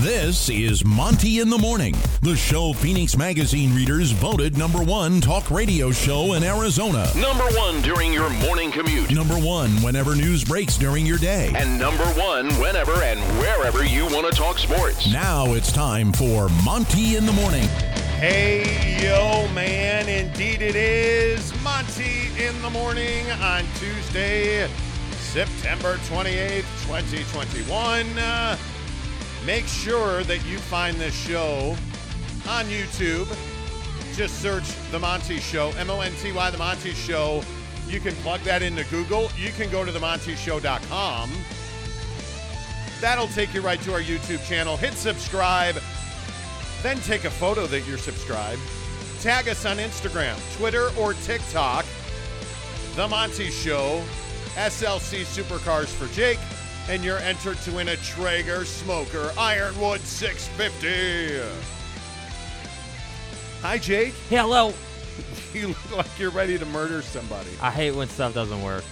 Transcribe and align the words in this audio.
This 0.00 0.48
is 0.48 0.82
Monty 0.82 1.40
in 1.40 1.50
the 1.50 1.58
Morning, 1.58 1.94
the 2.22 2.34
show 2.34 2.72
Phoenix 2.72 3.18
Magazine 3.18 3.74
readers 3.74 4.12
voted 4.12 4.56
number 4.56 4.82
one 4.82 5.20
talk 5.20 5.50
radio 5.50 5.90
show 5.90 6.32
in 6.32 6.42
Arizona. 6.42 7.06
Number 7.16 7.44
one 7.58 7.82
during 7.82 8.10
your 8.10 8.30
morning 8.30 8.70
commute. 8.70 9.10
Number 9.12 9.34
one 9.34 9.70
whenever 9.82 10.16
news 10.16 10.42
breaks 10.42 10.78
during 10.78 11.04
your 11.04 11.18
day. 11.18 11.52
And 11.54 11.78
number 11.78 12.06
one 12.14 12.48
whenever 12.58 12.94
and 13.02 13.20
wherever 13.38 13.84
you 13.84 14.06
want 14.06 14.24
to 14.24 14.32
talk 14.32 14.56
sports. 14.56 15.12
Now 15.12 15.52
it's 15.52 15.70
time 15.70 16.14
for 16.14 16.48
Monty 16.64 17.16
in 17.16 17.26
the 17.26 17.32
Morning. 17.32 17.68
Hey, 18.16 19.02
yo, 19.02 19.52
man. 19.52 20.08
Indeed, 20.08 20.62
it 20.62 20.76
is 20.76 21.52
Monty 21.62 22.30
in 22.42 22.60
the 22.62 22.70
morning 22.70 23.30
on 23.32 23.64
Tuesday, 23.74 24.66
September 25.10 25.96
28th, 25.96 26.64
2021. 26.86 28.06
Make 29.46 29.66
sure 29.66 30.22
that 30.24 30.44
you 30.44 30.58
find 30.58 30.96
this 30.96 31.14
show 31.14 31.74
on 32.48 32.66
YouTube. 32.66 33.26
Just 34.14 34.42
search 34.42 34.64
The 34.90 34.98
Monty 34.98 35.38
Show, 35.38 35.72
M 35.78 35.88
O 35.88 36.00
N 36.00 36.12
T 36.20 36.32
Y, 36.32 36.50
The 36.50 36.58
Monty 36.58 36.92
Show. 36.92 37.42
You 37.88 38.00
can 38.00 38.14
plug 38.16 38.40
that 38.42 38.62
into 38.62 38.84
Google. 38.84 39.30
You 39.36 39.50
can 39.52 39.70
go 39.70 39.84
to 39.84 39.90
themontyshow.com. 39.90 41.30
That'll 43.00 43.28
take 43.28 43.54
you 43.54 43.62
right 43.62 43.80
to 43.82 43.94
our 43.94 44.00
YouTube 44.00 44.46
channel. 44.46 44.76
Hit 44.76 44.92
subscribe. 44.92 45.76
Then 46.82 46.98
take 47.00 47.24
a 47.24 47.30
photo 47.30 47.66
that 47.66 47.86
you're 47.86 47.98
subscribed. 47.98 48.60
Tag 49.20 49.48
us 49.48 49.64
on 49.64 49.78
Instagram, 49.78 50.36
Twitter, 50.56 50.90
or 50.98 51.14
TikTok. 51.14 51.86
The 52.96 53.08
Monty 53.08 53.50
Show, 53.50 54.02
SLC 54.54 55.22
Supercars 55.22 55.86
for 55.86 56.12
Jake, 56.14 56.38
and 56.90 57.04
you're 57.04 57.18
entered 57.18 57.56
to 57.58 57.70
win 57.70 57.86
a 57.90 57.96
Traeger 57.98 58.64
Smoker 58.64 59.30
Ironwood 59.38 60.00
650. 60.00 61.40
Hi, 63.62 63.78
Jake. 63.78 64.14
Hello. 64.28 64.74
You 65.52 65.68
look 65.68 65.96
like 65.96 66.18
you're 66.18 66.30
ready 66.30 66.56
to 66.56 66.66
murder 66.66 67.02
somebody. 67.02 67.50
I 67.60 67.72
hate 67.72 67.90
when 67.90 68.08
stuff 68.08 68.32
doesn't 68.34 68.62
work. 68.62 68.84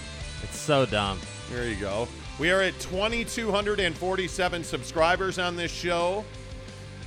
It's 0.43 0.59
so 0.59 0.85
dumb. 0.87 1.21
There 1.53 1.69
you 1.69 1.77
go. 1.77 2.09
We 2.41 2.51
are 2.51 2.61
at 2.61 2.79
2,247 2.81 4.65
subscribers 4.65 5.39
on 5.39 5.55
this 5.55 5.71
show. 5.71 6.25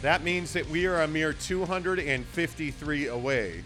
That 0.02 0.24
means 0.24 0.54
that 0.54 0.66
we 0.70 0.86
are 0.86 1.02
a 1.02 1.08
mere 1.08 1.34
253 1.34 3.08
away. 3.08 3.62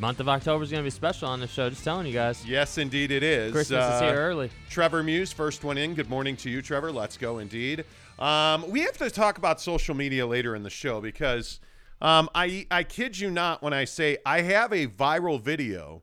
Month 0.00 0.18
of 0.20 0.30
October 0.30 0.64
is 0.64 0.70
going 0.70 0.82
to 0.82 0.86
be 0.86 0.90
special 0.90 1.28
on 1.28 1.40
the 1.40 1.46
show. 1.46 1.68
Just 1.68 1.84
telling 1.84 2.06
you 2.06 2.14
guys. 2.14 2.42
Yes, 2.46 2.78
indeed 2.78 3.10
it 3.10 3.22
is. 3.22 3.52
Christmas 3.52 3.84
is 3.84 4.00
Uh, 4.00 4.06
here 4.06 4.14
early. 4.14 4.50
Trevor 4.70 5.02
Muse, 5.02 5.30
first 5.30 5.62
one 5.62 5.76
in. 5.76 5.92
Good 5.94 6.08
morning 6.08 6.38
to 6.38 6.48
you, 6.48 6.62
Trevor. 6.62 6.90
Let's 6.90 7.18
go, 7.18 7.38
indeed. 7.38 7.84
Um, 8.18 8.64
we 8.70 8.80
have 8.80 8.96
to 8.96 9.10
talk 9.10 9.36
about 9.36 9.60
social 9.60 9.94
media 9.94 10.26
later 10.26 10.56
in 10.56 10.62
the 10.62 10.70
show 10.70 11.02
because 11.02 11.60
um, 12.00 12.30
I, 12.34 12.66
I 12.70 12.82
kid 12.82 13.18
you 13.18 13.30
not 13.30 13.62
when 13.62 13.74
I 13.74 13.84
say 13.84 14.16
I 14.24 14.40
have 14.40 14.72
a 14.72 14.86
viral 14.86 15.38
video 15.38 16.02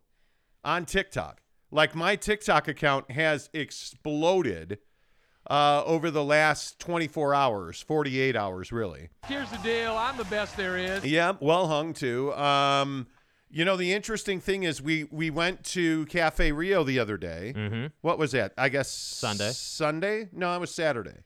on 0.64 0.86
TikTok. 0.86 1.42
Like 1.72 1.96
my 1.96 2.16
TikTok 2.16 2.68
account 2.68 3.10
has 3.10 3.50
exploded 3.52 4.78
uh, 5.50 5.82
over 5.88 6.12
the 6.12 6.24
last 6.24 6.78
24 6.78 7.34
hours, 7.34 7.82
48 7.82 8.36
hours, 8.36 8.72
really. 8.72 9.10
Here's 9.26 9.50
the 9.50 9.58
deal. 9.58 9.98
I'm 9.98 10.18
the 10.18 10.26
best 10.26 10.56
there 10.56 10.78
is. 10.78 11.04
Yeah, 11.04 11.34
well 11.40 11.68
hung 11.68 11.94
too. 11.94 12.32
Um, 12.36 13.08
you 13.50 13.64
know, 13.66 13.78
the 13.78 13.94
interesting 13.94 14.40
thing 14.40 14.64
is 14.64 14.82
we 14.82 15.06
we 15.06 15.30
went 15.30 15.64
to 15.66 16.06
Cafe 16.08 16.52
Rio 16.52 16.84
the 16.84 17.00
other 17.00 17.18
day. 17.18 17.54
Mm-hmm. 17.56 17.86
What 18.02 18.18
was 18.20 18.32
that? 18.34 18.54
I 18.58 18.70
guess 18.70 18.90
Sunday. 18.92 19.52
Sunday? 19.52 20.30
No, 20.34 20.54
it 20.56 20.60
was 20.60 20.72
Saturday. 20.74 21.24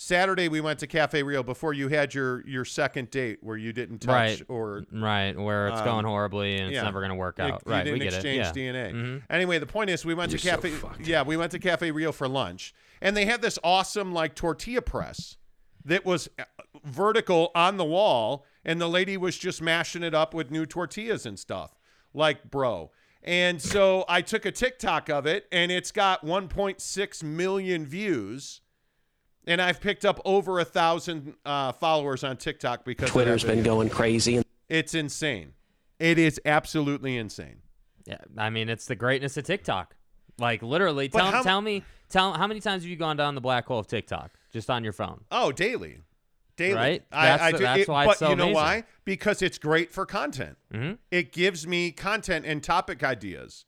Saturday 0.00 0.46
we 0.46 0.60
went 0.60 0.78
to 0.78 0.86
Cafe 0.86 1.20
Rio 1.24 1.42
before 1.42 1.72
you 1.72 1.88
had 1.88 2.14
your 2.14 2.46
your 2.46 2.64
second 2.64 3.10
date 3.10 3.38
where 3.42 3.56
you 3.56 3.72
didn't 3.72 3.98
touch 3.98 4.08
Right. 4.12 4.42
or 4.48 4.84
Right, 4.92 5.36
where 5.36 5.68
it's 5.68 5.78
Um, 5.80 5.84
going 5.84 6.04
horribly 6.04 6.54
and 6.56 6.68
it's 6.68 6.74
yeah. 6.76 6.82
never 6.84 7.00
going 7.00 7.10
to 7.10 7.16
work 7.16 7.38
you- 7.38 7.44
out. 7.46 7.62
you 7.66 7.72
right, 7.72 7.82
didn't 7.82 7.98
we 7.98 8.04
get 8.04 8.14
exchange 8.14 8.46
it. 8.46 8.56
Yeah. 8.56 8.72
DNA. 8.72 8.92
Mhm. 8.92 9.22
Anyway, 9.28 9.58
the 9.58 9.66
point 9.66 9.90
is 9.90 10.04
we 10.04 10.14
went 10.14 10.30
to 10.30 10.36
You're 10.36 10.52
so 10.56 10.60
Cafe 10.62 10.70
fucked. 10.70 11.00
Yeah, 11.00 11.22
we 11.22 11.36
went 11.36 11.50
to 11.50 11.58
Cafe 11.58 11.90
Rio 11.90 12.12
for 12.12 12.28
lunch 12.28 12.72
and 13.00 13.16
they 13.16 13.24
had 13.24 13.42
this 13.42 13.58
awesome 13.64 14.12
like 14.12 14.36
tortilla 14.36 14.82
press 14.82 15.36
that 15.84 16.04
was 16.04 16.28
uh, 16.38 16.44
vertical 16.84 17.50
on 17.56 17.76
the 17.76 17.84
wall 17.84 18.44
and 18.68 18.78
the 18.78 18.86
lady 18.86 19.16
was 19.16 19.38
just 19.38 19.62
mashing 19.62 20.02
it 20.02 20.14
up 20.14 20.34
with 20.34 20.50
new 20.50 20.66
tortillas 20.66 21.24
and 21.24 21.38
stuff. 21.38 21.74
Like, 22.12 22.50
bro. 22.50 22.90
And 23.22 23.62
so 23.62 24.04
I 24.10 24.20
took 24.20 24.44
a 24.44 24.52
TikTok 24.52 25.08
of 25.08 25.24
it 25.24 25.46
and 25.50 25.72
it's 25.72 25.90
got 25.90 26.22
1.6 26.24 27.22
million 27.22 27.86
views. 27.86 28.60
And 29.46 29.62
I've 29.62 29.80
picked 29.80 30.04
up 30.04 30.20
over 30.26 30.60
a 30.60 30.66
thousand 30.66 31.32
uh, 31.46 31.72
followers 31.72 32.22
on 32.22 32.36
TikTok 32.36 32.84
because 32.84 33.08
Twitter's 33.08 33.42
been 33.42 33.62
going 33.62 33.88
crazy. 33.88 34.42
It's 34.68 34.94
insane. 34.94 35.54
It 35.98 36.18
is 36.18 36.38
absolutely 36.44 37.16
insane. 37.16 37.62
Yeah, 38.04 38.18
I 38.36 38.50
mean, 38.50 38.68
it's 38.68 38.84
the 38.84 38.96
greatness 38.96 39.38
of 39.38 39.44
TikTok. 39.44 39.96
Like 40.38 40.62
literally, 40.62 41.08
tell 41.08 41.30
how- 41.30 41.42
tell 41.42 41.62
me, 41.62 41.84
tell 42.10 42.34
how 42.34 42.46
many 42.46 42.60
times 42.60 42.82
have 42.82 42.90
you 42.90 42.96
gone 42.96 43.16
down 43.16 43.34
the 43.34 43.40
black 43.40 43.66
hole 43.66 43.78
of 43.78 43.86
TikTok 43.86 44.30
just 44.52 44.68
on 44.68 44.84
your 44.84 44.92
phone? 44.92 45.24
Oh, 45.32 45.52
daily, 45.52 46.00
daily. 46.58 46.74
Right? 46.74 47.02
I, 47.10 47.26
That's 47.28 47.42
I 47.42 47.52
do. 47.52 47.58
that's 47.58 47.80
it- 47.82 47.88
why 47.88 48.04
but 48.04 48.18
so 48.18 48.28
you 48.30 48.36
know 48.36 48.42
amazing. 48.44 48.54
why? 48.54 48.84
Because 49.06 49.40
it's 49.40 49.56
great 49.56 49.90
for 49.90 50.04
content. 50.04 50.58
Mm-hmm. 50.74 50.94
It 51.10 51.32
gives 51.32 51.66
me 51.66 51.90
content 51.92 52.44
and 52.44 52.62
topic 52.62 53.02
ideas. 53.02 53.64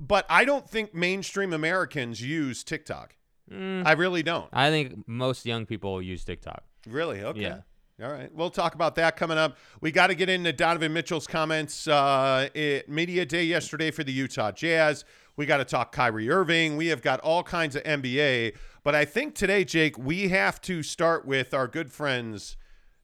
But 0.00 0.24
I 0.30 0.46
don't 0.46 0.68
think 0.68 0.94
mainstream 0.94 1.52
Americans 1.52 2.22
use 2.22 2.64
TikTok. 2.64 3.14
Mm. 3.52 3.86
I 3.86 3.92
really 3.92 4.22
don't. 4.22 4.48
I 4.52 4.70
think 4.70 5.06
most 5.06 5.44
young 5.44 5.66
people 5.66 6.00
use 6.00 6.24
TikTok. 6.24 6.62
Really? 6.88 7.22
Okay. 7.22 7.40
Yeah. 7.42 7.58
All 8.02 8.10
right. 8.10 8.34
We'll 8.34 8.50
talk 8.50 8.74
about 8.74 8.94
that 8.96 9.16
coming 9.16 9.38
up. 9.38 9.56
We 9.80 9.92
got 9.92 10.08
to 10.08 10.14
get 10.14 10.28
into 10.28 10.52
Donovan 10.52 10.92
Mitchell's 10.92 11.26
comments 11.26 11.86
uh, 11.86 12.48
at 12.54 12.88
media 12.88 13.24
day 13.26 13.44
yesterday 13.44 13.90
for 13.90 14.02
the 14.02 14.12
Utah 14.12 14.50
Jazz. 14.50 15.04
We 15.36 15.46
got 15.46 15.58
to 15.58 15.64
talk 15.64 15.92
Kyrie 15.92 16.28
Irving. 16.30 16.76
We 16.76 16.88
have 16.88 17.00
got 17.02 17.20
all 17.20 17.42
kinds 17.42 17.76
of 17.76 17.82
NBA. 17.84 18.54
But 18.84 18.96
I 18.96 19.04
think 19.04 19.34
today, 19.36 19.64
Jake, 19.64 19.96
we 19.96 20.28
have 20.30 20.60
to 20.62 20.82
start 20.82 21.24
with 21.24 21.54
our 21.54 21.68
good 21.68 21.92
friends 21.92 22.56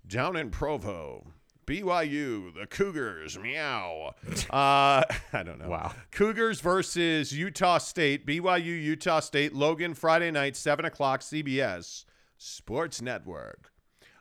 down 0.06 0.34
in 0.36 0.50
Provo. 0.50 1.32
BYU, 1.66 2.52
the 2.54 2.66
Cougars, 2.66 3.38
meow. 3.38 4.14
Uh, 4.50 5.02
I 5.32 5.42
don't 5.44 5.58
know. 5.58 5.68
Wow. 5.68 5.92
Cougars 6.10 6.60
versus 6.60 7.32
Utah 7.32 7.78
State. 7.78 8.26
BYU, 8.26 8.64
Utah 8.64 9.20
State. 9.20 9.54
Logan, 9.54 9.94
Friday 9.94 10.30
night, 10.30 10.56
7 10.56 10.84
o'clock, 10.84 11.20
CBS 11.20 12.06
Sports 12.38 13.00
Network. 13.00 13.70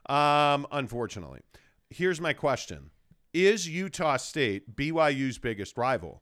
Um, 0.10 0.68
unfortunately, 0.72 1.40
here's 1.90 2.22
my 2.22 2.34
question: 2.34 2.92
Is 3.34 3.68
Utah 3.68 4.18
State 4.18 4.76
BYU's 4.76 5.38
biggest 5.38 5.78
rival? 5.78 6.22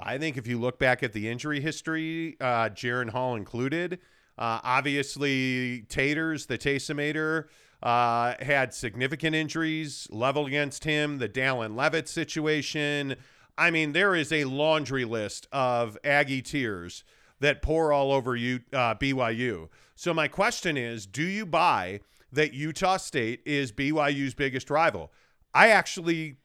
I 0.00 0.18
think 0.18 0.36
if 0.36 0.46
you 0.46 0.58
look 0.58 0.78
back 0.78 1.02
at 1.02 1.12
the 1.12 1.28
injury 1.28 1.60
history, 1.60 2.36
uh, 2.40 2.68
Jaren 2.70 3.10
Hall 3.10 3.34
included, 3.34 3.98
uh, 4.38 4.60
obviously 4.62 5.82
Taters, 5.88 6.46
the 6.46 6.56
Tasomator, 6.56 7.46
uh, 7.82 8.34
had 8.40 8.72
significant 8.72 9.34
injuries 9.34 10.08
leveled 10.10 10.48
against 10.48 10.84
him. 10.84 11.18
The 11.18 11.28
Dallin 11.28 11.76
Leavitt 11.76 12.08
situation. 12.08 13.16
I 13.56 13.70
mean, 13.70 13.92
there 13.92 14.14
is 14.14 14.32
a 14.32 14.44
laundry 14.44 15.04
list 15.04 15.48
of 15.52 15.98
Aggie 16.04 16.42
tears 16.42 17.02
that 17.40 17.62
pour 17.62 17.92
all 17.92 18.12
over 18.12 18.36
you, 18.36 18.60
uh, 18.72 18.94
BYU. 18.94 19.68
So 19.94 20.14
my 20.14 20.28
question 20.28 20.76
is, 20.76 21.06
do 21.06 21.24
you 21.24 21.44
buy 21.44 22.00
that 22.32 22.54
Utah 22.54 22.98
State 22.98 23.40
is 23.44 23.72
BYU's 23.72 24.34
biggest 24.34 24.70
rival? 24.70 25.12
I 25.54 25.68
actually 25.70 26.36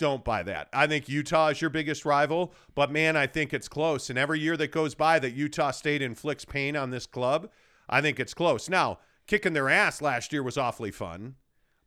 don't 0.00 0.24
buy 0.24 0.42
that. 0.42 0.68
I 0.72 0.86
think 0.86 1.08
Utah 1.08 1.48
is 1.48 1.60
your 1.60 1.70
biggest 1.70 2.04
rival, 2.04 2.52
but 2.74 2.90
man, 2.90 3.16
I 3.16 3.26
think 3.26 3.52
it's 3.52 3.68
close. 3.68 4.10
And 4.10 4.18
every 4.18 4.40
year 4.40 4.56
that 4.56 4.72
goes 4.72 4.94
by 4.94 5.18
that 5.18 5.34
Utah 5.34 5.70
State 5.70 6.02
inflicts 6.02 6.46
pain 6.46 6.74
on 6.74 6.90
this 6.90 7.06
club, 7.06 7.50
I 7.88 8.00
think 8.00 8.18
it's 8.18 8.34
close. 8.34 8.68
Now, 8.68 8.98
kicking 9.26 9.52
their 9.52 9.68
ass 9.68 10.00
last 10.00 10.32
year 10.32 10.42
was 10.42 10.56
awfully 10.56 10.90
fun. 10.90 11.34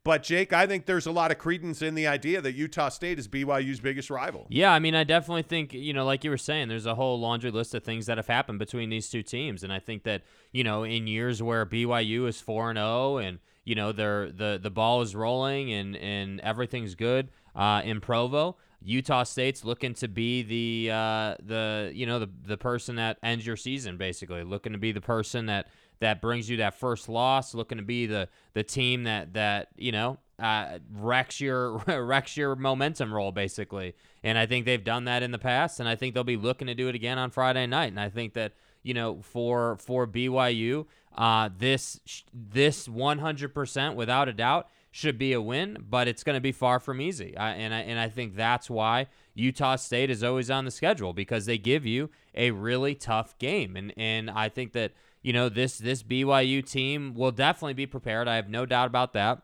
But 0.04 0.22
Jake, 0.22 0.52
I 0.52 0.68
think 0.68 0.86
there's 0.86 1.06
a 1.06 1.12
lot 1.12 1.32
of 1.32 1.38
credence 1.38 1.82
in 1.82 1.96
the 1.96 2.08
idea 2.08 2.42
that 2.42 2.54
Utah 2.54 2.90
State 2.90 3.18
is 3.18 3.28
BYU's 3.28 3.80
biggest 3.80 4.10
rival. 4.10 4.46
Yeah, 4.50 4.74
I 4.74 4.80
mean, 4.80 4.96
I 4.96 5.06
definitely 5.06 5.44
think, 5.44 5.74
you 5.74 5.94
know, 5.94 6.06
like 6.06 6.26
you 6.26 6.30
were 6.30 6.38
saying, 6.38 6.68
there's 6.68 6.86
a 6.86 6.96
whole 6.96 7.20
laundry 7.20 7.52
list 7.52 7.74
of 7.74 7.84
things 7.84 8.06
that 8.08 8.18
have 8.18 8.28
happened 8.28 8.60
between 8.60 8.90
these 8.90 9.10
two 9.10 9.24
teams. 9.24 9.64
And 9.64 9.72
I 9.72 9.80
think 9.80 10.04
that, 10.04 10.24
you 10.52 10.64
know, 10.64 10.84
in 10.84 11.08
years 11.08 11.42
where 11.42 11.66
BYU 11.66 12.28
is 12.28 12.42
4 12.42 12.72
and 12.72 12.78
0 12.78 13.18
and, 13.18 13.40
you 13.64 13.76
know, 13.76 13.94
they're, 13.94 14.30
the 14.30 14.60
the 14.62 14.70
ball 14.70 15.02
is 15.02 15.16
rolling 15.16 15.72
and 15.72 15.96
and 15.96 16.42
everything's 16.42 16.96
good 16.96 17.30
uh, 17.56 17.82
in 17.84 18.02
Provo, 18.02 18.58
Utah 18.82 19.24
State's 19.24 19.64
looking 19.64 19.94
to 19.96 20.08
be 20.08 20.44
the 20.44 20.92
uh, 20.92 21.36
the 21.44 21.92
you 21.94 22.06
know 22.06 22.20
the 22.20 22.30
the 22.46 22.58
person 22.58 22.98
that 22.98 23.18
ends 23.24 23.46
your 23.46 23.56
season 23.56 23.98
basically, 23.98 24.44
looking 24.44 24.74
to 24.74 24.78
be 24.78 24.92
the 24.92 25.02
person 25.02 25.46
that 25.46 25.68
that 26.00 26.22
brings 26.22 26.50
you 26.50 26.58
that 26.58 26.78
first 26.78 27.08
loss, 27.08 27.54
looking 27.54 27.78
to 27.78 27.84
be 27.84 28.06
the 28.06 28.28
the 28.54 28.64
team 28.64 29.04
that 29.04 29.34
that 29.34 29.70
you 29.78 29.92
know 29.92 30.18
uh, 30.40 30.80
wrecks 30.92 31.40
your 31.40 31.78
wrecks 31.88 32.36
your 32.36 32.56
momentum 32.56 33.14
roll 33.14 33.32
basically. 33.32 33.96
And 34.24 34.38
I 34.38 34.46
think 34.46 34.66
they've 34.66 34.84
done 34.84 35.06
that 35.06 35.24
in 35.24 35.32
the 35.32 35.40
past, 35.40 35.80
and 35.80 35.88
I 35.88 35.96
think 35.96 36.14
they'll 36.14 36.24
be 36.24 36.38
looking 36.38 36.68
to 36.68 36.76
do 36.76 36.90
it 36.90 36.96
again 36.96 37.18
on 37.18 37.30
Friday 37.32 37.66
night. 37.66 37.88
And 37.88 38.00
I 38.00 38.10
think 38.10 38.34
that 38.34 38.54
you 38.84 38.94
know, 38.94 39.22
for 39.22 39.78
for 39.78 40.06
BYU, 40.06 40.86
uh, 41.18 41.50
this 41.58 42.00
this 42.34 42.88
100% 42.88 43.96
without 43.96 44.28
a 44.28 44.34
doubt 44.34 44.70
should 44.96 45.18
be 45.18 45.34
a 45.34 45.42
win, 45.42 45.76
but 45.90 46.08
it's 46.08 46.24
going 46.24 46.36
to 46.36 46.40
be 46.40 46.52
far 46.52 46.80
from 46.80 47.02
easy. 47.02 47.36
I, 47.36 47.54
and 47.54 47.74
I 47.74 47.80
and 47.80 48.00
I 48.00 48.10
think 48.10 48.36
that's 48.36 48.70
why 48.70 49.08
Utah 49.34 49.76
State 49.76 50.12
is 50.12 50.24
always 50.24 50.52
on 50.52 50.66
the 50.66 50.72
schedule 50.72 51.14
because 51.14 51.48
they 51.48 51.58
give 51.58 51.84
you 51.84 52.12
a 52.36 52.52
really 52.52 52.94
tough 52.94 53.36
game, 53.40 53.76
and 53.76 53.92
and 53.98 54.30
I 54.30 54.50
think 54.50 54.74
that 54.74 54.92
you 55.24 55.34
know 55.34 55.50
this 55.50 55.80
this 55.80 56.04
BYU 56.04 56.64
team 56.64 57.16
will 57.16 57.32
definitely 57.32 57.74
be 57.74 57.88
prepared. 57.88 58.28
I 58.28 58.36
have 58.36 58.50
no 58.50 58.68
doubt 58.68 58.86
about 58.86 59.14
that, 59.14 59.42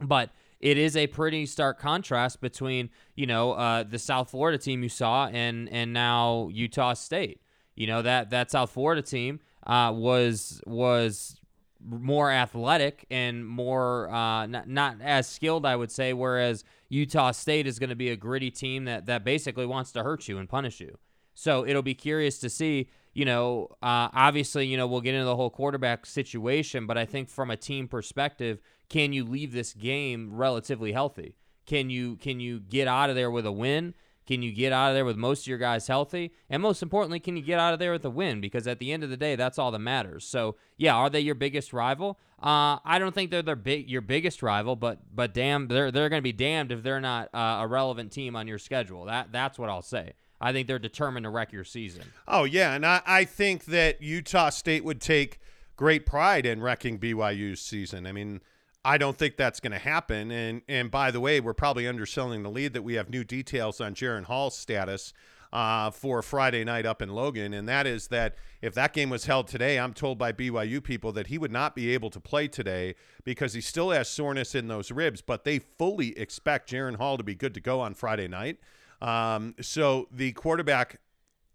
but 0.00 0.30
it 0.58 0.76
is 0.76 0.96
a 0.96 1.06
pretty 1.06 1.46
stark 1.46 1.78
contrast 1.78 2.40
between 2.40 2.90
you 3.14 3.28
know 3.28 3.52
uh, 3.52 3.84
the 3.84 4.00
South 4.00 4.30
Florida 4.32 4.58
team 4.58 4.82
you 4.82 4.88
saw 4.88 5.28
and 5.28 5.68
and 5.68 5.92
now 5.92 6.48
Utah 6.52 6.94
State. 6.94 7.40
You 7.76 7.86
know 7.86 8.02
that 8.02 8.30
that 8.30 8.50
South 8.50 8.72
Florida 8.72 9.00
team 9.02 9.38
uh, 9.64 9.92
was 9.94 10.60
was 10.66 11.40
more 11.84 12.30
athletic 12.30 13.06
and 13.10 13.46
more 13.46 14.10
uh, 14.10 14.46
not, 14.46 14.68
not 14.68 14.96
as 15.00 15.28
skilled, 15.28 15.66
I 15.66 15.76
would 15.76 15.90
say. 15.90 16.12
Whereas 16.12 16.64
Utah 16.88 17.32
State 17.32 17.66
is 17.66 17.78
going 17.78 17.90
to 17.90 17.96
be 17.96 18.10
a 18.10 18.16
gritty 18.16 18.50
team 18.50 18.84
that 18.84 19.06
that 19.06 19.24
basically 19.24 19.66
wants 19.66 19.92
to 19.92 20.02
hurt 20.02 20.28
you 20.28 20.38
and 20.38 20.48
punish 20.48 20.80
you. 20.80 20.98
So 21.34 21.66
it'll 21.66 21.82
be 21.82 21.94
curious 21.94 22.38
to 22.40 22.50
see. 22.50 22.88
You 23.14 23.26
know, 23.26 23.68
uh, 23.82 24.08
obviously, 24.14 24.66
you 24.66 24.76
know 24.78 24.86
we'll 24.86 25.02
get 25.02 25.14
into 25.14 25.26
the 25.26 25.36
whole 25.36 25.50
quarterback 25.50 26.06
situation, 26.06 26.86
but 26.86 26.96
I 26.96 27.04
think 27.04 27.28
from 27.28 27.50
a 27.50 27.56
team 27.56 27.86
perspective, 27.86 28.60
can 28.88 29.12
you 29.12 29.24
leave 29.24 29.52
this 29.52 29.74
game 29.74 30.30
relatively 30.32 30.92
healthy? 30.92 31.36
Can 31.66 31.90
you 31.90 32.16
can 32.16 32.40
you 32.40 32.60
get 32.60 32.88
out 32.88 33.10
of 33.10 33.16
there 33.16 33.30
with 33.30 33.46
a 33.46 33.52
win? 33.52 33.94
Can 34.26 34.42
you 34.42 34.52
get 34.52 34.72
out 34.72 34.90
of 34.90 34.94
there 34.94 35.04
with 35.04 35.16
most 35.16 35.42
of 35.42 35.46
your 35.48 35.58
guys 35.58 35.88
healthy? 35.88 36.32
And 36.48 36.62
most 36.62 36.82
importantly, 36.82 37.18
can 37.18 37.36
you 37.36 37.42
get 37.42 37.58
out 37.58 37.72
of 37.72 37.78
there 37.78 37.92
with 37.92 38.04
a 38.04 38.10
win? 38.10 38.40
Because 38.40 38.66
at 38.66 38.78
the 38.78 38.92
end 38.92 39.02
of 39.02 39.10
the 39.10 39.16
day, 39.16 39.34
that's 39.36 39.58
all 39.58 39.70
that 39.72 39.80
matters. 39.80 40.24
So, 40.24 40.56
yeah, 40.76 40.94
are 40.94 41.10
they 41.10 41.20
your 41.20 41.34
biggest 41.34 41.72
rival? 41.72 42.18
Uh, 42.40 42.78
I 42.84 42.98
don't 42.98 43.14
think 43.14 43.30
they're 43.30 43.42
their 43.42 43.56
big 43.56 43.88
your 43.88 44.00
biggest 44.00 44.42
rival, 44.42 44.74
but 44.74 44.98
but 45.14 45.32
damn, 45.32 45.68
they're 45.68 45.90
they're 45.90 46.08
going 46.08 46.20
to 46.20 46.24
be 46.24 46.32
damned 46.32 46.72
if 46.72 46.82
they're 46.82 47.00
not 47.00 47.28
uh, 47.32 47.58
a 47.60 47.66
relevant 47.66 48.10
team 48.12 48.34
on 48.34 48.48
your 48.48 48.58
schedule. 48.58 49.04
That 49.04 49.32
that's 49.32 49.58
what 49.58 49.70
I'll 49.70 49.82
say. 49.82 50.14
I 50.40 50.52
think 50.52 50.66
they're 50.66 50.80
determined 50.80 51.24
to 51.24 51.30
wreck 51.30 51.52
your 51.52 51.64
season. 51.64 52.02
Oh 52.26 52.44
yeah, 52.44 52.74
and 52.74 52.84
I, 52.84 53.00
I 53.06 53.24
think 53.24 53.66
that 53.66 54.02
Utah 54.02 54.50
State 54.50 54.84
would 54.84 55.00
take 55.00 55.38
great 55.76 56.04
pride 56.04 56.44
in 56.44 56.60
wrecking 56.60 56.98
BYU's 56.98 57.60
season. 57.60 58.06
I 58.06 58.12
mean, 58.12 58.40
I 58.84 58.98
don't 58.98 59.16
think 59.16 59.36
that's 59.36 59.60
going 59.60 59.72
to 59.72 59.78
happen. 59.78 60.30
And 60.30 60.62
and 60.68 60.90
by 60.90 61.10
the 61.10 61.20
way, 61.20 61.40
we're 61.40 61.54
probably 61.54 61.86
underselling 61.86 62.42
the 62.42 62.50
lead 62.50 62.72
that 62.72 62.82
we 62.82 62.94
have 62.94 63.10
new 63.10 63.24
details 63.24 63.80
on 63.80 63.94
Jaren 63.94 64.24
Hall's 64.24 64.56
status 64.56 65.12
uh, 65.52 65.90
for 65.90 66.22
Friday 66.22 66.64
night 66.64 66.86
up 66.86 67.02
in 67.02 67.10
Logan, 67.10 67.52
and 67.52 67.68
that 67.68 67.86
is 67.86 68.08
that 68.08 68.34
if 68.62 68.74
that 68.74 68.92
game 68.92 69.10
was 69.10 69.26
held 69.26 69.48
today, 69.48 69.78
I'm 69.78 69.92
told 69.92 70.18
by 70.18 70.32
BYU 70.32 70.82
people 70.82 71.12
that 71.12 71.26
he 71.26 71.36
would 71.36 71.52
not 71.52 71.76
be 71.76 71.92
able 71.92 72.10
to 72.10 72.20
play 72.20 72.48
today 72.48 72.94
because 73.22 73.52
he 73.52 73.60
still 73.60 73.90
has 73.90 74.08
soreness 74.08 74.54
in 74.54 74.68
those 74.68 74.90
ribs. 74.90 75.20
But 75.20 75.44
they 75.44 75.58
fully 75.58 76.18
expect 76.18 76.70
Jaren 76.70 76.96
Hall 76.96 77.18
to 77.18 77.24
be 77.24 77.34
good 77.34 77.54
to 77.54 77.60
go 77.60 77.80
on 77.80 77.94
Friday 77.94 78.28
night. 78.28 78.58
Um, 79.00 79.54
so 79.60 80.08
the 80.10 80.32
quarterback 80.32 81.00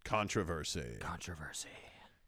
controversy. 0.04 0.98
Controversy. 1.00 1.70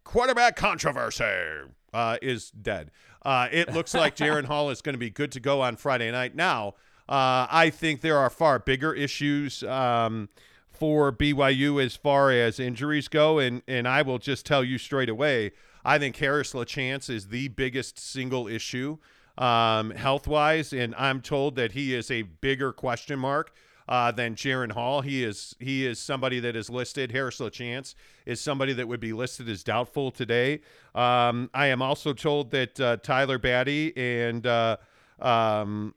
Quarterback 0.04 0.56
controversy 0.56 1.70
uh, 1.94 2.18
is 2.22 2.52
dead. 2.52 2.92
Uh, 3.24 3.48
it 3.52 3.74
looks 3.74 3.94
like 3.94 4.16
Jaren 4.18 4.46
Hall 4.46 4.70
is 4.70 4.82
going 4.82 4.94
to 4.94 5.00
be 5.00 5.10
good 5.10 5.32
to 5.34 5.40
go 5.40 5.62
on 5.62 5.76
Friday 5.76 6.12
night. 6.12 6.36
Now, 6.36 6.76
uh, 7.08 7.48
I 7.50 7.72
think 7.72 8.02
there 8.02 8.18
are 8.18 8.30
far 8.30 8.60
bigger 8.60 8.94
issues 8.94 9.64
um, 9.64 10.30
for 10.70 11.12
BYU 11.12 11.84
as 11.84 11.96
far 11.96 12.32
as 12.32 12.60
injuries 12.60 13.08
go, 13.08 13.40
and 13.40 13.62
and 13.68 13.88
I 13.88 14.02
will 14.02 14.20
just 14.20 14.46
tell 14.46 14.64
you 14.64 14.78
straight 14.78 15.10
away. 15.10 15.52
I 15.84 15.98
think 15.98 16.18
Harris 16.18 16.54
LaChance 16.54 17.10
is 17.10 17.28
the 17.28 17.48
biggest 17.48 17.98
single 17.98 18.48
issue 18.48 18.98
um, 19.40 19.92
health 19.92 20.28
wise, 20.28 20.74
and 20.74 20.94
I'm 20.96 21.22
told 21.22 21.56
that 21.56 21.72
he 21.72 21.96
is 21.96 22.12
a 22.12 22.24
bigger 22.24 22.72
question 22.72 23.18
mark 23.18 23.54
uh, 23.90 24.12
than 24.12 24.36
Jaren 24.36 24.72
Hall. 24.72 25.02
He 25.02 25.24
is 25.24 25.56
he 25.60 25.86
is 25.86 26.00
somebody 26.00 26.40
that 26.42 26.56
is 26.56 26.70
listed. 26.70 27.12
Harris 27.12 27.40
LaChance 27.40 27.96
is 28.26 28.40
somebody 28.40 28.72
that 28.74 28.88
would 28.88 29.00
be 29.00 29.12
listed 29.12 29.50
as 29.50 29.64
doubtful 29.64 30.12
today. 30.12 30.62
Um, 30.94 31.50
I 31.56 31.68
am 31.68 31.82
also 31.82 32.14
told 32.14 32.52
that 32.52 32.80
uh, 32.80 32.98
Tyler 32.98 33.40
Batty 33.40 33.98
and 33.98 34.46
uh, 34.46 34.78
um, 35.20 35.96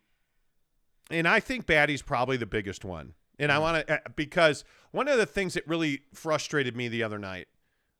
and 1.10 1.28
I 1.28 1.38
think 1.38 1.66
Batty's 1.66 2.00
probably 2.00 2.38
the 2.38 2.46
biggest 2.46 2.82
one. 2.82 3.12
And 3.38 3.52
I 3.52 3.58
want 3.58 3.86
to 3.86 4.00
because 4.16 4.64
one 4.90 5.06
of 5.06 5.18
the 5.18 5.26
things 5.26 5.52
that 5.54 5.68
really 5.68 6.00
frustrated 6.14 6.74
me 6.74 6.88
the 6.88 7.02
other 7.02 7.18
night 7.18 7.48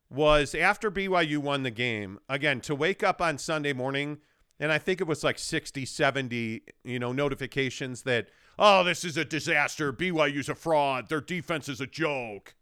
was 0.09 0.55
after 0.55 0.89
BYU 0.89 1.37
won 1.37 1.61
the 1.61 1.71
game 1.71 2.19
again 2.27 2.61
to 2.61 2.73
wake 2.73 3.03
up 3.03 3.21
on 3.21 3.37
Sunday 3.37 3.73
morning 3.73 4.17
and 4.59 4.71
I 4.71 4.77
think 4.77 5.01
it 5.01 5.07
was 5.07 5.23
like 5.23 5.39
60 5.39 5.85
70 5.85 6.61
you 6.83 6.99
know 6.99 7.11
notifications 7.11 8.03
that 8.03 8.29
oh, 8.57 8.83
this 8.83 9.03
is 9.03 9.17
a 9.17 9.25
disaster. 9.25 9.91
BYU's 9.91 10.49
a 10.49 10.55
fraud. 10.55 11.09
Their 11.09 11.21
defense 11.21 11.69
is 11.69 11.81
a 11.81 11.87
joke. 11.87 12.55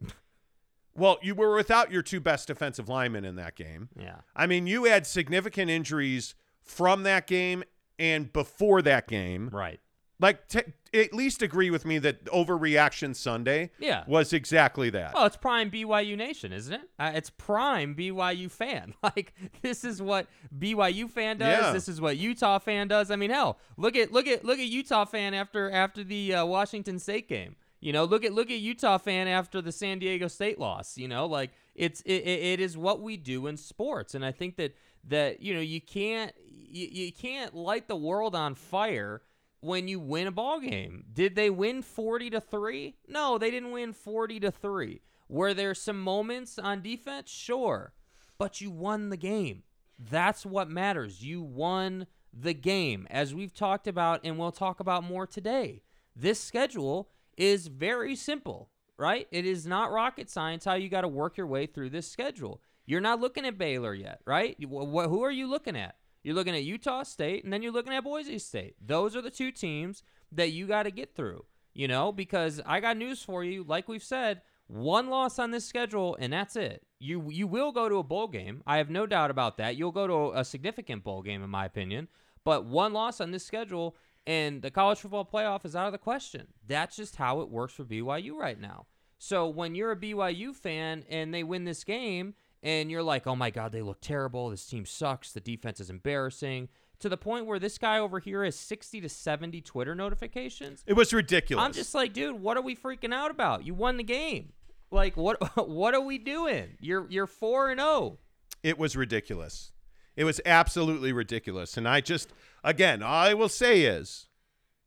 well, 0.95 1.17
you 1.21 1.35
were 1.35 1.55
without 1.55 1.91
your 1.91 2.01
two 2.01 2.19
best 2.19 2.47
defensive 2.47 2.89
linemen 2.89 3.25
in 3.25 3.35
that 3.35 3.55
game. 3.55 3.89
Yeah. 3.99 4.17
I 4.35 4.47
mean, 4.47 4.67
you 4.67 4.85
had 4.85 5.05
significant 5.07 5.69
injuries 5.69 6.35
from 6.61 7.03
that 7.03 7.27
game 7.27 7.63
and 7.99 8.31
before 8.31 8.81
that 8.81 9.07
game. 9.07 9.49
Right. 9.51 9.79
Like, 10.21 10.47
t- 10.47 10.62
at 10.94 11.13
least 11.13 11.41
agree 11.41 11.69
with 11.71 11.83
me 11.85 11.97
that 12.00 12.23
overreaction 12.25 13.15
Sunday 13.15 13.71
Yeah. 13.79 14.03
was 14.07 14.33
exactly 14.33 14.89
that. 14.91 15.13
Oh, 15.15 15.25
it's 15.25 15.35
prime 15.38 15.71
BYU 15.71 16.15
Nation, 16.15 16.53
isn't 16.53 16.73
it? 16.73 16.81
Uh, 17.00 17.12
it's 17.15 17.29
prime 17.31 17.95
BYU 17.95 18.50
fan. 18.51 18.94
Like 19.03 19.33
this 19.62 19.83
is 19.83 20.01
what 20.01 20.27
BYU 20.57 21.09
fan 21.09 21.38
does. 21.39 21.63
Yeah. 21.65 21.71
This 21.73 21.89
is 21.89 22.00
what 22.00 22.18
Utah 22.18 22.59
fan 22.59 22.88
does. 22.88 23.09
I 23.09 23.15
mean, 23.15 23.31
hell, 23.31 23.57
look 23.77 23.95
at 23.95 24.12
look 24.12 24.27
at 24.27 24.45
look 24.45 24.59
at 24.59 24.68
Utah 24.68 25.06
fan 25.06 25.33
after 25.33 25.71
after 25.71 26.03
the 26.03 26.35
uh, 26.35 26.45
Washington 26.45 27.00
State 27.00 27.27
game. 27.27 27.56
You 27.79 27.91
know, 27.94 28.03
look 28.03 28.23
at 28.23 28.31
look 28.31 28.51
at 28.51 28.59
Utah 28.59 29.00
fan 29.00 29.27
after 29.27 29.59
the 29.62 29.71
San 29.71 29.97
Diego 30.00 30.27
State 30.27 30.59
loss. 30.59 30.97
You 30.97 31.07
know, 31.07 31.25
like 31.25 31.50
it's 31.73 32.01
it, 32.01 32.13
it, 32.23 32.44
it 32.44 32.59
is 32.59 32.77
what 32.77 33.01
we 33.01 33.18
do 33.18 33.47
in 33.47 33.57
sports, 33.57 34.13
and 34.13 34.23
I 34.23 34.31
think 34.31 34.56
that 34.57 34.75
that 35.07 35.41
you 35.41 35.53
know 35.56 35.62
you 35.62 35.81
can't 35.81 36.31
you, 36.47 36.88
you 36.91 37.12
can't 37.12 37.56
light 37.56 37.88
the 37.88 37.95
world 37.95 38.35
on 38.35 38.53
fire 38.56 39.23
when 39.61 39.87
you 39.87 39.99
win 39.99 40.27
a 40.27 40.31
ball 40.31 40.59
game. 40.59 41.05
Did 41.13 41.35
they 41.35 41.49
win 41.49 41.81
40 41.81 42.31
to 42.31 42.41
3? 42.41 42.95
No, 43.07 43.37
they 43.37 43.51
didn't 43.51 43.71
win 43.71 43.93
40 43.93 44.39
to 44.41 44.51
3. 44.51 45.01
Were 45.29 45.53
there 45.53 45.73
some 45.73 46.01
moments 46.01 46.59
on 46.59 46.81
defense? 46.81 47.31
Sure. 47.31 47.93
But 48.37 48.59
you 48.59 48.69
won 48.69 49.09
the 49.09 49.17
game. 49.17 49.63
That's 49.97 50.45
what 50.45 50.69
matters. 50.69 51.23
You 51.23 51.41
won 51.41 52.07
the 52.33 52.53
game. 52.53 53.07
As 53.09 53.35
we've 53.35 53.53
talked 53.53 53.87
about 53.87 54.21
and 54.23 54.37
we'll 54.37 54.51
talk 54.51 54.80
about 54.80 55.03
more 55.03 55.27
today. 55.27 55.83
This 56.15 56.39
schedule 56.39 57.09
is 57.37 57.68
very 57.68 58.15
simple, 58.15 58.69
right? 58.97 59.27
It 59.31 59.45
is 59.45 59.65
not 59.68 59.91
rocket 59.91 60.30
science 60.30 60.65
how 60.65 60.73
you 60.73 60.89
got 60.89 61.01
to 61.01 61.07
work 61.07 61.37
your 61.37 61.47
way 61.47 61.65
through 61.68 61.91
this 61.91 62.09
schedule. 62.09 62.61
You're 62.85 62.99
not 62.99 63.21
looking 63.21 63.45
at 63.45 63.57
Baylor 63.57 63.94
yet, 63.94 64.21
right? 64.25 64.57
Who 64.59 65.23
are 65.23 65.31
you 65.31 65.47
looking 65.47 65.77
at? 65.77 65.95
You're 66.23 66.35
looking 66.35 66.56
at 66.56 66.63
Utah 66.63 67.04
State, 67.04 67.44
and 67.44 67.51
then 67.51 67.61
you're 67.61 67.71
looking 67.71 67.94
at 67.94 68.04
Boise 68.04 68.40
State. 68.40 68.75
Those 68.80 69.16
are 69.16 69.21
the 69.21 69.31
two 69.31 69.51
teams 69.51 70.04
that 70.31 70.51
you 70.51 70.68
got 70.68 70.83
to 70.83 70.92
get 70.92 71.16
through, 71.16 71.45
you 71.73 71.87
know, 71.87 72.11
because 72.11 72.61
I 72.66 72.80
got 72.80 72.97
news 72.97 73.23
for 73.23 73.44
you. 73.44 73.63
Like 73.63 73.87
we've 73.87 74.04
said, 74.04 74.42
one 74.68 75.09
loss 75.09 75.40
on 75.40 75.51
this 75.51 75.66
schedule, 75.66 76.16
and 76.19 76.31
that's 76.31 76.56
it. 76.56 76.85
You 76.99 77.30
you 77.30 77.47
will 77.47 77.71
go 77.71 77.90
to 77.90 77.97
a 77.97 78.04
bowl 78.04 78.28
game. 78.28 78.61
I 78.66 78.78
have 78.78 78.90
no 78.90 79.06
doubt 79.06 79.31
about 79.31 79.57
that. 79.57 79.75
You'll 79.75 79.92
go 79.92 80.07
to 80.07 80.40
a 80.40 80.45
significant 80.45 81.04
bowl 81.04 81.21
game, 81.21 81.44
in 81.44 81.49
my 81.49 81.66
opinion. 81.66 82.07
But 82.44 82.66
one 82.66 82.94
loss 82.94 83.19
on 83.19 83.31
this 83.31 83.45
schedule, 83.45 83.95
and 84.25 84.61
the 84.61 84.71
college 84.71 84.99
football 84.99 85.25
playoff 85.25 85.66
is 85.66 85.75
out 85.75 85.87
of 85.87 85.92
the 85.92 85.97
question. 85.97 86.47
That's 86.68 86.95
just 86.95 87.18
how 87.18 87.42
it 87.42 87.49
works 87.49 87.73
for 87.73 87.83
BYU 87.83 88.33
right 88.33 88.59
now. 88.59 88.85
So 89.18 89.47
when 89.47 89.75
you're 89.75 89.92
a 89.92 89.95
BYU 89.95 90.56
fan 90.56 91.06
and 91.09 91.33
they 91.33 91.44
win 91.44 91.66
this 91.66 91.83
game, 91.83 92.33
and 92.63 92.91
you're 92.91 93.03
like, 93.03 93.27
oh 93.27 93.35
my 93.35 93.49
God, 93.49 93.71
they 93.71 93.81
look 93.81 94.01
terrible. 94.01 94.49
This 94.49 94.65
team 94.65 94.85
sucks. 94.85 95.31
The 95.31 95.39
defense 95.39 95.80
is 95.80 95.89
embarrassing. 95.89 96.69
To 96.99 97.09
the 97.09 97.18
point 97.18 97.47
where 97.47 97.57
this 97.57 97.80
guy 97.80 97.97
over 97.97 98.19
here 98.19 98.44
has 98.44 98.56
60 98.56 99.01
to 99.01 99.09
70 99.09 99.61
Twitter 99.61 99.95
notifications. 99.95 100.83
It 100.85 100.94
was 100.94 101.11
ridiculous. 101.13 101.65
I'm 101.65 101.73
just 101.73 101.95
like, 101.95 102.13
dude, 102.13 102.39
what 102.39 102.57
are 102.57 102.61
we 102.61 102.75
freaking 102.75 103.11
out 103.11 103.31
about? 103.31 103.65
You 103.65 103.73
won 103.73 103.97
the 103.97 104.03
game. 104.03 104.53
Like, 104.91 105.18
what? 105.18 105.37
What 105.68 105.95
are 105.95 106.01
we 106.01 106.18
doing? 106.19 106.77
You're 106.80 107.07
you're 107.09 107.27
four 107.27 107.69
and 107.71 107.80
oh. 107.80 107.83
zero. 107.83 108.18
It 108.61 108.77
was 108.77 108.95
ridiculous. 108.95 109.71
It 110.15 110.25
was 110.25 110.39
absolutely 110.45 111.13
ridiculous. 111.13 111.77
And 111.77 111.87
I 111.87 112.01
just, 112.01 112.33
again, 112.63 113.01
all 113.01 113.13
I 113.13 113.33
will 113.33 113.49
say 113.49 113.83
is, 113.83 114.27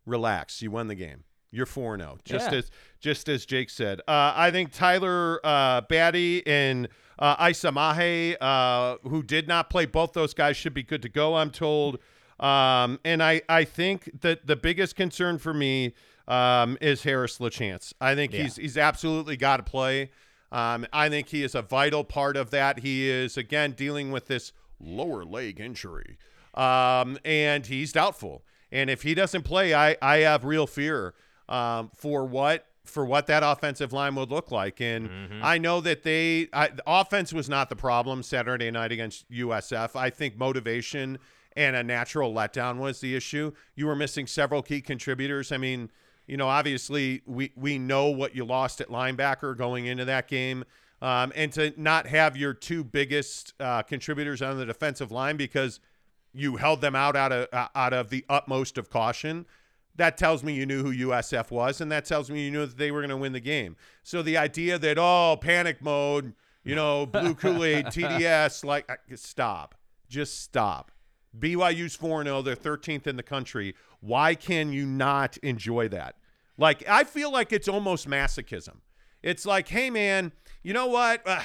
relax. 0.06 0.62
You 0.62 0.70
won 0.70 0.86
the 0.86 0.94
game. 0.94 1.24
You're 1.50 1.66
four 1.66 1.96
zero. 1.98 2.18
Just 2.24 2.52
Yeah. 2.52 2.58
as 2.58 2.70
just 3.00 3.28
as 3.28 3.46
Jake 3.46 3.70
said. 3.70 4.00
Uh, 4.06 4.32
I 4.36 4.50
think 4.50 4.72
Tyler 4.72 5.40
uh, 5.44 5.80
Batty 5.82 6.46
and 6.46 6.88
uh, 7.18 7.48
Isa 7.50 7.70
Mahe, 7.72 8.36
uh, 8.40 8.96
who 9.08 9.22
did 9.22 9.46
not 9.48 9.70
play, 9.70 9.86
both 9.86 10.12
those 10.12 10.34
guys 10.34 10.56
should 10.56 10.74
be 10.74 10.82
good 10.82 11.02
to 11.02 11.08
go. 11.08 11.36
I'm 11.36 11.50
told. 11.50 11.98
Um, 12.40 12.98
and 13.04 13.22
I 13.22 13.42
I 13.48 13.64
think 13.64 14.20
that 14.22 14.46
the 14.46 14.56
biggest 14.56 14.96
concern 14.96 15.38
for 15.38 15.54
me 15.54 15.94
um, 16.26 16.76
is 16.80 17.02
Harris 17.04 17.38
LaChance. 17.38 17.92
I 18.00 18.14
think 18.14 18.32
Yeah. 18.32 18.42
he's 18.42 18.56
he's 18.56 18.76
absolutely 18.78 19.36
got 19.36 19.58
to 19.58 19.62
play. 19.62 20.10
Um, 20.50 20.86
I 20.92 21.08
think 21.08 21.28
he 21.28 21.42
is 21.44 21.54
a 21.54 21.62
vital 21.62 22.02
part 22.04 22.36
of 22.36 22.50
that. 22.50 22.80
He 22.80 23.08
is 23.08 23.36
again 23.36 23.72
dealing 23.72 24.10
with 24.10 24.26
this 24.26 24.52
lower 24.80 25.24
leg 25.24 25.60
injury, 25.60 26.18
um, 26.54 27.18
and 27.24 27.66
he's 27.66 27.92
doubtful. 27.92 28.44
And 28.72 28.90
if 28.90 29.02
he 29.02 29.14
doesn't 29.14 29.42
play, 29.42 29.72
I 29.74 29.96
I 30.02 30.18
have 30.18 30.44
real 30.44 30.66
fear 30.66 31.14
um, 31.48 31.90
for 31.94 32.24
what 32.24 32.66
for 32.84 33.04
what 33.04 33.26
that 33.26 33.42
offensive 33.42 33.92
line 33.92 34.14
would 34.14 34.30
look 34.30 34.50
like. 34.50 34.80
And 34.80 35.08
I 35.42 35.58
know 35.58 35.80
that 35.80 36.02
they 36.02 36.48
I, 36.52 36.68
the 36.68 36.82
offense 36.86 37.32
was 37.32 37.48
not 37.48 37.68
the 37.68 37.76
problem 37.76 38.22
Saturday 38.22 38.70
night 38.70 38.92
against 38.92 39.30
USF. 39.30 39.96
I 39.96 40.10
think 40.10 40.36
motivation 40.36 41.18
and 41.56 41.76
a 41.76 41.82
natural 41.82 42.32
letdown 42.32 42.78
was 42.78 43.00
the 43.00 43.14
issue. 43.14 43.52
You 43.74 43.86
were 43.86 43.96
missing 43.96 44.26
several 44.26 44.62
key 44.62 44.80
contributors. 44.80 45.52
I 45.52 45.56
mean, 45.56 45.90
you 46.26 46.36
know, 46.36 46.48
obviously 46.48 47.22
we 47.26 47.52
we 47.56 47.78
know 47.78 48.08
what 48.08 48.34
you 48.34 48.44
lost 48.44 48.80
at 48.80 48.88
linebacker 48.88 49.56
going 49.56 49.86
into 49.86 50.04
that 50.04 50.28
game. 50.28 50.64
Um, 51.02 51.32
and 51.36 51.52
to 51.52 51.74
not 51.76 52.06
have 52.06 52.36
your 52.36 52.54
two 52.54 52.82
biggest 52.82 53.52
uh, 53.60 53.82
contributors 53.82 54.40
on 54.40 54.56
the 54.56 54.64
defensive 54.64 55.12
line 55.12 55.36
because 55.36 55.80
you 56.32 56.56
held 56.56 56.80
them 56.80 56.94
out 56.94 57.14
out 57.14 57.32
of 57.32 57.48
uh, 57.52 57.68
out 57.74 57.92
of 57.92 58.10
the 58.10 58.24
utmost 58.28 58.78
of 58.78 58.90
caution. 58.90 59.46
That 59.96 60.16
tells 60.16 60.42
me 60.42 60.54
you 60.54 60.66
knew 60.66 60.82
who 60.82 61.08
USF 61.08 61.50
was, 61.50 61.80
and 61.80 61.90
that 61.92 62.04
tells 62.04 62.30
me 62.30 62.44
you 62.44 62.50
knew 62.50 62.66
that 62.66 62.76
they 62.76 62.90
were 62.90 63.00
going 63.00 63.10
to 63.10 63.16
win 63.16 63.32
the 63.32 63.40
game. 63.40 63.76
So 64.02 64.22
the 64.22 64.36
idea 64.36 64.78
that 64.78 64.98
oh 64.98 65.38
panic 65.40 65.80
mode, 65.82 66.34
you 66.64 66.74
know, 66.74 67.06
blue 67.06 67.34
Kool 67.36 67.64
Aid, 67.64 67.86
TDS, 67.86 68.64
like 68.64 68.90
stop, 69.14 69.74
just 70.08 70.40
stop. 70.42 70.90
BYU's 71.38 71.94
four 71.94 72.22
zero, 72.24 72.38
oh, 72.38 72.42
they're 72.42 72.54
thirteenth 72.54 73.06
in 73.06 73.16
the 73.16 73.22
country. 73.22 73.74
Why 74.00 74.34
can 74.34 74.72
you 74.72 74.86
not 74.86 75.36
enjoy 75.38 75.88
that? 75.88 76.16
Like 76.58 76.88
I 76.88 77.04
feel 77.04 77.32
like 77.32 77.52
it's 77.52 77.68
almost 77.68 78.08
masochism. 78.08 78.76
It's 79.22 79.46
like, 79.46 79.68
hey 79.68 79.90
man, 79.90 80.32
you 80.62 80.72
know 80.72 80.86
what? 80.86 81.22
Ugh, 81.24 81.42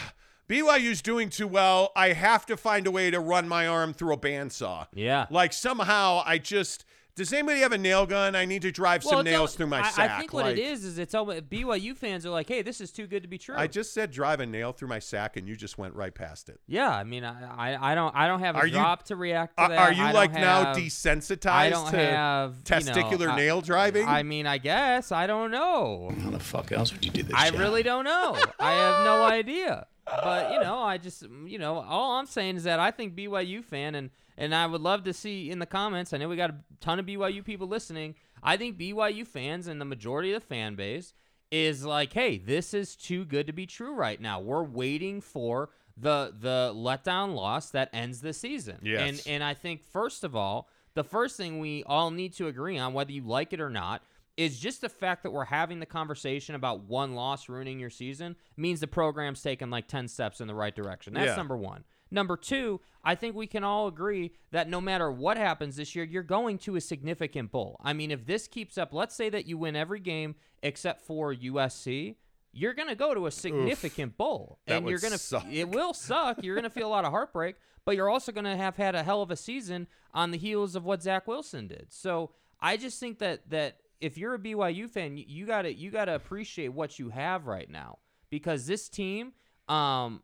BYU's 0.49 1.01
doing 1.03 1.29
too 1.29 1.47
well. 1.47 1.91
I 1.95 2.13
have 2.13 2.45
to 2.47 2.57
find 2.57 2.87
a 2.87 2.91
way 2.91 3.11
to 3.11 3.19
run 3.19 3.47
my 3.47 3.67
arm 3.67 3.93
through 3.93 4.13
a 4.13 4.17
bandsaw. 4.17 4.87
Yeah. 4.93 5.27
Like 5.29 5.53
somehow 5.53 6.23
I 6.25 6.39
just 6.39 6.85
does 7.19 7.31
anybody 7.33 7.59
have 7.59 7.71
a 7.71 7.77
nail 7.77 8.05
gun? 8.05 8.35
I 8.35 8.45
need 8.45 8.61
to 8.63 8.71
drive 8.71 9.03
some 9.03 9.11
Well, 9.11 9.19
it's 9.19 9.25
nails 9.29 9.51
al- 9.51 9.57
through 9.57 9.67
my 9.67 9.81
I, 9.81 9.89
sack. 9.91 10.11
I 10.11 10.19
think 10.19 10.33
what 10.33 10.45
Like, 10.45 10.57
it 10.57 10.61
is 10.61 10.83
is 10.83 10.97
it's 10.97 11.13
all 11.13 11.27
BYU 11.27 11.95
fans 11.95 12.25
are 12.25 12.29
like, 12.31 12.47
hey, 12.47 12.61
this 12.61 12.81
is 12.81 12.91
too 12.91 13.05
good 13.07 13.21
to 13.23 13.29
be 13.29 13.37
true. 13.37 13.55
I 13.57 13.67
just 13.67 13.93
said 13.93 14.09
drive 14.11 14.39
a 14.39 14.45
nail 14.45 14.71
through 14.71 14.87
my 14.87 14.99
sack, 14.99 15.37
and 15.37 15.47
you 15.47 15.55
just 15.55 15.77
went 15.77 15.93
right 15.93 16.13
past 16.15 16.49
it. 16.49 16.59
yeah, 16.67 16.89
I 16.89 17.03
mean, 17.03 17.23
I, 17.23 17.73
I, 17.75 17.91
I 17.91 17.95
don't, 17.95 18.15
I 18.15 18.27
don't 18.27 18.39
have 18.39 18.55
a 18.55 18.59
Are 18.59 18.65
you- 18.67 18.73
drop 18.73 19.03
to 19.03 19.15
react 19.15 19.57
to 19.57 19.63
Are, 19.63 19.69
that. 19.69 19.77
are 19.77 19.93
you 19.93 20.01
I 20.03 20.05
don't 20.07 20.15
like 20.15 20.33
now 20.33 20.63
have- 20.65 20.77
desensitized 20.77 21.47
I 21.51 21.69
don't 21.69 21.91
to 21.91 21.97
have 21.97 22.55
you 22.55 22.57
know, 22.57 22.91
testicular 22.93 23.29
I- 23.29 23.35
nail 23.35 23.61
driving? 23.61 24.07
I 24.07 24.23
mean, 24.23 24.47
I 24.47 24.57
guess 24.57 25.11
I 25.11 25.27
don't 25.27 25.51
know. 25.51 26.11
How 26.23 26.29
the 26.31 26.39
fuck 26.39 26.71
else 26.71 26.91
would 26.93 27.05
you 27.05 27.11
do 27.11 27.23
this? 27.23 27.35
I 27.35 27.49
job? 27.51 27.59
really 27.59 27.83
don't 27.83 28.05
know. 28.05 28.37
I 28.59 28.71
have 28.71 29.05
no 29.05 29.23
idea. 29.25 29.85
But 30.05 30.53
you 30.53 30.59
know, 30.59 30.79
I 30.81 30.97
just 30.97 31.23
you 31.45 31.59
know, 31.59 31.75
all 31.87 32.13
I'm 32.13 32.25
saying 32.25 32.55
is 32.55 32.63
that 32.63 32.79
I 32.79 32.89
think 32.89 33.15
BYU 33.15 33.63
fan 33.63 33.93
and 33.93 34.09
and 34.39 34.55
I 34.55 34.65
would 34.65 34.81
love 34.81 35.03
to 35.03 35.13
see 35.13 35.51
in 35.51 35.59
the 35.59 35.65
comments. 35.67 36.13
I 36.13 36.17
know 36.17 36.27
we 36.29 36.35
got 36.35 36.49
a 36.49 36.55
ton 36.79 36.97
of 36.99 37.05
BYU 37.05 37.43
people 37.45 37.67
listening. 37.67 38.15
I 38.41 38.57
think 38.57 38.77
BYU 38.77 39.27
fans 39.27 39.67
and 39.67 39.79
the 39.79 39.85
majority 39.85 40.33
of 40.33 40.41
the 40.41 40.47
fan 40.47 40.75
base 40.75 41.13
is 41.51 41.83
like, 41.85 42.13
hey, 42.13 42.37
this 42.37 42.73
is 42.73 42.95
too 42.95 43.25
good 43.25 43.47
to 43.47 43.53
be 43.53 43.65
true 43.67 43.93
right 43.93 44.19
now. 44.19 44.39
We're 44.39 44.63
waiting 44.63 45.21
for 45.21 45.69
the 45.97 46.33
the 46.39 46.71
letdown 46.75 47.35
loss 47.35 47.69
that 47.71 47.89
ends 47.91 48.21
the 48.21 48.33
season. 48.33 48.79
Yes. 48.81 49.01
And 49.01 49.21
and 49.27 49.43
I 49.43 49.53
think 49.53 49.83
first 49.83 50.23
of 50.23 50.35
all, 50.35 50.69
the 50.93 51.03
first 51.03 51.35
thing 51.37 51.59
we 51.59 51.83
all 51.85 52.09
need 52.11 52.33
to 52.35 52.47
agree 52.47 52.77
on, 52.77 52.93
whether 52.93 53.11
you 53.11 53.21
like 53.23 53.51
it 53.53 53.59
or 53.59 53.69
not, 53.69 54.03
is 54.37 54.57
just 54.59 54.79
the 54.79 54.87
fact 54.89 55.23
that 55.23 55.31
we're 55.31 55.43
having 55.45 55.79
the 55.81 55.85
conversation 55.85 56.55
about 56.55 56.85
one 56.85 57.13
loss 57.13 57.49
ruining 57.49 57.77
your 57.79 57.89
season 57.89 58.35
means 58.55 58.79
the 58.79 58.87
program's 58.87 59.41
taken 59.41 59.69
like 59.69 59.87
10 59.89 60.07
steps 60.07 60.39
in 60.39 60.47
the 60.47 60.55
right 60.55 60.73
direction. 60.75 61.13
That's 61.13 61.31
Yeah. 61.31 61.35
number 61.35 61.57
one. 61.57 61.83
Number 62.11 62.35
two, 62.37 62.81
I 63.03 63.15
think 63.15 63.35
we 63.35 63.47
can 63.47 63.63
all 63.63 63.87
agree 63.87 64.33
that 64.51 64.69
no 64.69 64.81
matter 64.81 65.11
what 65.11 65.37
happens 65.37 65.75
this 65.75 65.95
year, 65.95 66.05
you're 66.05 66.23
going 66.23 66.57
to 66.59 66.75
a 66.75 66.81
significant 66.81 67.51
bowl. 67.51 67.79
I 67.83 67.93
mean, 67.93 68.11
if 68.11 68.25
this 68.25 68.47
keeps 68.47 68.77
up, 68.77 68.93
let's 68.93 69.15
say 69.15 69.29
that 69.29 69.45
you 69.45 69.57
win 69.57 69.75
every 69.75 69.99
game 69.99 70.35
except 70.63 71.01
for 71.01 71.33
USC, 71.33 72.15
you're 72.51 72.73
going 72.73 72.87
to 72.87 72.95
go 72.95 73.13
to 73.13 73.27
a 73.27 73.31
significant 73.31 74.17
bowl. 74.17 74.59
That 74.65 74.77
and 74.77 74.89
you're 74.89 74.99
going 74.99 75.13
to 75.13 75.19
suck. 75.19 75.45
it 75.51 75.69
will 75.69 75.93
suck. 75.93 76.43
You're 76.43 76.55
going 76.55 76.63
to 76.63 76.69
feel 76.69 76.87
a 76.87 76.89
lot 76.89 77.05
of 77.05 77.11
heartbreak, 77.11 77.57
but 77.85 77.95
you're 77.95 78.09
also 78.09 78.31
going 78.31 78.45
to 78.45 78.57
have 78.57 78.75
had 78.75 78.95
a 78.95 79.03
hell 79.03 79.21
of 79.21 79.29
a 79.31 79.35
season 79.35 79.87
on 80.13 80.31
the 80.31 80.37
heels 80.37 80.75
of 80.75 80.83
what 80.83 81.03
Zach 81.03 81.27
Wilson 81.27 81.67
did. 81.67 81.87
So 81.89 82.31
I 82.59 82.75
just 82.77 82.99
think 82.99 83.19
that 83.19 83.49
that 83.51 83.77
if 84.01 84.17
you're 84.17 84.33
a 84.33 84.39
BYU 84.39 84.89
fan, 84.89 85.17
you, 85.17 85.25
you 85.27 85.45
gotta 85.45 85.73
you 85.73 85.91
gotta 85.91 86.15
appreciate 86.15 86.69
what 86.69 86.97
you 86.99 87.09
have 87.09 87.47
right 87.47 87.69
now 87.69 87.99
because 88.29 88.65
this 88.65 88.89
team, 88.89 89.33
um, 89.67 90.23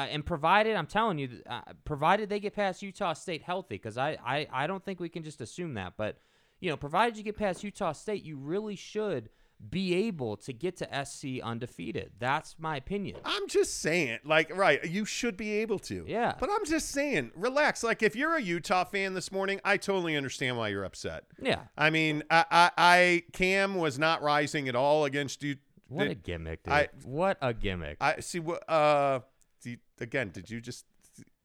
uh, 0.00 0.06
and 0.10 0.24
provided 0.24 0.76
I'm 0.76 0.86
telling 0.86 1.18
you, 1.18 1.28
uh, 1.48 1.60
provided 1.84 2.28
they 2.28 2.40
get 2.40 2.54
past 2.54 2.82
Utah 2.82 3.12
State 3.12 3.42
healthy, 3.42 3.74
because 3.76 3.98
I, 3.98 4.16
I 4.24 4.46
I 4.52 4.66
don't 4.66 4.84
think 4.84 5.00
we 5.00 5.08
can 5.08 5.22
just 5.22 5.40
assume 5.40 5.74
that, 5.74 5.94
but 5.96 6.18
you 6.60 6.70
know, 6.70 6.76
provided 6.76 7.16
you 7.16 7.24
get 7.24 7.36
past 7.36 7.64
Utah 7.64 7.92
State, 7.92 8.22
you 8.22 8.36
really 8.36 8.76
should 8.76 9.30
be 9.68 9.94
able 9.94 10.36
to 10.38 10.52
get 10.54 10.76
to 10.78 11.04
SC 11.04 11.40
undefeated. 11.42 12.12
That's 12.18 12.56
my 12.58 12.76
opinion. 12.76 13.18
I'm 13.26 13.46
just 13.46 13.82
saying, 13.82 14.18
like, 14.24 14.54
right, 14.56 14.82
you 14.84 15.04
should 15.04 15.36
be 15.36 15.52
able 15.58 15.78
to. 15.80 16.04
Yeah. 16.06 16.34
But 16.40 16.48
I'm 16.50 16.64
just 16.64 16.88
saying, 16.90 17.32
relax. 17.34 17.82
Like, 17.82 18.02
if 18.02 18.16
you're 18.16 18.36
a 18.36 18.40
Utah 18.40 18.84
fan 18.84 19.12
this 19.12 19.30
morning, 19.30 19.60
I 19.64 19.76
totally 19.76 20.16
understand 20.16 20.56
why 20.56 20.68
you're 20.68 20.84
upset. 20.84 21.24
Yeah. 21.42 21.60
I 21.76 21.90
mean, 21.90 22.22
I, 22.30 22.44
I, 22.50 22.70
I 22.78 23.22
Cam 23.34 23.74
was 23.74 23.98
not 23.98 24.22
rising 24.22 24.66
at 24.68 24.74
all 24.74 25.04
against 25.04 25.42
you. 25.42 25.56
What 25.88 26.06
a 26.06 26.14
gimmick, 26.14 26.62
dude. 26.62 26.72
I- 26.72 26.88
what 27.04 27.36
a 27.42 27.52
gimmick. 27.52 27.98
I 28.00 28.20
see 28.20 28.38
what. 28.38 28.68
Uh, 28.70 29.20
you- 29.64 29.78
again, 30.00 30.30
did 30.30 30.48
you 30.50 30.60
just? 30.60 30.84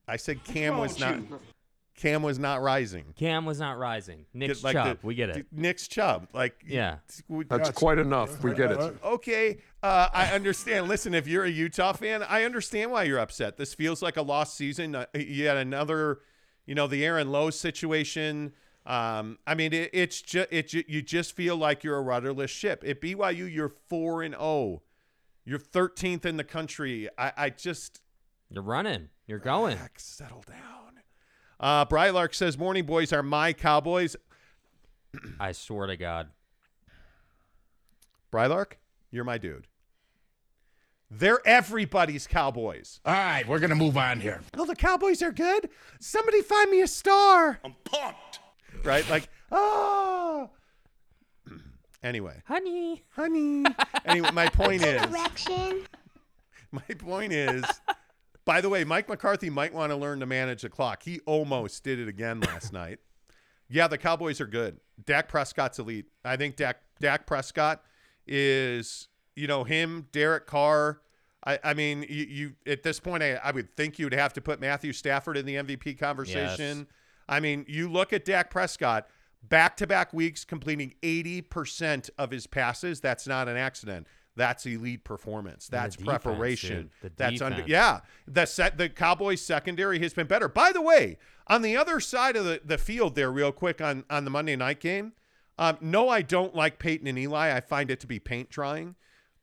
I 0.07 0.17
said 0.17 0.43
Cam 0.43 0.77
was 0.77 0.99
not. 0.99 1.19
Cam 1.95 2.21
was 2.23 2.37
not 2.37 2.61
rising. 2.61 3.05
Cam 3.17 3.45
was 3.45 3.57
not 3.57 3.77
rising. 3.77 4.25
Nick's 4.33 4.57
Get, 4.59 4.63
like, 4.65 4.73
Chubb. 4.73 4.99
the- 4.99 5.07
we 5.07 5.15
get 5.15 5.29
it. 5.29 5.45
Nick's 5.53 5.87
Chubb. 5.87 6.27
Like, 6.33 6.61
Yeah. 6.67 6.97
That's 7.47 7.71
quite 7.71 7.99
enough. 7.99 8.43
We 8.43 8.53
get 8.53 8.69
it. 8.71 8.77
Okay, 9.01 9.59
uh, 9.81 10.09
I 10.13 10.33
understand. 10.33 10.89
Listen, 10.89 11.13
if 11.13 11.25
you're 11.25 11.45
a 11.45 11.49
Utah 11.49 11.93
fan, 11.93 12.21
I 12.23 12.43
understand 12.43 12.91
why 12.91 13.03
you're 13.03 13.17
upset. 13.19 13.55
This 13.55 13.73
feels 13.73 14.01
like 14.01 14.17
a 14.17 14.21
lost 14.21 14.57
season. 14.57 14.93
Uh, 14.93 15.05
you 15.15 15.47
had 15.47 15.55
another, 15.55 16.19
you 16.65 16.75
know, 16.75 16.85
the 16.85 17.05
Aaron 17.05 17.31
Lowe 17.31 17.49
situation. 17.49 18.51
Um, 18.85 19.39
I 19.47 19.55
mean, 19.55 19.71
it, 19.71 19.89
it's 19.93 20.21
just 20.21 20.49
it. 20.51 20.67
ju- 20.67 20.83
You 20.89 21.01
just 21.01 21.33
feel 21.33 21.55
like 21.55 21.81
you're 21.85 21.97
a 21.97 22.01
rudderless 22.01 22.51
ship. 22.51 22.83
At 22.85 22.99
BYU, 22.99 23.45
you're 23.51 23.69
four 23.69 24.21
and 24.21 24.35
zero. 24.35 24.81
You're 25.45 25.59
13th 25.59 26.25
in 26.25 26.35
the 26.35 26.43
country. 26.43 27.07
I, 27.17 27.31
I 27.37 27.49
just 27.51 28.01
You're 28.55 28.63
running. 28.63 29.09
You're 29.27 29.39
going. 29.39 29.75
Relax, 29.75 30.05
settle 30.05 30.41
down. 30.47 31.01
Uh, 31.59 31.85
Brylark 31.85 32.33
says, 32.33 32.57
"Morning 32.57 32.85
boys 32.85 33.11
are 33.11 33.21
my 33.21 33.51
Cowboys." 33.51 34.15
I 35.41 35.51
swear 35.51 35.87
to 35.87 35.97
God. 35.97 36.29
Brylark, 38.31 38.73
you're 39.11 39.25
my 39.25 39.37
dude. 39.37 39.67
They're 41.11 41.45
everybody's 41.45 42.27
Cowboys. 42.27 43.01
All 43.05 43.13
right, 43.13 43.45
we're 43.45 43.59
gonna 43.59 43.75
move 43.75 43.97
on 43.97 44.21
here. 44.21 44.39
Oh, 44.57 44.65
the 44.65 44.75
Cowboys 44.75 45.21
are 45.21 45.33
good. 45.33 45.69
Somebody 45.99 46.41
find 46.41 46.71
me 46.71 46.81
a 46.81 46.87
star. 46.87 47.59
I'm 47.63 47.75
pumped. 47.83 48.39
Right? 48.85 49.07
Like, 49.09 49.27
oh. 49.51 50.49
Anyway, 52.03 52.41
Honey. 52.45 53.03
honey. 53.09 53.65
Anyway, 54.05 54.29
my 54.31 54.47
point 54.47 54.81
is, 54.83 55.01
Direction. 55.07 55.81
my 56.71 56.81
point 56.99 57.33
is, 57.33 57.65
by 58.45 58.61
the 58.61 58.69
way, 58.69 58.83
Mike 58.83 59.09
McCarthy 59.09 59.49
might 59.49 59.73
want 59.73 59.91
to 59.91 59.95
learn 59.95 60.19
to 60.19 60.25
manage 60.25 60.61
the 60.61 60.69
clock. 60.69 61.03
He 61.03 61.19
almost 61.25 61.83
did 61.83 61.99
it 61.99 62.07
again 62.07 62.39
last 62.39 62.71
night. 62.73 62.99
Yeah, 63.67 63.87
the 63.87 63.97
Cowboys 63.97 64.39
are 64.39 64.47
good. 64.47 64.79
Dak 65.03 65.27
Prescott's 65.27 65.79
elite. 65.79 66.05
I 66.23 66.37
think 66.37 66.55
Dak 66.55 66.77
Dak 66.99 67.25
Prescott 67.25 67.83
is, 68.27 69.07
you 69.35 69.47
know, 69.47 69.63
him, 69.63 70.07
Derek 70.11 70.45
Carr. 70.45 71.01
I, 71.45 71.59
I 71.63 71.73
mean, 71.73 72.05
you, 72.07 72.25
you 72.25 72.53
at 72.65 72.83
this 72.83 72.99
point, 72.99 73.23
I, 73.23 73.33
I 73.35 73.51
would 73.51 73.75
think 73.75 73.99
you'd 73.99 74.13
have 74.13 74.33
to 74.33 74.41
put 74.41 74.59
Matthew 74.59 74.93
Stafford 74.93 75.37
in 75.37 75.45
the 75.45 75.55
MVP 75.55 75.97
conversation. 75.97 76.77
Yes. 76.79 76.85
I 77.27 77.39
mean, 77.39 77.65
you 77.67 77.89
look 77.89 78.13
at 78.13 78.23
Dak 78.23 78.51
Prescott, 78.51 79.07
back 79.41 79.77
to 79.77 79.87
back 79.87 80.13
weeks 80.13 80.45
completing 80.45 80.93
80% 81.01 82.09
of 82.17 82.31
his 82.31 82.47
passes. 82.47 82.99
That's 83.01 83.27
not 83.27 83.47
an 83.47 83.57
accident. 83.57 84.07
That's 84.35 84.65
elite 84.65 85.03
performance. 85.03 85.67
That's 85.67 85.95
defense, 85.95 86.23
preparation. 86.23 86.91
That's 87.15 87.41
under 87.41 87.63
yeah. 87.65 88.01
The 88.27 88.45
set 88.45 88.77
the 88.77 88.89
Cowboys 88.89 89.41
secondary 89.41 89.99
has 89.99 90.13
been 90.13 90.27
better. 90.27 90.49
By 90.49 90.71
the 90.71 90.81
way, 90.81 91.17
on 91.47 91.61
the 91.61 91.77
other 91.77 91.99
side 91.99 92.35
of 92.35 92.45
the, 92.45 92.61
the 92.63 92.77
field 92.77 93.15
there, 93.15 93.31
real 93.31 93.51
quick 93.51 93.81
on, 93.81 94.03
on 94.09 94.25
the 94.25 94.31
Monday 94.31 94.55
night 94.55 94.79
game. 94.79 95.13
Um, 95.57 95.77
no, 95.79 96.09
I 96.09 96.21
don't 96.21 96.53
like 96.53 96.79
Peyton 96.79 97.07
and 97.07 97.17
Eli. 97.17 97.55
I 97.55 97.61
find 97.61 97.89
it 97.89 98.01
to 98.01 98.07
be 98.07 98.19
paint 98.19 98.49
drying. 98.49 98.95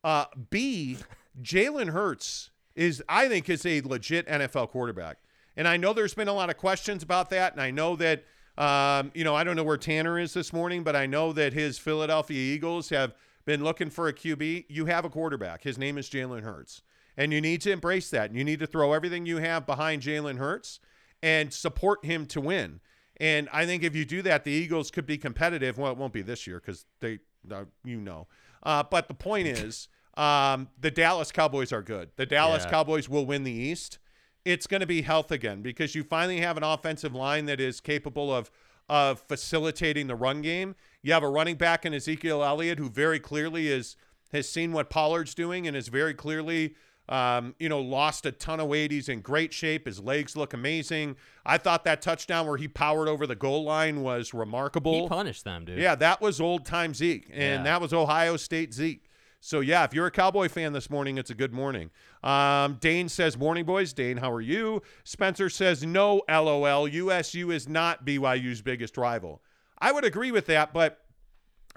Uh, 0.04 0.26
B, 0.50 0.99
Jalen 1.40 1.90
Hurts 1.90 2.50
is, 2.75 3.02
I 3.08 3.28
think, 3.28 3.49
is 3.49 3.64
a 3.64 3.80
legit 3.80 4.26
NFL 4.26 4.68
quarterback. 4.68 5.18
And 5.56 5.68
I 5.68 5.76
know 5.76 5.92
there's 5.92 6.14
been 6.14 6.28
a 6.28 6.32
lot 6.32 6.50
of 6.50 6.56
questions 6.56 7.02
about 7.02 7.30
that. 7.30 7.52
And 7.52 7.62
I 7.62 7.70
know 7.70 7.96
that, 7.96 8.25
um, 8.58 9.11
you 9.14 9.25
know, 9.25 9.34
I 9.34 9.44
don't 9.44 9.56
know 9.56 9.64
where 9.64 9.76
Tanner 9.76 10.18
is 10.18 10.34
this 10.34 10.52
morning, 10.52 10.82
but 10.82 10.96
I 10.96 11.06
know 11.06 11.32
that 11.32 11.52
his 11.52 11.78
Philadelphia 11.78 12.38
Eagles 12.38 12.90
have 12.90 13.14
been 13.44 13.64
looking 13.64 13.90
for 13.90 14.08
a 14.08 14.12
QB. 14.12 14.66
You 14.68 14.87
have 14.87 15.04
a 15.04 15.11
quarterback. 15.11 15.62
His 15.64 15.78
name 15.78 15.99
is 15.99 16.08
Jalen 16.08 16.42
Hurts. 16.42 16.82
And 17.16 17.32
you 17.32 17.40
need 17.40 17.61
to 17.62 17.70
embrace 17.70 18.08
that. 18.11 18.30
And 18.30 18.38
you 18.38 18.44
need 18.44 18.61
to 18.61 18.66
throw 18.66 18.92
everything 18.92 19.26
you 19.26 19.38
have 19.38 19.66
behind 19.66 20.02
Jalen 20.02 20.38
Hurts 20.38 20.80
and 21.22 21.52
support 21.52 22.04
him 22.04 22.26
to 22.26 22.40
win. 22.40 22.80
And 23.18 23.49
I 23.52 23.66
think 23.66 23.82
if 23.82 23.94
you 23.94 24.04
do 24.04 24.22
that, 24.22 24.44
the 24.44 24.50
Eagles 24.50 24.90
could 24.90 25.06
be 25.06 25.18
competitive. 25.18 25.78
Well, 25.78 25.92
it 25.92 25.99
won't 25.99 26.12
be 26.14 26.22
this 26.22 26.46
year 26.46 26.58
because 26.61 26.87
they, 27.00 27.18
uh, 27.50 27.64
you 27.84 28.00
know. 28.00 28.26
Uh, 28.62 28.82
but 28.82 29.08
the 29.08 29.14
point 29.14 29.46
is, 29.58 29.88
um, 30.16 30.68
the 30.80 30.90
Dallas 30.90 31.30
Cowboys 31.32 31.72
are 31.72 31.82
good. 31.82 32.11
The 32.16 32.26
Dallas 32.26 32.64
Yeah. 32.64 32.70
Cowboys 32.70 33.08
will 33.08 33.26
win 33.26 33.44
the 33.44 33.52
East. 33.52 33.99
It's 34.44 34.66
going 34.66 34.80
to 34.80 34.87
be 34.87 35.02
health 35.02 35.30
again 35.30 35.62
because 35.62 35.94
you 35.94 36.02
finally 36.02 36.40
have 36.40 36.56
an 36.56 36.64
offensive 36.64 37.14
line 37.14 37.46
that 37.46 37.61
is 37.61 37.80
capable 37.80 38.34
of 38.34 38.50
of 38.89 39.21
facilitating 39.21 40.07
the 40.07 40.15
run 40.17 40.43
game. 40.43 40.75
You 41.03 41.12
have 41.12 41.23
a 41.23 41.29
running 41.29 41.57
back 41.57 41.85
in 41.85 41.95
Ezekiel 41.95 42.43
Elliott 42.45 42.79
who 42.79 42.89
very 42.89 43.19
clearly 43.21 43.69
is 43.69 43.97
has 44.33 44.49
seen 44.49 44.73
what 44.73 44.89
Pollard's 44.89 45.35
doing 45.35 45.67
and 45.67 45.77
is 45.77 45.89
very 45.89 46.15
clearly 46.15 46.75
um, 47.09 47.55
you 47.59 47.69
know, 47.69 47.81
lost 47.81 48.25
a 48.27 48.33
ton 48.33 48.61
of 48.61 48.69
weight. 48.69 48.93
He's 48.93 49.09
in 49.09 49.21
great 49.21 49.53
shape. 49.53 49.87
His 49.87 49.99
legs 49.99 50.37
look 50.37 50.55
amazing. 50.55 51.17
I 51.45 51.59
thought 51.59 51.83
that 51.85 52.01
touchdown 52.01 52.47
where 52.47 52.57
he 52.57 52.69
powered 52.69 53.09
over 53.09 53.27
the 53.27 53.35
goal 53.35 53.65
line 53.65 54.03
was 54.03 54.33
remarkable. 54.33 55.03
He 55.03 55.09
punished 55.09 55.45
them, 55.45 55.65
dude. 55.65 55.79
Yeah, 55.81 55.97
that 55.97 56.21
was 56.21 56.41
old 56.41 56.65
time 56.65 56.95
Zeke, 56.95 57.29
and 57.31 57.41
Yeah. 57.59 57.62
that 57.65 57.81
was 57.81 57.93
Ohio 57.93 58.37
State 58.37 58.73
Zeke. 58.73 59.11
So 59.41 59.59
yeah, 59.59 59.83
if 59.83 59.93
you're 59.93 60.07
a 60.07 60.11
Cowboy 60.12 60.49
fan 60.49 60.73
this 60.73 60.89
morning, 60.89 61.19
it's 61.19 61.29
a 61.31 61.35
good 61.35 61.53
morning. 61.53 61.91
Um, 62.23 62.79
Dane 62.81 63.09
says, 63.09 63.37
"Morning, 63.37 63.64
boys." 63.64 63.93
Dane, 63.93 64.19
how 64.19 64.31
are 64.31 64.41
you? 64.41 64.83
Spencer 65.05 65.49
says, 65.49 65.85
"No, 65.85 66.23
LOL. 66.29 66.87
USU 66.87 67.50
is 67.50 67.69
not 67.69 68.05
BYU's 68.05 68.62
biggest 68.62 68.97
rival." 68.97 69.43
I 69.79 69.91
would 69.91 70.05
agree 70.05 70.31
with 70.31 70.47
that, 70.47 70.73
but 70.73 71.05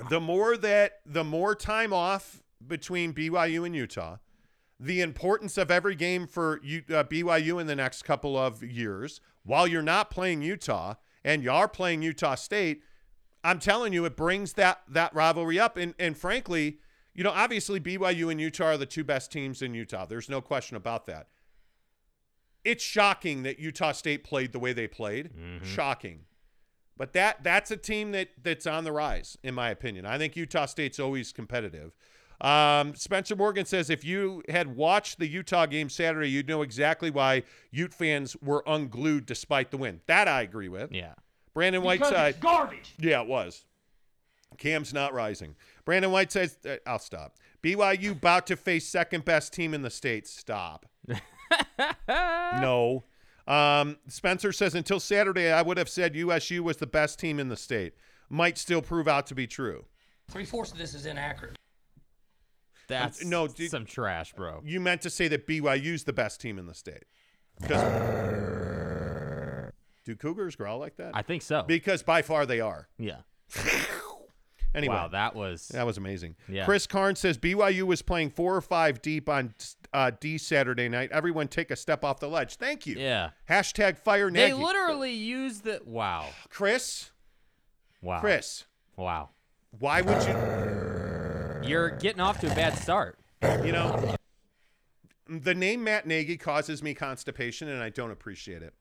the 0.10 0.20
more 0.20 0.56
that 0.58 1.00
the 1.06 1.24
more 1.24 1.56
time 1.56 1.94
off 1.94 2.44
between 2.66 3.14
BYU 3.14 3.66
and 3.66 3.76
Utah, 3.76 4.18
the 4.80 5.02
importance 5.02 5.58
of 5.58 5.72
every 5.72 5.96
game 5.96 6.28
for 6.28 6.60
U, 6.64 6.84
uh, 6.90 7.04
BYU 7.04 7.60
in 7.60 7.68
the 7.68 7.76
next 7.76 8.04
couple 8.04 8.38
of 8.38 8.64
years, 8.64 9.22
while 9.44 9.68
you're 9.68 9.82
not 9.82 10.12
playing 10.12 10.42
Utah 10.42 10.96
and 11.24 11.44
you 11.44 11.52
are 11.52 11.68
playing 11.68 12.02
Utah 12.02 12.36
State, 12.36 12.84
I'm 13.44 13.60
telling 13.60 13.94
you, 13.94 14.06
it 14.06 14.16
brings 14.16 14.54
that 14.54 14.82
that 14.88 15.14
rivalry 15.14 15.60
up. 15.60 15.78
And 15.78 15.96
and 15.98 16.18
frankly, 16.18 16.80
you 17.16 17.24
know, 17.24 17.32
obviously 17.32 17.80
BYU 17.80 18.30
and 18.32 18.40
Utah 18.40 18.66
are 18.66 18.78
the 18.78 18.86
two 18.86 19.04
best 19.04 19.32
teams 19.32 19.62
in 19.62 19.74
Utah. 19.74 20.06
There's 20.06 20.30
no 20.30 20.42
question 20.42 20.78
about 20.78 21.08
that. 21.08 21.28
It's 22.64 22.84
shocking 22.84 23.44
that 23.44 23.60
Utah 23.60 23.92
State 23.94 24.24
played 24.24 24.52
the 24.52 24.60
way 24.60 24.74
they 24.74 24.88
played. 24.88 25.30
Shocking. 25.64 26.22
But 26.98 27.14
that 27.14 27.44
that's 27.44 27.72
a 27.72 27.78
team 27.78 28.12
that 28.12 28.30
that's 28.42 28.66
on 28.66 28.84
the 28.84 28.92
rise, 28.92 29.38
in 29.44 29.54
my 29.54 29.70
opinion. 29.70 30.06
I 30.06 30.18
think 30.18 30.36
Utah 30.36 30.66
State's 30.66 31.00
always 31.00 31.32
competitive. 31.32 31.96
Um, 32.42 32.96
Spencer 32.96 33.36
Morgan 33.36 33.66
says 33.66 33.90
if 33.90 34.04
you 34.04 34.44
had 34.50 34.76
watched 34.76 35.20
the 35.20 35.28
Utah 35.28 35.66
game 35.68 35.90
Saturday, 35.90 36.30
you'd 36.30 36.48
know 36.48 36.62
exactly 36.62 37.10
why 37.10 37.44
Ute 37.72 37.94
fans 37.94 38.36
were 38.42 38.64
unglued 38.68 39.26
despite 39.26 39.72
the 39.72 39.78
win. 39.78 40.02
That 40.08 40.28
I 40.28 40.42
agree 40.42 40.70
with. 40.70 40.92
Yeah. 40.92 41.14
Brandon 41.54 41.82
Whiteside. 41.82 42.40
garbage. 42.42 42.94
Yeah, 43.00 43.22
it 43.22 43.28
was. 43.28 43.64
Cam's 44.58 44.94
not 44.94 45.14
rising. 45.14 45.56
Brandon 45.86 46.12
White 46.12 46.32
says, 46.32 46.58
uh, 46.68 46.76
I'll 46.88 47.00
stop. 47.00 47.36
BYU 47.64 48.12
about 48.12 48.48
to 48.48 48.56
face 48.56 48.88
second 48.88 49.24
best 49.26 49.54
team 49.54 49.74
in 49.74 49.82
the 49.84 49.90
state. 49.90 50.28
Stop. 50.28 50.86
no. 52.08 53.04
Um, 53.48 53.98
Spencer 54.08 54.52
says, 54.52 54.74
until 54.74 55.00
Saturday, 55.00 55.52
I 55.52 55.62
would 55.62 55.78
have 55.78 55.90
said 55.90 56.16
USU 56.16 56.64
was 56.64 56.78
the 56.78 56.88
best 56.88 57.20
team 57.20 57.40
in 57.40 57.50
the 57.50 57.56
state. 57.58 57.94
Might 58.30 58.58
still 58.58 58.82
prove 58.82 59.08
out 59.08 59.28
to 59.28 59.36
be 59.36 59.46
true. 59.46 59.86
Three 60.30 60.46
fourths 60.46 60.72
of 60.72 60.80
this 60.80 60.96
is 60.96 61.06
inaccurate. 61.06 61.56
That's 62.88 63.24
no, 63.24 63.48
dude- 63.48 63.70
some 63.70 63.86
trash, 63.86 64.34
bro. 64.34 64.62
You 64.66 64.80
meant 64.80 65.02
to 65.02 65.10
say 65.10 65.28
that 65.28 65.48
BYU's 65.48 66.04
the 66.04 66.14
best 66.14 66.42
team 66.42 66.58
in 66.58 66.66
the 66.66 66.74
state. 66.74 67.06
Because 67.62 67.82
do 70.06 70.16
Cougars 70.16 70.56
growl 70.56 70.80
like 70.80 70.98
that? 70.98 71.12
I 71.16 71.22
think 71.22 71.42
so. 71.42 71.64
because 71.64 72.04
by 72.04 72.22
far 72.24 72.46
they 72.46 72.60
are. 72.60 72.88
yeah. 72.98 73.18
Anyway, 74.76 74.94
Wow, 74.94 75.08
that 75.08 75.36
was 75.36 75.70
That 75.70 75.86
was 75.86 75.98
amazing. 75.98 76.36
Yeah. 76.50 76.66
Chris 76.66 76.86
Carnes 76.86 77.20
says 77.20 77.38
BYU 77.38 77.84
was 77.84 78.02
playing 78.02 78.32
four 78.32 78.56
or 78.56 78.62
five 78.62 79.02
deep 79.02 79.30
on 79.30 79.54
uh, 79.94 80.12
D 80.20 80.38
Saturday 80.38 80.90
night. 80.90 81.12
Everyone 81.12 81.48
take 81.48 81.72
a 81.72 81.76
step 81.76 82.04
off 82.04 82.20
the 82.20 82.28
ledge. 82.28 82.58
Thank 82.58 82.86
you. 82.86 82.96
yeah. 82.98 83.30
Hashtag 83.50 83.98
fire 83.98 84.30
They 84.30 84.54
literally 84.54 85.14
used 85.14 85.64
the 85.64 85.82
wow, 85.86 86.28
Chris, 86.50 87.12
wow, 88.02 88.20
Chris, 88.20 88.66
wow. 88.98 89.30
why 89.80 90.02
would 90.02 90.22
you? 90.24 91.70
You're 91.70 91.90
getting 91.92 92.22
off 92.22 92.40
to 92.42 92.52
a 92.52 92.56
bad 92.56 92.78
start. 92.78 93.18
You 93.42 93.72
know, 93.72 94.16
the 95.28 95.56
name 95.56 95.84
Matt 95.84 96.06
Nagy 96.06 96.38
causes 96.38 96.84
me 96.84 96.94
constipation, 96.94 97.70
and 97.70 97.82
I 97.82 97.90
don't 97.90 98.12
appreciate 98.12 98.62
it. 98.62 98.74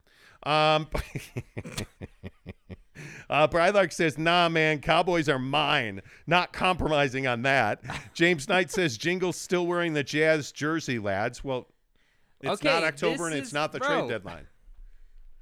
Um, 0.48 0.88
uh, 3.30 3.48
Brylark 3.48 3.92
says, 3.92 4.18
"Nah, 4.18 4.48
man, 4.48 4.80
Cowboys 4.80 5.28
are 5.28 5.38
mine. 5.38 6.02
Not 6.26 6.52
compromising 6.52 7.26
on 7.26 7.42
that." 7.42 7.82
James 8.14 8.48
Knight 8.48 8.70
says, 8.70 8.96
"Jingle's 8.96 9.36
still 9.36 9.66
wearing 9.66 9.94
the 9.94 10.04
Jazz 10.04 10.52
jersey, 10.52 10.98
lads." 10.98 11.42
Well, 11.42 11.68
it's 12.40 12.62
not 12.62 12.82
October, 12.82 13.26
and 13.26 13.36
it's 13.36 13.48
is- 13.48 13.54
not 13.54 13.72
the 13.72 13.78
bro. 13.78 14.00
trade 14.00 14.08
deadline. 14.08 14.46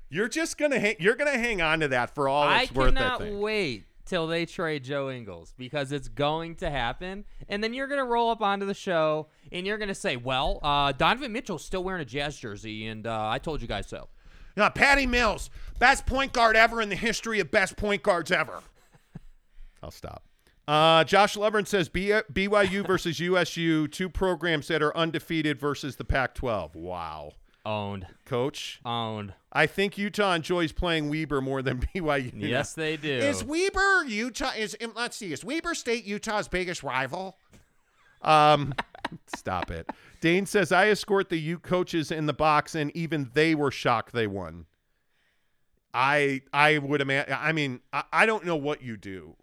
You're 0.09 0.29
just 0.29 0.59
gonna 0.59 0.79
hang. 0.79 0.97
You're 0.99 1.17
gonna 1.17 1.39
hang 1.39 1.63
on 1.63 1.81
to 1.81 1.89
that 1.89 2.15
for 2.15 2.29
all 2.29 2.43
I 2.43 2.63
it's 2.63 2.75
worth. 2.75 2.97
I 2.97 3.17
cannot 3.19 3.41
wait 3.41 3.85
till 4.05 4.27
they 4.27 4.45
trade 4.45 4.85
Joe 4.85 5.11
Ingles 5.11 5.55
because 5.57 5.91
it's 5.91 6.09
going 6.09 6.57
to 6.57 6.69
happen, 6.69 7.25
and 7.49 7.65
then 7.65 7.73
you're 7.73 7.87
gonna 7.87 8.05
roll 8.05 8.31
up 8.31 8.43
onto 8.43 8.67
the 8.67 8.75
show 8.75 9.29
and 9.51 9.67
you're 9.67 9.79
gonna 9.79 9.95
say, 9.95 10.17
"Well, 10.17 10.61
uh, 10.63 10.93
Donovan 10.93 11.33
Mitchell's 11.33 11.65
still 11.65 11.83
wearing 11.83 12.03
a 12.03 12.05
Jazz 12.05 12.37
jersey, 12.37 12.87
and 12.87 13.07
uh, 13.07 13.29
I 13.29 13.39
told 13.39 13.63
you 13.63 13.69
guys 13.69 13.89
so." 13.89 14.09
Now, 14.57 14.69
Patty 14.69 15.07
Mills, 15.07 15.51
best 15.79 16.07
point 16.07 16.33
guard 16.33 16.57
ever 16.57 16.81
in 16.81 16.89
the 16.89 16.97
history 16.97 17.41
of 17.41 17.51
best 17.51 17.77
point 17.77 18.03
guards 18.03 18.31
ever. 18.31 18.61
I'll 19.83 19.91
stop. 19.91 20.25
Uh, 20.69 21.05
Josh 21.05 21.37
Levern 21.37 21.67
says 21.67 21.89
B- 21.89 22.09
BYU 22.33 22.87
versus 22.87 23.19
USU, 23.19 23.89
two 23.89 24.09
programs 24.09 24.69
that 24.69 24.83
are 24.83 24.97
undefeated 24.97 25.59
versus 25.59 25.97
the 25.97 26.05
Pac 26.05 26.35
12. 26.35 26.77
Wow. 26.77 27.33
Owned, 27.65 28.07
Coach, 28.25 28.81
owned. 28.85 29.35
I 29.53 29.67
think 29.67 29.97
Utah 29.97 30.35
enjoys 30.35 30.73
playing 30.73 31.09
Weber 31.09 31.41
more 31.41 31.63
than 31.63 31.79
BYU. 31.95 32.33
Yes, 32.35 32.75
they 32.75 32.97
do. 32.97 33.09
Is 33.13 33.45
Weber 33.45 34.05
Utah? 34.05 34.51
Is 34.57 34.77
let's 34.97 35.17
see. 35.17 35.33
Is 35.33 35.45
Weber 35.45 35.75
State 35.75 36.05
Utah's 36.05 36.49
biggest 36.49 36.83
rival? 36.83 37.37
Um, 38.23 38.75
stop 39.37 39.71
it. 39.71 39.91
Dane 40.21 40.47
says 40.47 40.73
I 40.73 40.89
escort 40.89 41.29
the 41.29 41.39
Ute 41.39 41.63
coaches 41.63 42.11
in 42.11 42.27
the 42.27 42.33
box, 42.33 42.75
and 42.75 42.95
even 42.97 43.31
they 43.35 43.55
were 43.55 43.71
shocked 43.71 44.13
they 44.13 44.27
won. 44.27 44.67
I 45.95 46.43
I 46.53 46.79
would 46.79 47.01
imagine. 47.01 47.37
I 47.39 47.53
mean, 47.53 47.81
I, 47.93 48.05
I 48.13 48.27
don't 48.27 48.45
know 48.45 48.57
what 48.57 48.83
you 48.83 48.97
do. 48.97 49.37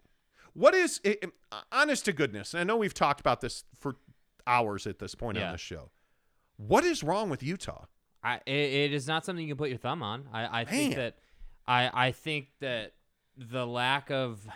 What 0.54 0.74
is 0.74 1.00
it, 1.04 1.18
it- 1.22 1.32
honest 1.70 2.04
to 2.06 2.12
goodness? 2.12 2.54
I 2.54 2.64
know 2.64 2.76
we've 2.76 2.94
talked 2.94 3.20
about 3.20 3.40
this 3.40 3.64
for 3.78 3.96
hours 4.46 4.86
at 4.86 4.98
this 4.98 5.14
point 5.14 5.38
on 5.38 5.52
the 5.52 5.58
show. 5.58 5.90
What 6.56 6.84
is 6.84 7.02
wrong 7.02 7.30
with 7.30 7.42
Utah? 7.42 7.84
I, 8.22 8.36
it, 8.46 8.52
it 8.52 8.92
is 8.92 9.06
not 9.06 9.24
something 9.24 9.46
you 9.46 9.54
can 9.54 9.58
put 9.58 9.70
your 9.70 9.78
thumb 9.78 10.02
on. 10.02 10.26
I, 10.32 10.60
I 10.60 10.64
think 10.64 10.96
that 10.96 11.16
I, 11.66 12.08
I 12.08 12.12
think 12.12 12.48
that 12.60 12.92
the 13.36 13.66
lack 13.66 14.10
of 14.10 14.46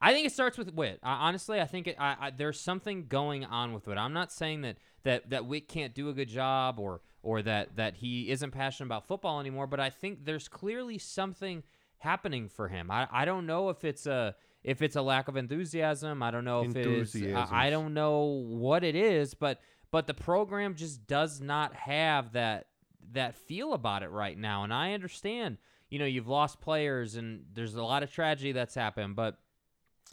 I 0.00 0.12
think 0.12 0.26
it 0.26 0.32
starts 0.32 0.58
with 0.58 0.72
Whit. 0.74 0.98
I, 1.02 1.28
honestly, 1.28 1.60
I 1.60 1.66
think 1.66 1.86
it, 1.86 1.96
I, 1.98 2.16
I, 2.20 2.30
there's 2.30 2.60
something 2.60 3.06
going 3.06 3.44
on 3.44 3.72
with 3.72 3.86
Whit. 3.86 3.98
I'm 3.98 4.12
not 4.12 4.32
saying 4.32 4.62
that 4.62 4.76
that 5.04 5.30
that 5.30 5.46
Whit 5.46 5.68
can't 5.68 5.94
do 5.94 6.08
a 6.08 6.12
good 6.12 6.28
job 6.28 6.78
or 6.78 7.00
or 7.22 7.42
that 7.42 7.76
that 7.76 7.96
he 7.96 8.30
isn't 8.30 8.50
passionate 8.50 8.86
about 8.86 9.06
football 9.06 9.40
anymore, 9.40 9.66
but 9.66 9.80
I 9.80 9.90
think 9.90 10.24
there's 10.24 10.48
clearly 10.48 10.98
something 10.98 11.62
happening 11.98 12.48
for 12.48 12.68
him. 12.68 12.90
I, 12.90 13.08
I 13.10 13.24
don't 13.24 13.46
know 13.46 13.70
if 13.70 13.84
it's 13.84 14.06
a 14.06 14.34
if 14.62 14.82
it's 14.82 14.96
a 14.96 15.02
lack 15.02 15.28
of 15.28 15.36
enthusiasm. 15.36 16.22
I 16.22 16.30
don't 16.30 16.44
know 16.44 16.62
if 16.64 16.76
it 16.76 16.86
is. 16.86 17.14
I, 17.34 17.66
I 17.66 17.70
don't 17.70 17.94
know 17.94 18.44
what 18.46 18.84
it 18.84 18.94
is, 18.94 19.34
but 19.34 19.60
but 19.90 20.06
the 20.06 20.14
program 20.14 20.74
just 20.74 21.06
does 21.06 21.40
not 21.40 21.74
have 21.74 22.32
that 22.32 22.66
that 23.12 23.36
feel 23.36 23.74
about 23.74 24.02
it 24.02 24.10
right 24.10 24.36
now. 24.36 24.64
And 24.64 24.72
I 24.72 24.92
understand, 24.92 25.58
you 25.88 25.98
know, 25.98 26.04
you've 26.04 26.28
lost 26.28 26.60
players 26.60 27.14
and 27.14 27.44
there's 27.52 27.74
a 27.74 27.82
lot 27.82 28.02
of 28.02 28.10
tragedy 28.10 28.52
that's 28.52 28.74
happened, 28.74 29.16
but 29.16 29.38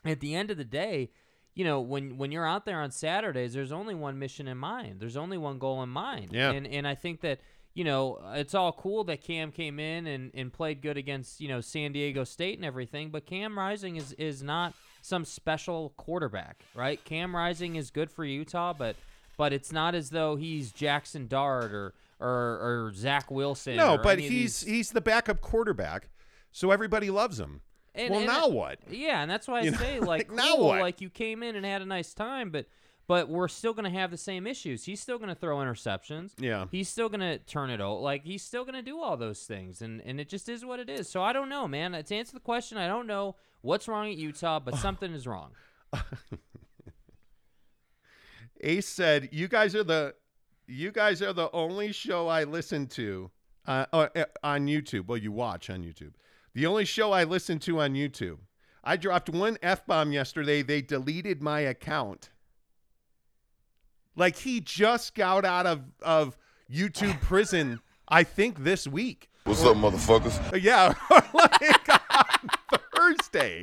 at 0.06 0.20
the 0.20 0.36
end 0.36 0.52
of 0.52 0.58
the 0.58 0.66
day, 0.66 1.10
you 1.54 1.66
know, 1.66 1.82
when 1.82 2.18
when 2.18 2.32
you're 2.32 2.48
out 2.48 2.66
there 2.66 2.82
on 2.82 2.92
Saturdays, 2.92 3.54
there's 3.54 3.72
only 3.72 3.96
one 3.96 4.18
mission 4.20 4.48
in 4.48 4.58
mind. 4.58 5.00
There's 5.00 5.18
only 5.18 5.38
one 5.38 5.60
goal 5.60 5.84
in 5.84 5.90
mind. 5.90 6.30
Yeah. 6.32 6.52
And 6.52 6.66
and 6.66 6.88
I 6.88 6.96
think 6.96 7.22
that 7.22 7.40
you 7.74 7.84
know 7.84 8.20
it's 8.34 8.56
all 8.56 8.72
cool 8.72 9.04
that 9.06 9.22
Cam 9.22 9.52
came 9.52 9.80
in 9.80 10.08
and, 10.08 10.32
and 10.34 10.52
played 10.52 10.82
good 10.82 10.98
against 10.98 11.42
you 11.42 11.48
know 11.48 11.62
San 11.62 11.92
Diego 11.92 12.24
State 12.24 12.58
and 12.58 12.66
everything, 12.66 13.10
but 13.10 13.26
Cam 13.26 13.58
Rising 13.58 13.98
is 13.98 14.14
is 14.14 14.42
not 14.42 14.74
some 15.02 15.26
special 15.26 15.94
quarterback, 15.98 16.64
right? 16.74 17.04
Cam 17.04 17.36
Rising 17.36 17.76
is 17.76 17.92
good 17.92 18.10
for 18.10 18.24
Utah, 18.24 18.74
but 18.74 18.96
but 19.38 19.52
it's 19.52 19.72
not 19.72 19.96
as 19.96 20.12
though 20.12 20.36
he's 20.38 20.72
Jaxson 20.72 21.28
Dart 21.28 21.74
or 21.74 21.94
or, 22.20 22.28
or 22.88 22.94
Zach 22.94 23.32
Wilson. 23.32 23.76
No, 23.76 23.96
or 23.96 23.98
but 23.98 24.20
he's 24.20 24.62
he's 24.62 24.92
the 24.92 25.02
backup 25.02 25.42
quarterback, 25.42 26.10
so 26.52 26.72
everybody 26.72 27.10
loves 27.10 27.40
him. 27.40 27.62
And- 27.93 28.12
well, 28.12 28.19
and 28.19 28.27
now 28.27 28.45
I- 28.45 28.49
what? 28.49 28.80
Yeah, 28.89 29.21
and 29.21 29.30
that's 29.30 29.47
why 29.47 29.60
I 29.60 29.63
You 29.63 29.71
know, 29.71 29.77
say 29.77 29.99
like, 29.99 30.08
like, 30.30 30.32
now 30.32 30.58
what? 30.58 30.80
like 30.80 31.01
you 31.01 31.10
came 31.10 31.43
in 31.43 31.56
and 31.56 31.65
had 31.65 31.82
a 31.82 31.86
nice 31.86 32.13
time, 32.13 32.49
but 32.49 32.67
but 33.08 33.27
we're 33.27 33.49
still 33.49 33.73
going 33.73 33.91
to 33.91 33.99
have 33.99 34.10
the 34.10 34.17
same 34.17 34.47
issues. 34.47 34.86
He's 34.86 35.01
still 35.01 35.17
going 35.17 35.27
to 35.27 35.36
throw 35.36 35.58
interceptions. 35.58 36.32
Yeah. 36.38 36.67
He's 36.71 36.88
still 36.88 37.10
going 37.10 37.19
to 37.19 37.39
turn 37.39 37.69
it 37.69 37.82
over. 37.82 37.99
Like 37.99 38.23
he's 38.23 38.41
still 38.41 38.63
going 38.63 38.75
to 38.75 38.82
do 38.82 39.01
all 39.01 39.17
those 39.17 39.41
things 39.41 39.82
and 39.82 40.01
and 40.06 40.19
it 40.21 40.30
just 40.30 40.47
is 40.47 40.63
what 40.63 40.80
it 40.80 40.89
is. 40.89 41.10
So 41.10 41.21
I 41.21 41.34
don't 41.34 41.49
know, 41.49 41.67
man. 41.67 41.91
To 41.91 42.15
answer 42.15 42.34
the 42.34 42.39
question, 42.39 42.77
I 42.77 42.88
don't 42.88 43.08
know 43.08 43.36
what's 43.62 43.88
wrong 43.89 44.10
at 44.10 44.15
Utah, 44.17 44.60
but 44.60 44.75
something 44.88 45.12
is 45.13 45.27
wrong. 45.27 45.51
Ace 48.62 48.88
said, 48.88 49.30
"You 49.32 49.47
guys 49.47 49.75
are 49.75 49.84
the, 49.84 50.13
you 50.67 50.91
guys 50.91 51.21
are 51.21 51.34
the 51.34 51.49
only 51.51 51.91
show 51.91 52.27
I 52.27 52.43
listen 52.43 52.88
to 52.88 53.32
uh, 53.67 53.86
uh, 53.91 54.08
on 54.43 54.67
YouTube. 54.67 55.08
Well, 55.08 55.17
you 55.17 55.32
watch 55.32 55.69
on 55.69 55.84
YouTube. 55.84 56.13
The 56.54 56.66
only 56.66 56.86
show 56.86 57.12
I 57.12 57.24
listen 57.24 57.60
to 57.60 57.80
on 57.80 57.94
YouTube. 57.94 58.40
I 58.84 58.98
dropped 58.98 59.30
one 59.30 59.58
f 59.62 59.86
bomb 59.86 60.12
yesterday. 60.12 60.62
They 60.62 60.82
deleted 60.82 61.42
my 61.42 61.62
account. 61.62 62.30
Like 64.16 64.38
he 64.38 64.60
just 64.60 65.16
got 65.16 65.46
out 65.46 65.66
of 65.66 65.84
of 66.02 66.38
YouTube 66.72 67.20
prison. 67.22 67.80
I 68.08 68.24
think 68.24 68.64
this 68.64 68.88
week. 68.88 69.30
What's 69.46 69.64
up, 69.64 69.78
motherfuckers? 69.78 70.62
Yeah, 70.62 70.94
like 71.34 71.90
on 71.90 72.80
Thursday. 72.96 73.62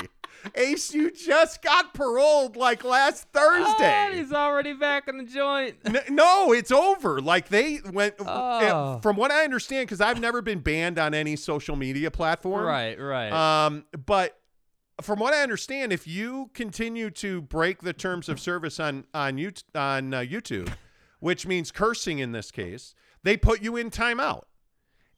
Ace, 0.55 0.93
you 0.95 1.11
just 1.11 1.63
got 1.63 1.95
paroled 1.95 2.57
like 2.57 2.85
last 2.85 3.29
Thursday. 3.33 4.09
Oh, 4.11 4.13
he's 4.15 4.33
already 4.33 4.73
back 4.75 5.09
in 5.09 5.19
the 5.19 5.25
joint. 5.25 5.77
N- 5.85 5.99
no, 6.11 6.53
it's 6.53 6.71
over. 6.73 7.21
Like 7.21 7.49
they 7.49 7.81
went 7.93 8.15
Oh. 8.19 8.99
from 9.03 9.17
what 9.17 9.31
I 9.31 9.45
understand 9.45 9.87
because 9.89 10.01
I've 10.01 10.21
never 10.21 10.43
been 10.43 10.61
banned 10.61 10.99
on 10.99 11.15
any 11.15 11.37
social 11.37 11.77
media 11.77 12.11
platform. 12.11 12.65
Right, 12.65 12.99
right. 13.01 13.33
Um, 13.67 13.85
but 14.07 14.39
from 15.01 15.19
what 15.21 15.33
I 15.33 15.43
understand, 15.43 15.93
if 15.93 16.07
you 16.07 16.51
continue 16.55 17.11
to 17.11 17.41
break 17.43 17.83
the 17.83 17.93
terms 17.93 18.29
of 18.29 18.41
service 18.41 18.81
on 18.81 19.05
on 19.15 19.39
you 19.39 19.53
on 19.75 20.13
uh, 20.13 20.19
YouTube, 20.21 20.73
which 21.21 21.47
means 21.47 21.71
cursing 21.71 22.19
in 22.19 22.33
this 22.33 22.51
case, 22.51 22.95
they 23.23 23.37
put 23.37 23.63
you 23.63 23.77
in 23.77 23.91
timeout. 23.91 24.43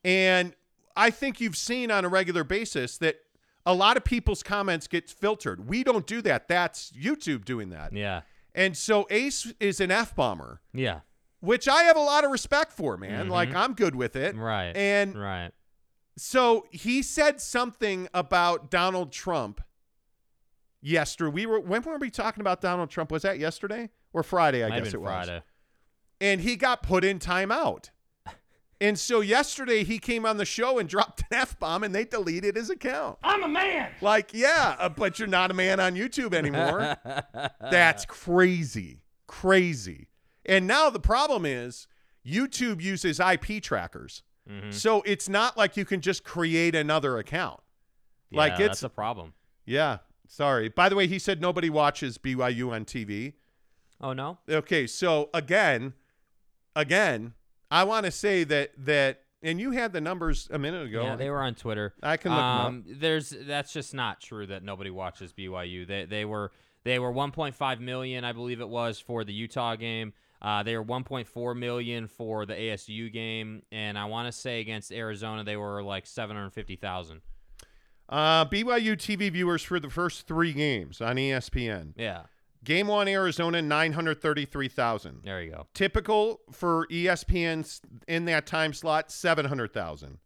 And 0.04 0.54
I 0.96 1.10
think 1.10 1.40
you've 1.40 1.56
seen 1.56 1.90
on 1.90 2.04
a 2.04 2.08
regular 2.08 2.44
basis 2.44 2.98
that 2.98 3.16
a 3.66 3.74
lot 3.74 3.96
of 3.96 4.04
people's 4.04 4.42
comments 4.42 4.86
get 4.86 5.08
filtered. 5.10 5.68
We 5.68 5.84
don't 5.84 6.06
do 6.06 6.22
that. 6.22 6.48
That's 6.48 6.90
YouTube 6.92 7.44
doing 7.44 7.70
that. 7.70 7.92
yeah. 7.92 8.22
And 8.54 8.76
so 8.76 9.06
Ace 9.10 9.52
is 9.60 9.80
an 9.80 9.90
F 9.92 10.16
bomber 10.16 10.60
Yeah. 10.72 11.00
which 11.40 11.68
I 11.68 11.84
have 11.84 11.96
a 11.96 12.00
lot 12.00 12.24
of 12.24 12.30
respect 12.32 12.72
for, 12.72 12.96
man. 12.96 13.28
Like 13.28 13.54
I'm 13.54 13.74
good 13.74 13.94
with 13.94 14.16
it. 14.16 14.34
Mm-hmm. 14.34 14.42
Right. 14.42 14.76
And 14.76 15.16
right. 15.20 15.50
so 16.16 16.66
he 16.70 17.02
said 17.02 17.40
something 17.40 18.08
about 18.12 18.70
Donald 18.70 19.12
Trump 19.12 19.60
yesterday. 20.80 21.30
We 21.32 21.46
were 21.46 21.60
when 21.60 21.82
were 21.82 21.98
we 21.98 22.10
talking 22.10 22.40
about 22.40 22.60
Donald 22.60 22.90
Trump? 22.90 23.12
Was 23.12 23.22
that 23.22 23.38
yesterday 23.38 23.90
or 24.12 24.22
Friday? 24.22 24.64
I 24.64 24.68
Might 24.68 24.84
guess 24.84 24.94
it 24.94 25.00
was. 25.00 25.08
Friday. 25.08 25.42
And 26.20 26.40
he 26.40 26.56
got 26.56 26.82
put 26.82 27.04
in 27.04 27.18
timeout. 27.18 27.90
And 28.80 28.98
so 28.98 29.20
yesterday 29.20 29.84
he 29.84 29.98
came 29.98 30.24
on 30.24 30.36
the 30.38 30.44
show 30.44 30.78
and 30.78 30.88
dropped 30.88 31.20
an 31.20 31.38
F 31.38 31.58
bomb 31.58 31.84
and 31.84 31.94
they 31.94 32.04
deleted 32.04 32.56
his 32.56 32.70
account. 32.70 33.18
I'm 33.22 33.42
a 33.42 33.48
man. 33.48 33.90
Like, 34.00 34.30
yeah, 34.32 34.76
uh, 34.78 34.88
but 34.88 35.18
you're 35.18 35.28
not 35.28 35.50
a 35.50 35.54
man 35.54 35.80
on 35.80 35.94
YouTube 35.94 36.34
anymore. 36.34 36.96
That's 37.60 38.04
crazy. 38.06 39.02
Crazy. 39.26 40.08
And 40.46 40.66
now 40.66 40.90
the 40.90 41.00
problem 41.00 41.44
is 41.44 41.86
YouTube 42.26 42.80
uses 42.80 43.20
IP 43.20 43.62
trackers. 43.62 44.22
Mm-hmm. 44.50 44.70
So 44.70 45.02
it's 45.02 45.28
not 45.28 45.56
like 45.56 45.76
you 45.76 45.84
can 45.84 46.00
just 46.00 46.24
create 46.24 46.74
another 46.74 47.18
account. 47.18 47.60
Like 48.32 48.52
it's 48.52 48.60
that's 48.60 48.82
a 48.84 48.88
problem. 48.88 49.34
yeah. 49.66 49.98
Sorry. 50.28 50.68
By 50.68 50.88
the 50.88 50.94
way, 50.94 51.08
he 51.08 51.18
said 51.18 51.40
nobody 51.40 51.68
watches 51.68 52.16
BYU 52.16 52.70
on 52.70 52.84
TV. 52.84 53.32
Oh 54.00 54.12
no. 54.12 54.38
Okay, 54.48 54.86
so 54.86 55.28
again, 55.34 55.92
again, 56.76 57.34
I 57.70 57.84
want 57.84 58.06
to 58.06 58.10
say 58.12 58.44
that 58.44 58.72
that 58.78 59.22
and 59.42 59.60
you 59.60 59.70
had 59.70 59.92
the 59.92 60.00
numbers 60.00 60.48
a 60.50 60.58
minute 60.58 60.86
ago. 60.86 61.02
Yeah, 61.02 61.16
they 61.16 61.30
were 61.30 61.42
on 61.42 61.54
Twitter. 61.54 61.94
I 62.02 62.16
can 62.16 62.32
look 62.32 62.38
them 62.38 62.44
up. 62.46 62.66
um, 62.66 62.84
There's 62.86 63.30
that's 63.30 63.72
just 63.72 63.94
not 63.94 64.20
true 64.20 64.46
that 64.46 64.62
nobody 64.62 64.90
watches 64.90 65.32
BYU. 65.32 65.86
They 65.86 66.04
they 66.04 66.24
were 66.24 66.52
they 66.84 66.98
were 66.98 67.12
1.5 67.12 67.80
million, 67.80 68.24
I 68.24 68.32
believe 68.32 68.60
it 68.60 68.68
was, 68.68 68.98
for 69.00 69.22
the 69.24 69.32
Utah 69.32 69.76
game. 69.76 70.12
Uh, 70.42 70.62
they 70.62 70.74
were 70.76 70.84
1.4 70.84 71.54
million 71.56 72.06
for 72.08 72.46
the 72.46 72.54
ASU 72.54 73.12
game, 73.12 73.62
and 73.70 73.98
I 73.98 74.06
want 74.06 74.26
to 74.26 74.32
say 74.32 74.60
against 74.60 74.90
Arizona 74.90 75.44
they 75.44 75.56
were 75.58 75.82
like 75.82 76.06
750,000. 76.06 77.20
Uh, 78.08 78.44
BYU 78.46 78.96
TV 78.96 79.30
viewers 79.30 79.62
for 79.62 79.78
the 79.78 79.90
first 79.90 80.26
three 80.26 80.52
games 80.54 81.00
on 81.00 81.16
ESPN. 81.16 81.92
Yeah, 81.96 82.22
Game 82.62 82.88
one, 82.88 83.08
Arizona, 83.08 83.62
933,000. 83.62 85.22
there 85.24 85.42
you 85.42 85.50
go. 85.50 85.66
Typical 85.72 86.40
for 86.52 86.86
ESPN's 86.88 87.80
in 88.06 88.26
that 88.26 88.46
time 88.46 88.74
slot, 88.74 89.10
700,000. 89.10 90.18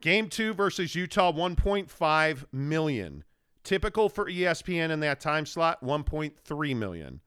Game 0.00 0.28
two 0.28 0.54
versus 0.54 0.94
Utah, 0.94 1.32
1.5 1.32 2.44
million. 2.52 3.24
Typical 3.64 4.08
for 4.08 4.26
ESPN 4.26 4.90
in 4.90 5.00
that 5.00 5.20
time 5.20 5.46
slot, 5.46 5.82
1.3 5.82 6.76
million. 6.76 7.20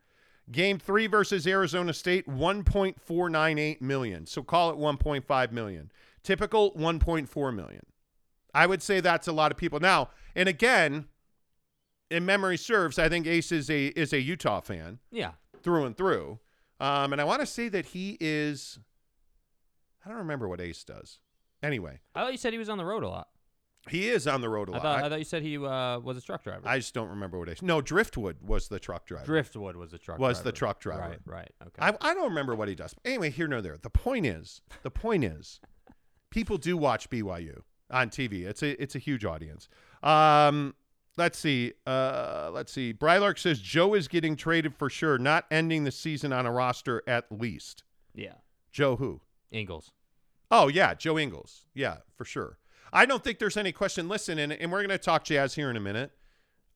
Game 0.49 0.79
three 0.79 1.07
versus 1.07 1.45
Arizona 1.45 1.93
State, 1.93 2.27
1.498 2.29 3.81
million. 3.81 4.25
So 4.25 4.43
call 4.43 4.69
it 4.69 4.77
1.5 4.77 5.51
million. 5.51 5.91
Typical, 6.23 6.71
1.4 6.73 7.55
million. 7.55 7.85
I 8.53 8.65
would 8.65 8.81
say 8.81 9.01
that's 9.01 9.27
a 9.27 9.33
lot 9.33 9.51
of 9.51 9.57
people. 9.57 9.79
Now, 9.79 10.09
and 10.35 10.47
again, 10.47 11.07
in 12.09 12.25
memory 12.25 12.57
serves, 12.57 12.97
I 12.99 13.09
think 13.09 13.27
Ace 13.27 13.51
is 13.51 13.69
a 13.69 13.87
is 13.87 14.13
a 14.13 14.21
Utah 14.21 14.61
fan 14.61 14.99
Yeah, 15.11 15.31
through 15.63 15.85
and 15.85 15.95
through. 15.97 16.39
Um, 16.79 17.11
and 17.11 17.19
I 17.21 17.23
want 17.23 17.41
to 17.41 17.47
say 17.47 17.69
that 17.69 17.87
he 17.87 18.17
is. 18.19 18.79
I 20.05 20.09
don't 20.09 20.19
remember 20.19 20.47
what 20.47 20.61
Ace 20.61 20.83
does. 20.83 21.19
Anyway, 21.63 21.99
I 22.15 22.21
thought 22.21 22.31
you 22.31 22.37
said 22.37 22.53
he 22.53 22.59
was 22.59 22.69
on 22.69 22.77
the 22.77 22.85
road 22.85 23.03
a 23.03 23.09
lot. 23.09 23.29
he 23.89 24.09
is 24.09 24.27
on 24.27 24.41
the 24.41 24.49
road 24.49 24.69
a 24.69 24.73
lot. 24.73 24.81
thought, 24.83 25.03
I, 25.03 25.05
I, 25.07 25.09
thought 25.09 25.19
you 25.19 25.25
said 25.25 25.41
he 25.41 25.57
uh, 25.57 25.99
was 25.99 26.17
a 26.17 26.21
truck 26.21 26.43
driver. 26.43 26.61
I 26.65 26.77
just 26.77 26.93
don't 26.93 27.09
remember 27.09 27.39
what 27.39 27.49
Ace. 27.49 27.61
No, 27.61 27.81
Driftwood 27.81 28.37
was 28.41 28.67
the 28.67 28.79
truck 28.79 29.05
driver. 29.07 29.25
Driftwood 29.25 29.75
was 29.75 29.91
the 29.91 29.97
truck. 29.97 30.19
Was 30.19 30.37
driver. 30.37 30.43
the 30.43 30.51
truck 30.51 30.79
driver. 30.79 31.01
Right, 31.01 31.19
right. 31.25 31.51
Okay. 31.65 31.97
I, 32.01 32.11
I 32.11 32.13
don't 32.13 32.29
remember 32.29 32.55
what 32.55 32.67
he 32.67 32.75
does. 32.75 32.93
Anyway, 33.03 33.31
here 33.31 33.47
nor 33.47 33.61
there. 33.61 33.77
The 33.81 33.89
point 33.89 34.25
is, 34.25 34.61
the 34.83 34.91
point 34.91 35.23
is, 35.25 35.59
people 36.29 36.57
do 36.57 36.77
watch 36.77 37.09
BYU 37.09 37.61
on 37.89 38.09
TV. 38.09 38.45
It's 38.45 38.61
a 38.61 38.81
it's 38.81 38.95
a 38.95 38.99
huge 38.99 39.25
audience. 39.25 39.67
Um, 40.03 40.75
let's 41.17 41.37
see. 41.37 41.73
Uh, 41.85 42.49
let's 42.53 42.71
see. 42.71 42.93
Brylark 42.93 43.39
says 43.39 43.59
Joe 43.59 43.93
is 43.93 44.07
getting 44.07 44.35
traded 44.35 44.75
for 44.75 44.89
sure, 44.89 45.17
not 45.17 45.45
ending 45.51 45.83
the 45.83 45.91
season 45.91 46.31
on 46.31 46.45
a 46.45 46.51
roster 46.51 47.03
at 47.07 47.25
least. 47.31 47.83
yeah, 48.13 48.35
Joe 48.71 48.95
who? 48.95 49.21
Ingles. 49.51 49.91
Oh 50.49 50.67
yeah, 50.67 50.93
Joe 50.93 51.17
Ingles. 51.17 51.65
Yeah, 51.73 51.97
for 52.15 52.25
sure. 52.25 52.57
I 52.93 53.05
don't 53.05 53.23
think 53.23 53.39
there's 53.39 53.57
any 53.57 53.71
question. 53.73 54.07
Listen, 54.07 54.39
and, 54.39 54.53
and 54.53 54.71
we're 54.71 54.79
going 54.79 54.89
to 54.89 54.97
talk 54.97 55.25
Jazz 55.25 55.55
here 55.55 55.69
in 55.69 55.75
a 55.75 55.81
minute. 55.81 56.11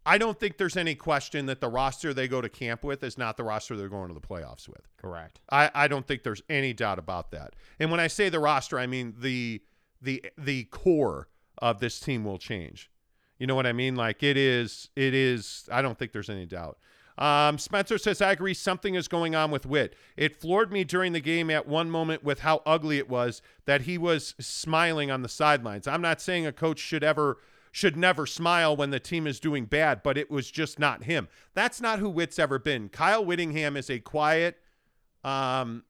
I 0.06 0.18
don't 0.18 0.38
think 0.40 0.58
there's 0.58 0.76
any 0.76 0.96
question 0.96 1.46
that 1.46 1.62
the 1.62 1.70
roster 1.70 2.14
they 2.14 2.28
go 2.28 2.42
to 2.42 2.50
camp 2.50 2.84
with 2.84 3.04
is 3.04 3.18
not 3.18 3.38
the 3.38 3.44
roster 3.44 3.78
they're 3.78 3.88
going 3.88 4.08
to 4.08 4.14
the 4.14 4.20
playoffs 4.20 4.68
with. 4.68 4.82
Correct. 4.98 5.40
I, 5.50 5.70
I 5.74 5.88
don't 5.88 6.06
think 6.06 6.24
there's 6.24 6.42
any 6.50 6.74
doubt 6.74 7.00
about 7.00 7.32
that. 7.32 7.56
And 7.80 7.92
when 7.92 8.00
I 8.00 8.08
say 8.08 8.28
the 8.28 8.40
roster, 8.40 8.78
I 8.78 8.88
mean 8.88 9.16
the 9.20 9.62
the 10.02 10.26
the 10.38 10.66
core 10.66 11.30
of 11.60 11.80
this 11.80 12.00
team 12.00 12.26
will 12.26 12.40
change. 12.40 12.91
You 13.42 13.48
know 13.48 13.56
what 13.56 13.66
I 13.66 13.74
mean? 13.74 13.96
Like 13.96 14.22
it 14.22 14.38
is 14.38 14.90
it 14.96 15.16
is 15.16 15.68
I 15.72 15.82
don't 15.82 15.98
think 15.98 16.12
there's 16.12 16.30
any 16.30 16.46
doubt. 16.46 16.78
Um, 17.18 17.58
Spencer 17.58 17.98
says, 17.98 18.22
I 18.22 18.32
agree 18.32 18.54
something 18.54 18.94
is 18.94 19.08
going 19.08 19.34
on 19.34 19.50
with 19.50 19.66
Whit. 19.66 19.96
It 20.16 20.40
floored 20.40 20.72
me 20.72 20.84
during 20.84 21.14
the 21.14 21.22
game 21.22 21.50
at 21.50 21.68
one 21.68 21.90
moment 21.90 22.24
with 22.24 22.42
how 22.42 22.62
ugly 22.68 23.00
it 23.00 23.10
was 23.10 23.42
that 23.66 23.82
he 23.82 23.98
was 23.98 24.36
smiling 24.40 25.10
on 25.10 25.24
the 25.24 25.28
sidelines. 25.28 25.88
I'm 25.88 26.04
not 26.04 26.22
saying 26.22 26.46
a 26.46 26.52
coach 26.52 26.78
should 26.78 27.04
ever 27.04 27.40
should 27.72 27.98
never 27.98 28.28
smile 28.28 28.78
when 28.78 28.92
the 28.92 29.00
team 29.00 29.26
is 29.26 29.40
doing 29.40 29.66
bad, 29.66 30.04
but 30.04 30.20
it 30.20 30.30
was 30.30 30.52
just 30.52 30.78
not 30.78 31.06
him. 31.06 31.28
That's 31.56 31.82
not 31.82 31.98
who 31.98 32.12
Whit's 32.12 32.38
ever 32.38 32.60
been. 32.60 32.90
Kyle 32.90 33.26
Whittingham 33.26 33.76
is 33.76 33.90
a 33.90 33.98
quiet, 33.98 34.60
um, 35.24 35.84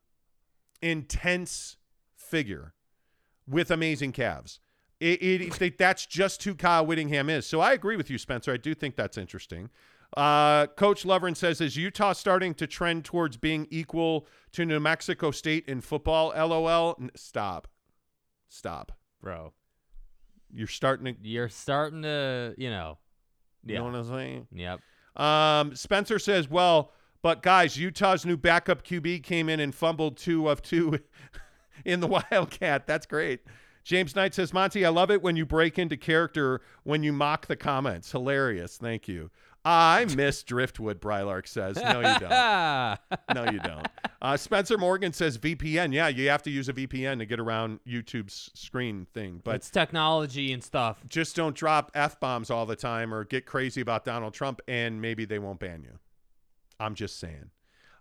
intense 0.82 1.76
figure 2.16 2.76
with 3.46 3.70
amazing 3.70 4.14
calves. 4.14 4.62
It, 5.02 5.22
it, 5.22 5.62
it- 5.62 5.78
that's 5.78 6.06
just 6.06 6.44
who 6.44 6.54
Kyle 6.56 6.86
Whittingham 6.86 7.30
is. 7.30 7.46
So 7.48 7.60
I 7.60 7.74
agree 7.74 7.98
with 7.98 8.10
you, 8.10 8.18
Spencer. 8.18 8.54
I 8.54 8.58
do 8.58 8.74
think 8.76 8.96
that's 8.96 9.18
interesting. 9.18 9.70
Uh, 10.16 10.68
Coach 10.68 11.04
Lovren 11.04 11.36
says, 11.36 11.60
is 11.62 11.76
Utah 11.78 12.14
starting 12.14 12.54
to 12.56 12.68
trend 12.68 13.04
towards 13.06 13.38
being 13.38 13.66
equal 13.72 14.28
to 14.52 14.66
New 14.66 14.80
Mexico 14.80 15.32
State 15.32 15.66
in 15.68 15.82
football? 15.82 16.34
LOL. 16.36 16.98
N- 17.02 17.12
stop. 17.16 17.68
Stop. 18.50 18.92
Bro, 19.22 19.54
You're 20.54 20.68
starting 20.68 21.16
to, 21.16 21.28
you're 21.28 21.48
starting 21.50 22.02
to, 22.04 22.54
you 22.58 22.70
know. 22.70 22.98
you 23.64 23.74
Yeah. 23.74 23.80
know 23.80 23.86
what 23.86 23.96
I'm 23.96 24.08
saying? 24.08 24.48
Yep. 24.52 24.82
Um, 25.16 25.76
Spencer 25.76 26.20
says, 26.20 26.50
well, 26.50 26.92
but 27.22 27.42
guys, 27.42 27.78
Utah's 27.78 28.26
new 28.26 28.36
backup 28.38 28.84
QB 28.84 29.24
came 29.24 29.48
in 29.48 29.60
and 29.60 29.74
fumbled 29.74 30.18
two 30.18 30.50
of 30.50 30.62
two 30.62 31.00
in 31.86 32.02
the 32.02 32.08
Wildcat. 32.32 32.86
That's 32.88 33.06
great. 33.06 33.42
James 33.84 34.16
Knight 34.16 34.34
says, 34.34 34.54
Monty, 34.54 34.86
I 34.86 34.90
love 34.90 35.12
it 35.12 35.22
when 35.22 35.36
you 35.36 35.46
break 35.46 35.80
into 35.80 35.98
character 35.98 36.62
when 36.84 37.04
you 37.04 37.12
mock 37.14 37.48
the 37.48 37.56
comments. 37.56 38.12
Hilarious. 38.12 38.78
Thank 38.78 39.08
you. 39.08 39.32
I 39.64 40.06
miss 40.16 40.42
Driftwood, 40.42 41.00
Brylark 41.00 41.48
says. 41.48 41.76
No, 41.76 42.00
you 42.00 42.20
don't. 42.20 43.00
no, 43.46 43.52
you 43.52 43.60
don't. 43.60 43.88
Uh, 44.20 44.36
Spencer 44.36 44.78
Morgan 44.78 45.14
says 45.14 45.38
VPN. 45.38 45.94
Yeah, 45.94 46.08
you 46.08 46.30
have 46.30 46.42
to 46.44 46.50
use 46.50 46.68
a 46.68 46.74
VPN 46.74 47.20
to 47.20 47.26
get 47.26 47.40
around 47.40 47.80
YouTube's 47.88 48.50
screen 48.56 49.06
thing. 49.14 49.40
But 49.44 49.56
it's 49.56 49.70
technology 49.70 50.52
and 50.52 50.64
stuff. 50.64 51.04
just 51.08 51.36
don't 51.36 51.56
drop 51.56 51.92
F 51.94 52.20
bombs 52.20 52.50
all 52.50 52.66
the 52.66 52.76
time 52.76 53.14
or 53.14 53.24
get 53.24 53.46
crazy 53.46 53.82
about 53.82 54.04
Donald 54.04 54.34
Trump, 54.34 54.62
and 54.68 55.00
maybe 55.00 55.26
they 55.26 55.38
won't 55.38 55.60
ban 55.60 55.84
you. 55.84 56.00
I'm 56.80 56.96
just 56.96 57.20
saying. 57.20 57.52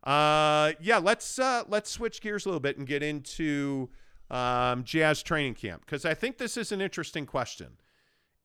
Uh, 0.02 0.72
yeah, 0.80 0.96
let's 0.96 1.38
uh, 1.38 1.64
let's 1.68 1.90
switch 1.90 2.22
gears 2.22 2.46
a 2.46 2.48
little 2.48 2.60
bit 2.60 2.78
and 2.78 2.86
get 2.86 3.02
into 3.02 3.90
um, 4.30 4.84
Jazz 4.84 5.22
training 5.22 5.54
camp 5.54 5.84
because 5.84 6.04
I 6.04 6.14
think 6.14 6.38
this 6.38 6.56
is 6.56 6.72
an 6.72 6.80
interesting 6.80 7.26
question, 7.26 7.78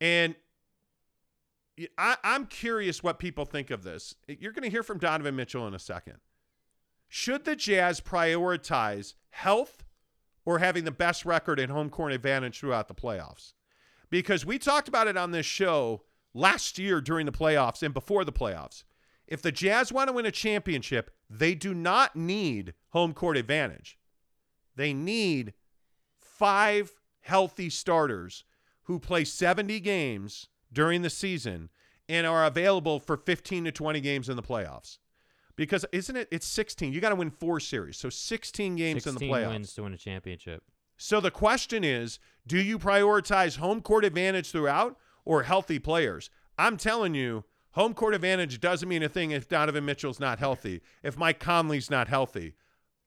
and 0.02 0.36
I, 1.98 2.18
am 2.24 2.46
curious 2.46 3.04
what 3.04 3.20
people 3.20 3.46
think 3.46 3.70
of 3.70 3.84
this. 3.84 4.16
You're 4.28 4.54
going 4.54 4.64
to 4.64 4.70
hear 4.70 4.84
from 4.84 4.98
Donovan 4.98 5.36
Mitchell 5.36 5.68
in 5.68 5.74
a 5.74 5.80
second. 5.80 6.18
Should 7.08 7.46
the 7.46 7.56
Jazz 7.56 8.02
prioritize 8.02 9.14
health 9.30 9.84
or 10.46 10.60
having 10.60 10.86
the 10.86 10.92
best 10.92 11.26
record 11.26 11.60
and 11.60 11.72
home 11.72 11.90
court 11.90 12.14
advantage 12.14 12.60
throughout 12.60 12.88
the 12.88 12.96
playoffs? 12.96 13.54
Because 14.10 14.46
we 14.46 14.58
talked 14.58 14.88
about 14.88 15.08
it 15.08 15.18
on 15.18 15.32
this 15.32 15.46
show 15.46 16.04
last 16.34 16.78
year 16.80 17.02
during 17.02 17.26
the 17.26 17.32
playoffs 17.32 17.84
and 17.84 17.94
before 17.94 18.24
the 18.24 18.32
playoffs. 18.32 18.84
If 19.28 19.42
the 19.42 19.52
Jazz 19.52 19.92
want 19.92 20.08
to 20.08 20.14
win 20.14 20.26
a 20.26 20.32
championship, 20.32 21.12
they 21.30 21.56
do 21.56 21.74
not 21.74 22.16
need 22.16 22.74
home 22.90 23.14
court 23.14 23.38
advantage. 23.38 23.98
They 24.76 24.94
need 24.94 25.54
five 26.38 26.94
healthy 27.22 27.70
starters 27.70 28.44
who 28.84 29.00
play 29.00 29.24
70 29.24 29.80
games 29.80 30.50
during 30.72 31.02
the 31.02 31.10
season 31.10 31.70
and 32.08 32.28
are 32.28 32.46
available 32.46 33.00
for 33.00 33.18
15 33.18 33.66
to 33.66 33.72
20 33.72 34.02
games 34.02 34.30
in 34.30 34.36
the 34.36 34.44
playoffs. 34.44 35.00
Because 35.56 35.86
isn't 35.92 36.16
it? 36.16 36.28
It's 36.32 36.46
16. 36.46 36.94
You 36.94 37.00
got 37.00 37.10
to 37.10 37.16
win 37.16 37.32
four 37.32 37.60
series, 37.60 37.98
so 37.98 38.10
16 38.10 38.76
games 38.76 39.08
in 39.08 39.14
the 39.16 39.20
16 39.20 39.32
playoffs. 39.32 39.50
wins 39.50 39.74
to 39.74 39.84
win 39.84 39.94
a 39.94 39.98
championship. 39.98 40.64
So 40.98 41.20
the 41.20 41.32
question 41.32 41.84
is, 41.84 42.20
do 42.46 42.58
you 42.58 42.78
prioritize 42.78 43.58
home 43.58 43.82
court 43.82 44.06
advantage 44.06 44.52
throughout 44.52 44.98
or 45.24 45.44
healthy 45.44 45.80
players? 45.80 46.30
I'm 46.58 46.78
telling 46.78 47.16
you, 47.16 47.46
home 47.72 47.94
court 47.94 48.14
advantage 48.14 48.60
doesn't 48.60 48.88
mean 48.88 49.04
a 49.04 49.10
thing 49.10 49.32
if 49.32 49.48
Donovan 49.48 49.86
Mitchell's 49.86 50.20
not 50.20 50.40
healthy, 50.40 50.82
if 51.04 51.18
Mike 51.18 51.40
Conley's 51.40 51.90
not 51.90 52.08
healthy. 52.08 52.54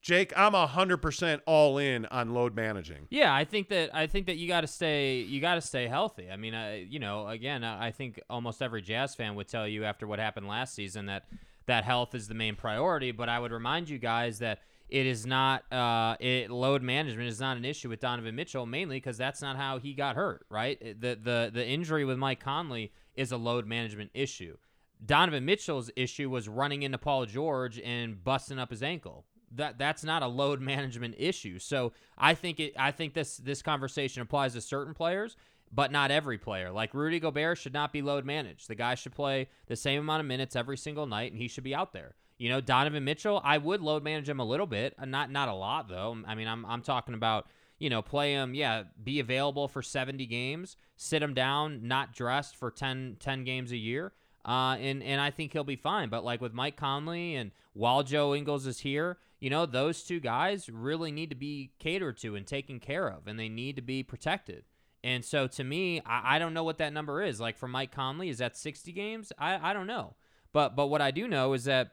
Jake, 0.01 0.33
I'm 0.37 0.53
100% 0.53 1.41
all 1.47 1.79
in 1.79 2.07
on 2.07 2.33
load 2.33 2.55
managing. 2.55 3.07
Yeah, 3.11 3.35
I 3.35 3.45
think 3.45 3.69
that 3.69 3.95
I 3.95 4.07
think 4.07 4.27
that 4.27 4.37
you 4.37 4.47
got 4.47 4.61
to 4.61 4.67
stay 4.67 5.19
you 5.21 5.41
got 5.41 5.57
to 5.57 5.61
stay 5.61 5.89
healthy. 5.89 6.31
I 6.31 6.37
mean, 6.37 6.55
I, 6.55 6.77
you 6.77 6.99
know, 6.99 7.27
again, 7.29 7.65
I 7.65 7.91
think 7.91 8.21
almost 8.31 8.63
every 8.63 8.81
Jazz 8.81 9.15
fan 9.15 9.35
would 9.35 9.49
tell 9.49 9.67
you 9.67 9.85
after 9.85 10.07
what 10.07 10.19
happened 10.19 10.47
last 10.47 10.75
season 10.75 11.07
that 11.07 11.25
that 11.67 11.85
health 11.85 12.15
is 12.15 12.29
the 12.29 12.35
main 12.35 12.55
priority. 12.55 13.11
But 13.11 13.29
I 13.29 13.39
would 13.39 13.53
remind 13.53 13.89
you 13.89 13.99
guys 13.99 14.39
that 14.39 14.61
it 14.89 15.05
is 15.05 15.27
not 15.27 15.71
uh, 15.73 16.17
it 16.21 16.51
load 16.51 16.83
management 16.83 17.29
is 17.29 17.41
not 17.41 17.57
an 17.57 17.65
issue 17.65 17.89
with 17.89 18.01
Donovan 18.01 18.35
Mitchell 18.35 18.67
mainly 18.67 18.97
because 18.97 19.19
that's 19.19 19.43
not 19.43 19.57
how 19.57 19.79
he 19.79 19.95
got 19.95 20.17
hurt. 20.17 20.47
Right, 20.49 20.79
the 20.81 21.19
the 21.21 21.51
the 21.53 21.67
injury 21.67 22.05
with 22.05 22.19
Mike 22.19 22.41
Conley 22.41 22.93
is 23.15 23.33
a 23.33 23.37
load 23.37 23.67
management 23.67 24.11
issue. 24.15 24.57
Donovan 25.05 25.45
Mitchell's 25.45 25.91
issue 25.97 26.29
was 26.31 26.49
running 26.49 26.83
into 26.83 26.99
Paul 26.99 27.27
George 27.27 27.79
and 27.81 28.23
busting 28.23 28.59
up 28.59 28.71
his 28.71 28.83
ankle. 28.83 29.25
That 29.57 29.79
that's 29.79 30.05
not 30.05 30.23
a 30.23 30.27
load 30.27 30.61
management 30.61 31.15
issue. 31.19 31.59
So 31.59 31.93
I 32.17 32.35
think 32.35 32.61
it 32.61 32.75
I 32.79 32.91
think 32.91 33.15
this 33.15 33.37
this 33.39 33.63
conversation 33.63 34.23
applies 34.23 34.55
to 34.55 34.61
certain 34.61 34.95
players, 34.95 35.37
but 35.73 35.93
not 35.93 36.11
every 36.11 36.39
player. 36.39 36.71
Like 36.71 36.95
Rudy 36.95 37.21
Gobert 37.21 37.59
should 37.59 37.75
not 37.75 37.93
be 37.93 38.03
load 38.03 38.25
managed. 38.25 38.69
The 38.69 38.75
guy 38.75 38.95
should 38.95 39.13
play 39.13 39.49
the 39.67 39.77
same 39.77 40.01
amount 40.01 40.21
of 40.21 40.27
minutes 40.27 40.57
every 40.57 40.77
single 40.77 41.07
night 41.07 41.33
and 41.33 41.41
he 41.41 41.49
should 41.49 41.65
be 41.65 41.75
out 41.75 41.93
there. 41.93 42.15
You 42.37 42.49
know, 42.51 42.61
Donovan 42.61 43.05
Mitchell, 43.05 43.41
I 43.45 43.59
would 43.59 43.81
load 43.81 44.05
manage 44.05 44.29
him 44.29 44.39
a 44.39 44.45
little 44.45 44.67
bit, 44.67 44.95
not 45.05 45.31
not 45.31 45.49
a 45.49 45.55
lot 45.55 45.89
though. 45.89 46.17
I 46.27 46.35
mean, 46.35 46.49
I'm 46.49 46.65
I'm 46.67 46.83
talking 46.83 47.15
about 47.15 47.47
you 47.79 47.91
know, 47.91 48.03
play 48.03 48.33
him, 48.33 48.55
yeah, 48.55 48.85
be 49.03 49.21
available 49.21 49.69
for 49.69 49.83
70 49.83 50.27
games, 50.27 50.77
sit 50.97 51.23
him 51.23 51.35
down, 51.35 51.87
not 51.87 52.13
dressed 52.13 52.57
for 52.57 52.71
10, 52.71 53.17
10 53.21 53.45
games 53.45 53.73
a 53.73 53.77
year. 53.77 54.13
Uh, 54.45 54.77
and, 54.81 55.03
and 55.03 55.21
I 55.21 55.31
think 55.31 55.53
he'll 55.53 55.65
be 55.65 55.77
fine. 55.77 56.09
But 56.09 56.25
like 56.25 56.41
with 56.41 56.53
Mike 56.53 56.77
Conley 56.77 57.37
and 57.37 57.51
while 57.75 58.03
Joe 58.03 58.35
Ingles 58.35 58.67
is 58.67 58.81
here, 58.81 59.19
you 59.41 59.51
know, 59.51 59.67
those 59.67 60.03
two 60.03 60.21
guys 60.21 60.69
really 60.69 61.13
need 61.13 61.31
to 61.31 61.37
be 61.37 61.73
catered 61.79 62.19
to 62.19 62.35
and 62.35 62.47
taken 62.47 62.81
care 62.81 63.09
of, 63.09 63.27
and 63.27 63.39
they 63.39 63.49
need 63.49 63.77
to 63.77 63.83
be 63.83 64.03
protected. 64.03 64.65
And 65.05 65.25
so 65.25 65.47
to 65.47 65.65
me, 65.65 66.01
I, 66.05 66.37
I 66.37 66.39
don't 66.39 66.55
know 66.55 66.65
what 66.65 66.79
that 66.79 66.93
number 66.93 67.23
is. 67.23 67.41
Like 67.41 67.57
for 67.57 67.69
Mike 67.69 67.93
Conley, 67.93 68.29
is 68.29 68.39
that 68.39 68.57
60 68.57 68.93
games? 68.93 69.33
I, 69.39 69.71
I 69.71 69.73
don't 69.73 69.87
know. 69.87 70.17
But 70.53 70.75
but 70.75 70.87
what 70.87 71.03
I 71.03 71.11
do 71.11 71.29
know 71.29 71.53
is 71.53 71.65
that 71.65 71.93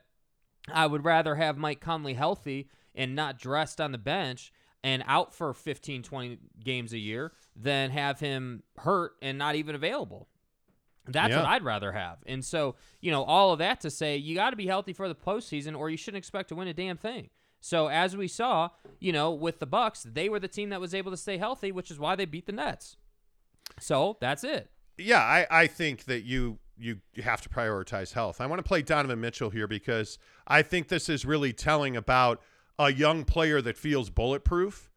I 0.72 0.86
would 0.86 1.04
rather 1.04 1.36
have 1.36 1.56
Mike 1.56 1.80
Conley 1.80 2.14
healthy 2.14 2.68
and 2.94 3.14
not 3.14 3.38
dressed 3.38 3.80
on 3.80 3.92
the 3.92 3.98
bench 3.98 4.52
and 4.82 5.04
out 5.06 5.34
for 5.34 5.52
15, 5.52 6.02
20 6.02 6.38
games 6.64 6.92
a 6.92 6.98
year 6.98 7.32
than 7.54 7.90
have 7.90 8.20
him 8.20 8.62
hurt 8.78 9.12
and 9.22 9.38
not 9.38 9.54
even 9.54 9.74
available. 9.74 10.28
That's 11.06 11.30
Yeah. 11.30 11.38
what 11.40 11.46
I'd 11.46 11.62
rather 11.64 11.92
have. 11.92 12.18
And 12.26 12.44
so, 12.44 12.74
you 13.00 13.10
know, 13.10 13.22
all 13.22 13.52
of 13.52 13.58
that 13.60 13.80
to 13.82 13.90
say, 13.90 14.16
you 14.16 14.34
got 14.34 14.50
to 14.50 14.56
be 14.56 14.66
healthy 14.66 14.92
for 14.92 15.08
the 15.08 15.14
postseason, 15.14 15.78
or 15.78 15.88
you 15.90 15.96
shouldn't 15.96 16.18
expect 16.18 16.48
to 16.50 16.54
win 16.54 16.68
a 16.68 16.74
damn 16.74 16.96
thing. 16.96 17.30
So 17.60 17.88
as 17.88 18.16
we 18.16 18.28
saw, 18.28 18.70
you 19.00 19.12
know, 19.12 19.32
with 19.32 19.58
the 19.58 19.66
Bucks, 19.66 20.02
they 20.08 20.28
were 20.28 20.38
the 20.38 20.48
team 20.48 20.68
that 20.70 20.80
was 20.80 20.94
able 20.94 21.10
to 21.10 21.16
stay 21.16 21.38
healthy, 21.38 21.72
which 21.72 21.90
is 21.90 21.98
why 21.98 22.14
they 22.16 22.24
beat 22.24 22.46
the 22.46 22.52
Nets. 22.52 22.96
So 23.80 24.16
that's 24.20 24.44
it. 24.44 24.70
Yeah, 24.98 25.20
I, 25.20 25.46
I 25.50 25.66
think 25.66 26.04
that 26.04 26.22
you 26.24 26.58
you 26.78 27.00
have 27.24 27.40
to 27.40 27.48
prioritize 27.48 28.12
health. 28.12 28.38
I 28.38 28.44
want 28.46 28.58
to 28.58 28.62
play 28.62 28.82
Donovan 28.82 29.18
Mitchell 29.18 29.48
here 29.48 29.66
because 29.66 30.18
I 30.46 30.60
think 30.60 30.88
this 30.88 31.08
is 31.08 31.24
really 31.24 31.54
telling 31.54 31.96
about 31.96 32.42
a 32.78 32.92
young 32.92 33.24
player 33.24 33.62
that 33.62 33.78
feels 33.78 34.10
bulletproof, 34.10 34.90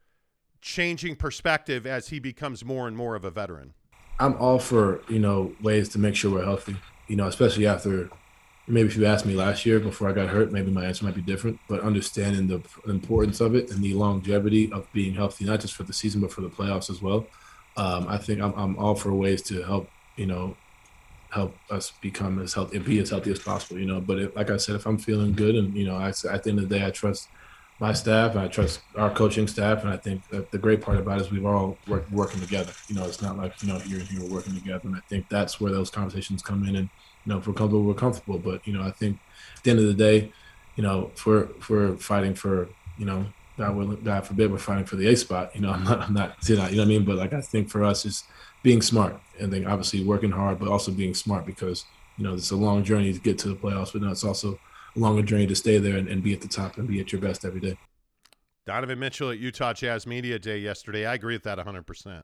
changing 0.61 1.15
perspective 1.15 1.87
as 1.87 2.09
he 2.09 2.19
becomes 2.19 2.65
more 2.65 2.85
and 2.85 2.97
more 2.97 3.15
of 3.15 3.23
a 3.23 3.31
veteran. 3.31 3.73
I'm 4.19 4.35
all 4.35 4.59
for 4.59 5.01
you 5.07 5.19
know 5.19 5.53
ways 5.61 5.89
to 5.89 5.99
make 5.99 6.15
sure 6.15 6.31
we're 6.31 6.43
healthy. 6.43 6.75
You 7.07 7.15
know, 7.15 7.27
especially 7.27 7.65
after 7.65 8.09
maybe 8.67 8.87
if 8.87 8.95
you 8.95 9.05
asked 9.05 9.25
me 9.25 9.33
last 9.33 9.65
year 9.65 9.79
before 9.79 10.09
I 10.09 10.13
got 10.13 10.29
hurt, 10.29 10.51
maybe 10.51 10.71
my 10.71 10.85
answer 10.85 11.05
might 11.05 11.15
be 11.15 11.21
different. 11.21 11.59
But 11.67 11.81
understanding 11.81 12.47
the 12.47 12.61
importance 12.89 13.39
of 13.41 13.55
it 13.55 13.71
and 13.71 13.83
the 13.83 13.93
longevity 13.93 14.71
of 14.71 14.91
being 14.93 15.15
healthy, 15.15 15.45
not 15.45 15.61
just 15.61 15.73
for 15.73 15.83
the 15.83 15.93
season 15.93 16.21
but 16.21 16.31
for 16.31 16.41
the 16.41 16.49
playoffs 16.49 16.89
as 16.89 17.01
well. 17.01 17.25
Um, 17.77 18.07
I 18.07 18.17
think 18.17 18.41
I'm, 18.41 18.53
I'm 18.53 18.77
all 18.77 18.95
for 18.95 19.13
ways 19.13 19.41
to 19.43 19.63
help 19.63 19.89
you 20.17 20.25
know 20.25 20.55
help 21.29 21.55
us 21.69 21.91
become 22.01 22.41
as 22.41 22.55
healthy 22.55 22.79
be 22.79 22.99
as 22.99 23.11
healthy 23.11 23.31
as 23.31 23.39
possible. 23.39 23.79
You 23.79 23.85
know, 23.85 24.01
but 24.01 24.19
if, 24.19 24.35
like 24.35 24.49
I 24.49 24.57
said, 24.57 24.75
if 24.75 24.85
I'm 24.85 24.97
feeling 24.97 25.33
good 25.33 25.55
and 25.55 25.73
you 25.73 25.85
know, 25.85 25.95
I, 25.95 26.09
at 26.09 26.43
the 26.43 26.49
end 26.49 26.59
of 26.59 26.69
the 26.69 26.79
day, 26.79 26.85
I 26.85 26.89
trust 26.91 27.29
my 27.79 27.93
staff 27.93 28.31
and 28.31 28.41
I 28.41 28.47
trust 28.47 28.81
our 28.95 29.09
coaching 29.09 29.47
staff. 29.47 29.83
And 29.83 29.91
I 29.91 29.97
think 29.97 30.21
the 30.29 30.57
great 30.57 30.81
part 30.81 30.97
about 30.97 31.19
it 31.19 31.25
is 31.25 31.31
we've 31.31 31.45
all 31.45 31.77
worked 31.87 32.11
working 32.11 32.41
together. 32.41 32.73
You 32.87 32.95
know, 32.95 33.05
it's 33.05 33.21
not 33.21 33.37
like, 33.37 33.61
you 33.61 33.69
know, 33.69 33.81
you're 33.85 34.01
here 34.01 34.23
working 34.23 34.53
together. 34.53 34.87
And 34.87 34.95
I 34.95 34.99
think 35.07 35.29
that's 35.29 35.61
where 35.61 35.71
those 35.71 35.89
conversations 35.89 36.41
come 36.41 36.67
in. 36.67 36.75
And, 36.75 36.89
you 37.25 37.31
know, 37.31 37.37
if 37.37 37.47
we're 37.47 37.53
comfortable, 37.53 37.83
we're 37.83 37.93
comfortable. 37.93 38.37
But, 38.37 38.67
you 38.67 38.73
know, 38.73 38.83
I 38.83 38.91
think 38.91 39.17
at 39.55 39.63
the 39.63 39.71
end 39.71 39.79
of 39.79 39.85
the 39.85 39.93
day, 39.93 40.31
you 40.75 40.83
know, 40.83 41.11
if 41.15 41.25
we're, 41.25 41.43
if 41.57 41.69
we're 41.69 41.95
fighting 41.95 42.33
for, 42.33 42.67
you 42.97 43.05
know, 43.05 43.25
God, 43.57 43.75
willing, 43.75 44.01
God 44.03 44.27
forbid 44.27 44.51
we're 44.51 44.57
fighting 44.57 44.85
for 44.85 44.97
the 44.97 45.07
A 45.07 45.15
spot, 45.15 45.55
you 45.55 45.61
know, 45.61 45.71
I'm 45.73 45.83
not, 45.83 46.01
I'm 46.01 46.13
not, 46.13 46.49
you 46.49 46.57
know 46.57 46.63
what 46.63 46.73
I 46.73 46.85
mean? 46.85 47.05
But 47.05 47.15
like, 47.15 47.33
I 47.33 47.41
think 47.41 47.69
for 47.69 47.83
us 47.83 48.05
is 48.05 48.25
being 48.61 48.81
smart 48.81 49.17
and 49.39 49.53
then 49.53 49.65
obviously 49.65 50.03
working 50.03 50.31
hard, 50.31 50.59
but 50.59 50.67
also 50.67 50.91
being 50.91 51.13
smart 51.13 51.45
because, 51.45 51.85
you 52.17 52.25
know, 52.25 52.33
it's 52.33 52.51
a 52.51 52.57
long 52.57 52.83
journey 52.83 53.13
to 53.13 53.19
get 53.19 53.37
to 53.39 53.47
the 53.47 53.55
playoffs, 53.55 53.93
but 53.93 54.01
now 54.01 54.11
it's 54.11 54.25
also 54.25 54.59
longer 54.95 55.21
journey 55.21 55.47
to 55.47 55.55
stay 55.55 55.77
there 55.77 55.97
and, 55.97 56.07
and 56.07 56.23
be 56.23 56.33
at 56.33 56.41
the 56.41 56.47
top 56.47 56.77
and 56.77 56.87
be 56.87 56.99
at 56.99 57.11
your 57.11 57.21
best 57.21 57.45
every 57.45 57.59
day. 57.59 57.77
Donovan 58.65 58.99
Mitchell 58.99 59.31
at 59.31 59.39
Utah 59.39 59.73
Jazz 59.73 60.05
Media 60.05 60.37
Day 60.37 60.59
yesterday. 60.59 61.05
I 61.05 61.15
agree 61.15 61.35
with 61.35 61.43
that 61.43 61.57
100%. 61.57 62.23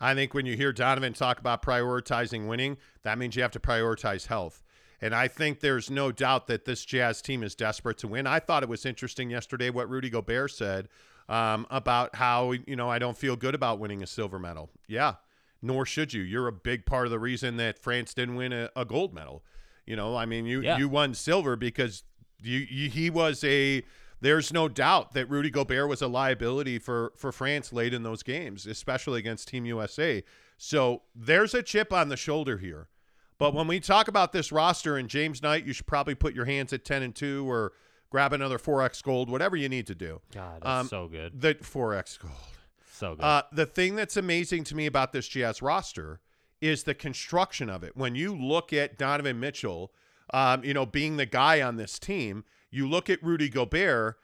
I 0.00 0.14
think 0.14 0.34
when 0.34 0.44
you 0.44 0.56
hear 0.56 0.72
Donovan 0.72 1.12
talk 1.12 1.38
about 1.38 1.62
prioritizing 1.62 2.48
winning, 2.48 2.76
that 3.04 3.16
means 3.16 3.36
you 3.36 3.42
have 3.42 3.52
to 3.52 3.60
prioritize 3.60 4.26
health. 4.26 4.62
And 5.00 5.14
I 5.14 5.28
think 5.28 5.60
there's 5.60 5.90
no 5.90 6.12
doubt 6.12 6.46
that 6.48 6.64
this 6.64 6.84
Jazz 6.84 7.20
team 7.22 7.42
is 7.42 7.54
desperate 7.54 7.98
to 7.98 8.08
win. 8.08 8.26
I 8.26 8.40
thought 8.40 8.62
it 8.62 8.68
was 8.68 8.86
interesting 8.86 9.30
yesterday 9.30 9.70
what 9.70 9.88
Rudy 9.88 10.10
Gobert 10.10 10.50
said 10.50 10.88
um, 11.28 11.66
about 11.70 12.16
how, 12.16 12.52
you 12.52 12.76
know, 12.76 12.90
I 12.90 12.98
don't 12.98 13.16
feel 13.16 13.36
good 13.36 13.54
about 13.54 13.78
winning 13.78 14.02
a 14.02 14.06
silver 14.06 14.38
medal. 14.38 14.70
Yeah, 14.88 15.14
nor 15.62 15.86
should 15.86 16.12
you. 16.12 16.22
You're 16.22 16.48
a 16.48 16.52
big 16.52 16.86
part 16.86 17.06
of 17.06 17.10
the 17.10 17.18
reason 17.18 17.56
that 17.58 17.78
France 17.78 18.14
didn't 18.14 18.36
win 18.36 18.52
a, 18.52 18.70
a 18.76 18.84
gold 18.84 19.14
medal. 19.14 19.44
You 19.86 19.96
know, 19.96 20.16
I 20.16 20.24
mean, 20.26 20.46
you, 20.46 20.60
Yeah. 20.62 20.78
you 20.78 20.88
won 20.88 21.14
silver 21.14 21.56
because 21.56 22.04
you, 22.42 22.58
you 22.70 22.90
he 22.90 23.10
was 23.10 23.42
a 23.44 23.82
there's 24.20 24.52
no 24.52 24.68
doubt 24.68 25.12
that 25.12 25.28
Rudy 25.28 25.50
Gobert 25.50 25.88
was 25.88 26.00
a 26.00 26.08
liability 26.08 26.78
for 26.78 27.12
for 27.16 27.32
France 27.32 27.72
late 27.72 27.92
in 27.92 28.02
those 28.02 28.22
games, 28.22 28.66
especially 28.66 29.18
against 29.18 29.48
Team 29.48 29.66
USA. 29.66 30.22
So 30.56 31.02
there's 31.14 31.52
a 31.54 31.62
chip 31.62 31.92
on 31.92 32.08
the 32.08 32.16
shoulder 32.16 32.58
here. 32.58 32.88
But 33.36 33.52
when 33.52 33.66
we 33.66 33.80
talk 33.80 34.06
about 34.08 34.32
this 34.32 34.52
roster 34.52 34.96
and 34.96 35.08
James 35.08 35.42
Knight, 35.42 35.66
you 35.66 35.72
should 35.72 35.86
probably 35.86 36.14
put 36.14 36.34
your 36.34 36.44
hands 36.44 36.72
at 36.72 36.84
10 36.84 37.02
and 37.02 37.14
2 37.14 37.50
or 37.50 37.72
grab 38.08 38.32
another 38.32 38.58
4x 38.58 39.02
gold, 39.02 39.28
whatever 39.28 39.56
you 39.56 39.68
need 39.68 39.88
to 39.88 39.94
do. 39.94 40.20
God, 40.32 40.62
that's 40.62 40.66
Um, 40.82 40.86
so 40.86 41.08
good. 41.08 41.40
The 41.40 41.56
4x 41.56 42.16
gold. 42.20 42.32
So 42.92 43.16
good. 43.16 43.24
Uh, 43.24 43.42
the 43.52 43.66
thing 43.66 43.96
that's 43.96 44.16
amazing 44.16 44.62
to 44.64 44.76
me 44.76 44.86
about 44.86 45.12
this 45.12 45.26
Jazz 45.26 45.60
roster 45.60 46.20
is 46.64 46.84
the 46.84 46.94
construction 46.94 47.68
of 47.68 47.84
it. 47.84 47.96
When 47.96 48.14
you 48.14 48.34
look 48.34 48.72
at 48.72 48.96
Donovan 48.96 49.38
Mitchell, 49.38 49.92
um, 50.32 50.64
you 50.64 50.72
know, 50.72 50.86
being 50.86 51.18
the 51.18 51.26
guy 51.26 51.60
on 51.60 51.76
this 51.76 51.98
team, 51.98 52.44
you 52.70 52.88
look 52.88 53.10
at 53.10 53.22
Rudy 53.22 53.50
Gobert, 53.50 54.16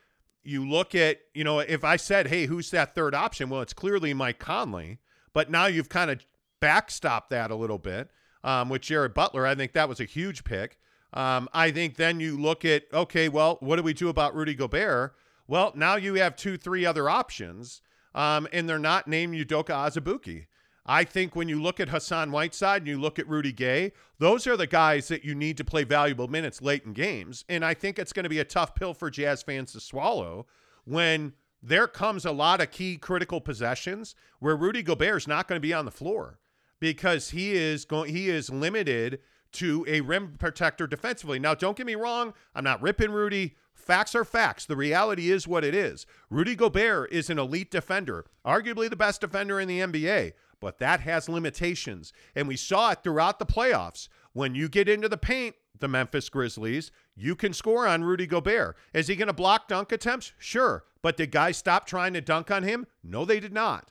you 0.42 0.66
look 0.66 0.94
at, 0.94 1.18
you 1.35 1.44
know, 1.44 1.59
if 1.59 1.85
I 1.85 1.96
said, 1.96 2.29
hey, 2.29 2.46
who's 2.46 2.70
that 2.70 2.94
third 2.94 3.14
option? 3.14 3.50
Well, 3.50 3.61
it's 3.61 3.74
clearly 3.74 4.14
Mike 4.14 4.38
Conley, 4.38 4.98
but 5.35 5.50
now 5.50 5.66
you've 5.66 5.90
kind 5.90 6.11
of 6.11 6.24
backstopped 6.62 7.29
that 7.29 7.50
a 7.50 7.55
little 7.55 7.79
bit 7.79 8.11
um, 8.42 8.70
with 8.70 8.81
Jared 8.81 9.12
Butler. 9.12 9.46
I 9.46 9.55
think 9.55 9.74
that 9.74 9.88
was 9.88 10.00
a 10.00 10.05
huge 10.05 10.42
pick. 10.42 10.79
Um, 11.12 11.48
I 11.53 11.70
think 11.70 11.96
then 11.96 12.20
you 12.20 12.40
look 12.40 12.64
at, 12.64 12.85
okay, 12.92 13.29
well, 13.29 13.59
what 13.61 13.76
do 13.76 13.83
we 13.83 13.92
do 13.92 14.09
about 14.09 14.35
Rudy 14.35 14.55
Gobert? 14.55 15.14
Well, 15.46 15.72
now 15.74 15.96
you 15.96 16.14
have 16.14 16.37
two, 16.37 16.57
three 16.57 16.87
other 16.87 17.11
options, 17.11 17.83
um, 18.14 18.48
and 18.53 18.68
they're 18.68 18.79
not 18.79 19.09
named 19.09 19.35
Udoka 19.35 19.74
Azubuike. 19.74 20.46
I 20.87 21.05
think 21.05 21.37
when 21.37 21.49
you 21.49 21.61
look 21.61 21.79
at 21.79 21.90
Hassan 21.90 22.33
Whiteside 22.33 22.83
and 22.83 22.88
you 22.88 23.01
look 23.01 23.19
at 23.19 23.29
Rudy 23.29 23.53
Gay, 23.53 23.93
those 24.19 24.47
are 24.47 24.57
the 24.57 24.66
guys 24.66 25.09
that 25.09 25.25
you 25.25 25.35
need 25.35 25.57
to 25.59 25.64
play 25.64 25.85
valuable 25.85 26.29
minutes 26.29 26.62
late 26.62 26.85
in 26.85 26.93
games. 26.93 27.45
And 27.49 27.64
I 27.64 27.75
think 27.75 27.99
it's 27.99 28.12
going 28.12 28.25
to 28.25 28.31
be 28.31 28.38
a 28.38 28.45
tough 28.45 28.75
pill 28.75 28.95
for 28.95 29.11
Jazz 29.11 29.43
fans 29.43 29.73
to 29.73 29.81
swallow 29.81 30.47
when 30.85 31.35
there 31.62 31.87
comes 31.87 32.25
a 32.25 32.33
lot 32.33 32.61
of 32.61 32.71
key 32.71 32.97
critical 32.97 33.40
possessions 33.40 34.14
where 34.38 34.57
Rudy 34.57 34.83
Gobert 34.83 35.19
is 35.19 35.29
not 35.29 35.47
going 35.47 35.57
to 35.57 35.66
be 35.66 35.75
on 35.75 35.85
the 35.85 35.90
floor 35.90 36.38
because 36.81 37.31
he 37.31 37.53
is 37.53 37.85
going 37.85 38.14
he 38.14 38.31
is 38.31 38.49
limited 38.49 39.21
to 39.53 39.85
a 39.88 40.01
rim 40.01 40.35
protector 40.38 40.87
defensively. 40.87 41.38
Now, 41.38 41.55
don't 41.55 41.77
get 41.77 41.87
me 41.87 41.95
wrong, 41.95 42.35
I'm 42.55 42.64
not 42.64 42.81
ripping 42.81 43.11
Rudy. 43.11 43.57
Facts 43.75 44.14
are 44.14 44.25
facts. 44.25 44.66
The 44.66 44.77
reality 44.77 45.31
is 45.31 45.49
what 45.49 45.64
it 45.64 45.75
is. 45.75 46.07
Rudy 46.29 46.55
Gobert 46.55 47.11
is 47.11 47.29
an 47.31 47.38
elite 47.38 47.71
defender, 47.71 48.27
arguably 48.47 48.88
the 48.88 48.97
best 48.97 49.21
defender 49.21 49.59
in 49.59 49.69
the 49.69 49.81
NBA, 49.81 50.33
but 50.61 50.79
that 50.79 51.01
has 51.01 51.29
limitations. 51.29 52.12
And 52.35 52.46
we 52.46 52.57
saw 52.57 52.92
it 52.92 53.03
throughout 53.03 53.38
the 53.38 53.46
playoffs. 53.46 54.09
When 54.33 54.55
you 54.55 54.68
get 54.68 54.88
into 54.88 55.09
the 55.09 55.16
paint, 55.16 55.57
the 55.81 55.88
Memphis 55.88 56.29
Grizzlies, 56.29 56.92
you 57.16 57.35
can 57.35 57.53
score 57.53 57.87
on 57.87 58.05
Rudy 58.05 58.27
Gobert. 58.27 58.77
Is 58.92 59.09
he 59.09 59.16
going 59.16 59.29
to 59.29 59.33
block 59.33 59.66
dunk 59.66 59.92
attempts? 59.92 60.33
Sure. 60.38 60.85
But 61.03 61.16
did 61.16 61.31
guys 61.31 61.57
stop 61.57 61.87
trying 61.87 62.12
to 62.12 62.20
dunk 62.20 62.51
on 62.51 62.62
him? 62.62 62.87
No, 63.03 63.25
they 63.25 63.40
did 63.40 63.53
not. 63.53 63.90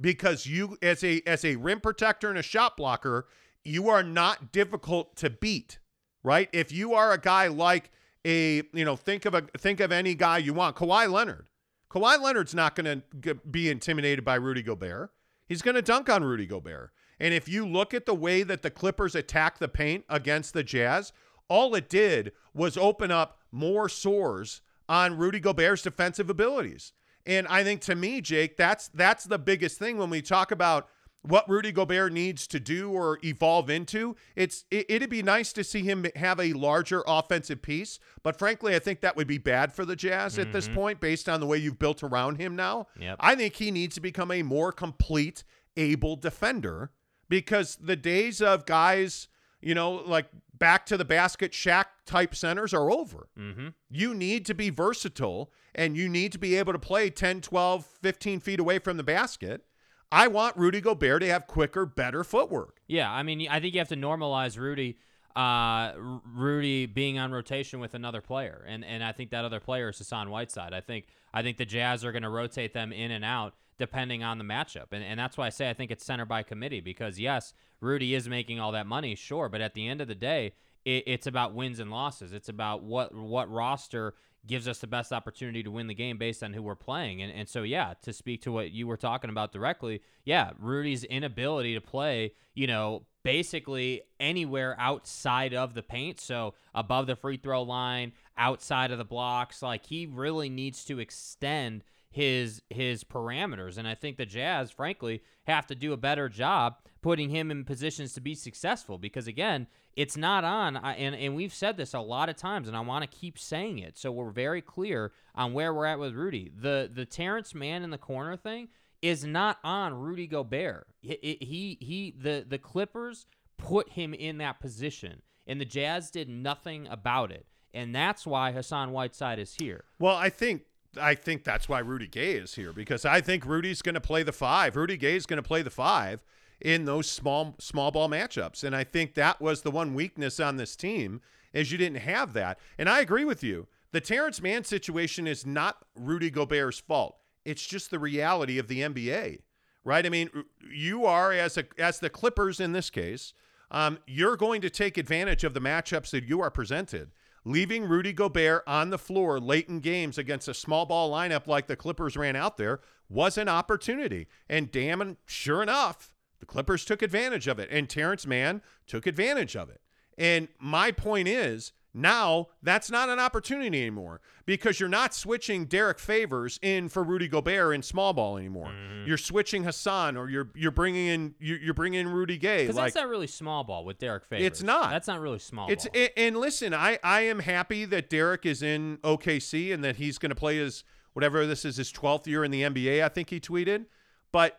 Because 0.00 0.46
you 0.46 0.76
as 0.82 1.02
a 1.04 1.22
as 1.26 1.44
a 1.44 1.56
rim 1.56 1.80
protector 1.80 2.28
and 2.28 2.38
a 2.38 2.42
shot 2.42 2.76
blocker, 2.76 3.26
you 3.64 3.88
are 3.88 4.02
not 4.02 4.52
difficult 4.52 5.16
to 5.16 5.30
beat, 5.30 5.78
right? 6.22 6.48
If 6.52 6.72
you 6.72 6.94
are 6.94 7.12
a 7.12 7.18
guy 7.18 7.46
like 7.46 7.90
a, 8.24 8.62
you 8.72 8.84
know, 8.84 8.96
think 8.96 9.24
of 9.24 9.34
a 9.34 9.42
think 9.56 9.80
of 9.80 9.92
any 9.92 10.14
guy 10.14 10.38
you 10.38 10.54
want, 10.54 10.76
Kawhi 10.76 11.10
Leonard. 11.10 11.46
Kawhi 11.90 12.20
Leonard's 12.20 12.54
not 12.54 12.74
going 12.74 13.02
to 13.22 13.34
be 13.34 13.70
intimidated 13.70 14.24
by 14.24 14.34
Rudy 14.34 14.62
Gobert. 14.62 15.10
He's 15.52 15.60
going 15.60 15.74
to 15.74 15.82
dunk 15.82 16.08
on 16.08 16.24
Rudy 16.24 16.46
Gobert. 16.46 16.92
And 17.20 17.34
if 17.34 17.46
you 17.46 17.68
look 17.68 17.92
at 17.92 18.06
the 18.06 18.14
way 18.14 18.42
that 18.42 18.62
the 18.62 18.70
Clippers 18.70 19.14
attack 19.14 19.58
the 19.58 19.68
paint 19.68 20.06
against 20.08 20.54
the 20.54 20.64
Jazz, 20.64 21.12
all 21.46 21.74
it 21.74 21.90
did 21.90 22.32
was 22.54 22.78
open 22.78 23.10
up 23.10 23.38
more 23.50 23.86
sores 23.86 24.62
on 24.88 25.18
Rudy 25.18 25.40
Gobert's 25.40 25.82
defensive 25.82 26.30
abilities. 26.30 26.94
And 27.26 27.46
I 27.48 27.64
think 27.64 27.82
to 27.82 27.94
me, 27.94 28.22
Jake, 28.22 28.56
that's 28.56 28.88
that's 28.94 29.24
the 29.24 29.38
biggest 29.38 29.78
thing 29.78 29.98
when 29.98 30.08
we 30.08 30.22
talk 30.22 30.52
about 30.52 30.88
what 31.22 31.48
Rudy 31.48 31.72
Gobert 31.72 32.12
needs 32.12 32.46
to 32.48 32.60
do 32.60 32.90
or 32.90 33.18
evolve 33.24 33.70
into. 33.70 34.16
It's 34.34 34.64
it, 34.70 34.86
it'd 34.88 35.10
be 35.10 35.22
nice 35.22 35.52
to 35.54 35.64
see 35.64 35.82
him 35.82 36.06
have 36.16 36.40
a 36.40 36.52
larger 36.52 37.02
offensive 37.06 37.62
piece, 37.62 37.98
but 38.22 38.38
frankly, 38.38 38.74
I 38.74 38.78
think 38.78 39.00
that 39.00 39.16
would 39.16 39.28
be 39.28 39.38
bad 39.38 39.72
for 39.72 39.84
the 39.84 39.96
Jazz 39.96 40.38
at 40.38 40.52
this 40.52 40.68
point 40.68 41.00
based 41.00 41.28
on 41.28 41.40
the 41.40 41.46
way 41.46 41.58
you've 41.58 41.78
built 41.78 42.02
around 42.02 42.36
him 42.36 42.56
now. 42.56 42.88
Yep. 42.98 43.16
I 43.20 43.34
think 43.34 43.54
he 43.56 43.70
needs 43.70 43.94
to 43.94 44.00
become 44.00 44.30
a 44.30 44.42
more 44.42 44.72
complete, 44.72 45.44
able 45.76 46.16
defender 46.16 46.90
because 47.28 47.76
the 47.76 47.96
days 47.96 48.42
of 48.42 48.66
guys, 48.66 49.28
you 49.60 49.74
know, 49.74 49.92
like 49.92 50.26
back 50.58 50.86
to 50.86 50.96
the 50.96 51.04
basket 51.04 51.52
Shaq 51.52 51.86
type 52.04 52.34
centers 52.34 52.74
are 52.74 52.90
over. 52.90 53.28
mm-hmm. 53.38 53.68
You 53.90 54.14
need 54.14 54.44
to 54.46 54.54
be 54.54 54.70
versatile 54.70 55.52
and 55.74 55.96
you 55.96 56.08
need 56.08 56.32
to 56.32 56.38
be 56.38 56.56
able 56.56 56.72
to 56.72 56.78
play 56.78 57.10
10, 57.10 57.40
12, 57.40 57.84
15 57.84 58.40
feet 58.40 58.60
away 58.60 58.78
from 58.78 58.96
the 58.96 59.02
basket. 59.02 59.64
I 60.12 60.28
want 60.28 60.56
Rudy 60.58 60.82
Gobert 60.82 61.22
to 61.22 61.28
have 61.28 61.46
quicker, 61.46 61.86
better 61.86 62.22
footwork. 62.22 62.80
Yeah, 62.86 63.10
I 63.10 63.22
mean, 63.22 63.48
I 63.50 63.60
think 63.60 63.72
you 63.72 63.80
have 63.80 63.88
to 63.88 63.96
normalize 63.96 64.58
Rudy, 64.58 64.98
uh, 65.34 65.92
Rudy 65.96 66.84
being 66.84 67.18
on 67.18 67.32
rotation 67.32 67.80
with 67.80 67.94
another 67.94 68.20
player, 68.20 68.62
and 68.68 68.84
and 68.84 69.02
I 69.02 69.12
think 69.12 69.30
that 69.30 69.44
other 69.44 69.58
player 69.58 69.88
is 69.88 69.98
Hassan 69.98 70.28
Whiteside. 70.28 70.74
I 70.74 70.82
think 70.82 71.06
I 71.32 71.42
think 71.42 71.56
the 71.56 71.64
Jazz 71.64 72.04
are 72.04 72.12
going 72.12 72.22
to 72.22 72.28
rotate 72.28 72.74
them 72.74 72.92
in 72.92 73.10
and 73.10 73.24
out 73.24 73.54
depending 73.78 74.22
on 74.22 74.36
the 74.36 74.44
matchup, 74.44 74.92
and 74.92 75.02
and 75.02 75.18
that's 75.18 75.38
why 75.38 75.46
I 75.46 75.50
say 75.50 75.70
I 75.70 75.72
think 75.72 75.90
it's 75.90 76.04
center 76.04 76.26
by 76.26 76.42
committee 76.42 76.80
because 76.80 77.18
yes, 77.18 77.54
Rudy 77.80 78.14
is 78.14 78.28
making 78.28 78.60
all 78.60 78.72
that 78.72 78.86
money, 78.86 79.14
sure, 79.14 79.48
but 79.48 79.62
at 79.62 79.72
the 79.72 79.88
end 79.88 80.02
of 80.02 80.08
the 80.08 80.14
day, 80.14 80.52
it's 80.84 81.26
about 81.26 81.54
wins 81.54 81.78
and 81.78 81.90
losses. 81.90 82.34
It's 82.34 82.50
about 82.50 82.82
what 82.82 83.14
what 83.14 83.50
roster 83.50 84.14
gives 84.46 84.66
us 84.66 84.78
the 84.78 84.86
best 84.86 85.12
opportunity 85.12 85.62
to 85.62 85.70
win 85.70 85.86
the 85.86 85.94
game 85.94 86.18
based 86.18 86.42
on 86.42 86.52
who 86.52 86.62
we're 86.62 86.74
playing. 86.74 87.22
And 87.22 87.32
and 87.32 87.48
so 87.48 87.62
yeah, 87.62 87.94
to 88.02 88.12
speak 88.12 88.42
to 88.42 88.52
what 88.52 88.70
you 88.72 88.86
were 88.86 88.96
talking 88.96 89.30
about 89.30 89.52
directly, 89.52 90.02
yeah, 90.24 90.50
Rudy's 90.58 91.04
inability 91.04 91.74
to 91.74 91.80
play, 91.80 92.32
you 92.54 92.66
know, 92.66 93.06
basically 93.24 94.02
anywhere 94.18 94.76
outside 94.78 95.54
of 95.54 95.74
the 95.74 95.82
paint, 95.82 96.20
so 96.20 96.54
above 96.74 97.06
the 97.06 97.16
free 97.16 97.36
throw 97.36 97.62
line, 97.62 98.12
outside 98.36 98.90
of 98.90 98.98
the 98.98 99.04
blocks, 99.04 99.62
like 99.62 99.86
he 99.86 100.06
really 100.06 100.48
needs 100.48 100.84
to 100.86 100.98
extend 100.98 101.84
his 102.10 102.60
his 102.68 103.04
parameters 103.04 103.78
and 103.78 103.88
I 103.88 103.94
think 103.94 104.18
the 104.18 104.26
Jazz 104.26 104.70
frankly 104.70 105.22
have 105.46 105.66
to 105.68 105.74
do 105.74 105.94
a 105.94 105.96
better 105.96 106.28
job 106.28 106.76
putting 107.02 107.30
him 107.30 107.50
in 107.50 107.64
positions 107.64 108.14
to 108.14 108.20
be 108.20 108.34
successful 108.34 108.96
because 108.96 109.26
again 109.26 109.66
it's 109.96 110.16
not 110.16 110.44
on 110.44 110.76
and 110.76 111.14
and 111.14 111.34
we've 111.34 111.52
said 111.52 111.76
this 111.76 111.92
a 111.92 112.00
lot 112.00 112.28
of 112.28 112.36
times 112.36 112.68
and 112.68 112.76
I 112.76 112.80
want 112.80 113.02
to 113.02 113.18
keep 113.18 113.38
saying 113.38 113.80
it 113.80 113.98
so 113.98 114.10
we're 114.10 114.30
very 114.30 114.62
clear 114.62 115.12
on 115.34 115.52
where 115.52 115.74
we're 115.74 115.86
at 115.86 115.98
with 115.98 116.14
Rudy. 116.14 116.50
The 116.54 116.90
the 116.92 117.04
Terrence 117.04 117.54
Mann 117.54 117.82
in 117.82 117.90
the 117.90 117.98
corner 117.98 118.36
thing 118.36 118.68
is 119.02 119.24
not 119.24 119.58
on 119.64 119.94
Rudy 119.94 120.28
Gobert. 120.28 120.86
He 121.00 121.38
he, 121.40 121.78
he 121.80 122.14
the 122.16 122.46
the 122.48 122.58
Clippers 122.58 123.26
put 123.58 123.90
him 123.90 124.14
in 124.14 124.38
that 124.38 124.60
position 124.60 125.22
and 125.46 125.60
the 125.60 125.64
Jazz 125.64 126.10
did 126.10 126.28
nothing 126.28 126.86
about 126.86 127.32
it 127.32 127.46
and 127.74 127.94
that's 127.94 128.26
why 128.26 128.52
Hassan 128.52 128.92
Whiteside 128.92 129.38
is 129.38 129.54
here. 129.54 129.84
Well, 129.98 130.16
I 130.16 130.30
think 130.30 130.62
I 131.00 131.14
think 131.14 131.42
that's 131.42 131.68
why 131.68 131.80
Rudy 131.80 132.06
Gay 132.06 132.34
is 132.34 132.54
here 132.54 132.72
because 132.72 133.04
I 133.04 133.20
think 133.20 133.44
Rudy's 133.44 133.82
going 133.82 133.94
to 133.94 134.00
play 134.00 134.22
the 134.22 134.32
five. 134.32 134.76
Rudy 134.76 134.96
Gay 134.96 135.16
is 135.16 135.26
going 135.26 135.42
to 135.42 135.46
play 135.46 135.62
the 135.62 135.70
five 135.70 136.22
in 136.64 136.84
those 136.84 137.10
small 137.10 137.54
small 137.58 137.90
ball 137.90 138.08
matchups, 138.08 138.64
and 138.64 138.74
I 138.74 138.84
think 138.84 139.14
that 139.14 139.40
was 139.40 139.62
the 139.62 139.70
one 139.70 139.94
weakness 139.94 140.40
on 140.40 140.56
this 140.56 140.76
team 140.76 141.20
is 141.52 141.70
you 141.70 141.78
didn't 141.78 142.00
have 142.00 142.32
that. 142.32 142.58
And 142.78 142.88
I 142.88 143.00
agree 143.00 143.24
with 143.24 143.42
you. 143.42 143.66
The 143.90 144.00
Terrence 144.00 144.40
Mann 144.40 144.64
situation 144.64 145.26
is 145.26 145.44
not 145.44 145.84
Rudy 145.94 146.30
Gobert's 146.30 146.78
fault. 146.78 147.18
It's 147.44 147.66
just 147.66 147.90
the 147.90 147.98
reality 147.98 148.58
of 148.58 148.68
the 148.68 148.80
NBA, 148.80 149.40
right? 149.84 150.06
I 150.06 150.08
mean, 150.08 150.30
you 150.72 151.04
are 151.04 151.32
as 151.32 151.58
a 151.58 151.64
as 151.78 151.98
the 151.98 152.10
Clippers 152.10 152.60
in 152.60 152.72
this 152.72 152.88
case, 152.90 153.34
um, 153.70 153.98
you're 154.06 154.36
going 154.36 154.60
to 154.62 154.70
take 154.70 154.96
advantage 154.96 155.44
of 155.44 155.54
the 155.54 155.60
matchups 155.60 156.10
that 156.10 156.24
you 156.24 156.40
are 156.40 156.50
presented 156.50 157.10
leaving 157.44 157.84
Rudy 157.84 158.12
Gobert 158.12 158.62
on 158.66 158.90
the 158.90 158.98
floor 158.98 159.40
late 159.40 159.68
in 159.68 159.80
games 159.80 160.18
against 160.18 160.48
a 160.48 160.54
small 160.54 160.86
ball 160.86 161.10
lineup 161.10 161.46
like 161.46 161.66
the 161.66 161.76
Clippers 161.76 162.16
ran 162.16 162.36
out 162.36 162.56
there 162.56 162.80
was 163.08 163.36
an 163.36 163.48
opportunity. 163.48 164.28
And 164.48 164.70
damn, 164.70 165.16
sure 165.26 165.62
enough, 165.62 166.11
the 166.42 166.46
Clippers 166.46 166.84
took 166.84 167.02
advantage 167.02 167.46
of 167.46 167.60
it, 167.60 167.68
and 167.70 167.88
Terrence 167.88 168.26
Mann 168.26 168.62
took 168.88 169.06
advantage 169.06 169.54
of 169.54 169.70
it. 169.70 169.80
And 170.18 170.48
my 170.58 170.90
point 170.90 171.28
is, 171.28 171.70
now 171.94 172.48
that's 172.64 172.90
not 172.90 173.08
an 173.08 173.20
opportunity 173.20 173.68
anymore 173.68 174.20
because 174.44 174.80
you're 174.80 174.88
not 174.88 175.14
switching 175.14 175.66
Derek 175.66 176.00
Favors 176.00 176.58
in 176.60 176.88
for 176.88 177.04
Rudy 177.04 177.28
Gobert 177.28 177.76
in 177.76 177.82
small 177.82 178.12
ball 178.12 178.38
anymore. 178.38 178.72
Mm-hmm. 178.72 179.06
You're 179.06 179.18
switching 179.18 179.62
Hassan 179.62 180.16
or 180.16 180.28
you're 180.28 180.50
you're 180.56 180.72
bringing 180.72 181.06
in 181.06 181.34
you're, 181.38 181.58
you're 181.58 181.74
bringing 181.74 182.00
in 182.00 182.08
Rudy 182.08 182.38
Gay. 182.38 182.62
Because 182.62 182.74
Like 182.74 182.86
that's 182.86 182.96
not 182.96 183.08
really 183.08 183.28
small 183.28 183.62
ball 183.62 183.84
with 183.84 183.98
Derek 183.98 184.24
Favors. 184.24 184.44
It's 184.44 184.62
not. 184.64 184.90
That's 184.90 185.06
not 185.06 185.20
really 185.20 185.38
small 185.38 185.70
it's 185.70 185.86
ball. 185.86 186.08
and 186.16 186.36
listen, 186.36 186.74
I 186.74 186.98
I 187.04 187.20
am 187.20 187.38
happy 187.38 187.84
that 187.84 188.10
Derek 188.10 188.46
is 188.46 188.64
in 188.64 188.98
OKC 189.04 189.72
and 189.72 189.84
that 189.84 189.94
he's 189.94 190.18
going 190.18 190.30
to 190.30 190.36
play 190.36 190.56
his 190.56 190.82
whatever 191.12 191.46
this 191.46 191.64
is 191.64 191.76
his 191.76 191.92
12th 191.92 192.26
year 192.26 192.42
in 192.42 192.50
the 192.50 192.62
NBA, 192.62 193.04
I 193.04 193.08
think 193.10 193.30
he 193.30 193.38
tweeted. 193.38 193.86
But 194.32 194.58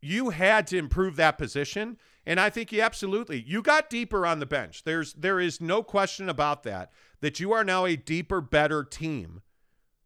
you 0.00 0.30
had 0.30 0.66
to 0.68 0.78
improve 0.78 1.16
that 1.16 1.38
position 1.38 1.96
and 2.26 2.38
I 2.38 2.50
think 2.50 2.70
you 2.72 2.82
absolutely 2.82 3.42
you 3.46 3.62
got 3.62 3.90
deeper 3.90 4.26
on 4.26 4.40
the 4.40 4.46
bench. 4.46 4.84
There's 4.84 5.14
there 5.14 5.40
is 5.40 5.60
no 5.60 5.82
question 5.82 6.28
about 6.28 6.62
that 6.64 6.92
that 7.20 7.40
you 7.40 7.52
are 7.52 7.64
now 7.64 7.86
a 7.86 7.96
deeper 7.96 8.40
better 8.40 8.84
team 8.84 9.42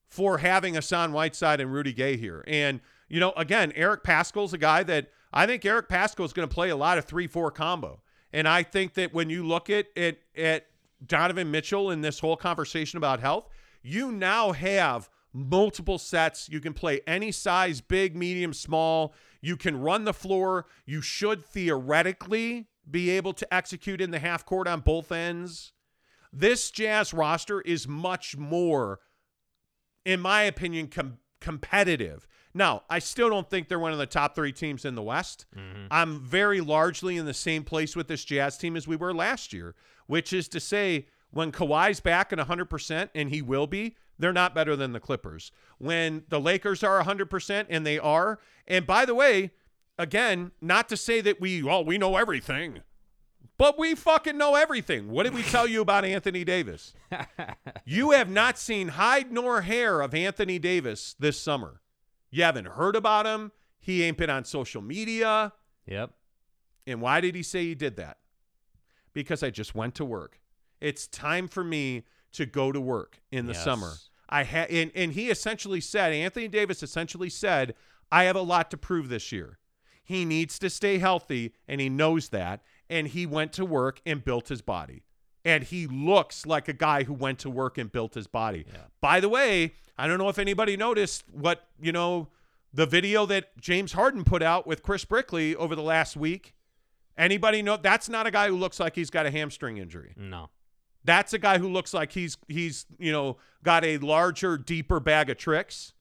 for 0.06 0.38
having 0.38 0.74
Hassan 0.74 1.12
Whiteside 1.12 1.60
and 1.60 1.72
Rudy 1.72 1.92
Gay 1.92 2.16
here. 2.16 2.44
And 2.46 2.80
you 3.08 3.20
know, 3.20 3.32
again, 3.36 3.72
Eric 3.74 4.04
Paschall's 4.04 4.52
a 4.52 4.58
guy 4.58 4.82
that 4.84 5.10
I 5.32 5.46
think 5.46 5.64
Eric 5.64 5.88
Paschall 5.88 6.24
is 6.24 6.32
going 6.32 6.48
to 6.48 6.54
play 6.54 6.70
a 6.70 6.76
lot 6.76 6.98
of 6.98 7.06
3-4 7.06 7.52
combo. 7.52 8.00
And 8.32 8.48
I 8.48 8.62
think 8.62 8.94
that 8.94 9.12
when 9.12 9.28
you 9.28 9.46
look 9.46 9.68
at 9.68 9.86
at 9.96 10.18
at 10.36 10.66
Donovan 11.04 11.50
Mitchell 11.50 11.90
in 11.90 12.00
this 12.00 12.20
whole 12.20 12.36
conversation 12.36 12.96
about 12.96 13.20
health, 13.20 13.48
you 13.82 14.12
now 14.12 14.52
have 14.52 15.10
multiple 15.32 15.98
sets. 15.98 16.48
You 16.48 16.60
can 16.60 16.72
play 16.72 17.00
any 17.06 17.32
size, 17.32 17.80
big, 17.80 18.16
medium, 18.16 18.54
small. 18.54 19.14
You 19.44 19.58
can 19.58 19.78
run 19.78 20.04
the 20.04 20.14
floor. 20.14 20.66
You 20.86 21.02
should 21.02 21.44
theoretically 21.44 22.68
be 22.90 23.10
able 23.10 23.34
to 23.34 23.54
execute 23.54 24.00
in 24.00 24.10
the 24.10 24.18
half 24.18 24.46
court 24.46 24.66
on 24.66 24.80
both 24.80 25.12
ends. 25.12 25.72
This 26.32 26.70
Jazz 26.70 27.12
roster 27.12 27.60
is 27.60 27.86
much 27.86 28.36
more, 28.38 29.00
in 30.04 30.20
my 30.20 30.42
opinion, 30.42 30.88
com- 30.88 31.18
competitive. 31.40 32.26
Now, 32.54 32.84
I 32.88 33.00
still 33.00 33.28
don't 33.28 33.50
think 33.50 33.68
they're 33.68 33.78
one 33.78 33.92
of 33.92 33.98
the 33.98 34.06
top 34.06 34.34
three 34.34 34.52
teams 34.52 34.84
in 34.84 34.94
the 34.94 35.02
West. 35.02 35.44
Mm-hmm. 35.54 35.86
I'm 35.90 36.20
very 36.20 36.62
largely 36.62 37.16
in 37.16 37.26
the 37.26 37.34
same 37.34 37.64
place 37.64 37.94
with 37.94 38.08
this 38.08 38.24
Jazz 38.24 38.56
team 38.56 38.76
as 38.76 38.88
we 38.88 38.96
were 38.96 39.12
last 39.12 39.52
year, 39.52 39.74
which 40.06 40.32
is 40.32 40.48
to 40.48 40.60
say, 40.60 41.06
when 41.30 41.52
Kawhi's 41.52 42.00
back 42.00 42.32
at 42.32 42.38
100%, 42.38 43.10
and 43.14 43.28
he 43.28 43.42
will 43.42 43.66
be, 43.66 43.96
they're 44.18 44.32
not 44.32 44.54
better 44.54 44.76
than 44.76 44.92
the 44.92 45.00
Clippers. 45.00 45.50
When 45.78 46.24
the 46.28 46.40
Lakers 46.40 46.82
are 46.82 47.02
100%, 47.02 47.66
and 47.68 47.86
they 47.86 47.98
are, 47.98 48.38
and 48.66 48.86
by 48.86 49.04
the 49.04 49.14
way, 49.14 49.50
again, 49.98 50.52
not 50.60 50.88
to 50.88 50.96
say 50.96 51.20
that 51.20 51.40
we, 51.40 51.62
well, 51.62 51.84
we 51.84 51.98
know 51.98 52.16
everything, 52.16 52.80
but 53.56 53.78
we 53.78 53.94
fucking 53.94 54.36
know 54.36 54.54
everything. 54.54 55.10
What 55.10 55.24
did 55.24 55.34
we 55.34 55.42
tell 55.42 55.66
you 55.66 55.80
about 55.80 56.04
Anthony 56.04 56.44
Davis? 56.44 56.94
you 57.84 58.10
have 58.10 58.28
not 58.28 58.58
seen 58.58 58.88
hide 58.88 59.30
nor 59.30 59.62
hair 59.62 60.00
of 60.00 60.14
Anthony 60.14 60.58
Davis 60.58 61.14
this 61.18 61.40
summer. 61.40 61.80
You 62.30 62.42
haven't 62.42 62.68
heard 62.68 62.96
about 62.96 63.26
him. 63.26 63.52
He 63.78 64.02
ain't 64.02 64.18
been 64.18 64.30
on 64.30 64.44
social 64.44 64.82
media. 64.82 65.52
Yep. 65.86 66.10
And 66.86 67.00
why 67.00 67.20
did 67.20 67.34
he 67.34 67.42
say 67.42 67.64
he 67.64 67.74
did 67.74 67.96
that? 67.96 68.18
Because 69.12 69.42
I 69.42 69.50
just 69.50 69.74
went 69.74 69.94
to 69.96 70.04
work. 70.04 70.40
It's 70.80 71.06
time 71.06 71.46
for 71.46 71.62
me 71.62 72.04
to 72.34 72.46
go 72.46 72.70
to 72.72 72.80
work 72.80 73.20
in 73.32 73.46
the 73.46 73.52
Yes. 73.54 73.64
summer. 73.64 73.92
I 74.28 74.44
had 74.44 74.70
and, 74.70 74.90
and 74.94 75.12
he 75.12 75.30
essentially 75.30 75.80
said, 75.80 76.12
Anthony 76.12 76.48
Davis 76.48 76.82
essentially 76.82 77.30
said, 77.30 77.74
I 78.10 78.24
have 78.24 78.36
a 78.36 78.40
lot 78.42 78.70
to 78.70 78.76
prove 78.76 79.08
this 79.08 79.32
year. 79.32 79.58
He 80.02 80.24
needs 80.24 80.58
to 80.58 80.68
stay 80.70 80.98
healthy 80.98 81.52
and 81.68 81.80
he 81.80 81.88
knows 81.88 82.28
that. 82.30 82.62
And 82.90 83.08
he 83.08 83.24
went 83.26 83.52
to 83.54 83.64
work 83.64 84.00
and 84.04 84.22
built 84.24 84.48
his 84.48 84.60
body. 84.60 85.04
And 85.44 85.64
he 85.64 85.86
looks 85.86 86.46
like 86.46 86.68
a 86.68 86.72
guy 86.72 87.04
who 87.04 87.12
went 87.14 87.38
to 87.40 87.50
work 87.50 87.76
and 87.78 87.90
built 87.90 88.14
his 88.14 88.26
body. 88.26 88.66
By 89.00 89.20
the 89.20 89.28
way, 89.28 89.72
I 89.98 90.06
don't 90.06 90.18
know 90.18 90.28
if 90.28 90.38
anybody 90.38 90.76
noticed 90.76 91.24
what, 91.30 91.66
you 91.80 91.92
know, 91.92 92.28
the 92.72 92.86
video 92.86 93.24
that 93.26 93.56
James 93.60 93.92
Harden 93.92 94.24
put 94.24 94.42
out 94.42 94.66
with 94.66 94.82
Chris 94.82 95.04
Brickley 95.04 95.54
over 95.56 95.74
the 95.76 95.82
last 95.82 96.16
week. 96.16 96.54
Anybody 97.16 97.62
know 97.62 97.76
that's 97.76 98.08
not 98.08 98.26
a 98.26 98.30
guy 98.30 98.48
who 98.48 98.56
looks 98.56 98.80
like 98.80 98.96
he's 98.96 99.10
got 99.10 99.24
a 99.26 99.30
hamstring 99.30 99.76
injury. 99.78 100.12
No. 100.16 100.50
That's 101.04 101.32
a 101.32 101.38
guy 101.38 101.58
who 101.58 101.68
looks 101.68 101.94
like 101.94 102.12
he's 102.12 102.36
he's, 102.48 102.86
you 102.98 103.12
know, 103.12 103.36
got 103.62 103.84
a 103.84 103.98
larger, 103.98 104.56
deeper 104.58 105.00
bag 105.00 105.30
of 105.30 105.36
tricks. 105.36 105.92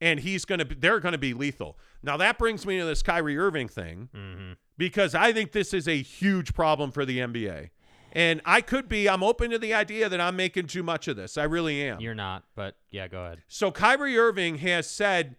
And 0.00 0.20
he's 0.20 0.46
gonna 0.46 0.64
be 0.64 0.74
they're 0.74 1.00
gonna 1.00 1.18
be 1.18 1.34
lethal. 1.34 1.78
Now 2.02 2.16
that 2.16 2.38
brings 2.38 2.64
me 2.64 2.78
to 2.78 2.86
this 2.86 3.02
Kyrie 3.02 3.36
Irving 3.36 3.68
thing 3.68 4.08
Mm-hmm. 4.14 4.52
because 4.78 5.14
I 5.14 5.34
think 5.34 5.52
this 5.52 5.74
is 5.74 5.86
a 5.86 6.00
huge 6.00 6.54
problem 6.54 6.90
for 6.90 7.04
the 7.04 7.18
NBA. 7.18 7.68
And 8.12 8.40
I 8.44 8.60
could 8.60 8.88
be, 8.88 9.08
I'm 9.08 9.22
open 9.22 9.50
to 9.50 9.58
the 9.58 9.72
idea 9.72 10.08
that 10.08 10.20
I'm 10.20 10.34
making 10.34 10.66
too 10.66 10.82
much 10.82 11.06
of 11.06 11.16
this. 11.16 11.38
I 11.38 11.44
really 11.44 11.80
am. 11.84 12.00
You're 12.00 12.14
not, 12.14 12.42
but 12.56 12.74
yeah, 12.90 13.06
go 13.06 13.22
ahead. 13.24 13.42
So 13.46 13.70
Kyrie 13.70 14.18
Irving 14.18 14.58
has 14.58 14.90
said 14.90 15.36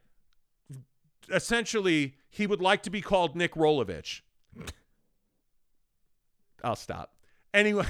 essentially 1.30 2.16
he 2.30 2.48
would 2.48 2.62
like 2.62 2.82
to 2.84 2.90
be 2.90 3.02
called 3.02 3.36
Nick 3.36 3.56
Rolovich. 3.56 4.22
I'll 6.64 6.76
stop. 6.76 7.14
Anyway, 7.54 7.86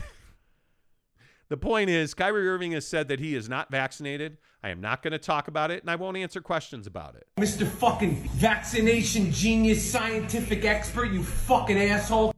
the 1.52 1.58
point 1.58 1.90
is 1.90 2.14
Kyrie 2.14 2.48
Irving 2.48 2.72
has 2.72 2.88
said 2.88 3.10
that 3.10 3.20
he 3.20 3.36
is 3.36 3.50
not 3.50 3.70
vaccinated. 3.70 4.38
I 4.64 4.70
am 4.70 4.80
not 4.80 5.04
going 5.04 5.12
to 5.12 5.18
talk 5.18 5.50
about 5.50 5.70
it 5.70 5.82
and 5.82 5.92
I 5.92 5.98
won't 5.98 6.16
answer 6.16 6.40
questions 6.40 6.88
about 6.88 7.16
it. 7.16 7.28
Mr. 7.38 7.68
fucking 7.68 8.16
vaccination 8.36 9.34
genius 9.34 9.84
scientific 9.84 10.64
expert, 10.64 11.12
you 11.12 11.22
fucking 11.22 11.78
asshole. 11.78 12.34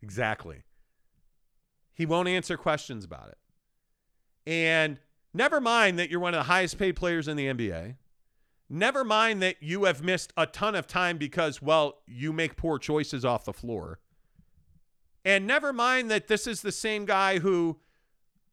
Exactly. 0.00 0.62
He 1.92 2.06
won't 2.06 2.26
answer 2.26 2.56
questions 2.56 3.04
about 3.04 3.28
it. 3.28 3.36
And 4.50 4.96
never 5.34 5.60
mind 5.60 5.98
that 5.98 6.08
you're 6.08 6.18
one 6.18 6.32
of 6.32 6.38
the 6.38 6.44
highest 6.44 6.78
paid 6.78 6.96
players 6.96 7.28
in 7.28 7.36
the 7.36 7.48
NBA. 7.48 7.96
Never 8.70 9.04
mind 9.04 9.42
that 9.42 9.56
you 9.60 9.84
have 9.84 10.02
missed 10.02 10.32
a 10.38 10.46
ton 10.46 10.74
of 10.74 10.86
time 10.86 11.18
because, 11.18 11.60
well, 11.60 11.98
you 12.06 12.32
make 12.32 12.56
poor 12.56 12.78
choices 12.78 13.26
off 13.26 13.44
the 13.44 13.52
floor. 13.52 14.00
And 15.22 15.46
never 15.46 15.70
mind 15.70 16.10
that 16.10 16.28
this 16.28 16.46
is 16.46 16.62
the 16.62 16.72
same 16.72 17.04
guy 17.04 17.38
who 17.38 17.78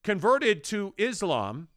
converted 0.03 0.63
to 0.65 0.93
Islam 0.97 1.67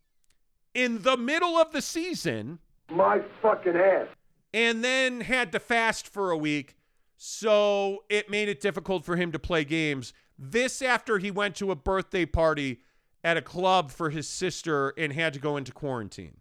in 0.74 1.02
the 1.02 1.16
middle 1.16 1.56
of 1.56 1.72
the 1.72 1.82
season 1.82 2.58
My 2.90 3.20
fucking 3.40 3.76
ass. 3.76 4.06
and 4.54 4.82
then 4.82 5.20
had 5.22 5.52
to 5.52 5.60
fast 5.60 6.06
for 6.08 6.30
a 6.30 6.36
week. 6.36 6.76
So 7.16 8.04
it 8.08 8.30
made 8.30 8.48
it 8.48 8.60
difficult 8.60 9.04
for 9.04 9.16
him 9.16 9.30
to 9.32 9.38
play 9.38 9.64
games. 9.64 10.12
This 10.38 10.82
after 10.82 11.18
he 11.18 11.30
went 11.30 11.54
to 11.56 11.70
a 11.70 11.76
birthday 11.76 12.26
party 12.26 12.80
at 13.22 13.36
a 13.36 13.42
club 13.42 13.90
for 13.92 14.10
his 14.10 14.26
sister 14.28 14.92
and 14.98 15.12
had 15.12 15.32
to 15.34 15.38
go 15.38 15.56
into 15.56 15.70
quarantine. 15.72 16.38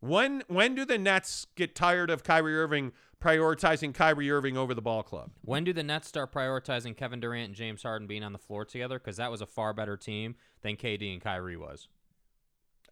When 0.00 0.42
when 0.48 0.74
do 0.74 0.84
the 0.84 0.98
Nets 0.98 1.46
get 1.54 1.74
tired 1.74 2.10
of 2.10 2.24
Kyrie 2.24 2.56
Irving 2.56 2.92
prioritizing 3.22 3.94
Kyrie 3.94 4.30
Irving 4.30 4.56
over 4.56 4.74
the 4.74 4.82
ball 4.82 5.02
club? 5.02 5.30
When 5.42 5.64
do 5.64 5.72
the 5.72 5.82
Nets 5.82 6.08
start 6.08 6.32
prioritizing 6.32 6.96
Kevin 6.96 7.20
Durant 7.20 7.46
and 7.48 7.54
James 7.54 7.82
Harden 7.82 8.08
being 8.08 8.22
on 8.24 8.32
the 8.32 8.38
floor 8.38 8.64
together? 8.64 8.98
Because 8.98 9.16
that 9.16 9.30
was 9.30 9.40
a 9.40 9.46
far 9.46 9.72
better 9.72 9.96
team 9.96 10.34
than 10.62 10.76
KD 10.76 11.12
and 11.12 11.22
Kyrie 11.22 11.56
was. 11.56 11.88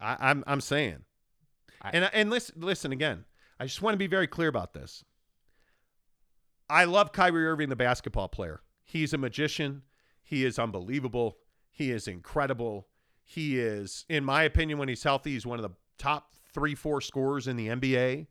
I, 0.01 0.17
I'm 0.21 0.45
I'm 0.47 0.61
saying. 0.61 1.05
I- 1.83 1.91
and 1.93 2.11
and 2.13 2.31
listen 2.31 2.61
listen 2.61 2.93
again. 2.93 3.25
I 3.59 3.65
just 3.67 3.83
want 3.83 3.95
to 3.95 3.99
be 3.99 4.07
very 4.07 4.27
clear 4.27 4.49
about 4.49 4.73
this. 4.73 5.05
I 6.71 6.85
love 6.85 7.13
Kyrie 7.13 7.47
Irving, 7.47 7.69
the 7.69 7.77
basketball 7.77 8.29
player. 8.29 8.61
He's 8.85 9.13
a 9.13 9.19
magician. 9.19 9.83
He 10.23 10.45
is 10.45 10.59
unbelievable. 10.59 11.39
He 11.71 11.91
is 11.91 12.07
incredible. 12.07 12.87
He 13.25 13.59
is, 13.59 14.05
in 14.09 14.25
my 14.25 14.45
opinion, 14.45 14.79
when 14.79 14.89
he's 14.89 15.03
healthy, 15.03 15.33
he's 15.33 15.47
one 15.47 15.59
of 15.59 15.63
the 15.63 15.75
top 15.99 16.33
three, 16.53 16.75
four 16.75 17.01
scorers 17.01 17.47
in 17.49 17.57
the 17.57 17.69
NBA. 17.69 18.27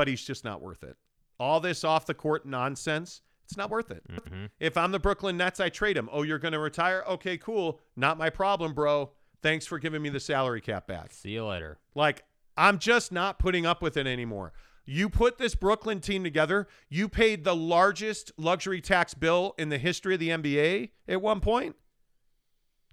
But 0.00 0.08
he's 0.08 0.24
just 0.24 0.46
not 0.46 0.62
worth 0.62 0.82
it. 0.82 0.96
All 1.38 1.60
this 1.60 1.84
off 1.84 2.06
the 2.06 2.14
court 2.14 2.46
nonsense, 2.46 3.20
it's 3.44 3.54
not 3.58 3.68
worth 3.68 3.90
it. 3.90 4.02
Mm-hmm. 4.10 4.46
If 4.58 4.78
I'm 4.78 4.92
the 4.92 4.98
Brooklyn 4.98 5.36
Nets, 5.36 5.60
I 5.60 5.68
trade 5.68 5.94
him. 5.94 6.08
Oh, 6.10 6.22
you're 6.22 6.38
going 6.38 6.52
to 6.52 6.58
retire? 6.58 7.04
Okay, 7.06 7.36
cool. 7.36 7.80
Not 7.96 8.16
my 8.16 8.30
problem, 8.30 8.72
bro. 8.72 9.10
Thanks 9.42 9.66
for 9.66 9.78
giving 9.78 10.00
me 10.00 10.08
the 10.08 10.18
salary 10.18 10.62
cap 10.62 10.86
back. 10.86 11.12
See 11.12 11.32
you 11.32 11.44
later. 11.44 11.76
Like, 11.94 12.24
I'm 12.56 12.78
just 12.78 13.12
not 13.12 13.38
putting 13.38 13.66
up 13.66 13.82
with 13.82 13.98
it 13.98 14.06
anymore. 14.06 14.54
You 14.86 15.10
put 15.10 15.36
this 15.36 15.54
Brooklyn 15.54 16.00
team 16.00 16.24
together, 16.24 16.66
you 16.88 17.06
paid 17.06 17.44
the 17.44 17.54
largest 17.54 18.32
luxury 18.38 18.80
tax 18.80 19.12
bill 19.12 19.54
in 19.58 19.68
the 19.68 19.76
history 19.76 20.14
of 20.14 20.20
the 20.20 20.30
NBA 20.30 20.92
at 21.08 21.20
one 21.20 21.40
point 21.40 21.76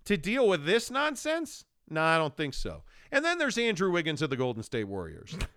to 0.03 0.17
deal 0.17 0.45
with 0.45 0.65
this 0.65 0.91
nonsense? 0.91 1.63
No, 1.89 2.01
I 2.01 2.17
don't 2.17 2.35
think 2.35 2.53
so. 2.53 2.83
And 3.13 3.23
then 3.23 3.37
there's 3.37 3.57
Andrew 3.57 3.91
Wiggins 3.91 4.21
of 4.21 4.29
the 4.29 4.35
Golden 4.35 4.61
State 4.61 4.89
Warriors. 4.89 5.37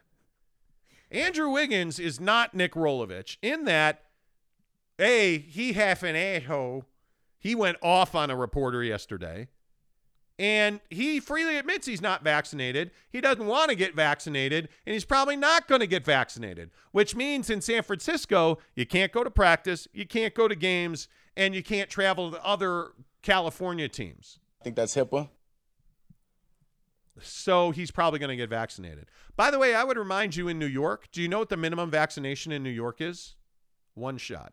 Andrew 1.10 1.50
Wiggins 1.50 1.98
is 1.98 2.20
not 2.20 2.54
Nick 2.54 2.74
Rolovich 2.74 3.36
in 3.42 3.64
that, 3.64 4.04
A, 4.98 5.38
he 5.38 5.72
half 5.72 6.02
an 6.02 6.14
a-ho. 6.14 6.84
He 7.38 7.54
went 7.54 7.78
off 7.82 8.14
on 8.14 8.30
a 8.30 8.36
reporter 8.36 8.82
yesterday. 8.82 9.48
And 10.38 10.80
he 10.88 11.20
freely 11.20 11.58
admits 11.58 11.86
he's 11.86 12.00
not 12.00 12.24
vaccinated. 12.24 12.92
He 13.10 13.20
doesn't 13.20 13.44
want 13.44 13.68
to 13.68 13.76
get 13.76 13.94
vaccinated, 13.94 14.70
and 14.86 14.94
he's 14.94 15.04
probably 15.04 15.36
not 15.36 15.68
going 15.68 15.82
to 15.82 15.86
get 15.86 16.02
vaccinated, 16.02 16.70
which 16.92 17.14
means 17.14 17.50
in 17.50 17.60
San 17.60 17.82
Francisco, 17.82 18.58
you 18.74 18.86
can't 18.86 19.12
go 19.12 19.22
to 19.22 19.30
practice, 19.30 19.86
you 19.92 20.06
can't 20.06 20.34
go 20.34 20.48
to 20.48 20.54
games, 20.54 21.08
and 21.36 21.54
you 21.54 21.62
can't 21.62 21.90
travel 21.90 22.30
to 22.30 22.42
other 22.42 22.92
California 23.20 23.86
teams. 23.86 24.38
I 24.62 24.64
think 24.64 24.76
that's 24.76 24.94
HIPAA. 24.94 25.28
So 27.20 27.70
he's 27.70 27.90
probably 27.90 28.18
going 28.18 28.30
to 28.30 28.36
get 28.36 28.50
vaccinated. 28.50 29.06
By 29.36 29.50
the 29.50 29.58
way, 29.58 29.74
I 29.74 29.84
would 29.84 29.96
remind 29.96 30.36
you 30.36 30.48
in 30.48 30.58
New 30.58 30.66
York, 30.66 31.08
do 31.12 31.20
you 31.20 31.28
know 31.28 31.38
what 31.38 31.48
the 31.48 31.56
minimum 31.56 31.90
vaccination 31.90 32.52
in 32.52 32.62
New 32.62 32.70
York 32.70 33.00
is? 33.00 33.36
One 33.94 34.16
shot. 34.16 34.52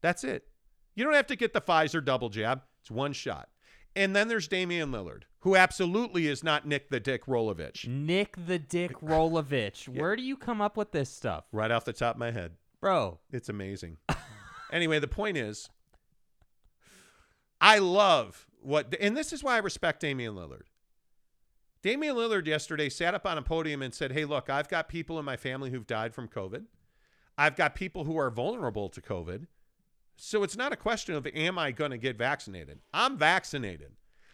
That's 0.00 0.24
it. 0.24 0.48
You 0.94 1.04
don't 1.04 1.14
have 1.14 1.26
to 1.28 1.36
get 1.36 1.52
the 1.52 1.60
Pfizer 1.60 2.04
double 2.04 2.28
jab, 2.28 2.62
it's 2.80 2.90
one 2.90 3.12
shot. 3.12 3.48
And 3.94 4.14
then 4.14 4.28
there's 4.28 4.48
Damian 4.48 4.92
Lillard, 4.92 5.22
who 5.40 5.56
absolutely 5.56 6.26
is 6.26 6.44
not 6.44 6.66
Nick 6.66 6.88
the 6.88 7.00
Dick 7.00 7.26
Rolovich. 7.26 7.86
Nick 7.86 8.36
the 8.46 8.58
Dick 8.58 8.92
Rolovich. 9.00 9.88
Where 9.88 10.16
do 10.16 10.22
you 10.22 10.36
come 10.36 10.60
up 10.60 10.76
with 10.76 10.92
this 10.92 11.10
stuff? 11.10 11.44
Right 11.52 11.70
off 11.70 11.84
the 11.84 11.92
top 11.92 12.16
of 12.16 12.20
my 12.20 12.30
head. 12.30 12.52
Bro. 12.80 13.18
It's 13.32 13.48
amazing. 13.48 13.96
anyway, 14.72 14.98
the 14.98 15.08
point 15.08 15.36
is, 15.36 15.68
I 17.60 17.78
love 17.78 18.46
what, 18.60 18.94
and 19.00 19.16
this 19.16 19.32
is 19.32 19.42
why 19.42 19.54
I 19.54 19.58
respect 19.58 20.00
Damian 20.00 20.34
Lillard. 20.34 20.62
Damian 21.82 22.16
Lillard 22.16 22.46
yesterday 22.46 22.88
sat 22.88 23.14
up 23.14 23.24
on 23.26 23.38
a 23.38 23.42
podium 23.42 23.82
and 23.82 23.94
said, 23.94 24.12
Hey, 24.12 24.24
look, 24.24 24.50
I've 24.50 24.68
got 24.68 24.88
people 24.88 25.18
in 25.18 25.24
my 25.24 25.36
family 25.36 25.70
who've 25.70 25.86
died 25.86 26.14
from 26.14 26.28
COVID. 26.28 26.64
I've 27.36 27.56
got 27.56 27.74
people 27.74 28.04
who 28.04 28.18
are 28.18 28.30
vulnerable 28.30 28.88
to 28.88 29.00
COVID. 29.00 29.46
So 30.16 30.42
it's 30.42 30.56
not 30.56 30.72
a 30.72 30.76
question 30.76 31.14
of, 31.14 31.26
Am 31.28 31.58
I 31.58 31.70
going 31.70 31.92
to 31.92 31.98
get 31.98 32.18
vaccinated? 32.18 32.80
I'm 32.92 33.16
vaccinated. 33.16 33.92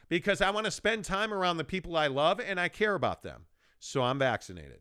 because 0.09 0.41
I 0.41 0.51
want 0.51 0.67
to 0.67 0.71
spend 0.71 1.05
time 1.05 1.33
around 1.33 1.57
the 1.57 1.65
people 1.65 1.97
I 1.97 2.07
love 2.07 2.41
and 2.41 2.61
I 2.61 2.69
care 2.69 2.95
about 2.95 3.23
them. 3.23 3.47
So 3.79 4.03
I'm 4.03 4.19
vaccinated. 4.19 4.81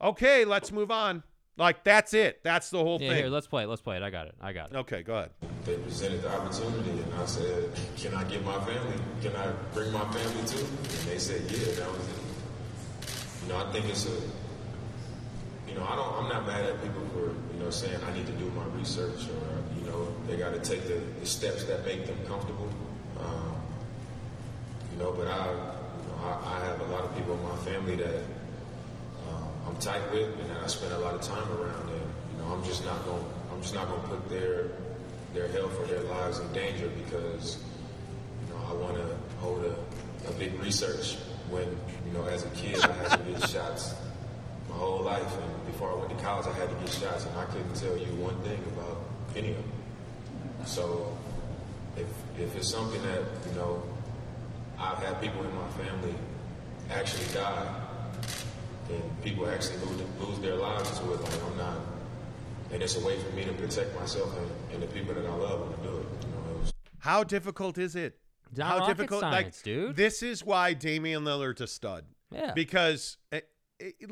Okay, 0.00 0.44
let's 0.44 0.72
move 0.72 0.90
on. 0.90 1.22
Like 1.58 1.84
that's 1.84 2.14
it. 2.14 2.40
That's 2.42 2.70
the 2.70 2.78
whole 2.78 3.00
Yeah, 3.00 3.08
thing. 3.10 3.16
here, 3.18 3.28
let's 3.28 3.46
play 3.46 3.64
it. 3.64 3.66
Let's 3.68 3.82
play 3.82 3.96
it. 3.96 4.02
I 4.02 4.08
got 4.10 4.26
it. 4.26 4.34
I 4.40 4.52
got 4.52 4.70
it. 4.72 4.76
okay, 4.76 5.02
go 5.02 5.14
ahead. 5.16 5.30
They 5.64 5.76
presented 5.76 6.22
the 6.22 6.32
opportunity, 6.34 6.90
and 6.90 7.14
I 7.14 7.26
said, 7.26 7.70
"Can 7.96 8.14
I 8.14 8.24
get 8.24 8.42
my 8.44 8.58
family? 8.64 8.96
Can 9.20 9.36
I 9.36 9.52
bring 9.74 9.92
my 9.92 10.04
family 10.12 10.46
too?" 10.48 10.64
And 10.64 11.08
they 11.08 11.18
said, 11.18 11.42
"Yeah." 11.50 11.74
That 11.74 11.90
was 11.92 12.08
it. 12.08 13.42
You 13.42 13.48
know, 13.52 13.58
I 13.58 13.70
think 13.72 13.86
it's 13.86 14.06
a. 14.06 14.10
You 15.68 15.74
know, 15.78 15.84
I 15.88 15.94
don't. 15.96 16.14
I'm 16.24 16.28
not 16.28 16.46
mad 16.46 16.64
at 16.64 16.82
people 16.82 17.02
for 17.12 17.34
you 17.54 17.62
know 17.62 17.70
saying 17.70 17.98
I 18.06 18.12
need 18.16 18.26
to 18.26 18.32
do 18.32 18.50
my 18.56 18.64
research 18.78 19.20
or 19.28 19.78
you 19.78 19.86
know 19.90 20.08
they 20.26 20.36
got 20.36 20.54
to 20.54 20.60
take 20.60 20.86
the, 20.88 21.00
the 21.20 21.26
steps 21.26 21.64
that 21.64 21.84
make 21.84 22.06
them 22.06 22.16
comfortable. 22.26 22.68
Um, 23.20 23.54
you 24.92 24.98
know, 25.02 25.12
but 25.12 25.26
I, 25.28 25.46
you 25.50 26.08
know, 26.08 26.18
I, 26.24 26.56
I 26.56 26.64
have 26.66 26.80
a 26.80 26.84
lot 26.92 27.04
of 27.04 27.14
people 27.16 27.34
in 27.34 27.42
my 27.42 27.56
family 27.56 27.96
that 27.96 28.24
I'm 29.66 29.76
tight 29.76 30.02
with 30.12 30.38
and 30.40 30.50
that 30.50 30.62
I 30.62 30.66
spend 30.66 30.92
a 30.92 30.98
lot 30.98 31.14
of 31.14 31.22
time 31.22 31.50
around. 31.52 31.86
them. 31.88 32.12
you 32.32 32.38
know, 32.38 32.52
I'm 32.52 32.64
just 32.64 32.84
not 32.84 33.04
going. 33.04 33.24
I'm 33.52 33.60
just 33.60 33.74
not 33.74 33.88
going 33.88 34.02
to 34.02 34.08
put 34.08 34.28
their 34.28 34.68
their 35.34 35.48
health 35.48 35.78
or 35.80 35.86
their 35.86 36.02
lives 36.02 36.38
in 36.38 36.52
danger 36.52 36.88
because 37.04 37.62
you 38.42 38.54
know 38.54 38.60
I 38.68 38.72
want 38.74 38.96
to 38.96 39.16
hold 39.38 39.64
a, 39.64 39.74
a 40.28 40.32
big 40.32 40.58
research. 40.60 41.16
When 41.50 41.68
you 42.06 42.12
know, 42.12 42.24
as 42.26 42.44
a 42.44 42.50
kid, 42.50 42.80
I 42.80 42.92
had 42.92 43.18
to 43.18 43.30
get 43.30 43.48
shots 43.48 43.94
my 44.68 44.76
whole 44.76 45.02
life, 45.02 45.36
and 45.36 45.66
before 45.66 45.90
I 45.90 45.94
went 45.94 46.16
to 46.16 46.24
college, 46.24 46.46
I 46.46 46.52
had 46.54 46.68
to 46.68 46.74
get 46.76 46.88
shots, 46.88 47.26
and 47.26 47.36
I 47.36 47.44
couldn't 47.46 47.74
tell 47.74 47.96
you 47.96 48.06
one 48.16 48.38
thing 48.42 48.58
about 48.76 48.98
any 49.36 49.50
of 49.50 49.56
them. 49.56 49.72
So, 50.64 51.16
if 51.96 52.06
if 52.38 52.56
it's 52.56 52.68
something 52.68 53.02
that 53.02 53.22
you 53.48 53.54
know, 53.54 53.82
I've 54.78 54.98
had 54.98 55.20
people 55.20 55.42
in 55.44 55.54
my 55.54 55.68
family 55.70 56.14
actually 56.90 57.26
die, 57.34 57.81
and 58.92 59.22
people 59.22 59.48
actually 59.48 59.78
lose, 59.78 60.02
lose 60.20 60.38
their 60.40 60.56
lives 60.56 60.98
to 60.98 61.12
it. 61.12 61.20
Like 61.20 61.42
I'm 61.44 61.56
not, 61.56 61.78
and 62.72 62.82
it's 62.82 62.96
a 62.96 63.04
way 63.04 63.18
for 63.18 63.30
me 63.34 63.44
to 63.44 63.52
protect 63.52 63.94
myself 63.98 64.36
and, 64.38 64.50
and 64.74 64.82
the 64.82 64.86
people 64.88 65.14
that 65.14 65.26
I 65.26 65.34
love 65.34 65.60
when 65.60 65.80
I 65.80 65.82
do 65.82 65.98
it. 65.98 66.06
You 66.26 66.32
know, 66.32 66.50
it 66.50 66.60
was 66.60 66.72
How 66.98 67.24
difficult 67.24 67.78
is 67.78 67.96
it? 67.96 68.18
Not 68.54 68.80
How 68.80 68.86
difficult? 68.86 69.20
science, 69.20 69.58
like, 69.58 69.64
dude. 69.64 69.96
This 69.96 70.22
is 70.22 70.44
why 70.44 70.74
Damian 70.74 71.24
Lillard's 71.24 71.60
a 71.60 71.66
stud. 71.66 72.04
Yeah. 72.30 72.52
Because 72.52 73.16
uh, 73.32 73.40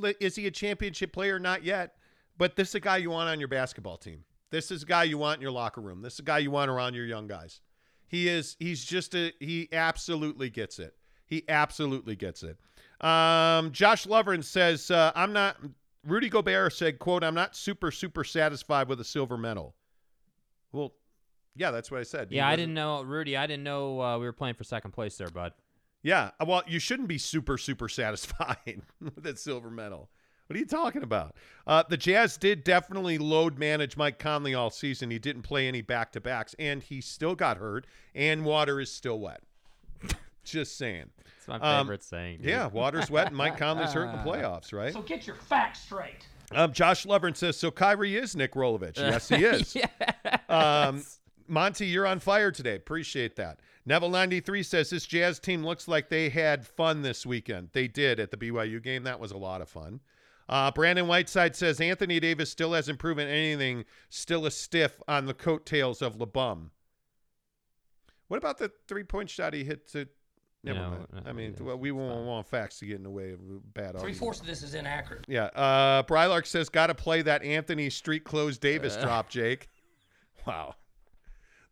uh, 0.02 0.12
is 0.20 0.36
he 0.36 0.46
a 0.46 0.50
championship 0.50 1.12
player? 1.12 1.38
Not 1.38 1.64
yet. 1.64 1.94
But 2.38 2.56
this 2.56 2.70
is 2.70 2.74
a 2.76 2.80
guy 2.80 2.96
you 2.96 3.10
want 3.10 3.28
on 3.28 3.38
your 3.38 3.48
basketball 3.48 3.98
team. 3.98 4.24
This 4.50 4.70
is 4.70 4.82
a 4.82 4.86
guy 4.86 5.04
you 5.04 5.18
want 5.18 5.36
in 5.36 5.42
your 5.42 5.50
locker 5.50 5.82
room. 5.82 6.00
This 6.00 6.14
is 6.14 6.20
a 6.20 6.24
guy 6.24 6.38
you 6.38 6.50
want 6.50 6.70
around 6.70 6.94
your 6.94 7.04
young 7.04 7.26
guys. 7.26 7.60
He 8.08 8.28
is. 8.28 8.56
He's 8.58 8.82
just 8.82 9.14
a. 9.14 9.32
He 9.40 9.68
absolutely 9.72 10.48
gets 10.48 10.78
it. 10.78 10.94
He 11.26 11.44
absolutely 11.48 12.16
gets 12.16 12.42
it. 12.42 12.58
Um, 13.00 13.72
Josh 13.72 14.06
Lovren 14.06 14.44
says, 14.44 14.90
uh, 14.90 15.12
"I'm 15.14 15.32
not." 15.32 15.56
Rudy 16.06 16.28
Gobert 16.28 16.72
said, 16.72 16.98
"quote 16.98 17.24
I'm 17.24 17.34
not 17.34 17.56
super 17.56 17.90
super 17.90 18.24
satisfied 18.24 18.88
with 18.88 19.00
a 19.00 19.04
silver 19.04 19.36
medal." 19.36 19.74
Well, 20.72 20.92
yeah, 21.56 21.70
that's 21.70 21.90
what 21.90 22.00
I 22.00 22.04
said. 22.04 22.28
Yeah, 22.30 22.48
I 22.48 22.56
didn't 22.56 22.74
know, 22.74 23.02
Rudy. 23.02 23.36
I 23.36 23.46
didn't 23.46 23.64
know 23.64 24.00
uh, 24.00 24.18
we 24.18 24.24
were 24.24 24.32
playing 24.32 24.54
for 24.54 24.64
second 24.64 24.92
place 24.92 25.16
there, 25.16 25.28
bud. 25.28 25.52
Yeah, 26.02 26.30
uh, 26.40 26.44
well, 26.46 26.62
you 26.66 26.78
shouldn't 26.78 27.08
be 27.08 27.18
super, 27.18 27.58
super 27.58 27.88
satisfied 27.88 28.82
with 29.00 29.22
that 29.22 29.38
silver 29.38 29.70
medal. 29.70 30.10
What 30.46 30.56
are 30.56 30.58
you 30.58 30.66
talking 30.66 31.04
about? 31.04 31.36
Uh, 31.64 31.84
the 31.88 31.96
Jazz 31.96 32.36
did 32.36 32.64
definitely 32.64 33.18
load 33.18 33.56
manage 33.56 33.96
Mike 33.96 34.18
Conley 34.18 34.52
all 34.52 34.70
season. 34.70 35.08
He 35.10 35.18
didn't 35.20 35.42
play 35.42 35.68
any 35.68 35.80
back 35.80 36.10
to 36.12 36.20
backs, 36.20 36.56
and 36.58 36.82
he 36.82 37.00
still 37.00 37.36
got 37.36 37.58
hurt, 37.58 37.86
and 38.16 38.44
water 38.44 38.80
is 38.80 38.90
still 38.90 39.20
wet. 39.20 39.42
Just 40.44 40.76
saying. 40.76 41.10
It's 41.52 41.62
my 41.62 41.78
Um, 41.78 41.86
favorite 41.86 42.02
saying. 42.02 42.38
dude. 42.38 42.46
Yeah, 42.46 42.66
water's 42.66 43.10
wet, 43.10 43.28
and 43.28 43.36
Mike 43.36 43.56
Conley's 43.58 43.92
hurt 43.92 44.04
in 44.06 44.12
the 44.12 44.18
playoffs, 44.30 44.72
right? 44.72 44.92
So 44.92 45.02
get 45.02 45.26
your 45.26 45.36
facts 45.36 45.80
straight. 45.82 46.26
Um, 46.52 46.72
Josh 46.72 47.06
Lovren 47.06 47.36
says, 47.36 47.56
so 47.56 47.70
Kyrie 47.70 48.16
is 48.16 48.34
Nick 48.34 48.54
Rolovich. 48.54 48.96
Yes, 48.98 49.28
he 49.28 49.44
is. 49.44 49.76
Um, 50.48 51.04
Monty, 51.46 51.86
you're 51.86 52.06
on 52.06 52.18
fire 52.20 52.50
today. 52.50 52.76
Appreciate 52.76 53.36
that. 53.36 53.60
Neville93 53.88 54.64
says, 54.64 54.90
this 54.90 55.06
Jazz 55.06 55.38
team 55.38 55.64
looks 55.64 55.88
like 55.88 56.08
they 56.08 56.28
had 56.28 56.66
fun 56.66 57.02
this 57.02 57.24
weekend. 57.24 57.70
They 57.72 57.88
did 57.88 58.20
at 58.20 58.30
the 58.30 58.36
BYU 58.36 58.82
game. 58.82 59.04
That 59.04 59.20
was 59.20 59.30
a 59.32 59.36
lot 59.38 59.60
of 59.60 59.68
fun. 59.68 60.00
Uh, 60.48 60.70
Brandon 60.72 61.06
Whiteside 61.06 61.54
says, 61.54 61.80
Anthony 61.80 62.18
Davis 62.18 62.50
still 62.50 62.72
hasn't 62.72 62.98
proven 62.98 63.28
anything, 63.28 63.84
still 64.08 64.44
a 64.46 64.50
stiff 64.50 65.00
on 65.06 65.26
the 65.26 65.34
coattails 65.34 66.02
of 66.02 66.16
LeBum. 66.18 66.70
What 68.28 68.36
about 68.38 68.58
the 68.58 68.70
three 68.88 69.04
point 69.04 69.30
shot 69.30 69.54
he 69.54 69.62
hit 69.64 69.88
to? 69.92 70.08
Never 70.62 70.78
No, 70.78 70.90
mind. 70.90 71.06
I 71.26 71.32
mean, 71.32 71.56
well, 71.60 71.78
we 71.78 71.90
won't 71.90 72.14
fine. 72.16 72.26
want 72.26 72.46
facts 72.46 72.78
to 72.80 72.86
get 72.86 72.96
in 72.96 73.02
the 73.02 73.10
way 73.10 73.32
of 73.32 73.38
bad 73.72 73.92
Three 73.92 73.98
argument. 74.00 74.16
fourths 74.18 74.40
of 74.40 74.46
this 74.46 74.62
is 74.62 74.74
inaccurate. 74.74 75.24
Yeah. 75.26 75.44
Uh, 75.44 76.02
Brylark 76.02 76.46
says, 76.46 76.68
got 76.68 76.88
to 76.88 76.94
play 76.94 77.22
that 77.22 77.42
Anthony 77.42 77.88
Street 77.88 78.24
Clothes 78.24 78.58
Davis 78.58 78.96
Uh. 78.96 79.02
drop, 79.02 79.28
Jake. 79.30 79.68
Wow. 80.46 80.74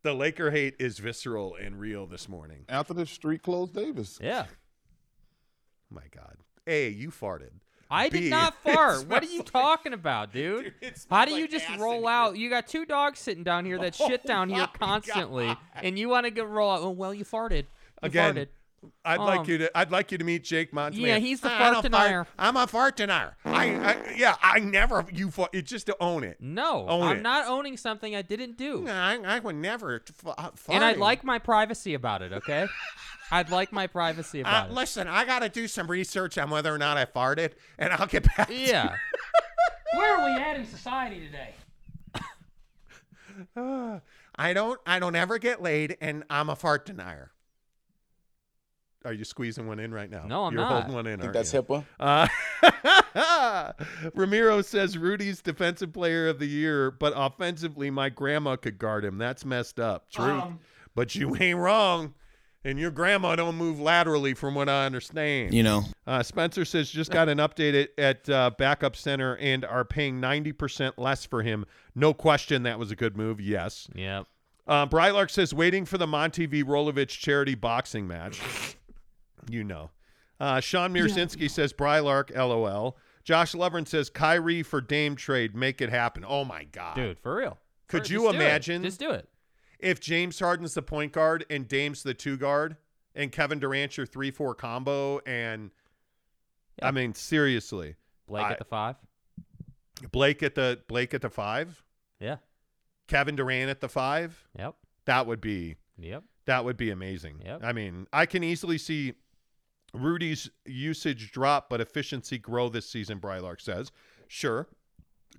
The 0.02 0.12
Laker 0.14 0.50
hate 0.50 0.76
is 0.78 0.98
visceral 0.98 1.54
and 1.56 1.80
real 1.80 2.06
this 2.06 2.28
morning. 2.28 2.64
Anthony 2.68 3.06
Street 3.06 3.42
Clothes 3.42 3.70
Davis. 3.72 4.18
Yeah. 4.22 4.44
My 5.90 6.02
God. 6.14 6.36
A, 6.66 6.88
you 6.90 7.10
farted. 7.10 7.50
I 7.90 8.10
B, 8.10 8.20
did 8.20 8.30
not 8.30 8.54
fart. 8.62 9.06
What 9.08 9.22
are 9.22 9.26
you 9.26 9.38
like- 9.38 9.50
talking 9.50 9.94
about, 9.94 10.32
dude? 10.34 10.64
Dude, 10.82 10.90
How 11.10 11.24
smells 11.24 11.28
do 11.30 11.34
you 11.40 11.48
just 11.48 11.64
acid 11.68 11.80
roll 11.80 12.00
here. 12.02 12.10
out? 12.10 12.36
You 12.36 12.50
got 12.50 12.66
two 12.68 12.84
dogs 12.84 13.18
sitting 13.18 13.42
down 13.42 13.64
here 13.64 13.78
that 13.78 13.94
shit 13.94 14.24
down 14.26 14.50
here 14.50 14.68
constantly, 14.74 15.46
God. 15.46 15.56
and 15.76 15.98
you 15.98 16.08
want 16.10 16.26
to 16.26 16.30
go 16.30 16.44
roll 16.44 16.70
out? 16.70 16.80
Oh, 16.82 16.90
well, 16.90 17.14
you 17.14 17.24
farted. 17.24 17.62
You 17.62 17.64
Again, 18.02 18.34
farted. 18.34 18.48
I'd 19.04 19.18
like 19.20 19.40
Um, 19.40 19.46
you 19.50 19.58
to. 19.58 19.78
I'd 19.78 19.90
like 19.90 20.12
you 20.12 20.18
to 20.18 20.24
meet 20.24 20.44
Jake 20.44 20.72
Montman. 20.72 21.00
Yeah, 21.00 21.18
he's 21.18 21.40
the 21.40 21.52
I 21.52 21.58
fart 21.72 21.82
denier. 21.82 22.26
I'm 22.38 22.56
a 22.56 22.66
fart 22.66 22.96
denier. 22.96 23.36
I, 23.44 23.74
I 23.74 24.14
yeah. 24.16 24.36
I 24.42 24.60
never. 24.60 25.04
You 25.12 25.30
fart. 25.30 25.50
It's 25.52 25.68
just 25.70 25.86
to 25.86 25.96
own 26.00 26.22
it. 26.24 26.36
No, 26.40 26.86
Own 26.88 27.02
I'm 27.02 27.16
it. 27.18 27.22
not 27.22 27.46
owning 27.48 27.76
something 27.76 28.14
I 28.14 28.22
didn't 28.22 28.56
do. 28.56 28.86
I, 28.88 29.18
I 29.24 29.38
would 29.40 29.56
never. 29.56 30.02
F- 30.08 30.34
uh, 30.38 30.50
And 30.68 30.84
I'd 30.84 30.96
like 30.98 31.24
my 31.24 31.38
privacy 31.38 31.94
about 31.94 32.22
it, 32.22 32.32
okay? 32.32 32.66
I'd 33.30 33.50
like 33.50 33.72
my 33.72 33.86
privacy 33.88 34.38
Uh, 34.44 34.48
about 34.48 34.70
it. 34.70 34.74
listen, 34.74 35.06
I 35.08 35.24
got 35.24 35.40
to 35.40 35.48
do 35.48 35.66
some 35.68 35.86
research 35.90 36.38
on 36.38 36.48
whether 36.50 36.72
or 36.74 36.78
not 36.78 36.96
I 36.96 37.04
farted, 37.04 37.52
and 37.78 37.92
I'll 37.92 38.06
get 38.06 38.24
back. 38.36 38.48
to 38.48 38.54
you. 38.54 38.66
Yeah. 38.68 38.94
Where 39.94 40.16
are 40.18 40.24
we 40.34 40.40
at 40.40 40.56
in 40.56 40.66
society 40.66 41.26
today? 41.26 41.54
Uh, 43.56 43.98
I 44.36 44.52
don't 44.52 44.80
I 44.86 44.98
don't 45.00 45.16
ever 45.16 45.38
get 45.38 45.60
laid 45.60 45.96
and 46.00 46.22
I'm 46.30 46.48
a 46.48 46.54
fart 46.56 46.86
denier. 46.86 47.32
Are 49.04 49.12
you 49.12 49.24
squeezing 49.24 49.66
one 49.66 49.78
in 49.78 49.92
right 49.94 50.10
now? 50.10 50.24
No, 50.26 50.44
I'm 50.44 50.52
You're 50.52 50.62
not. 50.62 50.72
holding 50.72 50.92
one 50.94 51.06
in. 51.06 51.20
Think 51.20 51.32
that's 51.32 51.52
you? 51.52 51.62
HIPAA? 51.62 51.84
Uh, 52.00 53.72
Ramiro 54.14 54.62
says 54.62 54.98
Rudy's 54.98 55.40
defensive 55.40 55.92
player 55.92 56.28
of 56.28 56.38
the 56.38 56.46
year, 56.46 56.90
but 56.90 57.12
offensively, 57.16 57.90
my 57.90 58.08
grandma 58.08 58.56
could 58.56 58.78
guard 58.78 59.04
him. 59.04 59.18
That's 59.18 59.44
messed 59.44 59.78
up. 59.80 60.10
Truth. 60.10 60.42
Um. 60.42 60.60
but 60.94 61.14
you 61.14 61.36
ain't 61.40 61.58
wrong. 61.58 62.14
And 62.64 62.76
your 62.78 62.90
grandma 62.90 63.36
don't 63.36 63.54
move 63.54 63.78
laterally, 63.80 64.34
from 64.34 64.56
what 64.56 64.68
I 64.68 64.84
understand. 64.84 65.54
You 65.54 65.62
know. 65.62 65.84
Uh, 66.06 66.24
Spencer 66.24 66.64
says 66.64 66.90
just 66.90 67.12
got 67.12 67.28
an 67.28 67.38
update 67.38 67.80
at, 67.84 67.90
at 67.98 68.28
uh, 68.28 68.50
backup 68.58 68.96
center 68.96 69.36
and 69.36 69.64
are 69.64 69.84
paying 69.84 70.20
90% 70.20 70.94
less 70.98 71.24
for 71.24 71.42
him. 71.42 71.64
No 71.94 72.12
question 72.12 72.64
that 72.64 72.78
was 72.78 72.90
a 72.90 72.96
good 72.96 73.16
move. 73.16 73.40
Yes. 73.40 73.88
Yep. 73.94 74.26
Uh, 74.66 74.86
Brylark 74.86 75.30
says 75.30 75.54
waiting 75.54 75.84
for 75.86 75.98
the 75.98 76.06
Monty 76.06 76.46
V. 76.46 76.64
Rolovich 76.64 77.08
charity 77.18 77.54
boxing 77.54 78.06
match. 78.08 78.40
You 79.48 79.64
know. 79.64 79.90
Uh, 80.40 80.60
Sean 80.60 80.92
Mirsinski 80.94 81.50
says 81.50 81.72
Brylark, 81.72 82.34
LOL. 82.36 82.96
Josh 83.24 83.52
Lovren 83.54 83.86
says 83.86 84.08
Kyrie 84.08 84.62
for 84.62 84.80
Dame 84.80 85.16
trade. 85.16 85.54
Make 85.54 85.80
it 85.80 85.90
happen. 85.90 86.24
Oh, 86.26 86.44
my 86.44 86.64
God. 86.64 86.94
Dude, 86.94 87.18
for 87.18 87.34
real. 87.36 87.58
Could 87.88 88.06
For- 88.06 88.12
you 88.12 88.20
just 88.20 88.30
do 88.32 88.36
imagine 88.36 88.82
Just 88.82 89.00
do 89.00 89.10
it. 89.10 89.28
if 89.78 90.00
James 90.00 90.38
Harden's 90.38 90.74
the 90.74 90.82
point 90.82 91.12
guard 91.12 91.44
and 91.50 91.66
Dame's 91.66 92.02
the 92.02 92.14
two 92.14 92.36
guard 92.36 92.76
and 93.14 93.32
Kevin 93.32 93.58
Durant's 93.58 93.96
your 93.96 94.06
3 94.06 94.30
4 94.30 94.54
combo? 94.54 95.18
And 95.26 95.70
I 96.80 96.90
mean, 96.92 97.14
seriously. 97.14 97.96
Blake 98.26 98.44
I- 98.46 98.52
at 98.52 98.58
the 98.58 98.64
five. 98.64 98.96
Blake 100.12 100.42
at 100.42 100.54
the 100.54 100.80
Blake 100.86 101.12
at 101.14 101.22
the 101.22 101.30
five, 101.30 101.82
Yeah. 102.20 102.36
Kevin 103.08 103.34
Durant 103.36 103.68
at 103.70 103.80
the 103.80 103.88
five. 103.88 104.46
Yep. 104.56 104.76
That 105.06 105.26
would 105.26 105.40
be 105.40 105.76
Yep. 105.98 106.22
that 106.46 106.64
would 106.64 106.76
be 106.76 106.90
amazing. 106.90 107.42
Yep. 107.44 107.64
I 107.64 107.72
mean, 107.72 108.06
I 108.12 108.24
can 108.26 108.44
easily 108.44 108.78
see 108.78 109.14
Rudy's 109.94 110.50
usage 110.66 111.32
drop, 111.32 111.68
but 111.70 111.80
efficiency 111.80 112.38
grow 112.38 112.68
this 112.68 112.88
season. 112.88 113.18
Brylark 113.18 113.60
says, 113.60 113.90
sure. 114.26 114.68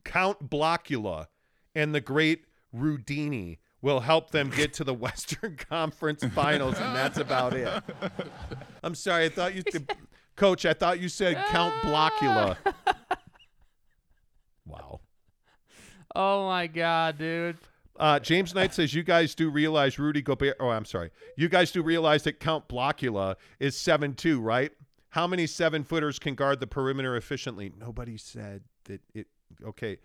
Count 0.04 0.50
Blockula 0.50 1.28
and 1.76 1.94
the 1.94 2.02
great 2.02 2.46
Rudini 2.76 3.58
will 3.82 4.00
help 4.02 4.32
them 4.32 4.50
get 4.50 4.74
to 4.74 4.84
the 4.84 4.94
Western 5.06 5.56
Conference 5.56 6.24
Finals, 6.34 6.76
and 6.78 6.96
that's 6.96 7.18
about 7.18 7.54
it. 7.54 7.70
I'm 8.84 8.96
sorry, 8.96 9.26
I 9.26 9.30
thought 9.30 9.56
you, 9.56 9.64
Coach. 10.36 10.66
I 10.66 10.74
thought 10.74 11.00
you 11.00 11.10
said 11.10 11.38
Count 11.48 11.74
Blockula. 11.84 12.58
Wow. 14.66 15.02
Oh 16.16 16.46
my 16.46 16.68
god, 16.68 17.18
dude. 17.18 17.58
Uh, 18.00 18.18
James 18.18 18.56
Knight 18.56 18.74
says 18.74 18.94
you 18.94 19.04
guys 19.04 19.36
do 19.36 19.50
realize 19.50 20.00
Rudy 20.00 20.22
Gobert. 20.22 20.56
Oh, 20.60 20.70
I'm 20.70 20.86
sorry. 20.86 21.12
You 21.36 21.50
guys 21.50 21.72
do 21.72 21.84
realize 21.84 22.24
that 22.24 22.40
Count 22.40 22.70
Blockula 22.70 23.36
is 23.60 23.76
seven 23.76 24.14
two, 24.14 24.40
right? 24.40 24.72
How 25.10 25.28
many 25.28 25.46
seven 25.46 25.84
footers 25.84 26.18
can 26.18 26.36
guard 26.36 26.62
the 26.62 26.68
perimeter 26.68 27.18
efficiently? 27.18 27.74
Nobody 27.78 28.16
said 28.16 28.62
that 28.86 29.02
it. 29.14 29.28
Okay. 29.66 29.98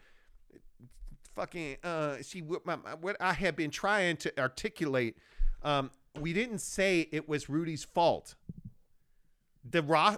Fucking. 1.36 1.76
Uh. 1.84 2.16
See 2.20 2.42
what 2.42 2.66
my, 2.66 2.74
what 3.00 3.16
I 3.20 3.32
have 3.32 3.54
been 3.54 3.70
trying 3.70 4.16
to 4.18 4.40
articulate. 4.40 5.16
Um. 5.62 5.90
We 6.20 6.32
didn't 6.32 6.60
say 6.60 7.08
it 7.10 7.28
was 7.28 7.48
Rudy's 7.48 7.84
fault. 7.84 8.34
The 9.68 9.82
Ro- 9.82 10.16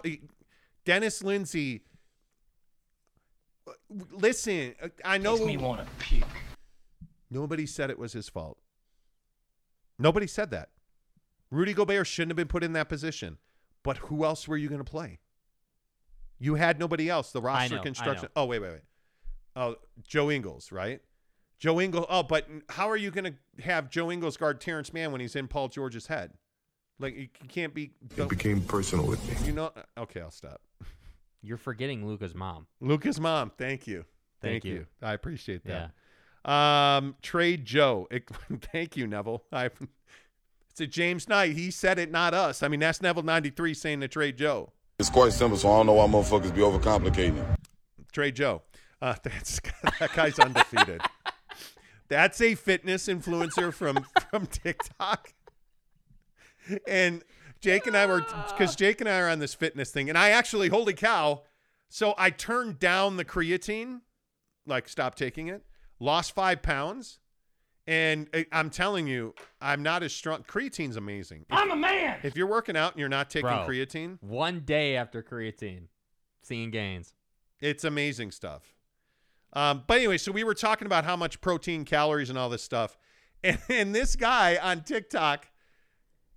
Dennis 0.85 1.23
Lindsay. 1.23 1.81
Listen, 4.11 4.75
I 5.03 5.17
know. 5.17 5.33
Makes 5.33 5.45
me 5.45 5.57
want 5.57 5.81
to 5.81 6.05
puke. 6.05 6.25
Nobody 7.29 7.65
said 7.65 7.89
it 7.89 7.99
was 7.99 8.13
his 8.13 8.29
fault. 8.29 8.57
Nobody 9.99 10.27
said 10.27 10.51
that. 10.51 10.69
Rudy 11.49 11.73
Gobert 11.73 12.07
shouldn't 12.07 12.31
have 12.31 12.37
been 12.37 12.47
put 12.47 12.63
in 12.63 12.73
that 12.73 12.89
position. 12.89 13.37
But 13.83 13.97
who 13.97 14.25
else 14.25 14.47
were 14.47 14.57
you 14.57 14.69
going 14.69 14.83
to 14.83 14.89
play? 14.89 15.19
You 16.39 16.55
had 16.55 16.79
nobody 16.79 17.09
else. 17.09 17.31
The 17.31 17.41
roster 17.41 17.75
know, 17.75 17.81
I 17.81 17.83
construction. 17.83 18.25
know. 18.35 18.43
Oh, 18.43 18.45
wait, 18.45 18.59
wait, 18.59 18.71
wait. 18.71 18.81
Oh, 19.55 19.75
Joe 20.05 20.29
Ingles, 20.29 20.71
right? 20.71 21.01
Joe 21.57 21.79
Ingles. 21.81 22.05
Oh, 22.09 22.21
but 22.23 22.47
how 22.69 22.89
are 22.89 22.97
you 22.97 23.11
going 23.11 23.33
to 23.33 23.63
have 23.63 23.89
Joe 23.89 24.11
Ingles 24.11 24.37
guard 24.37 24.61
Terrence 24.61 24.93
Mann 24.93 25.11
when 25.11 25.21
he's 25.21 25.35
in 25.35 25.47
Paul 25.47 25.69
George's 25.69 26.07
head? 26.07 26.33
Like, 26.99 27.15
you 27.15 27.27
can't 27.47 27.73
be. 27.73 27.91
It 28.17 28.29
became 28.29 28.61
personal 28.61 29.05
with 29.05 29.25
me. 29.27 29.47
You 29.47 29.53
know. 29.53 29.71
Uh, 29.75 30.01
okay, 30.01 30.21
I'll 30.21 30.31
stop. 30.31 30.61
You're 31.41 31.57
forgetting 31.57 32.05
Luca's 32.05 32.35
mom. 32.35 32.67
Lucas' 32.81 33.19
mom. 33.19 33.51
Thank 33.57 33.87
you. 33.87 34.05
Thank 34.41 34.65
you. 34.65 34.85
I 35.01 35.13
appreciate 35.13 35.63
that. 35.65 35.91
Um, 36.45 37.15
trade 37.21 37.65
Joe. 37.65 38.07
It- 38.11 38.29
thank 38.71 38.95
you, 38.97 39.07
Neville. 39.07 39.43
I. 39.51 39.69
It's 40.69 40.81
a 40.81 40.87
James 40.87 41.27
Knight. 41.27 41.53
He 41.53 41.71
said 41.71 41.97
it, 41.97 42.11
not 42.11 42.35
us. 42.35 42.61
I 42.61 42.67
mean, 42.67 42.79
that's 42.79 43.01
Neville 43.01 43.23
ninety 43.23 43.49
three 43.49 43.73
saying 43.73 44.01
to 44.01 44.07
trade 44.07 44.37
Joe. 44.37 44.71
It's 44.99 45.09
quite 45.09 45.33
simple, 45.33 45.57
so 45.57 45.71
I 45.71 45.77
don't 45.77 45.87
know 45.87 45.93
why 45.93 46.07
motherfuckers 46.07 46.53
be 46.53 46.61
overcomplicating 46.61 47.37
it. 47.37 47.59
Trade 48.11 48.35
Joe. 48.35 48.61
Uh, 49.01 49.15
that's 49.23 49.59
that 49.99 50.13
guy's 50.13 50.39
undefeated. 50.39 51.01
That's 52.09 52.39
a 52.39 52.55
fitness 52.55 53.07
influencer 53.09 53.73
from 53.73 54.05
from 54.31 54.45
TikTok. 54.45 55.33
And 56.87 57.21
Jake 57.59 57.85
and 57.85 57.97
I 57.97 58.05
were 58.05 58.21
because 58.21 58.77
Jake 58.77 59.01
and 59.01 59.09
I 59.09 59.19
are 59.19 59.27
on 59.27 59.39
this 59.39 59.53
fitness 59.53 59.91
thing, 59.91 60.07
and 60.07 60.17
I 60.17 60.29
actually, 60.29 60.69
holy 60.69 60.93
cow! 60.93 61.43
So 61.89 62.13
I 62.17 62.29
turned 62.29 62.79
down 62.79 63.17
the 63.17 63.25
creatine, 63.25 64.01
like 64.65 64.87
stopped 64.87 65.17
taking 65.17 65.47
it, 65.47 65.65
lost 65.99 66.33
five 66.33 66.61
pounds, 66.61 67.19
and 67.85 68.29
I- 68.33 68.45
I'm 68.51 68.69
telling 68.69 69.07
you, 69.07 69.33
I'm 69.61 69.81
not 69.83 70.03
as 70.03 70.13
strong. 70.13 70.43
Creatine's 70.43 70.95
amazing. 70.97 71.45
I'm 71.49 71.71
a 71.71 71.75
man. 71.75 72.19
If 72.23 72.35
you're 72.35 72.47
working 72.47 72.75
out 72.77 72.93
and 72.93 72.99
you're 72.99 73.09
not 73.09 73.29
taking 73.29 73.47
Bro. 73.49 73.65
creatine, 73.67 74.21
One 74.21 74.61
day 74.61 74.95
after 74.97 75.23
creatine, 75.23 75.87
seeing 76.41 76.71
gains. 76.71 77.13
It's 77.59 77.83
amazing 77.83 78.31
stuff. 78.31 78.73
Um, 79.53 79.83
but 79.87 79.97
anyway, 79.97 80.17
so 80.17 80.31
we 80.31 80.43
were 80.43 80.53
talking 80.53 80.85
about 80.85 81.05
how 81.05 81.15
much 81.15 81.39
protein, 81.41 81.85
calories, 81.85 82.29
and 82.29 82.37
all 82.37 82.49
this 82.49 82.61
stuff, 82.63 82.97
and, 83.43 83.57
and 83.69 83.95
this 83.95 84.15
guy 84.15 84.57
on 84.57 84.83
TikTok 84.83 85.47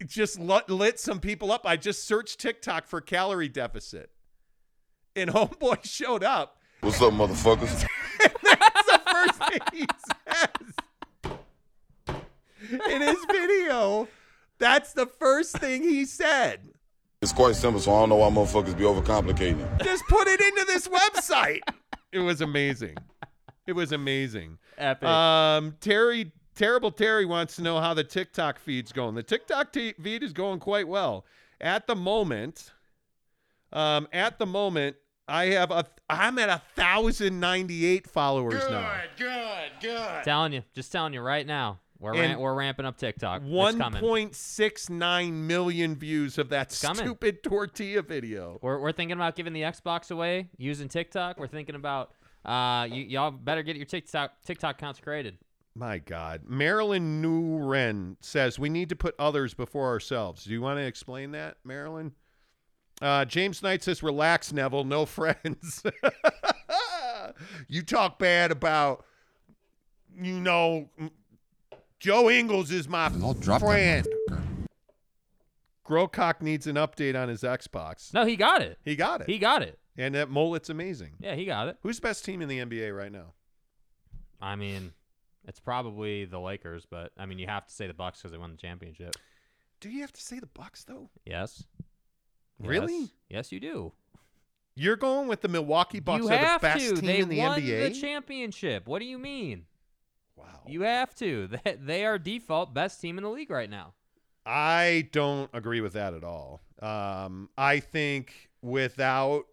just 0.07 0.39
lit, 0.39 0.71
lit 0.71 0.99
some 0.99 1.21
people 1.21 1.53
up. 1.53 1.67
I 1.67 1.77
just 1.77 2.05
searched 2.07 2.39
TikTok 2.41 2.87
for 2.87 3.01
calorie 3.03 3.49
deficit, 3.49 4.11
and 5.17 5.29
homeboy 5.35 5.85
showed 5.85 6.23
up. 6.25 6.57
What's 6.81 7.03
up, 7.03 7.13
motherfuckers? 7.13 7.87
That's 8.21 8.87
the 8.87 9.01
first 9.13 9.35
thing 9.35 9.40
he 9.73 9.87
says 10.29 10.75
in 12.91 13.03
his 13.03 13.19
video. 13.31 14.09
That's 14.59 14.93
the 14.93 15.07
first 15.07 15.57
thing 15.59 15.83
he 15.83 16.05
said. 16.05 16.61
It's 17.23 17.33
quite 17.33 17.55
simple, 17.55 17.81
so 17.81 17.95
I 17.95 18.01
don't 18.01 18.11
know 18.11 18.17
why 18.17 18.31
motherfuckers 18.31 18.77
be 18.77 18.85
overcomplicating 18.85 19.61
it. 19.61 19.85
Just 19.85 20.05
put 20.09 20.27
it 20.27 20.41
into 20.41 20.65
this 20.67 20.89
website. 20.89 21.61
It 22.13 22.19
was 22.19 22.41
amazing. 22.41 22.97
It 23.67 23.73
was 23.73 23.93
amazing. 23.93 24.59
Epic. 24.79 25.09
Um, 25.09 25.77
Terry, 25.81 26.33
terrible 26.55 26.91
Terry 26.91 27.25
wants 27.27 27.57
to 27.57 27.63
know 27.63 27.79
how 27.79 27.95
the 27.95 28.05
TikTok 28.05 28.59
feed's 28.59 28.93
going. 28.93 29.15
The 29.15 29.23
TikTok 29.23 29.73
t- 29.73 29.95
feed 30.03 30.23
is 30.23 30.33
going 30.33 30.61
quite 30.61 30.89
well 30.89 31.25
at 31.61 31.87
the 31.87 31.95
moment. 31.95 32.73
Um, 33.73 34.09
at 34.13 34.39
the 34.39 34.47
moment, 34.47 34.97
I 35.31 35.47
have 35.47 35.71
a. 35.71 35.87
I'm 36.09 36.39
at 36.39 36.49
a 36.49 36.61
thousand 36.75 37.39
ninety 37.41 37.87
eight 37.87 38.09
followers 38.09 38.63
now. 38.69 38.93
good, 39.17 39.29
good. 39.81 39.81
Good. 39.81 40.25
Telling 40.25 40.53
you, 40.53 40.63
just 40.75 40.91
telling 40.93 41.15
you 41.15 41.21
right 41.21 41.47
now. 41.47 41.81
We're 42.01 42.15
And 42.15 42.41
we're 42.41 42.55
ramping 42.55 42.87
up 42.87 42.97
TikTok. 42.97 43.43
It's 43.43 43.51
One 43.51 43.79
coming. 43.79 44.01
point 44.01 44.35
six 44.35 44.89
nine 44.89 45.47
million 45.47 45.95
views 45.95 46.39
of 46.39 46.49
that 46.49 46.73
stupid 46.73 47.43
tortilla 47.43 48.01
video. 48.01 48.59
We're, 48.63 48.79
we're 48.79 48.93
thinking 48.93 49.17
about 49.19 49.37
giving 49.37 49.53
the 49.53 49.61
Xbox 49.63 50.11
away 50.11 50.49
using 50.57 50.89
TikTok. 50.89 51.39
We're 51.39 51.47
thinking 51.47 51.75
about 51.75 52.13
uh, 52.47 52.89
you, 52.91 53.03
y'all 53.03 53.31
better 53.31 53.63
get 53.63 53.77
your 53.77 53.85
TikTok 53.85 54.33
TikTok 54.47 54.77
accounts 54.77 54.99
created. 54.99 55.37
My 55.75 55.99
God. 55.99 56.43
Marilyn 56.49 57.23
Nguyen 57.23 58.17
says 58.21 58.59
we 58.59 58.71
need 58.71 58.89
to 58.89 58.97
put 58.97 59.15
others 59.19 59.53
before 59.53 59.89
ourselves. 59.89 60.45
Do 60.45 60.53
you 60.53 60.63
want 60.63 60.79
to 60.79 60.85
explain 60.85 61.33
that, 61.33 61.59
Marilyn? 61.65 62.13
Uh, 63.01 63.25
James 63.25 63.63
Knight 63.63 63.83
says, 63.83 64.03
relax, 64.03 64.53
Neville. 64.53 64.85
No 64.85 65.07
friends. 65.07 65.83
you 67.69 67.83
talk 67.83 68.19
bad 68.19 68.51
about, 68.51 69.05
you 70.15 70.39
know, 70.41 70.89
Joe 71.99 72.31
Ingles 72.31 72.71
is 72.71 72.89
my 72.89 73.09
friend. 73.09 74.07
Grocock 75.87 76.41
needs 76.41 76.67
an 76.67 76.77
update 76.77 77.21
on 77.21 77.29
his 77.29 77.43
Xbox. 77.43 78.15
No, 78.15 78.25
he 78.25 78.37
got 78.37 78.63
it. 78.63 78.79
He 78.85 78.95
got 78.97 79.23
it. 79.23 79.27
He 79.27 79.39
got 79.39 79.63
it. 79.63 79.79
and 79.97 80.15
that 80.15 80.31
mullet's 80.31 80.71
amazing. 80.71 81.13
Yeah, 81.21 81.35
he 81.35 81.45
got 81.45 81.69
it. 81.69 81.79
Who's 81.83 81.97
the 81.97 82.03
best 82.03 82.25
team 82.25 82.43
in 82.43 82.49
the 82.49 82.59
NBA 82.59 82.97
right 82.97 83.11
now? 83.11 83.33
I 84.41 84.57
mean, 84.57 84.93
it's 85.49 85.59
probably 85.61 86.27
the 86.27 86.39
Lakers, 86.39 86.87
but 86.89 87.13
I 87.19 87.27
mean, 87.27 87.39
you 87.39 87.47
have 87.47 87.67
to 87.67 87.73
say 87.75 87.87
the 87.87 87.95
Bucks 87.95 88.19
because 88.21 88.31
they 88.33 88.39
won 88.39 88.51
the 88.53 88.57
championship. 88.57 89.15
Do 89.81 89.89
you 89.91 90.03
have 90.03 90.13
to 90.13 90.21
say 90.21 90.39
the 90.39 90.47
Bucks 90.47 90.85
though? 90.85 91.11
Yes. 91.25 91.65
Really? 92.69 93.01
Yes, 93.01 93.11
Yes, 93.29 93.53
you 93.53 93.61
do. 93.61 93.93
You're 94.75 94.97
going 94.97 95.29
with 95.29 95.41
the 95.41 95.49
Milwaukee 95.49 96.01
Bucks 96.01 96.25
you 96.25 96.31
are 96.31 96.55
the 96.55 96.59
best 96.61 96.89
to. 96.89 96.95
team 96.97 97.07
they 97.07 97.19
in 97.21 97.29
the 97.29 97.39
won 97.39 97.61
NBA. 97.61 97.93
the 97.93 98.01
championship. 98.01 98.87
What 98.87 98.99
do 99.01 99.05
you 99.05 99.19
mean? 99.19 99.67
wow. 100.37 100.45
You 100.67 100.83
have 100.83 101.15
to. 101.17 101.49
They, 101.65 101.77
they 101.79 102.05
are 102.05 102.19
default 102.19 102.73
best 102.75 103.01
team 103.01 103.19
in 103.19 103.25
the 103.25 103.31
league 103.31 103.51
right 103.51 103.69
now. 103.71 103.95
I 104.47 105.09
don't 105.13 105.51
agree 105.53 105.81
with 105.81 105.93
that 105.95 106.15
at 106.15 106.25
all. 106.25 106.61
Um, 106.81 107.51
I 107.59 107.81
think 107.81 108.49
without 108.63 109.45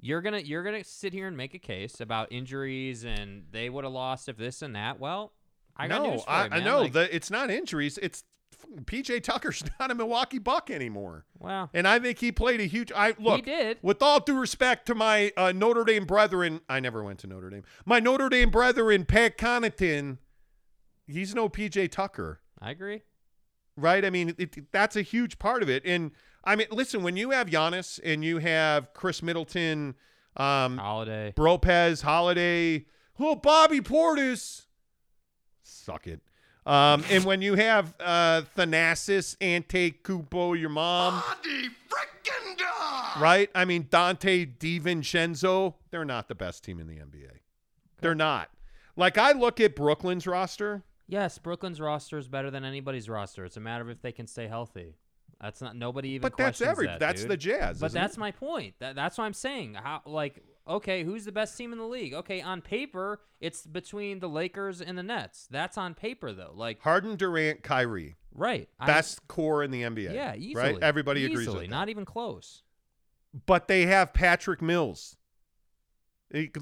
You're 0.00 0.20
gonna 0.22 0.38
you're 0.38 0.62
gonna 0.62 0.84
sit 0.84 1.12
here 1.12 1.26
and 1.26 1.36
make 1.36 1.54
a 1.54 1.58
case 1.58 2.00
about 2.00 2.30
injuries 2.30 3.04
and 3.04 3.44
they 3.50 3.68
would 3.68 3.82
have 3.84 3.92
lost 3.92 4.28
if 4.28 4.36
this 4.36 4.62
and 4.62 4.76
that. 4.76 5.00
Well, 5.00 5.32
I 5.76 5.88
got 5.88 6.02
no, 6.02 6.10
news 6.12 6.22
for 6.24 6.30
I, 6.30 6.44
you, 6.44 6.50
I 6.52 6.60
know 6.60 6.82
Like, 6.82 6.92
that 6.92 7.10
it's 7.12 7.30
not 7.30 7.50
injuries. 7.50 7.98
It's 8.00 8.22
PJ 8.84 9.22
Tucker's 9.22 9.62
not 9.80 9.90
a 9.90 9.94
Milwaukee 9.94 10.38
Buck 10.38 10.70
anymore, 10.70 11.24
Wow. 11.38 11.70
and 11.72 11.86
I 11.88 11.98
think 11.98 12.18
he 12.18 12.32
played 12.32 12.60
a 12.60 12.64
huge. 12.64 12.90
I 12.94 13.14
look. 13.18 13.36
He 13.36 13.42
did. 13.42 13.78
With 13.82 14.02
all 14.02 14.20
due 14.20 14.38
respect 14.38 14.86
to 14.86 14.94
my 14.94 15.32
uh, 15.36 15.52
Notre 15.52 15.84
Dame 15.84 16.04
brethren, 16.04 16.60
I 16.68 16.80
never 16.80 17.02
went 17.02 17.18
to 17.20 17.26
Notre 17.26 17.50
Dame. 17.50 17.64
My 17.86 18.00
Notre 18.00 18.28
Dame 18.28 18.50
brethren, 18.50 19.04
Pat 19.04 19.38
Connaughton, 19.38 20.18
he's 21.06 21.34
no 21.34 21.48
PJ 21.48 21.90
Tucker. 21.90 22.40
I 22.60 22.70
agree. 22.72 23.02
right? 23.76 24.04
I 24.04 24.10
mean, 24.10 24.34
it, 24.38 24.72
that's 24.72 24.96
a 24.96 25.02
huge 25.02 25.38
part 25.38 25.62
of 25.62 25.70
it. 25.70 25.82
And 25.86 26.10
I 26.44 26.56
mean, 26.56 26.66
listen, 26.70 27.02
when 27.02 27.16
you 27.16 27.30
have 27.30 27.48
Giannis 27.48 28.00
and 28.04 28.24
you 28.24 28.38
have 28.38 28.92
Khris 28.94 29.22
Middleton, 29.22 29.94
um, 30.36 30.78
Holiday. 30.78 31.32
Bropez, 31.36 32.02
Holiday, 32.02 32.86
oh, 33.20 33.36
Bobby 33.36 33.80
Portis, 33.80 34.66
suck 35.62 36.06
it. 36.06 36.20
Um, 36.68 37.02
and 37.10 37.24
when 37.24 37.40
you 37.40 37.54
have 37.54 37.94
uh, 37.98 38.42
Thanasis, 38.56 39.36
Ante 39.40 39.92
Kupo, 40.04 40.58
your 40.58 40.68
mom, 40.68 41.22
right? 43.20 43.50
I 43.54 43.64
mean, 43.64 43.84
Donte 43.84 44.58
DiVincenzo, 44.58 45.74
they're 45.90 46.04
not 46.04 46.28
the 46.28 46.34
best 46.34 46.64
team 46.64 46.78
in 46.78 46.86
the 46.86 46.96
NBA. 46.96 47.30
They're 48.00 48.14
not. 48.14 48.50
Like, 48.96 49.18
I 49.18 49.32
look 49.32 49.60
at 49.60 49.74
Brooklyn's 49.74 50.26
roster. 50.26 50.82
Yes, 51.06 51.38
Brooklyn's 51.38 51.80
roster 51.80 52.18
is 52.18 52.28
better 52.28 52.50
than 52.50 52.64
anybody's 52.64 53.08
roster. 53.08 53.44
It's 53.44 53.56
a 53.56 53.60
matter 53.60 53.82
of 53.84 53.90
if 53.90 54.02
they 54.02 54.12
can 54.12 54.26
stay 54.26 54.46
healthy. 54.46 54.96
That's 55.40 55.60
not 55.62 55.76
nobody 55.76 56.10
even. 56.10 56.22
But 56.22 56.36
that's 56.36 56.60
every- 56.60 56.86
that, 56.86 56.98
that's 57.00 57.22
dude. 57.22 57.30
the 57.30 57.36
Jazz, 57.36 57.78
But 57.80 57.86
isn't 57.86 57.98
it? 57.98 58.00
that's 58.02 58.16
my 58.18 58.32
point. 58.32 58.74
That, 58.80 58.94
that's 58.96 59.16
what 59.16 59.24
I'm 59.24 59.32
saying. 59.32 59.74
How 59.74 60.02
like 60.04 60.42
okay, 60.68 61.02
who's 61.04 61.24
the 61.24 61.32
best 61.32 61.56
team 61.56 61.72
in 61.72 61.78
the 61.78 61.84
league? 61.86 62.14
Okay, 62.14 62.40
on 62.40 62.60
paper, 62.60 63.20
it's 63.40 63.66
between 63.66 64.20
the 64.20 64.28
Lakers 64.28 64.80
and 64.80 64.96
the 64.98 65.02
Nets. 65.02 65.48
That's 65.50 65.78
on 65.78 65.94
paper 65.94 66.32
though. 66.32 66.52
Like 66.54 66.80
Harden, 66.82 67.16
Durant, 67.16 67.62
Kyrie. 67.62 68.16
right, 68.34 68.68
I- 68.78 68.86
best 68.86 69.26
core 69.28 69.62
in 69.62 69.70
the 69.70 69.82
NBA. 69.82 70.14
yeah, 70.14 70.34
easily. 70.36 70.54
Right? 70.74 70.78
Everybody 70.82 71.24
agrees 71.24 71.40
Easily, 71.42 71.58
with 71.60 71.70
that. 71.70 71.74
Not 71.74 71.88
even 71.88 72.04
close. 72.04 72.62
But 73.46 73.68
they 73.68 73.86
have 73.86 74.12
Patrick 74.12 74.62
Mills. 74.62 75.16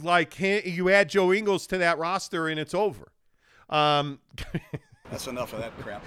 Like 0.00 0.38
you 0.40 0.90
add 0.90 1.08
Joe 1.08 1.32
Ingles 1.32 1.66
to 1.68 1.78
that 1.78 1.98
roster 1.98 2.48
and 2.48 2.58
it's 2.60 2.74
over. 2.74 3.10
Um, 3.68 4.20
That's 5.10 5.26
enough 5.26 5.52
of 5.52 5.60
that 5.60 5.76
crap. 5.78 6.04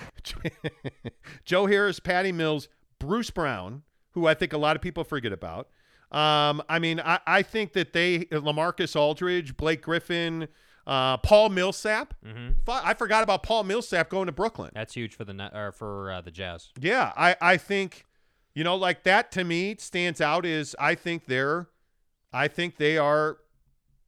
Joe 1.45 1.65
Harris, 1.65 1.99
Patty 1.99 2.31
Mills, 2.31 2.67
Bruce 2.99 3.31
Brown, 3.31 3.83
who 4.11 4.27
I 4.27 4.33
think 4.33 4.53
a 4.53 4.57
lot 4.57 4.75
of 4.75 4.81
people 4.81 5.03
forget 5.03 5.31
about. 5.33 5.67
Um, 6.11 6.63
I 6.67 6.79
mean, 6.79 6.99
I, 6.99 7.19
I 7.27 7.41
think 7.43 7.73
that 7.73 7.93
they 7.93 8.19
LaMarcus 8.25 8.95
Aldridge, 8.95 9.55
Blake 9.55 9.81
Griffin, 9.83 10.47
uh, 10.87 11.17
Paul 11.17 11.49
Millsap. 11.49 12.15
Mhm. 12.25 12.55
I 12.67 12.95
forgot 12.95 13.21
about 13.23 13.43
Paul 13.43 13.63
Millsap 13.63 14.09
going 14.09 14.25
to 14.25 14.31
Brooklyn. 14.31 14.71
That's 14.73 14.93
huge 14.95 15.15
for 15.15 15.23
the 15.23 15.51
or 15.55 15.71
for 15.71 16.11
uh, 16.11 16.21
the 16.21 16.31
Jazz. 16.31 16.69
Yeah, 16.79 17.13
I, 17.15 17.35
I 17.39 17.57
think, 17.57 18.05
you 18.55 18.63
know, 18.63 18.75
like 18.75 19.03
that 19.03 19.31
to 19.33 19.43
me 19.43 19.75
stands 19.77 20.19
out 20.19 20.45
is 20.47 20.75
I 20.79 20.95
think 20.95 21.25
they're, 21.27 21.67
I 22.33 22.47
think 22.47 22.77
they 22.77 22.97
are, 22.97 23.37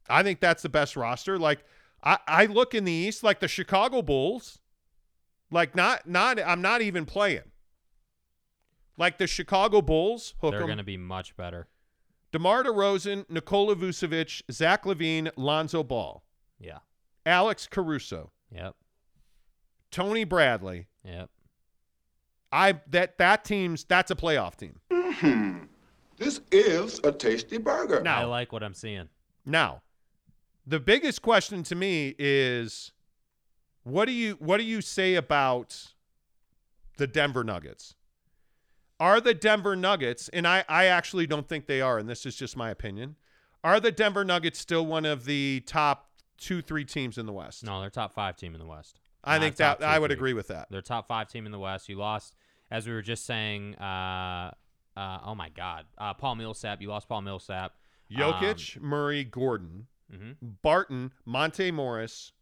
I 0.08 0.24
think 0.24 0.40
that's 0.40 0.62
the 0.62 0.68
best 0.68 0.96
roster. 0.96 1.38
Like 1.38 1.64
I, 2.02 2.18
I 2.26 2.46
look 2.46 2.74
in 2.74 2.84
the 2.84 2.92
East, 2.92 3.22
like 3.22 3.38
the 3.38 3.46
Chicago 3.48 4.02
Bulls, 4.02 4.58
like 5.52 5.76
not, 5.76 6.08
not, 6.08 6.40
I'm 6.44 6.62
not 6.62 6.82
even 6.82 7.06
playing. 7.06 7.42
Like 8.98 9.18
the 9.18 9.26
Chicago 9.28 9.80
Bulls, 9.80 10.34
hook 10.40 10.50
they're 10.52 10.66
going 10.66 10.78
to 10.78 10.84
be 10.84 10.96
much 10.96 11.36
better. 11.36 11.68
DeMar 12.32 12.64
DeRozan, 12.64 13.28
Nikola 13.28 13.76
Vucevic, 13.76 14.42
Zach 14.50 14.84
LaVine, 14.84 15.30
Lonzo 15.36 15.82
Ball, 15.82 16.22
Yeah. 16.58 16.78
Alex 17.26 17.68
Caruso, 17.70 18.32
Yep. 18.50 18.74
Tony 19.90 20.24
Bradley. 20.24 20.88
Yep. 21.04 21.30
I 22.50 22.80
that 22.88 23.18
that 23.18 23.44
team's 23.44 23.84
that's 23.84 24.10
a 24.10 24.14
playoff 24.14 24.56
team. 24.56 24.80
Hmm. 24.90 25.58
This 26.16 26.40
is 26.50 27.00
a 27.04 27.12
tasty 27.12 27.58
burger. 27.58 28.00
Now, 28.02 28.20
I 28.20 28.24
like 28.24 28.52
what 28.52 28.62
I'm 28.62 28.74
seeing. 28.74 29.08
Now, 29.44 29.82
the 30.66 30.78
biggest 30.78 31.22
question 31.22 31.62
to 31.64 31.74
me 31.74 32.14
is 32.18 32.92
what 33.84 34.04
do 34.06 34.12
you 34.12 34.34
what 34.38 34.58
do 34.58 34.64
you 34.64 34.80
say 34.80 35.14
about 35.14 35.92
the 36.98 37.06
Denver 37.06 37.42
Nuggets? 37.44 37.94
Are 39.02 39.20
the 39.20 39.34
Denver 39.34 39.74
Nuggets, 39.74 40.28
and 40.28 40.46
I, 40.46 40.64
I 40.68 40.84
actually 40.86 41.26
don't 41.26 41.48
think 41.48 41.66
they 41.66 41.80
are, 41.80 41.98
and 41.98 42.08
this 42.08 42.24
is 42.24 42.36
just 42.36 42.56
my 42.56 42.70
opinion, 42.70 43.16
are 43.64 43.80
the 43.80 43.90
Denver 43.90 44.24
Nuggets 44.24 44.60
still 44.60 44.86
one 44.86 45.04
of 45.04 45.24
the 45.24 45.60
top 45.66 46.10
two, 46.38 46.62
three 46.62 46.84
teams 46.84 47.18
in 47.18 47.26
the 47.26 47.32
West? 47.32 47.64
No, 47.64 47.80
they're 47.80 47.90
top 47.90 48.14
five 48.14 48.36
team 48.36 48.54
in 48.54 48.60
the 48.60 48.66
West. 48.66 49.00
I 49.24 49.38
Not 49.38 49.42
think 49.42 49.56
that 49.56 49.78
two, 49.80 49.84
I 49.86 49.98
would 49.98 50.10
three. 50.10 50.14
agree 50.16 50.32
with 50.34 50.46
that. 50.48 50.68
They're 50.70 50.82
top 50.82 51.08
five 51.08 51.26
team 51.28 51.46
in 51.46 51.52
the 51.52 51.58
West. 51.58 51.88
You 51.88 51.96
lost, 51.96 52.36
as 52.70 52.86
we 52.86 52.92
were 52.92 53.02
just 53.02 53.26
saying. 53.26 53.74
Uh, 53.74 54.52
uh, 54.96 55.18
oh 55.24 55.34
my 55.34 55.48
God, 55.48 55.86
uh, 55.98 56.14
Paul 56.14 56.36
Millsap. 56.36 56.80
You 56.80 56.88
lost 56.88 57.08
Paul 57.08 57.22
Millsap. 57.22 57.74
Jokic, 58.10 58.80
Murray, 58.80 59.24
Gordon, 59.24 59.86
Mhm. 60.14 60.36
Barton, 60.62 61.12
Monte 61.24 61.70
Morris, 61.72 62.32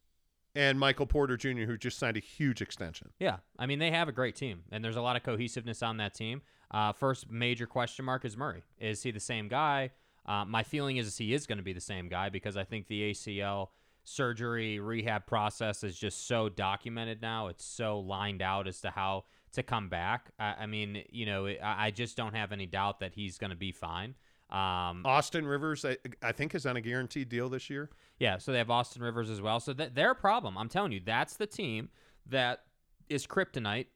and 0.54 0.78
Michael 0.78 1.06
Porter 1.06 1.36
Jr., 1.36 1.64
who 1.64 1.76
just 1.76 1.98
signed 1.98 2.16
a 2.16 2.20
huge 2.20 2.60
extension. 2.62 3.10
Yeah, 3.18 3.38
I 3.58 3.66
mean 3.66 3.78
they 3.78 3.90
have 3.90 4.08
a 4.08 4.12
great 4.12 4.36
team, 4.36 4.62
and 4.70 4.84
there's 4.84 4.96
a 4.96 5.02
lot 5.02 5.16
of 5.16 5.22
cohesiveness 5.22 5.82
on 5.82 5.98
that 5.98 6.14
team. 6.14 6.42
Uh, 6.70 6.92
first 6.92 7.30
major 7.30 7.66
question 7.66 8.04
mark 8.04 8.24
is 8.24 8.36
Murray. 8.36 8.62
Is 8.78 9.02
he 9.02 9.10
the 9.10 9.20
same 9.20 9.48
guy? 9.48 9.90
Uh, 10.26 10.44
my 10.44 10.62
feeling 10.62 10.96
is 10.96 11.16
he 11.16 11.34
is 11.34 11.46
going 11.46 11.58
to 11.58 11.64
be 11.64 11.72
the 11.72 11.80
same 11.80 12.08
guy 12.08 12.28
because 12.28 12.56
I 12.56 12.64
think 12.64 12.86
the 12.86 13.10
ACL 13.10 13.68
surgery 14.04 14.78
rehab 14.78 15.26
process 15.26 15.82
is 15.84 15.98
just 15.98 16.26
so 16.26 16.48
documented 16.48 17.22
now. 17.22 17.48
It's 17.48 17.64
so 17.64 18.00
lined 18.00 18.42
out 18.42 18.66
as 18.66 18.80
to 18.82 18.90
how 18.90 19.24
to 19.52 19.62
come 19.62 19.88
back. 19.88 20.30
I, 20.38 20.54
I 20.60 20.66
mean, 20.66 21.02
you 21.10 21.26
know, 21.26 21.46
I, 21.46 21.86
I 21.86 21.90
just 21.90 22.16
don't 22.16 22.34
have 22.34 22.52
any 22.52 22.66
doubt 22.66 23.00
that 23.00 23.14
he's 23.14 23.38
going 23.38 23.50
to 23.50 23.56
be 23.56 23.72
fine. 23.72 24.14
Um, 24.52 25.02
Austin 25.04 25.46
Rivers, 25.46 25.84
I, 25.84 25.96
I 26.22 26.32
think, 26.32 26.54
is 26.54 26.66
on 26.66 26.76
a 26.76 26.80
guaranteed 26.80 27.28
deal 27.28 27.48
this 27.48 27.70
year. 27.70 27.90
yeah, 28.18 28.38
so 28.38 28.50
they 28.52 28.58
have 28.58 28.70
Austin 28.70 29.02
Rivers 29.02 29.30
as 29.30 29.40
well. 29.40 29.60
So 29.60 29.72
th- 29.72 29.90
they're 29.94 30.10
a 30.10 30.14
problem. 30.16 30.58
I'm 30.58 30.68
telling 30.68 30.92
you, 30.92 31.00
that's 31.04 31.36
the 31.36 31.46
team 31.46 31.88
that 32.26 32.64
is 33.08 33.26
kryptonite 33.26 33.86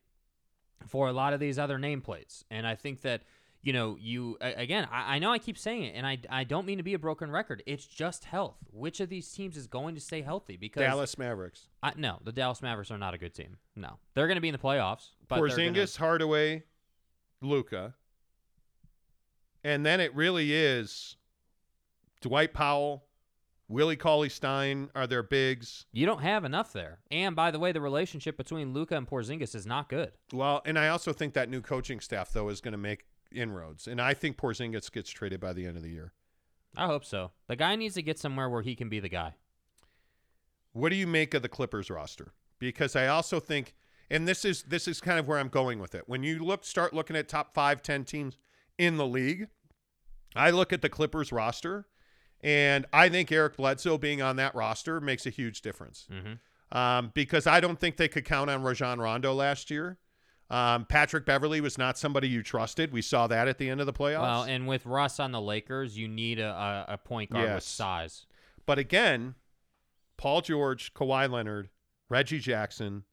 for 0.87 1.09
a 1.09 1.13
lot 1.13 1.33
of 1.33 1.41
these 1.41 1.59
other 1.59 1.79
nameplates. 1.79 2.45
And 2.51 2.67
I 2.67 2.75
think 2.77 3.01
that, 3.03 3.23
you 3.63 3.73
know, 3.73 3.97
you, 4.01 4.37
again, 4.41 4.87
I, 4.93 5.17
I 5.17 5.19
know 5.19 5.33
I 5.33 5.39
keep 5.39 5.57
saying 5.59 5.85
it, 5.85 5.95
and 5.97 6.07
I, 6.07 6.19
I 6.31 6.45
don't 6.45 6.67
mean 6.67 6.77
to 6.79 6.85
be 6.85 6.95
a 6.95 6.99
broken 6.99 7.31
record. 7.31 7.63
It's 7.67 7.87
just 7.87 8.25
health. 8.25 8.59
Which 8.71 9.01
of 9.01 9.09
these 9.09 9.31
teams 9.33 9.57
is 9.57 9.67
going 9.67 9.95
to 9.95 10.01
stay 10.01 10.21
healthy? 10.23 10.57
Because 10.57 10.83
Dallas 10.83 11.17
Mavericks. 11.19 11.69
I, 11.83 11.93
no, 11.97 12.19
the 12.23 12.33
Dallas 12.33 12.61
Mavericks 12.63 12.91
are 12.91 12.99
not 12.99 13.15
a 13.15 13.19
good 13.19 13.35
team. 13.35 13.57
No. 13.75 13.99
They're 14.15 14.27
going 14.27 14.37
to 14.37 14.41
be 14.43 14.49
in 14.49 14.53
the 14.53 14.59
playoffs. 14.59 15.09
But 15.27 15.37
they're 15.41 15.49
gonna- 15.49 15.71
Porzingis, 15.73 15.97
Hardaway, 15.97 16.63
Luka. 17.41 17.95
And 19.65 19.85
then 19.85 20.01
it 20.01 20.15
really 20.15 20.53
is 20.55 21.17
Dwight 22.21 22.53
Powell, 22.53 23.07
Willie 23.69 23.97
Cauley 23.97 24.29
Stein 24.29 24.91
are 24.95 25.07
their 25.07 25.23
bigs. 25.23 25.87
You 25.93 26.05
don't 26.05 26.21
have 26.21 26.45
enough 26.45 26.73
there. 26.73 27.01
And 27.11 27.35
by 27.35 27.51
the 27.51 27.59
way, 27.59 27.73
the 27.73 27.81
relationship 27.81 28.37
between 28.37 28.75
Luka 28.75 28.97
and 28.97 29.09
Porzingis 29.09 29.55
is 29.55 29.67
not 29.67 29.89
good. 29.89 30.13
Well, 30.33 30.61
and 30.67 30.79
I 30.79 30.89
also 30.89 31.13
think 31.13 31.33
that 31.35 31.49
new 31.49 31.63
coaching 31.63 32.01
staff, 32.01 32.33
though, 32.33 32.51
is 32.51 32.61
going 32.61 32.73
to 32.73 32.79
make 32.79 33.07
inroads. 33.33 33.87
And 33.87 34.01
I 34.01 34.13
think 34.13 34.37
Porzingis 34.37 34.93
gets 34.93 35.11
traded 35.11 35.41
by 35.41 35.55
the 35.55 35.67
end 35.67 35.77
of 35.77 35.83
the 35.83 35.91
year. 35.91 36.13
I 36.77 36.87
hope 36.87 37.05
so. 37.05 37.33
The 37.47 37.57
guy 37.57 37.77
needs 37.77 37.95
to 37.95 38.03
get 38.03 38.19
somewhere 38.19 38.51
where 38.51 38.63
he 38.63 38.75
can 38.75 38.89
be 38.89 39.01
the 39.01 39.09
guy. 39.09 39.35
What 40.73 40.91
do 40.91 40.97
you 40.97 41.07
make 41.07 41.33
of 41.35 41.43
the 41.43 41.49
Clippers 41.49 41.89
roster? 41.89 42.33
Because 42.59 42.97
I 42.97 43.07
also 43.07 43.41
think, 43.41 43.75
and 44.11 44.27
this 44.29 44.45
is 44.45 44.65
this 44.65 44.89
is 44.89 45.01
kind 45.01 45.19
of 45.19 45.29
where 45.29 45.39
I'm 45.39 45.49
going 45.49 45.79
with 45.79 45.95
it. 45.95 46.03
When 46.07 46.23
you 46.23 46.45
look, 46.45 46.65
start 46.65 46.93
looking 46.93 47.17
at 47.17 47.29
top 47.29 47.55
five, 47.55 47.81
ten 47.81 48.05
teams 48.05 48.39
in 48.77 48.97
the 48.97 49.07
league, 49.07 49.49
I 50.35 50.51
look 50.51 50.73
at 50.73 50.83
the 50.83 50.89
Clippers 50.89 51.33
roster, 51.33 51.87
and 52.43 52.87
I 52.93 53.09
think 53.09 53.31
Eric 53.31 53.57
Bledsoe 53.57 53.99
being 53.99 54.21
on 54.23 54.37
that 54.37 54.55
roster 54.55 55.01
makes 55.01 55.27
a 55.27 55.31
huge 55.31 55.63
difference. 55.63 56.07
Mm-hmm. 56.13 56.77
Um, 56.77 57.13
because 57.15 57.47
I 57.47 57.61
don't 57.61 57.79
think 57.79 57.97
they 57.97 58.09
could 58.09 58.25
count 58.25 58.51
on 58.51 58.63
Rajon 58.63 58.99
Rondo 58.99 59.33
last 59.33 59.71
year. 59.71 59.99
Um, 60.51 60.85
Patrick 60.85 61.25
Beverley 61.25 61.61
was 61.61 61.79
not 61.79 61.97
somebody 61.97 62.29
you 62.29 62.43
trusted. 62.43 62.93
We 62.93 63.01
saw 63.01 63.27
that 63.29 63.49
at 63.49 63.59
the 63.59 63.71
end 63.71 63.81
of 63.81 63.87
the 63.87 63.93
playoffs. 63.93 64.23
Well, 64.23 64.43
and 64.43 64.67
with 64.67 64.85
Russ 64.85 65.19
on 65.19 65.33
the 65.33 65.41
Lakers, 65.41 65.97
you 65.97 66.07
need 66.09 66.39
a, 66.39 66.85
a, 66.89 66.99
point 66.99 67.31
guard 67.31 67.55
with 67.55 67.65
size. 67.65 68.27
But 68.67 68.79
again, 68.79 69.37
Paul 70.17 70.43
George, 70.43 70.93
Kawhi 70.95 71.31
Leonard, 71.31 71.71
Reggie 72.09 72.41
Jackson, 72.41 73.05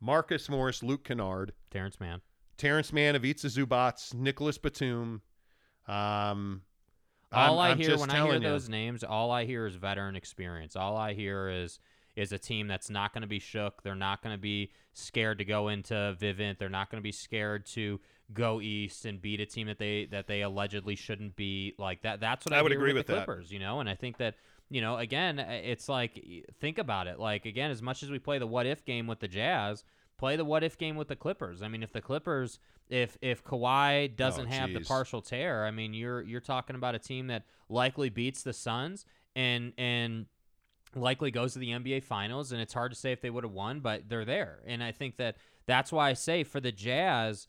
Marcus 0.00 0.48
Morris, 0.48 0.82
Luke 0.82 1.04
Kennard, 1.04 1.52
Terrence 1.70 2.00
Mann. 2.00 2.20
Terrence 2.56 2.92
Mann, 2.92 3.14
Ivica 3.14 3.46
Zubac, 3.46 4.14
Nicolas 4.14 4.58
Batum. 4.58 5.22
Um, 5.86 6.62
All 7.32 7.58
I'm- 7.58 7.78
i 7.78 7.82
hear 7.82 7.98
when 7.98 8.10
I 8.10 8.24
hear 8.24 8.34
you. 8.34 8.40
those 8.40 8.68
names, 8.68 9.04
all 9.04 9.30
I 9.30 9.44
hear 9.44 9.66
is 9.66 9.76
veteran 9.76 10.16
experience. 10.16 10.76
All 10.76 10.96
I 10.96 11.14
hear 11.14 11.48
is 11.48 11.78
is 12.16 12.32
a 12.32 12.38
team 12.38 12.66
that's 12.66 12.90
not 12.90 13.12
going 13.12 13.22
to 13.22 13.28
be 13.28 13.38
shook. 13.38 13.82
They're 13.82 13.94
not 13.94 14.22
going 14.22 14.34
to 14.34 14.40
be 14.40 14.72
scared 14.92 15.38
to 15.38 15.44
go 15.44 15.68
into 15.68 15.94
Vivint. 15.94 16.58
They're 16.58 16.68
not 16.68 16.90
going 16.90 17.00
to 17.00 17.04
be 17.04 17.12
scared 17.12 17.64
to 17.66 18.00
go 18.32 18.60
east 18.60 19.04
and 19.04 19.22
beat 19.22 19.40
a 19.40 19.46
team 19.46 19.68
that 19.68 19.78
they 19.78 20.06
that 20.06 20.26
they 20.26 20.42
allegedly 20.42 20.96
shouldn't 20.96 21.36
be. 21.36 21.74
Like 21.78 22.02
that. 22.02 22.20
That's 22.20 22.44
what 22.44 22.54
I, 22.54 22.58
I 22.58 22.62
would 22.62 22.72
agree 22.72 22.92
with, 22.92 23.00
with 23.00 23.06
the 23.06 23.12
that. 23.14 23.24
Clippers. 23.26 23.52
You 23.52 23.58
know, 23.60 23.80
and 23.80 23.88
I 23.88 23.94
think 23.94 24.16
that 24.18 24.34
you 24.70 24.80
know 24.80 24.96
again, 24.96 25.38
it's 25.38 25.88
like 25.88 26.24
think 26.60 26.78
about 26.78 27.06
it. 27.06 27.20
Like 27.20 27.46
again, 27.46 27.70
as 27.70 27.82
much 27.82 28.02
as 28.02 28.10
we 28.10 28.18
play 28.18 28.38
the 28.38 28.46
what 28.46 28.66
if 28.66 28.84
game 28.84 29.06
with 29.06 29.20
the 29.20 29.28
Jazz. 29.28 29.84
Play 30.18 30.36
the 30.36 30.44
what 30.44 30.64
if 30.64 30.76
game 30.76 30.96
with 30.96 31.08
the 31.08 31.16
Clippers. 31.16 31.62
I 31.62 31.68
mean, 31.68 31.82
if 31.82 31.92
the 31.92 32.00
Clippers, 32.00 32.58
if 32.88 33.16
if 33.22 33.44
Kawhi 33.44 34.14
doesn't 34.16 34.46
Oh, 34.46 34.50
have 34.50 34.72
the 34.72 34.80
partial 34.80 35.22
tear, 35.22 35.64
I 35.64 35.70
mean, 35.70 35.94
you're 35.94 36.22
you're 36.22 36.40
talking 36.40 36.76
about 36.76 36.94
a 36.94 36.98
team 36.98 37.28
that 37.28 37.44
likely 37.68 38.08
beats 38.08 38.42
the 38.42 38.52
Suns 38.52 39.06
and 39.36 39.72
and 39.78 40.26
likely 40.94 41.30
goes 41.30 41.52
to 41.52 41.58
the 41.58 41.70
NBA 41.70 42.02
Finals. 42.02 42.52
And 42.52 42.60
it's 42.60 42.74
hard 42.74 42.90
to 42.92 42.98
say 42.98 43.12
if 43.12 43.20
they 43.20 43.30
would 43.30 43.44
have 43.44 43.52
won, 43.52 43.80
but 43.80 44.08
they're 44.08 44.24
there. 44.24 44.60
And 44.66 44.82
I 44.82 44.92
think 44.92 45.16
that 45.18 45.36
that's 45.66 45.92
why 45.92 46.10
I 46.10 46.14
say 46.14 46.44
for 46.44 46.60
the 46.60 46.72
Jazz, 46.72 47.46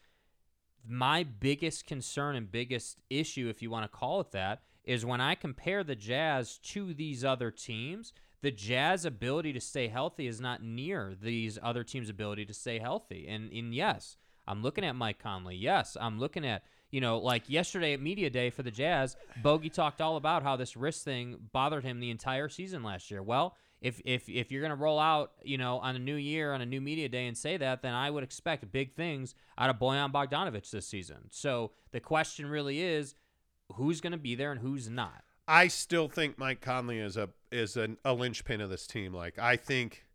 my 0.87 1.23
biggest 1.23 1.87
concern 1.87 2.35
and 2.35 2.51
biggest 2.51 2.97
issue, 3.09 3.49
if 3.49 3.61
you 3.61 3.69
want 3.69 3.89
to 3.91 3.97
call 3.97 4.21
it 4.21 4.31
that, 4.31 4.61
is 4.83 5.05
when 5.05 5.21
I 5.21 5.35
compare 5.35 5.83
the 5.83 5.95
Jazz 5.95 6.57
to 6.57 6.93
these 6.93 7.23
other 7.23 7.51
teams. 7.51 8.13
The 8.41 8.51
Jazz 8.51 9.03
ability 9.03 9.53
to 9.53 9.59
stay 9.59 9.89
healthy 9.89 10.27
is 10.27 10.39
not 10.39 10.63
near 10.63 11.13
these 11.21 11.59
other 11.61 11.83
teams' 11.83 12.09
ability 12.09 12.45
to 12.45 12.53
stay 12.53 12.79
healthy. 12.79 13.27
And 13.27 13.51
and 13.51 13.73
yes, 13.73 14.17
I'm 14.47 14.63
looking 14.63 14.85
at 14.85 14.95
Mike 14.95 15.19
Conley. 15.19 15.55
Yes, 15.55 15.97
I'm 15.99 16.19
looking 16.19 16.45
at 16.45 16.63
you 16.89 17.01
know 17.01 17.19
like 17.19 17.49
yesterday 17.49 17.93
at 17.93 18.01
media 18.01 18.29
day 18.29 18.49
for 18.49 18.63
the 18.63 18.71
Jazz. 18.71 19.17
Bogey 19.43 19.69
talked 19.69 20.01
all 20.01 20.15
about 20.15 20.43
how 20.43 20.55
this 20.55 20.77
wrist 20.77 21.03
thing 21.03 21.49
bothered 21.51 21.83
him 21.83 21.99
the 21.99 22.09
entire 22.09 22.49
season 22.49 22.81
last 22.81 23.11
year. 23.11 23.21
Well, 23.21 23.55
if 23.81 24.01
if 24.05 24.29
if 24.29 24.51
you're 24.51 24.61
gonna 24.61 24.75
roll 24.75 24.99
out, 24.99 25.33
you 25.43 25.57
know, 25.57 25.79
on 25.79 25.95
a 25.95 25.99
new 25.99 26.15
year 26.15 26.53
on 26.53 26.61
a 26.61 26.65
new 26.65 26.81
media 26.81 27.09
day 27.09 27.27
and 27.27 27.37
say 27.37 27.57
that, 27.57 27.81
then 27.81 27.93
I 27.93 28.09
would 28.09 28.23
expect 28.23 28.71
big 28.71 28.93
things 28.93 29.35
out 29.57 29.69
of 29.69 29.77
Bojan 29.77 30.11
Bogdanovic 30.11 30.69
this 30.69 30.87
season. 30.87 31.27
So 31.29 31.71
the 31.91 31.99
question 31.99 32.47
really 32.47 32.81
is, 32.81 33.15
who's 33.75 34.01
gonna 34.01 34.17
be 34.17 34.35
there 34.35 34.51
and 34.51 34.61
who's 34.61 34.89
not. 34.89 35.23
I 35.49 35.67
still 35.67 36.07
think 36.07 36.37
Mike 36.37 36.61
Conley 36.61 36.99
is 36.99 37.17
a 37.17 37.29
is 37.51 37.75
an, 37.75 37.97
a 38.05 38.13
linchpin 38.13 38.61
of 38.61 38.69
this 38.69 38.85
team. 38.87 39.13
Like 39.13 39.37
I 39.39 39.55
think 39.55 40.05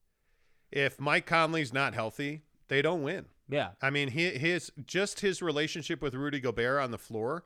if 0.71 1.01
Mike 1.01 1.27
Conley's 1.27 1.73
not 1.73 1.93
healthy, 1.95 2.43
they 2.69 2.81
don't 2.83 3.03
win. 3.03 3.27
Yeah. 3.49 3.71
I 3.83 3.91
mean, 3.91 4.09
he, 4.09 4.31
his 4.31 4.73
just 4.87 5.21
his 5.21 5.43
relationship 5.43 6.01
with 6.01 6.15
Rudy 6.15 6.41
Gobert 6.41 6.81
on 6.81 6.91
the 6.93 6.99
floor. 6.99 7.45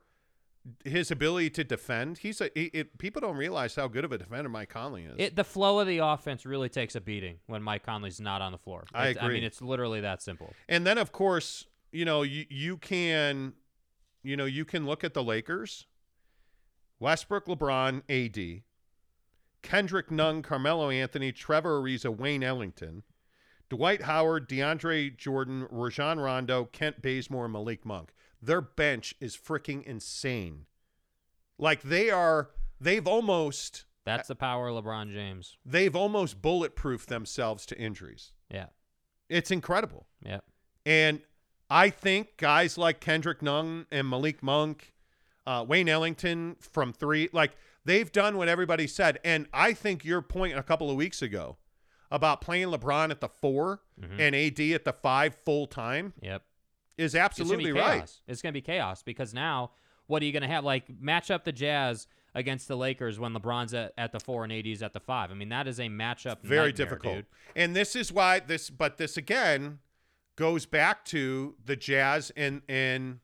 his 0.85 1.09
ability 1.09 1.49
to 1.49 1.63
defend. 1.63 2.19
He's 2.19 2.39
a 2.41 2.49
he, 2.53 2.65
it, 2.65 2.97
people 2.99 3.21
don't 3.21 3.37
realize 3.37 3.75
how 3.75 3.87
good 3.87 4.05
of 4.05 4.11
a 4.11 4.17
defender 4.17 4.49
Mike 4.49 4.69
Conley 4.69 5.03
is. 5.05 5.15
It, 5.17 5.35
the 5.35 5.43
flow 5.43 5.79
of 5.79 5.87
the 5.87 5.97
offense 5.99 6.45
really 6.45 6.69
takes 6.69 6.95
a 6.95 7.01
beating 7.01 7.37
when 7.47 7.63
Mike 7.63 7.83
Conley's 7.85 8.21
not 8.21 8.41
on 8.41 8.51
the 8.51 8.57
floor. 8.57 8.85
I 8.93 9.09
It's- 9.09 9.21
I 9.23 9.25
agree. 9.25 9.35
mean, 9.35 9.43
it's 9.43 9.61
literally 9.61 10.01
that 10.01 10.21
simple. 10.21 10.53
And 10.67 10.85
then 10.85 10.97
of 10.97 11.11
course, 11.11 11.65
you 11.91 12.05
know, 12.05 12.21
you 12.21 12.45
you 12.49 12.77
can 12.77 13.53
you 14.21 14.37
know, 14.37 14.45
you 14.45 14.65
can 14.65 14.85
look 14.85 15.03
at 15.03 15.13
the 15.13 15.23
Lakers. 15.23 15.87
Westbrook, 16.99 17.45
LeBron, 17.45 18.01
AD, 18.09 18.63
Kendrick 19.61 20.11
Nunn, 20.11 20.41
Carmelo 20.41 20.89
Anthony, 20.89 21.31
Trevor 21.31 21.81
Ariza, 21.81 22.15
Wayne 22.15 22.43
Ellington, 22.43 23.03
Dwight 23.69 24.03
Howard, 24.03 24.49
DeAndre 24.49 25.15
Jordan, 25.15 25.67
Rajon 25.69 26.19
Rondo, 26.19 26.65
Kent 26.65 27.01
Bazemore, 27.01 27.45
and 27.45 27.53
Malik 27.53 27.85
Monk. 27.85 28.13
Their 28.41 28.61
bench 28.61 29.15
is 29.19 29.35
freaking 29.37 29.83
insane. 29.83 30.65
Like 31.57 31.81
they 31.81 32.09
are 32.09 32.51
they've 32.79 33.05
almost 33.05 33.85
That's 34.05 34.29
the 34.29 34.35
power 34.35 34.69
of 34.69 34.83
LeBron 34.83 35.11
James. 35.11 35.57
they've 35.65 35.95
almost 35.95 36.41
bulletproofed 36.41 37.07
themselves 37.07 37.65
to 37.67 37.77
injuries. 37.77 38.31
Yeah. 38.49 38.67
It's 39.27 39.51
incredible. 39.51 40.07
Yeah. 40.25 40.39
And 40.85 41.21
I 41.69 41.89
think 41.89 42.37
guys 42.37 42.77
like 42.77 42.99
Kendrick 43.01 43.41
Nunn 43.41 43.85
and 43.91 44.09
Malik 44.09 44.41
Monk, 44.41 44.93
uh, 45.49 45.65
Wayne 45.67 45.89
Ellington 45.89 46.55
from 46.59 46.93
three, 46.93 47.27
like 47.33 47.53
they've 47.83 48.11
done 48.11 48.37
what 48.37 48.47
everybody 48.47 48.85
said. 48.85 49.17
And 49.23 49.47
I 49.51 49.73
think 49.73 50.05
your 50.05 50.21
point 50.21 50.55
a 50.57 50.61
couple 50.61 50.91
of 50.91 50.95
weeks 50.95 51.21
ago 51.23 51.57
about 52.11 52.39
playing 52.41 52.67
LeBron 52.67 53.09
at 53.09 53.19
the 53.19 53.29
4 53.29 53.81
Mhm. 53.99 54.19
and 54.19 54.35
AD 54.35 54.73
at 54.75 54.83
the 54.85 54.93
five 54.93 55.33
full 55.35 55.65
time 55.65 56.13
Yep. 56.21 56.43
is 56.97 57.15
It's 57.15 57.19
absolutely 57.19 57.65
be 57.65 57.71
right. 57.71 58.09
It's 58.27 58.41
going 58.41 58.53
to 58.53 58.57
be 58.57 58.61
chaos 58.61 59.01
because 59.01 59.33
now 59.33 59.71
what 60.07 60.21
are 60.21 60.25
you 60.25 60.31
going 60.31 60.41
to 60.43 60.47
have? 60.49 60.63
Like 60.63 60.85
match 60.99 61.31
up 61.31 61.43
the 61.45 61.51
Jazz 61.51 62.07
against 62.35 62.67
the 62.67 62.77
Lakers 62.77 63.17
when 63.19 63.33
LeBron's 63.33 63.73
at, 63.73 63.93
at 63.97 64.11
the 64.11 64.19
four 64.19 64.43
and 64.43 64.53
AD's 64.53 64.83
at 64.83 64.93
the 64.93 64.99
five. 64.99 65.31
I 65.31 65.33
mean, 65.33 65.49
that 65.49 65.67
is 65.67 65.79
a 65.79 65.87
matchup. 65.87 66.41
Very 66.43 66.71
difficult. 66.71 67.15
dude. 67.15 67.25
And 67.55 67.75
this 67.75 67.95
is 67.95 68.11
why 68.11 68.39
this, 68.39 68.69
but 68.69 68.97
this 68.97 69.17
again 69.17 69.79
goes 70.35 70.65
back 70.67 71.05
to 71.05 71.55
the 71.65 71.75
Jazz 71.75 72.31
and 72.35 72.61
and 72.69 73.19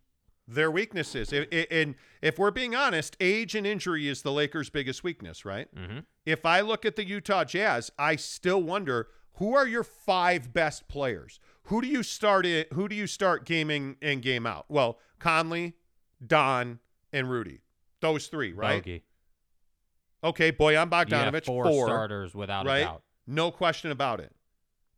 their 0.48 0.70
weaknesses. 0.70 1.34
I- 1.34 1.48
I- 1.52 1.68
And 1.72 1.96
if 2.22 2.38
we're 2.38 2.52
being 2.52 2.76
honest, 2.76 3.16
age 3.20 3.56
and 3.56 3.66
injury 3.66 4.08
is 4.08 4.22
the 4.22 4.32
Lakers' 4.32 4.70
biggest 4.70 5.04
weakness, 5.04 5.46
right? 5.46 5.74
Mm-hmm. 5.76 6.00
If 6.26 6.46
I 6.46 6.62
look 6.62 6.86
at 6.86 6.96
the 6.96 7.06
Utah 7.06 7.44
Jazz, 7.44 7.92
I 7.98 8.16
still 8.16 8.62
wonder 8.62 9.08
who 9.34 9.56
are 9.56 9.68
your 9.68 9.84
five 9.84 10.54
best 10.54 10.88
players. 10.88 11.40
Who 11.64 11.82
do 11.82 11.88
you 11.88 12.04
start 12.04 12.46
in? 12.46 12.66
Who 12.74 12.88
do 12.88 12.96
you 12.96 13.08
start 13.08 13.46
gaming 13.46 13.98
and 14.02 14.22
game 14.22 14.46
out? 14.46 14.66
Well, 14.70 15.00
Conley, 15.20 15.74
Don, 16.26 16.80
and 17.12 17.30
Rudy. 17.30 17.62
Those 18.02 18.28
three, 18.28 18.54
right? 18.54 18.82
Bogey. 18.84 19.04
Okay, 20.24 20.52
Bojan 20.52 20.90
Bogdanovic, 20.90 21.46
four, 21.46 21.66
four 21.66 21.88
starters 21.88 22.34
without 22.34 22.66
right? 22.66 22.78
a 22.80 22.86
doubt. 22.86 23.04
No 23.28 23.52
question 23.52 23.92
about 23.92 24.20
it. 24.20 24.34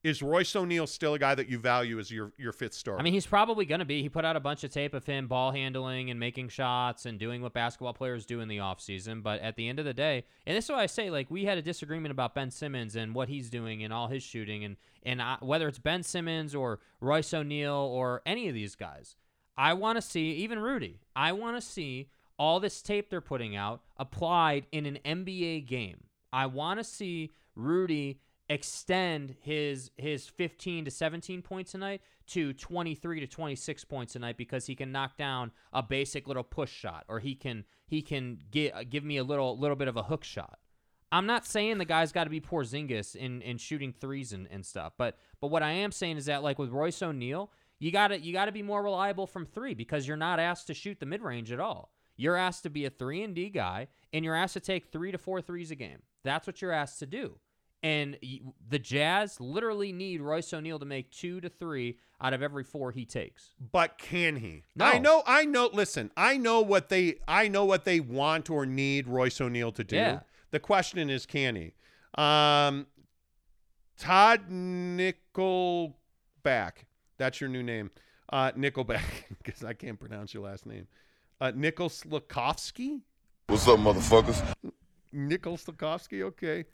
Is 0.08 0.22
Royce 0.22 0.56
O'Neale 0.56 0.88
still 0.88 1.16
a 1.16 1.20
guy 1.20 1.36
that 1.36 1.50
you 1.50 1.60
value 1.60 2.00
as 2.00 2.10
your 2.10 2.32
your 2.38 2.54
fifth 2.54 2.74
star? 2.74 2.98
I 2.98 3.02
mean, 3.02 3.12
he's 3.12 3.26
probably 3.26 3.66
going 3.66 3.80
to 3.80 3.86
be. 3.86 4.02
He 4.02 4.08
put 4.08 4.24
out 4.24 4.38
a 4.38 4.40
bunch 4.40 4.64
of 4.64 4.72
tape 4.72 4.94
of 4.94 5.06
him 5.06 5.28
ball 5.28 5.52
handling 5.52 6.10
and 6.10 6.18
making 6.18 6.48
shots 6.48 7.06
and 7.06 7.20
doing 7.20 7.42
what 7.42 7.52
basketball 7.52 7.94
players 7.94 8.26
do 8.26 8.40
in 8.40 8.48
the 8.48 8.60
offseason. 8.60 9.22
But 9.22 9.42
at 9.42 9.58
the 9.58 9.68
end 9.68 9.80
of 9.80 9.86
the 9.86 9.94
day, 9.94 10.24
and 10.46 10.56
this 10.56 10.64
is 10.64 10.72
why 10.72 10.84
I 10.84 10.86
say, 10.86 11.10
like, 11.10 11.30
we 11.30 11.44
had 11.44 11.58
a 11.58 11.62
disagreement 11.62 12.14
about 12.14 12.34
Ben 12.34 12.52
Simmons 12.52 12.96
and 12.96 13.14
what 13.14 13.28
he's 13.28 13.50
doing 13.50 13.84
and 13.84 13.92
all 13.92 14.08
his 14.08 14.24
shooting. 14.24 14.64
And, 14.64 14.78
and 15.04 15.22
I, 15.22 15.40
whether 15.42 15.68
it's 15.68 15.78
Ben 15.78 16.04
Simmons 16.04 16.56
or 16.56 16.80
Royce 17.02 17.34
O'Neale 17.34 17.74
or 17.74 18.22
any 18.26 18.48
of 18.48 18.54
these 18.54 18.76
guys, 18.76 19.18
I 19.58 19.74
want 19.74 19.98
to 19.98 20.02
see, 20.02 20.32
even 20.36 20.60
Rudy, 20.60 21.02
I 21.18 21.34
want 21.34 21.58
to 21.58 21.62
see 21.62 22.08
all 22.40 22.62
this 22.62 22.82
tape 22.82 23.10
they're 23.10 23.20
putting 23.20 23.58
out 23.58 23.82
applied 23.98 24.68
in 24.72 24.86
an 24.86 25.00
NBA 25.04 25.68
game. 25.68 26.06
I 26.32 26.46
want 26.46 26.80
to 26.80 26.86
see 26.86 27.32
Rudy 27.58 28.22
extend 28.50 29.36
his 29.42 29.92
his 29.98 30.28
15 30.28 30.86
to 30.86 30.92
17 30.92 31.42
points 31.42 31.74
a 31.74 31.78
night 31.78 32.02
to 32.28 32.54
23 32.54 33.20
to 33.20 33.28
26 33.28 33.86
points 33.86 34.16
a 34.16 34.20
night 34.20 34.38
because 34.38 34.66
he 34.68 34.76
can 34.76 34.92
knock 34.92 35.18
down 35.18 35.52
a 35.74 35.84
basic 35.84 36.28
little 36.28 36.44
push 36.44 36.72
shot 36.72 37.04
or 37.08 37.20
he 37.20 37.36
can 37.36 37.66
he 37.86 38.02
can 38.02 38.40
get 38.52 38.74
uh, 38.74 38.84
give 38.84 39.04
me 39.04 39.18
a 39.18 39.24
little 39.24 39.58
little 39.58 39.76
bit 39.76 39.88
of 39.88 39.98
a 39.98 40.04
hook 40.04 40.24
shot. 40.24 40.60
I'm 41.12 41.26
not 41.26 41.46
saying 41.46 41.78
the 41.78 41.86
guy's 41.86 42.12
got 42.12 42.26
to 42.26 42.30
be 42.30 42.42
Porzingis 42.42 43.16
in 43.16 43.42
in 43.42 43.58
shooting 43.58 43.94
threes 43.94 44.32
and, 44.32 44.48
and 44.50 44.66
stuff, 44.66 44.94
but 44.98 45.18
but 45.42 45.48
what 45.48 45.64
I 45.64 45.72
am 45.72 45.92
saying 45.92 46.18
is 46.18 46.26
that 46.26 46.44
like 46.44 46.60
with 46.60 46.70
Royce 46.70 47.02
O'Neale, 47.02 47.52
you 47.80 47.92
got 47.92 48.10
to 48.10 48.20
you 48.20 48.32
got 48.32 48.46
to 48.46 48.52
be 48.52 48.64
more 48.64 48.84
reliable 48.84 49.28
from 49.28 49.46
3 49.46 49.74
because 49.74 50.08
you're 50.08 50.18
not 50.18 50.40
asked 50.40 50.68
to 50.68 50.74
shoot 50.74 51.00
the 51.00 51.06
mid-range 51.06 51.52
at 51.52 51.60
all. 51.60 51.92
You're 52.16 52.36
asked 52.36 52.64
to 52.64 52.70
be 52.70 52.86
a 52.86 52.90
3 52.90 53.24
and 53.24 53.36
D 53.36 53.50
guy 53.50 53.88
and 54.14 54.24
you're 54.24 54.36
asked 54.36 54.54
to 54.54 54.60
take 54.60 54.92
3 54.92 55.12
to 55.12 55.18
4 55.18 55.42
threes 55.42 55.72
a 55.72 55.76
game. 55.76 56.02
That's 56.24 56.48
what 56.48 56.62
you're 56.62 56.72
asked 56.72 57.00
to 57.00 57.06
do. 57.06 57.40
And 57.84 58.18
the 58.70 58.80
Jazz 58.80 59.40
literally 59.40 59.94
need 59.94 60.20
Royce 60.22 60.52
O'Neale 60.52 60.80
to 60.80 60.86
make 60.86 61.12
2 61.12 61.42
to 61.42 61.50
3 61.50 61.98
out 62.20 62.34
of 62.34 62.42
every 62.42 62.64
4 62.64 62.92
he 62.92 63.06
takes. 63.06 63.54
but 63.72 63.98
can 64.00 64.38
he? 64.38 64.64
No. 64.76 64.86
I 64.86 64.98
know. 64.98 65.24
I 65.28 65.46
know. 65.46 65.70
Listen, 65.72 66.12
I 66.18 66.38
know 66.38 66.62
what 66.62 66.90
they. 66.90 67.18
I 67.28 67.48
know 67.48 67.66
what 67.66 67.86
they 67.86 68.00
want 68.00 68.50
or 68.50 68.66
need 68.66 69.08
Royce 69.08 69.40
O'Neale 69.40 69.72
to 69.74 69.84
do. 69.84 69.96
Yeah. 69.96 70.22
The 70.52 70.60
question 70.60 71.10
is, 71.10 71.26
can 71.28 71.56
he? 71.56 71.74
Um, 72.16 72.88
Todd 74.00 74.50
Nickelback. 74.50 75.94
That's 77.18 77.40
your 77.42 77.50
new 77.50 77.64
name. 77.64 77.92
Uh, 78.30 78.52
Nickelback, 78.52 79.04
because 79.44 79.64
I 79.64 79.74
can't 79.74 80.00
pronounce 80.00 80.34
your 80.34 80.44
last 80.44 80.66
name. 80.66 80.88
Uh, 81.40 81.52
Nickel 81.56 81.90
Slakovsky. 81.90 83.02
What's 83.48 83.68
up, 83.68 83.80
motherfuckers? 83.80 84.42
Nickel 85.14 85.58
Slakovsky. 85.58 86.24
Okay. 86.24 86.66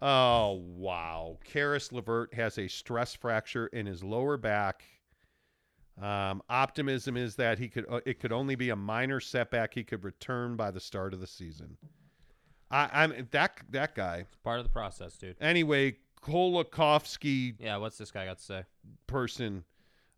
Oh 0.00 0.62
wow. 0.76 1.38
Caris 1.44 1.92
LeVert 1.92 2.34
has 2.34 2.58
a 2.58 2.68
stress 2.68 3.14
fracture 3.14 3.66
in 3.68 3.86
his 3.86 4.02
lower 4.02 4.36
back. 4.36 4.84
Um, 6.00 6.42
optimism 6.48 7.16
is 7.16 7.36
that 7.36 7.58
he 7.58 7.68
could. 7.68 7.84
Uh, 7.88 8.00
it 8.06 8.18
could 8.18 8.32
only 8.32 8.54
be 8.54 8.70
a 8.70 8.76
minor 8.76 9.20
setback. 9.20 9.74
He 9.74 9.84
could 9.84 10.04
return 10.04 10.56
by 10.56 10.70
the 10.70 10.80
start 10.80 11.12
of 11.12 11.20
the 11.20 11.26
season. 11.26 11.76
I, 12.70 12.88
I'm 12.92 13.28
that 13.30 13.60
that 13.70 13.94
guy. 13.94 14.24
Part 14.42 14.58
of 14.58 14.64
the 14.64 14.70
process, 14.70 15.16
dude. 15.16 15.36
Anyway, 15.40 15.96
Kolakovsky 16.22 17.54
Yeah, 17.58 17.76
what's 17.76 17.98
this 17.98 18.10
guy 18.10 18.24
got 18.24 18.38
to 18.38 18.44
say? 18.44 18.64
person 19.06 19.64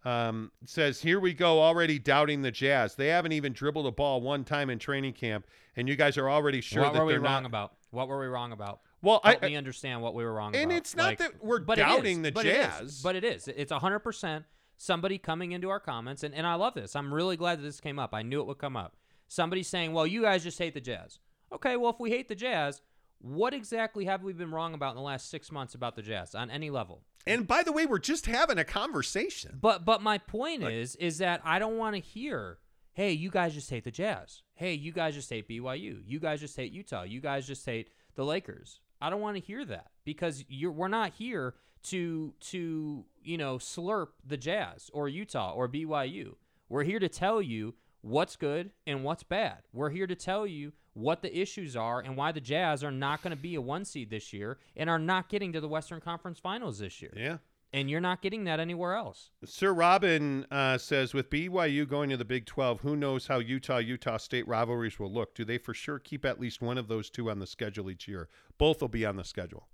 um, 0.05 0.53
says, 0.65 1.01
"Here 1.01 1.19
we 1.19 1.35
go, 1.35 1.61
already 1.61 1.99
doubting 1.99 2.43
the 2.43 2.53
Jazz. 2.53 2.95
They 2.95 3.09
haven't 3.09 3.33
even 3.33 3.53
dribbled 3.53 3.87
a 3.87 3.93
ball 3.93 4.21
one 4.21 4.45
time 4.45 4.71
in 4.71 4.79
training 4.79 5.15
camp, 5.15 5.47
and 5.77 5.89
you 5.89 5.97
guys 5.97 6.17
are 6.17 6.31
already 6.31 6.61
sure 6.61 6.83
what 6.83 6.93
that 6.93 7.01
were 7.01 7.07
we 7.07 7.13
they're 7.15 7.21
wrong 7.21 7.43
not." 7.43 7.49
about? 7.49 7.73
What 7.91 8.09
were 8.09 8.21
we 8.21 8.27
wrong 8.27 8.53
about? 8.53 8.81
Well, 9.05 9.21
I- 9.23 9.31
help 9.33 9.43
me 9.43 9.57
understand 9.57 10.03
what 10.03 10.15
we 10.15 10.25
were 10.25 10.33
wrong 10.33 10.51
about. 10.51 10.63
And 10.63 10.71
about. 10.73 10.79
it's 10.79 10.97
not 10.97 11.05
Like- 11.05 11.19
that 11.19 11.45
we're 11.45 11.61
but 11.61 11.79
it 11.79 11.83
is, 11.83 11.87
doubting 11.89 12.23
the 12.23 12.33
but 12.33 12.47
it 12.47 12.57
is, 12.57 12.57
Jazz. 12.67 13.03
but 13.03 13.17
it 13.17 13.25
is. 13.25 13.49
It's 13.49 13.71
hundred 13.73 14.01
percent 14.01 14.45
somebody 14.77 15.19
coming 15.19 15.53
into 15.53 15.71
our 15.71 15.79
comments, 15.81 16.23
and, 16.25 16.35
and 16.35 16.47
I 16.47 16.55
love 16.55 16.75
this. 16.75 16.97
I'm 16.97 17.15
really 17.15 17.37
glad 17.37 17.59
that 17.59 17.63
this 17.63 17.81
came 17.81 17.99
up. 17.99 18.13
I 18.13 18.23
knew 18.23 18.41
it 18.41 18.47
would 18.47 18.59
come 18.59 18.77
up. 18.77 18.97
Somebody 19.29 19.63
saying, 19.63 19.93
"Well, 19.93 20.07
you 20.07 20.23
guys 20.23 20.43
just 20.43 20.59
hate 20.59 20.75
the 20.75 20.81
Jazz." 20.81 21.19
Okay, 21.53 21.77
well, 21.77 21.91
if 21.93 22.01
we 22.01 22.11
hate 22.11 22.29
the 22.29 22.35
Jazz, 22.35 22.83
what 23.21 23.55
exactly 23.55 24.05
have 24.07 24.23
we 24.23 24.33
been 24.33 24.51
wrong 24.51 24.75
about 24.75 24.91
in 24.91 24.97
the 24.97 25.03
last 25.03 25.31
six 25.31 25.53
months 25.53 25.75
about 25.75 25.95
the 25.97 26.03
Jazz 26.03 26.35
on 26.35 26.51
any 26.51 26.71
level? 26.71 27.03
And 27.27 27.47
by 27.47 27.63
the 27.63 27.73
way, 27.73 27.87
we're 27.87 27.99
just 27.99 28.27
having 28.27 28.59
a 28.59 28.65
conversation. 28.65 29.59
But 29.61 29.85
but 29.85 30.03
my 30.03 30.19
point 30.19 30.63
is 30.65 30.97
is 30.97 31.19
that 31.19 31.41
I 31.45 31.59
don't 31.59 31.79
want 31.79 31.95
to 31.97 32.01
hear, 32.01 32.59
hey, 32.93 33.13
you 33.13 33.31
guys 33.31 33.55
just 33.55 33.71
hate 33.71 33.85
the 33.85 33.91
Jazz. 33.91 34.43
Hey, 34.55 34.75
you 34.75 34.93
guys 34.93 35.15
just 35.15 35.31
hate 35.31 35.49
BYU. 35.49 36.03
You 36.07 36.21
guys 36.21 36.41
just 36.41 36.57
hate 36.57 36.73
Utah. 36.73 37.03
You 37.05 37.21
guys 37.21 37.47
just 37.47 37.65
hate 37.65 37.91
the 38.15 38.25
Lakers. 38.25 38.81
I 39.05 39.11
don't 39.11 39.21
want 39.21 39.37
to 39.37 39.43
hear 39.43 39.67
that 39.67 39.89
because 40.07 40.47
you're 40.49 40.73
we're 40.73 40.89
not 40.89 41.13
here 41.13 41.53
to 41.85 42.33
to 42.41 43.05
you 43.23 43.37
know 43.37 43.59
slurp 43.59 44.09
the 44.27 44.39
Jazz 44.39 44.91
or 44.95 45.11
Utah 45.11 45.53
or 45.53 45.69
BYU. 45.69 46.37
We're 46.71 46.85
here 46.85 46.99
to 46.99 47.11
tell 47.11 47.43
you 47.43 47.75
what's 48.01 48.35
good 48.37 48.71
and 48.87 49.05
what's 49.05 49.23
bad. 49.23 49.59
We're 49.75 49.91
here 49.91 50.07
to 50.07 50.15
tell 50.15 50.47
you 50.47 50.73
what 50.95 51.21
the 51.21 51.39
issues 51.39 51.77
are 51.77 52.01
and 52.01 52.17
why 52.17 52.33
the 52.33 52.41
Jazz 52.41 52.83
are 52.83 52.91
not 52.91 53.21
going 53.21 53.37
to 53.37 53.43
be 53.43 53.57
a 53.57 53.61
one 53.61 53.85
seed 53.85 54.09
this 54.09 54.33
year 54.33 54.57
and 54.75 54.89
are 54.89 54.99
not 54.99 55.29
getting 55.29 55.53
to 55.53 55.61
the 55.61 55.69
Western 55.69 56.01
Conference 56.01 56.39
Finals 56.39 56.79
this 56.79 57.03
year. 57.03 57.13
Yeah. 57.15 57.37
And 57.75 57.91
you're 57.91 58.01
not 58.01 58.23
getting 58.23 58.45
that 58.45 58.61
anywhere 58.61 58.95
else. 58.95 59.31
Sir 59.45 59.73
Robin 59.73 60.47
uh, 60.49 60.79
says, 60.79 61.13
with 61.13 61.29
BYU 61.29 61.89
going 61.89 62.09
to 62.09 62.17
the 62.17 62.25
Big 62.25 62.47
12, 62.47 62.83
who 62.83 62.95
knows 62.95 63.27
how 63.27 63.41
Utah 63.41 63.79
Utah 63.79 64.17
State 64.17 64.47
rivalries 64.47 65.01
will 65.01 65.13
look? 65.13 65.35
Do 65.35 65.45
they 65.45 65.59
for 65.59 65.75
sure 65.75 65.99
keep 65.99 66.25
at 66.25 66.41
least 66.41 66.63
one 66.63 66.79
of 66.79 66.87
those 66.87 67.11
two 67.11 67.29
on 67.29 67.41
the 67.41 67.49
schedule 67.49 67.91
each 67.91 68.07
year? 68.07 68.29
Both 68.59 68.81
will 68.81 68.87
be 68.87 69.05
on 69.05 69.17
the 69.17 69.25
schedule. 69.25 69.67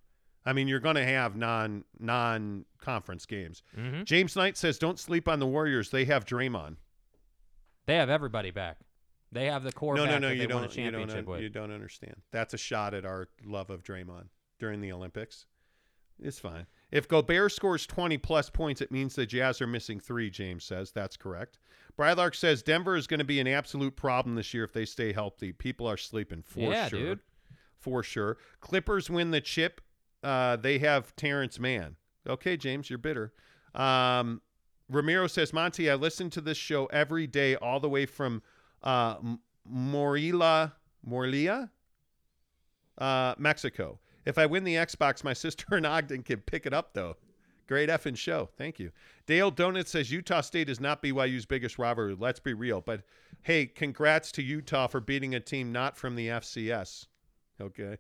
I 0.47 0.55
mean, 0.55 0.67
you're 0.67 0.81
going 0.81 0.97
to 0.97 1.05
have 1.05 1.37
non 1.37 1.85
non 1.99 2.65
conference 2.79 3.27
games. 3.27 3.63
Mhm. 3.77 4.07
James 4.07 4.35
Knight 4.35 4.57
says, 4.57 4.79
don't 4.79 4.99
sleep 4.99 5.29
on 5.29 5.39
the 5.39 5.47
Warriors. 5.47 5.91
They 5.91 6.07
have 6.07 6.25
Draymond. 6.25 6.77
They 7.85 7.97
have 7.97 8.09
everybody 8.09 8.51
back. 8.51 8.79
They 9.31 9.45
have 9.45 9.63
the 9.63 9.73
core 9.73 9.95
no, 9.95 10.07
back 10.07 10.13
no, 10.13 10.29
no, 10.29 10.33
you 10.33 10.47
they 10.47 10.55
won 10.55 10.65
a 10.65 10.69
don't. 10.69 10.77
You 10.79 10.91
don't, 10.91 11.29
un- 11.29 11.43
you 11.43 11.51
don't 11.51 11.71
understand. 11.71 12.17
That's 12.31 12.55
a 12.55 12.59
shot 12.59 12.95
at 12.95 13.05
our 13.05 13.29
love 13.45 13.69
of 13.69 13.83
Draymond 13.83 14.29
during 14.59 14.81
the 14.81 14.91
Olympics. 14.91 15.45
It's 16.19 16.39
fine. 16.39 16.67
If 16.91 17.07
Gobert 17.09 17.53
scores 17.53 17.87
20 17.87 18.19
plus 18.19 18.51
points, 18.51 18.81
it 18.81 18.91
means 18.91 19.15
the 19.15 19.27
Jazz 19.27 19.61
are 19.61 19.67
missing 19.67 20.01
three, 20.01 20.29
James 20.31 20.65
says. 20.65 20.91
That's 20.91 21.17
correct. 21.17 21.59
Brylark 21.99 22.35
says 22.35 22.63
Denver 22.63 22.97
is 22.97 23.07
going 23.07 23.19
to 23.19 23.25
be 23.25 23.41
an 23.41 23.47
absolute 23.47 23.95
problem 23.97 24.35
this 24.35 24.53
year 24.55 24.65
if 24.65 24.73
they 24.73 24.85
stay 24.85 25.13
healthy. 25.13 25.53
People 25.53 25.87
are 25.87 25.97
sleeping 25.97 26.43
for 26.43 26.73
Yeah, 26.73 26.89
sure. 26.89 26.99
dude. 27.01 27.21
For 27.79 28.03
sure. 28.03 28.39
Clippers 28.61 29.09
win 29.09 29.31
the 29.31 29.41
chip. 29.41 29.81
Uh, 30.23 30.57
they 30.57 30.79
have 30.79 31.15
Terrence 31.17 31.59
Mann. 31.59 31.97
Okay, 32.29 32.57
James, 32.57 32.91
you're 32.91 32.99
bitter. 32.99 33.33
Um, 33.75 34.41
Ramiro 34.91 35.27
says, 35.29 35.53
Monty, 35.53 35.89
I 35.91 35.95
listen 35.95 36.29
to 36.31 36.41
this 36.41 36.59
show 36.59 36.87
every 36.87 37.27
day, 37.27 37.55
all 37.57 37.81
the 37.81 37.89
way 37.89 38.05
from 38.07 38.43
uh, 38.83 39.17
Morila, 39.71 40.73
Morlia, 41.07 41.71
uh, 42.99 43.35
Mexico. 43.39 43.99
If 44.25 44.39
I 44.39 44.47
win 44.47 44.65
the 44.65 44.75
Xbox, 44.75 45.25
my 45.25 45.33
sister 45.35 45.77
in 45.77 45.85
Ogden 45.85 46.23
can 46.23 46.41
pick 46.41 46.67
it 46.67 46.75
up, 46.75 46.95
though. 46.95 47.17
Great 47.67 47.89
effing 47.89 48.17
show. 48.17 48.49
Thank 48.59 48.81
you. 48.81 48.91
Dale 49.27 49.53
Donut 49.53 49.87
says 49.87 50.11
Utah 50.11 50.41
State 50.41 50.69
is 50.69 50.81
not 50.81 51.03
BYU's 51.03 51.47
biggest 51.47 51.79
rivalry. 51.79 52.17
Let's 52.19 52.41
be 52.41 52.53
real. 52.53 52.81
But 52.81 53.03
hey, 53.43 53.67
congrats 53.67 54.33
to 54.33 54.43
Utah 54.43 54.89
for 54.89 55.01
beating 55.01 55.37
a 55.37 55.41
team 55.41 55.71
not 55.71 55.97
from 55.97 56.17
the 56.17 56.27
FCS. 56.27 57.07
Okay. 57.61 57.99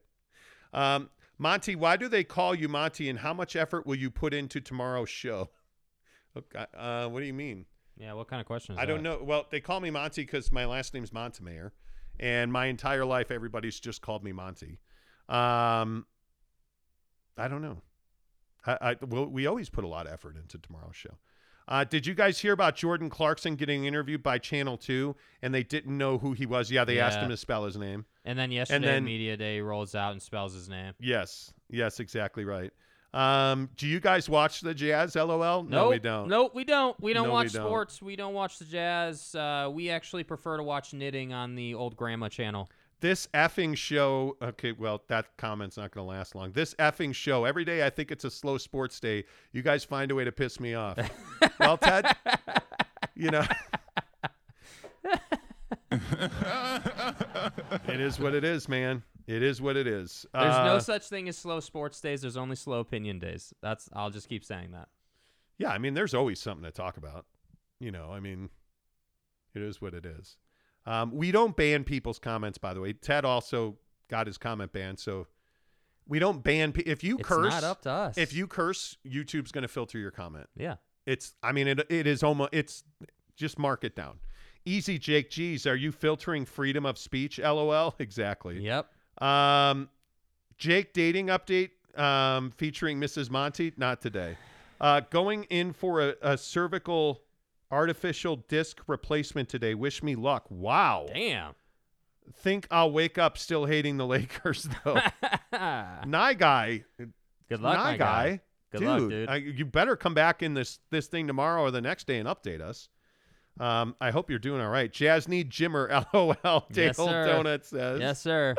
Um, 0.72 1.08
Monty, 1.38 1.76
why 1.76 1.96
do 1.96 2.08
they 2.08 2.24
call 2.24 2.52
you 2.54 2.68
Monty, 2.68 3.08
and 3.08 3.20
how 3.20 3.32
much 3.32 3.54
effort 3.54 3.86
will 3.86 3.94
you 3.94 4.10
put 4.10 4.34
into 4.34 4.60
tomorrow's 4.60 5.08
show? 5.10 5.50
Okay. 6.36 6.64
Uh, 6.78 7.08
what 7.08 7.18
do 7.18 7.26
you 7.26 7.34
mean? 7.34 7.66
Yeah, 7.96 8.12
what 8.12 8.28
kind 8.28 8.40
of 8.40 8.46
question 8.46 8.76
is 8.76 8.80
I 8.80 8.84
don't 8.84 9.02
know. 9.02 9.18
Well, 9.20 9.46
they 9.50 9.58
call 9.58 9.80
me 9.80 9.90
Monty 9.90 10.22
because 10.22 10.52
my 10.52 10.64
last 10.64 10.94
name's 10.94 11.12
Montemayor, 11.12 11.72
and 12.20 12.52
my 12.52 12.66
entire 12.66 13.04
life 13.04 13.32
everybody's 13.32 13.80
just 13.80 14.00
called 14.00 14.22
me 14.22 14.30
Monty. 14.30 14.78
Um, 15.30 16.06
I 17.38 17.48
don't 17.48 17.62
know. 17.62 17.78
I, 18.66 18.78
I 18.80 18.96
well, 19.06 19.26
we 19.26 19.46
always 19.46 19.70
put 19.70 19.84
a 19.84 19.88
lot 19.88 20.06
of 20.06 20.12
effort 20.12 20.36
into 20.36 20.58
tomorrow's 20.58 20.96
show. 20.96 21.16
Uh, 21.68 21.84
did 21.84 22.04
you 22.04 22.14
guys 22.14 22.38
hear 22.38 22.52
about 22.52 22.74
Jordan 22.74 23.08
Clarkson 23.08 23.54
getting 23.54 23.84
interviewed 23.84 24.22
by 24.24 24.38
Channel 24.38 24.76
Two, 24.76 25.14
and 25.40 25.54
they 25.54 25.62
didn't 25.62 25.96
know 25.96 26.18
who 26.18 26.32
he 26.32 26.44
was? 26.44 26.70
Yeah, 26.70 26.84
they 26.84 26.98
asked 26.98 27.18
him 27.20 27.30
to 27.30 27.36
spell 27.36 27.64
his 27.64 27.76
name. 27.76 28.04
And 28.24 28.36
then 28.38 28.50
yesterday, 28.50 28.84
then- 28.86 29.04
media 29.04 29.36
day 29.36 29.60
rolls 29.60 29.94
out 29.94 30.12
and 30.12 30.20
spells 30.20 30.52
his 30.52 30.68
name. 30.68 30.94
Yes, 30.98 31.52
yes, 31.70 32.00
exactly 32.00 32.44
right. 32.44 32.72
Um, 33.12 33.70
do 33.76 33.88
you 33.88 33.98
guys 33.98 34.28
watch 34.28 34.60
the 34.60 34.72
Jazz? 34.72 35.16
LOL. 35.16 35.64
No, 35.64 35.88
we 35.88 35.98
don't. 35.98 36.28
Nope, 36.28 36.54
we 36.54 36.64
don't. 36.64 37.00
We 37.00 37.12
don't 37.12 37.24
No, 37.24 37.30
we 37.30 37.34
watch 37.34 37.52
don't. 37.52 37.66
sports. 37.66 38.00
We 38.02 38.14
don't 38.14 38.34
watch 38.34 38.58
the 38.58 38.64
Jazz. 38.64 39.34
Uh, 39.34 39.68
we 39.72 39.90
actually 39.90 40.22
prefer 40.22 40.56
to 40.56 40.62
watch 40.62 40.92
knitting 40.92 41.32
on 41.32 41.54
the 41.56 41.74
old 41.74 41.96
grandma 41.96 42.28
channel. 42.28 42.68
This 43.00 43.28
effing 43.32 43.76
show. 43.76 44.36
Okay, 44.42 44.72
well, 44.72 45.02
that 45.08 45.36
comment's 45.38 45.76
not 45.76 45.90
going 45.90 46.06
to 46.06 46.10
last 46.10 46.34
long. 46.34 46.52
This 46.52 46.74
effing 46.74 47.14
show. 47.14 47.44
Every 47.44 47.64
day 47.64 47.84
I 47.86 47.90
think 47.90 48.10
it's 48.10 48.24
a 48.24 48.30
slow 48.30 48.58
sports 48.58 49.00
day. 49.00 49.24
You 49.52 49.62
guys 49.62 49.84
find 49.84 50.10
a 50.10 50.14
way 50.14 50.24
to 50.24 50.32
piss 50.32 50.60
me 50.60 50.74
off. 50.74 50.98
well, 51.60 51.78
Ted, 51.78 52.04
you 53.14 53.30
know. 53.30 53.44
it 57.88 58.00
is 58.00 58.18
what 58.20 58.34
it 58.34 58.44
is, 58.44 58.68
man. 58.68 59.02
It 59.26 59.42
is 59.42 59.60
what 59.62 59.76
it 59.76 59.86
is. 59.86 60.26
There's 60.34 60.56
no 60.56 60.76
Uh, 60.76 60.80
such 60.80 61.08
thing 61.08 61.28
as 61.28 61.38
slow 61.38 61.60
sports 61.60 62.00
days. 62.00 62.22
There's 62.22 62.36
only 62.36 62.56
slow 62.56 62.80
opinion 62.80 63.18
days. 63.18 63.54
That's. 63.62 63.88
I'll 63.92 64.10
just 64.10 64.28
keep 64.28 64.44
saying 64.44 64.72
that. 64.72 64.88
Yeah, 65.58 65.70
I 65.70 65.78
mean, 65.78 65.94
there's 65.94 66.14
always 66.14 66.40
something 66.40 66.64
to 66.64 66.70
talk 66.70 66.96
about. 66.96 67.26
You 67.78 67.90
know, 67.92 68.10
I 68.12 68.20
mean, 68.20 68.50
it 69.54 69.62
is 69.62 69.80
what 69.80 69.94
it 69.94 70.04
is. 70.04 70.36
Um, 70.86 71.12
we 71.14 71.30
don't 71.30 71.56
ban 71.56 71.84
people's 71.84 72.18
comments, 72.18 72.58
by 72.58 72.74
the 72.74 72.80
way. 72.80 72.92
Ted 72.92 73.24
also 73.24 73.76
got 74.08 74.26
his 74.26 74.38
comment 74.38 74.72
banned, 74.72 74.98
so 74.98 75.26
we 76.08 76.18
don't 76.18 76.42
ban. 76.42 76.72
Pe- 76.72 76.82
if 76.82 77.04
you 77.04 77.18
It's 77.18 77.28
curse, 77.28 77.52
not 77.52 77.64
up 77.64 77.82
to 77.82 77.90
us. 77.90 78.18
If 78.18 78.32
you 78.32 78.46
curse, 78.46 78.96
YouTube's 79.06 79.52
going 79.52 79.62
to 79.62 79.68
filter 79.68 79.98
your 79.98 80.10
comment. 80.10 80.48
Yeah. 80.56 80.76
It's. 81.06 81.34
I 81.42 81.52
mean, 81.52 81.68
it. 81.68 81.80
It 81.90 82.06
is 82.06 82.22
almost. 82.22 82.50
It's. 82.52 82.84
Just 83.36 83.58
mark 83.58 83.84
it 83.84 83.96
down. 83.96 84.18
Easy, 84.66 84.98
Jake. 84.98 85.30
Geez, 85.30 85.66
are 85.66 85.76
you 85.76 85.92
filtering 85.92 86.44
freedom 86.44 86.84
of 86.84 86.98
speech? 86.98 87.38
LOL. 87.38 87.94
Exactly. 88.00 88.60
Yep. 88.60 88.86
Um, 89.22 89.88
Jake 90.58 90.92
dating 90.92 91.28
update 91.28 91.70
um, 91.98 92.50
featuring 92.50 93.00
Mrs. 93.00 93.30
Monty. 93.30 93.72
Not 93.76 94.02
today. 94.02 94.36
Uh, 94.80 95.00
going 95.10 95.44
in 95.44 95.72
for 95.72 96.00
a, 96.00 96.14
a 96.22 96.38
cervical 96.38 97.22
artificial 97.70 98.36
disc 98.48 98.80
replacement 98.86 99.48
today. 99.48 99.74
Wish 99.74 100.02
me 100.02 100.14
luck. 100.16 100.44
Wow. 100.50 101.06
Damn. 101.12 101.54
Think 102.32 102.66
I'll 102.70 102.92
wake 102.92 103.18
up 103.18 103.36
still 103.38 103.64
hating 103.66 103.96
the 103.96 104.06
Lakers 104.14 104.68
though. 104.84 104.94
Nye 105.52 106.34
guy. 106.34 106.84
Good 107.48 107.60
luck, 107.60 107.76
Nye 107.76 107.84
my 107.92 107.96
guy. 107.96 108.40
Good 108.72 108.78
dude, 108.78 108.88
luck, 108.88 109.10
dude. 109.10 109.28
I- 109.28 109.36
you 109.36 109.64
better 109.64 109.96
come 109.96 110.14
back 110.14 110.42
in 110.42 110.54
this 110.54 110.78
this 110.90 111.06
thing 111.08 111.26
tomorrow 111.26 111.62
or 111.62 111.70
the 111.70 111.80
next 111.80 112.06
day 112.06 112.18
and 112.18 112.28
update 112.28 112.60
us. 112.60 112.88
Um, 113.58 113.94
I 114.00 114.10
hope 114.10 114.30
you're 114.30 114.38
doing 114.38 114.60
all 114.62 114.70
right. 114.70 114.90
Jazz 114.92 115.26
need 115.28 115.50
Jimmer. 115.50 115.88
LOL. 116.14 116.66
Dale 116.72 116.86
Yes, 116.86 116.96
sir. 116.96 117.26
Donut 117.28 117.64
says. 117.64 118.00
Yes, 118.00 118.20
sir. 118.20 118.54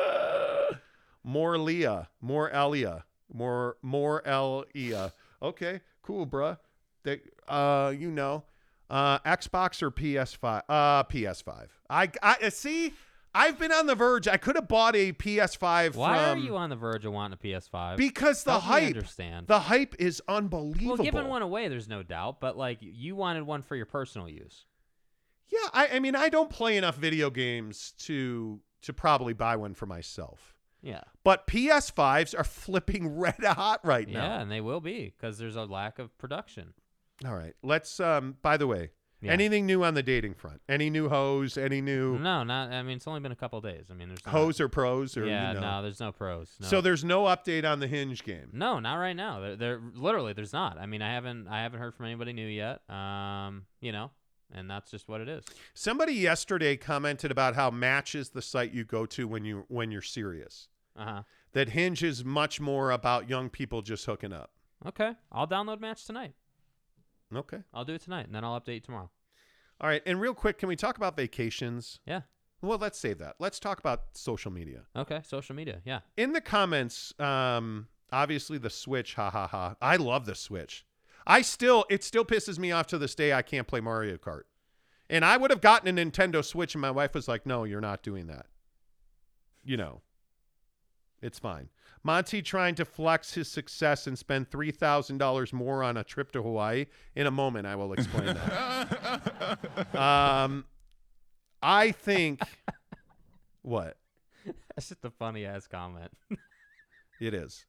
more 1.24 1.56
Leah, 1.58 2.08
more 2.20 2.50
Elia, 2.50 3.04
more 3.32 3.76
more 3.82 4.22
Elia. 4.26 5.12
Okay, 5.40 5.80
cool, 6.02 6.26
bruh. 6.26 6.58
They, 7.04 7.20
uh, 7.48 7.92
you 7.96 8.10
know, 8.10 8.44
uh, 8.92 9.18
Xbox 9.20 9.82
or 9.82 9.90
PS5? 9.90 10.62
Uh, 10.68 11.04
PS5. 11.04 11.68
I, 11.90 12.10
I 12.22 12.36
uh, 12.44 12.50
see. 12.50 12.94
I've 13.34 13.58
been 13.58 13.72
on 13.72 13.86
the 13.86 13.94
verge. 13.94 14.28
I 14.28 14.36
could 14.36 14.56
have 14.56 14.68
bought 14.68 14.94
a 14.94 15.12
PS5. 15.12 15.94
Why 15.94 16.18
from, 16.18 16.38
are 16.38 16.40
you 16.40 16.56
on 16.56 16.68
the 16.68 16.76
verge 16.76 17.06
of 17.06 17.14
wanting 17.14 17.38
a 17.42 17.46
PS5? 17.46 17.96
Because 17.96 18.44
the 18.44 18.52
Help 18.52 18.64
hype. 18.64 18.88
understand. 18.88 19.46
The 19.46 19.60
hype 19.60 19.94
is 19.98 20.22
unbelievable. 20.28 20.96
well, 20.96 21.04
giving 21.04 21.28
one 21.28 21.40
away, 21.40 21.68
there's 21.68 21.88
no 21.88 22.02
doubt, 22.02 22.40
but 22.40 22.58
like 22.58 22.78
you 22.82 23.16
wanted 23.16 23.44
one 23.44 23.62
for 23.62 23.74
your 23.74 23.86
personal 23.86 24.28
use. 24.28 24.66
Yeah, 25.48 25.68
I, 25.72 25.88
I 25.94 25.98
mean, 25.98 26.14
I 26.14 26.28
don't 26.28 26.50
play 26.50 26.76
enough 26.76 26.96
video 26.96 27.30
games 27.30 27.94
to 28.00 28.60
to 28.82 28.92
probably 28.92 29.32
buy 29.32 29.56
one 29.56 29.74
for 29.74 29.86
myself. 29.86 30.54
Yeah. 30.82 31.02
But 31.24 31.46
PS5s 31.46 32.38
are 32.38 32.44
flipping 32.44 33.08
red 33.18 33.42
hot 33.42 33.80
right 33.84 34.08
now. 34.08 34.24
Yeah, 34.24 34.40
and 34.40 34.50
they 34.50 34.60
will 34.60 34.80
be 34.80 35.14
because 35.16 35.38
there's 35.38 35.56
a 35.56 35.64
lack 35.64 35.98
of 35.98 36.16
production. 36.18 36.74
All 37.26 37.34
right. 37.36 37.54
Let's 37.62 38.00
um 38.00 38.36
by 38.42 38.56
the 38.56 38.66
way, 38.66 38.90
Yeah. 39.20 39.32
anything 39.32 39.66
new 39.66 39.84
on 39.84 39.94
the 39.94 40.02
dating 40.02 40.34
front? 40.34 40.60
Any 40.68 40.90
new 40.90 41.08
hoes, 41.08 41.56
any 41.56 41.80
new 41.80 42.18
No, 42.18 42.42
not. 42.42 42.72
I 42.72 42.82
mean, 42.82 42.96
it's 42.96 43.06
only 43.06 43.20
been 43.20 43.30
a 43.32 43.36
couple 43.36 43.60
days. 43.60 43.86
I 43.90 43.94
mean, 43.94 44.08
there's 44.08 44.24
not- 44.26 44.32
hoes 44.32 44.60
or 44.60 44.68
pros 44.68 45.16
or 45.16 45.24
yeah, 45.26 45.48
you 45.52 45.60
know. 45.60 45.76
no, 45.78 45.82
there's 45.82 46.00
no 46.00 46.10
pros. 46.12 46.56
No. 46.60 46.66
So 46.66 46.80
there's 46.80 47.04
no 47.04 47.24
update 47.24 47.64
on 47.70 47.78
the 47.80 47.86
hinge 47.86 48.24
game. 48.24 48.48
no, 48.52 48.80
not 48.80 48.94
right 48.96 49.14
now. 49.16 49.40
There, 49.40 49.56
there, 49.56 49.80
literally, 49.94 50.32
there's 50.32 50.52
not. 50.52 50.78
I 50.78 50.86
mean, 50.86 51.02
I 51.02 51.12
haven't, 51.12 51.46
I 51.48 51.62
haven't 51.62 51.78
heard 51.80 51.94
from 51.94 52.06
anybody 52.06 52.32
new 52.32 52.46
yet. 52.48 52.88
Um, 52.90 53.66
you 53.80 53.92
know, 53.92 54.10
and 54.52 54.68
that's 54.68 54.90
just 54.90 55.08
what 55.08 55.20
it 55.20 55.28
is. 55.28 55.44
Somebody 55.74 56.14
yesterday 56.14 56.76
commented 56.76 57.30
about 57.30 57.54
how 57.54 57.70
Match 57.70 58.14
is 58.16 58.30
the 58.30 58.42
site 58.42 58.72
you 58.72 58.84
go 58.84 59.06
to 59.06 59.28
when 59.28 59.44
you 59.44 59.64
when 59.68 59.90
you're 59.92 60.02
serious. 60.02 60.68
Uh 60.96 61.04
huh. 61.04 61.22
That 61.52 61.68
Hinge 61.70 62.02
is 62.02 62.24
much 62.24 62.60
more 62.60 62.90
about 62.90 63.28
young 63.28 63.48
people 63.50 63.82
just 63.82 64.04
hooking 64.06 64.32
up. 64.32 64.50
Okay, 64.84 65.12
I'll 65.30 65.46
download 65.46 65.78
Match 65.80 66.04
tonight. 66.06 66.32
Okay. 67.34 67.58
I'll 67.72 67.84
do 67.84 67.94
it 67.94 68.02
tonight, 68.02 68.26
and 68.26 68.34
then 68.34 68.44
I'll 68.44 68.60
update 68.60 68.74
you 68.74 68.80
tomorrow. 68.80 69.10
All 69.80 69.88
right. 69.88 70.02
And 70.06 70.20
real 70.20 70.34
quick, 70.34 70.58
can 70.58 70.68
we 70.68 70.76
talk 70.76 70.96
about 70.96 71.16
vacations? 71.16 72.00
Yeah. 72.06 72.22
Well, 72.60 72.78
let's 72.78 72.98
save 72.98 73.18
that. 73.18 73.36
Let's 73.40 73.58
talk 73.58 73.80
about 73.80 74.02
social 74.16 74.52
media. 74.52 74.82
Okay, 74.94 75.20
social 75.26 75.56
media. 75.56 75.80
Yeah. 75.84 76.00
in 76.16 76.32
the 76.32 76.40
comments, 76.40 77.12
um, 77.18 77.88
obviously 78.12 78.56
the 78.58 78.70
Switch, 78.70 79.14
ha 79.14 79.30
ha 79.30 79.48
ha. 79.48 79.74
I 79.82 79.96
love 79.96 80.26
the 80.26 80.36
Switch. 80.36 80.86
I 81.26 81.42
still, 81.42 81.84
it 81.90 82.04
still 82.04 82.24
pisses 82.24 82.58
me 82.60 82.70
off 82.70 82.86
to 82.88 82.98
this 82.98 83.14
day. 83.16 83.32
I 83.32 83.42
can't 83.42 83.66
play 83.66 83.80
Mario 83.80 84.16
Kart, 84.16 84.42
and 85.10 85.24
I 85.24 85.36
would 85.36 85.50
have 85.50 85.60
gotten 85.60 85.98
a 85.98 86.04
Nintendo 86.04 86.44
Switch, 86.44 86.74
and 86.74 86.82
my 86.82 86.90
wife 86.90 87.14
was 87.14 87.26
like, 87.28 87.46
"No, 87.46 87.64
you're 87.64 87.80
not 87.80 88.02
doing 88.02 88.26
that." 88.28 88.46
You 89.64 89.76
know, 89.76 90.02
it's 91.22 91.38
fine. 91.38 91.68
Monty 92.04 92.42
trying 92.42 92.74
to 92.74 92.84
flex 92.84 93.32
his 93.32 93.48
success 93.48 94.06
and 94.08 94.18
spend 94.18 94.50
three 94.50 94.72
thousand 94.72 95.18
dollars 95.18 95.52
more 95.52 95.82
on 95.82 95.96
a 95.96 96.04
trip 96.04 96.32
to 96.32 96.42
Hawaii. 96.42 96.86
In 97.14 97.26
a 97.26 97.30
moment, 97.30 97.66
I 97.66 97.76
will 97.76 97.92
explain 97.92 98.26
that. 98.26 99.94
um, 99.94 100.64
I 101.62 101.92
think 101.92 102.42
what 103.62 103.96
That's 104.44 104.88
just 104.88 105.04
a 105.04 105.10
funny 105.10 105.46
ass 105.46 105.66
comment. 105.66 106.10
It 107.20 107.34
is. 107.34 107.66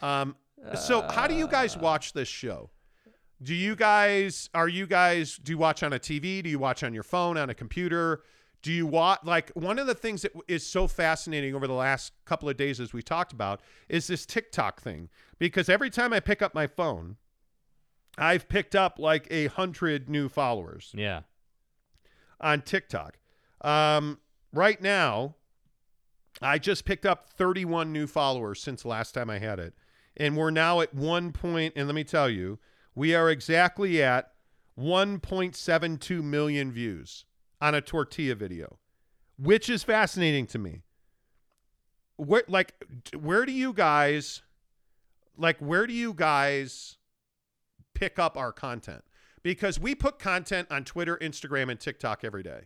Um, 0.00 0.34
so 0.74 1.02
how 1.02 1.28
do 1.28 1.34
you 1.34 1.46
guys 1.46 1.76
watch 1.76 2.12
this 2.12 2.26
show? 2.26 2.70
Do 3.40 3.54
you 3.54 3.76
guys 3.76 4.50
are 4.52 4.66
you 4.66 4.88
guys 4.88 5.36
do 5.36 5.52
you 5.52 5.58
watch 5.58 5.84
on 5.84 5.92
a 5.92 5.98
TV? 6.00 6.42
Do 6.42 6.50
you 6.50 6.58
watch 6.58 6.82
on 6.82 6.92
your 6.92 7.04
phone, 7.04 7.38
on 7.38 7.50
a 7.50 7.54
computer? 7.54 8.22
Do 8.62 8.72
you 8.72 8.86
watch 8.86 9.20
like 9.24 9.50
one 9.54 9.78
of 9.78 9.86
the 9.86 9.94
things 9.94 10.22
that 10.22 10.32
is 10.46 10.66
so 10.66 10.86
fascinating 10.86 11.54
over 11.54 11.66
the 11.66 11.72
last 11.72 12.12
couple 12.24 12.48
of 12.48 12.56
days 12.56 12.78
as 12.78 12.92
we 12.92 13.02
talked 13.02 13.32
about 13.32 13.60
is 13.88 14.06
this 14.06 14.26
TikTok 14.26 14.80
thing 14.80 15.08
because 15.38 15.68
every 15.68 15.88
time 15.88 16.12
I 16.12 16.20
pick 16.20 16.42
up 16.42 16.54
my 16.54 16.66
phone, 16.66 17.16
I've 18.18 18.48
picked 18.48 18.74
up 18.74 18.98
like 18.98 19.26
a 19.30 19.46
hundred 19.46 20.10
new 20.10 20.28
followers 20.28 20.92
yeah. 20.94 21.20
on 22.40 22.60
TikTok. 22.60 23.18
Um, 23.62 24.18
right 24.52 24.80
now, 24.80 25.36
I 26.42 26.58
just 26.58 26.84
picked 26.84 27.06
up 27.06 27.30
31 27.30 27.92
new 27.92 28.06
followers 28.06 28.60
since 28.60 28.84
last 28.84 29.12
time 29.12 29.30
I 29.30 29.38
had 29.38 29.58
it. 29.58 29.74
and 30.16 30.36
we're 30.36 30.50
now 30.50 30.80
at 30.80 30.94
one 30.94 31.32
point. 31.32 31.74
And 31.76 31.86
let 31.88 31.94
me 31.94 32.04
tell 32.04 32.28
you, 32.28 32.58
we 32.94 33.14
are 33.14 33.30
exactly 33.30 34.02
at 34.02 34.32
1.72 34.78 36.22
million 36.22 36.72
views 36.72 37.24
on 37.60 37.74
a 37.74 37.80
tortilla 37.80 38.34
video, 38.34 38.78
which 39.38 39.68
is 39.68 39.82
fascinating 39.82 40.46
to 40.48 40.58
me. 40.58 40.82
Where, 42.16 42.44
like, 42.48 42.74
where 43.18 43.46
do 43.46 43.52
you 43.52 43.72
guys, 43.72 44.42
like, 45.38 45.58
where 45.58 45.86
do 45.86 45.94
you 45.94 46.12
guys 46.12 46.98
pick 47.94 48.18
up 48.18 48.36
our 48.36 48.52
content? 48.52 49.02
Because 49.42 49.80
we 49.80 49.94
put 49.94 50.18
content 50.18 50.68
on 50.70 50.84
Twitter, 50.84 51.16
Instagram, 51.18 51.70
and 51.70 51.80
TikTok 51.80 52.24
every 52.24 52.42
day. 52.42 52.64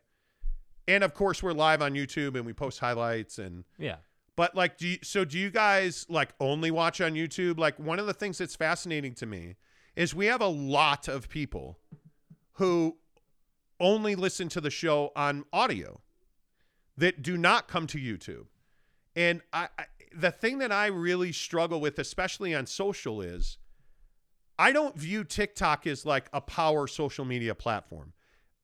And 0.88 1.05
of 1.05 1.14
course, 1.14 1.42
we're 1.42 1.53
live 1.53 1.80
on 1.82 1.95
YouTube 1.95 2.34
and 2.34 2.45
we 2.45 2.53
post 2.53 2.80
highlights 2.80 3.38
and 3.38 3.64
Yeah. 3.78 3.97
but 4.36 4.55
like, 4.57 4.76
do 4.76 4.88
you, 4.88 4.99
so 5.03 5.24
do 5.24 5.38
you 5.38 5.51
guys 5.51 6.05
like 6.09 6.30
only 6.40 6.70
watch 6.72 7.01
on 7.01 7.12
YouTube? 7.14 7.59
Like, 7.59 7.78
one 7.78 7.99
of 8.01 8.07
the 8.07 8.12
things 8.12 8.38
that's 8.38 8.57
fascinating 8.57 9.14
to 9.14 9.26
me 9.26 9.55
is 9.95 10.14
we 10.16 10.26
have 10.26 10.40
a 10.40 10.49
lot 10.49 11.07
of 11.07 11.28
people 11.28 11.78
who 12.55 12.97
only 13.80 14.14
listen 14.14 14.48
to 14.50 14.60
the 14.60 14.70
show 14.70 15.12
on 15.16 15.44
audio 15.52 16.00
that 16.96 17.22
do 17.22 17.36
not 17.36 17.68
come 17.68 17.86
to 17.88 17.98
YouTube. 17.98 18.46
And 19.16 19.40
I, 19.52 19.68
I 19.78 19.84
the 20.14 20.30
thing 20.30 20.58
that 20.58 20.70
I 20.70 20.86
really 20.86 21.32
struggle 21.32 21.80
with, 21.80 21.98
especially 21.98 22.54
on 22.54 22.66
social, 22.66 23.20
is 23.20 23.58
I 24.58 24.72
don't 24.72 24.96
view 24.96 25.24
TikTok 25.24 25.86
as 25.86 26.06
like 26.06 26.26
a 26.32 26.40
power 26.40 26.86
social 26.86 27.24
media 27.24 27.54
platform. 27.54 28.12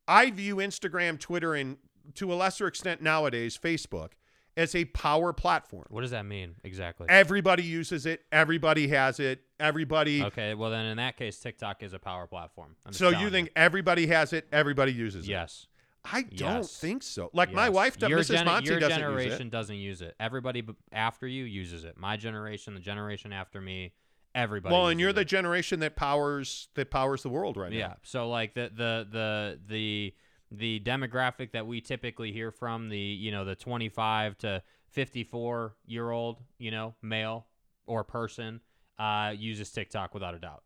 I 0.06 0.30
view 0.30 0.56
Instagram, 0.56 1.18
Twitter, 1.18 1.54
and 1.54 1.76
to 2.14 2.32
a 2.32 2.34
lesser 2.34 2.66
extent 2.66 3.02
nowadays, 3.02 3.58
Facebook 3.58 4.10
as 4.56 4.74
a 4.74 4.84
power 4.86 5.32
platform. 5.32 5.86
What 5.88 6.02
does 6.02 6.10
that 6.10 6.26
mean 6.26 6.56
exactly? 6.64 7.06
Everybody 7.08 7.62
uses 7.62 8.06
it. 8.06 8.22
Everybody 8.32 8.88
has 8.88 9.20
it. 9.20 9.40
Everybody. 9.60 10.24
Okay, 10.24 10.54
well 10.54 10.70
then 10.70 10.86
in 10.86 10.96
that 10.96 11.16
case, 11.16 11.38
TikTok 11.38 11.82
is 11.82 11.92
a 11.92 11.98
power 11.98 12.26
platform. 12.26 12.76
I'm 12.86 12.92
So 12.92 13.10
you 13.10 13.30
think 13.30 13.50
everybody 13.54 14.06
has 14.08 14.32
it? 14.32 14.46
Everybody 14.52 14.92
uses 14.92 15.26
it? 15.26 15.30
Yes. 15.30 15.66
I 16.02 16.22
don't 16.22 16.56
Yes. 16.62 16.78
think 16.78 17.02
so. 17.02 17.28
Like 17.34 17.52
my 17.52 17.68
wife, 17.68 17.98
does, 17.98 18.08
your 18.08 18.20
Mrs. 18.20 18.30
gen- 18.36 18.46
Monty, 18.46 18.70
your 18.70 18.80
doesn't 18.80 18.98
generation 18.98 19.30
use 19.32 19.40
it. 19.40 19.50
doesn't 19.50 19.76
use 19.76 20.00
it. 20.00 20.14
Everybody 20.18 20.62
b- 20.62 20.72
after 20.92 21.26
you 21.26 21.44
uses 21.44 21.84
it. 21.84 21.98
My 21.98 22.16
generation, 22.16 22.72
the 22.74 22.80
generation 22.80 23.34
after 23.34 23.60
me, 23.60 23.92
everybody. 24.34 24.72
Well, 24.74 24.88
and 24.88 24.98
you're 24.98 25.10
it. 25.10 25.14
the 25.16 25.26
generation 25.26 25.80
that 25.80 25.96
powers 25.96 26.68
that 26.74 26.90
powers 26.90 27.22
the 27.22 27.28
world 27.28 27.58
right 27.58 27.70
Yeah. 27.70 27.78
now. 27.80 27.86
Yeah. 27.88 27.94
So 28.02 28.30
like 28.30 28.54
the 28.54 28.70
the 28.74 29.06
the 29.10 29.60
the 29.66 30.14
the 30.52 30.80
demographic 30.80 31.52
that 31.52 31.66
we 31.66 31.82
typically 31.82 32.32
hear 32.32 32.50
from 32.50 32.88
the 32.88 32.98
you 32.98 33.30
know 33.30 33.44
the 33.44 33.54
25 33.54 34.38
to 34.38 34.62
54 34.88 35.76
year 35.86 36.10
old 36.10 36.38
you 36.58 36.70
know 36.70 36.94
male 37.02 37.46
or 37.86 38.04
person 38.04 38.60
uh, 39.00 39.30
uses 39.36 39.70
TikTok 39.70 40.12
without 40.14 40.34
a 40.34 40.38
doubt. 40.38 40.62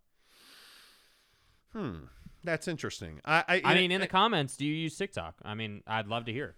Hmm, 1.72 2.04
that's 2.42 2.68
interesting. 2.68 3.20
I 3.24 3.44
I, 3.48 3.62
I 3.64 3.74
mean, 3.74 3.90
in 3.92 4.00
the 4.00 4.06
comments, 4.06 4.56
do 4.56 4.64
you 4.66 4.74
use 4.74 4.96
TikTok? 4.96 5.36
I 5.44 5.54
mean, 5.54 5.82
I'd 5.86 6.06
love 6.06 6.24
to 6.26 6.32
hear. 6.32 6.54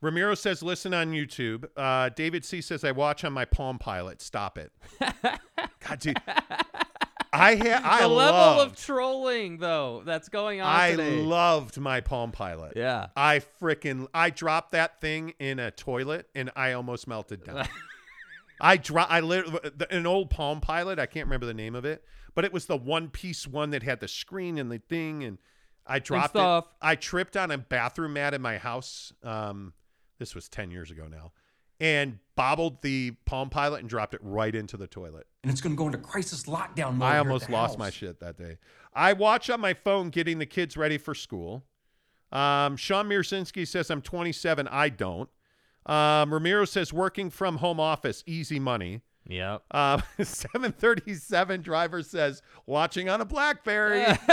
Ramiro 0.00 0.34
says, 0.36 0.62
listen 0.62 0.94
on 0.94 1.10
YouTube. 1.12 1.64
Uh, 1.76 2.08
David 2.10 2.44
C 2.44 2.60
says, 2.60 2.84
I 2.84 2.92
watch 2.92 3.24
on 3.24 3.32
my 3.32 3.44
Palm 3.44 3.78
Pilot. 3.78 4.22
Stop 4.22 4.56
it. 4.56 4.70
God, 5.00 5.98
dude. 5.98 6.16
I 7.32 7.56
ha- 7.56 7.80
I 7.84 8.00
the 8.02 8.08
level 8.08 8.40
loved, 8.40 8.72
of 8.72 8.78
trolling 8.78 9.58
though 9.58 10.02
that's 10.04 10.28
going 10.28 10.60
on 10.60 10.66
I 10.66 10.92
today. 10.92 11.20
loved 11.20 11.78
my 11.78 12.00
Palm 12.00 12.30
Pilot. 12.32 12.72
Yeah. 12.76 13.08
I 13.16 13.42
freaking 13.60 14.06
I 14.14 14.30
dropped 14.30 14.72
that 14.72 15.00
thing 15.00 15.34
in 15.38 15.58
a 15.58 15.70
toilet 15.70 16.26
and 16.34 16.50
I 16.56 16.72
almost 16.72 17.06
melted 17.06 17.44
down. 17.44 17.66
I 18.60 18.76
dro- 18.76 19.06
I 19.08 19.20
literally 19.20 19.70
an 19.90 20.06
old 20.06 20.30
Palm 20.30 20.60
Pilot. 20.60 20.98
I 20.98 21.06
can't 21.06 21.26
remember 21.26 21.46
the 21.46 21.54
name 21.54 21.74
of 21.74 21.84
it, 21.84 22.04
but 22.34 22.44
it 22.44 22.52
was 22.52 22.66
the 22.66 22.76
one 22.76 23.08
piece 23.08 23.46
one 23.46 23.70
that 23.70 23.82
had 23.82 24.00
the 24.00 24.08
screen 24.08 24.58
and 24.58 24.70
the 24.70 24.78
thing, 24.78 25.24
and 25.24 25.38
I 25.86 25.98
dropped 25.98 26.34
it. 26.34 26.38
stuff. 26.38 26.68
I 26.82 26.94
tripped 26.96 27.36
on 27.36 27.50
a 27.50 27.58
bathroom 27.58 28.14
mat 28.14 28.34
in 28.34 28.42
my 28.42 28.58
house. 28.58 29.12
Um, 29.22 29.72
this 30.18 30.34
was 30.34 30.48
ten 30.48 30.70
years 30.70 30.90
ago 30.90 31.06
now, 31.08 31.32
and 31.80 32.18
bobbled 32.36 32.82
the 32.82 33.12
Palm 33.24 33.50
Pilot 33.50 33.80
and 33.80 33.88
dropped 33.88 34.14
it 34.14 34.20
right 34.22 34.54
into 34.54 34.76
the 34.76 34.86
toilet. 34.86 35.26
And 35.42 35.52
it's 35.52 35.60
going 35.60 35.74
to 35.74 35.78
go 35.78 35.86
into 35.86 35.98
crisis 35.98 36.44
lockdown 36.44 36.96
mode. 36.96 37.08
I 37.08 37.18
almost 37.18 37.46
the 37.46 37.52
lost 37.52 37.72
house. 37.72 37.78
my 37.78 37.90
shit 37.90 38.20
that 38.20 38.36
day. 38.36 38.58
I 38.92 39.12
watch 39.12 39.48
on 39.50 39.60
my 39.60 39.74
phone 39.74 40.10
getting 40.10 40.38
the 40.38 40.46
kids 40.46 40.76
ready 40.76 40.98
for 40.98 41.14
school. 41.14 41.64
Um, 42.32 42.76
Sean 42.76 43.08
Mirsinski 43.08 43.66
says 43.66 43.90
I'm 43.90 44.02
27. 44.02 44.68
I 44.68 44.88
don't. 44.88 45.28
Um, 45.88 46.32
Ramiro 46.32 46.64
says 46.64 46.92
working 46.92 47.30
from 47.30 47.56
home 47.56 47.80
office, 47.80 48.22
easy 48.26 48.58
money. 48.58 49.00
Yeah. 49.26 49.58
Uh, 49.70 50.00
737 50.22 51.62
driver 51.62 52.02
says 52.02 52.42
watching 52.66 53.08
on 53.08 53.20
a 53.20 53.24
BlackBerry. 53.24 54.00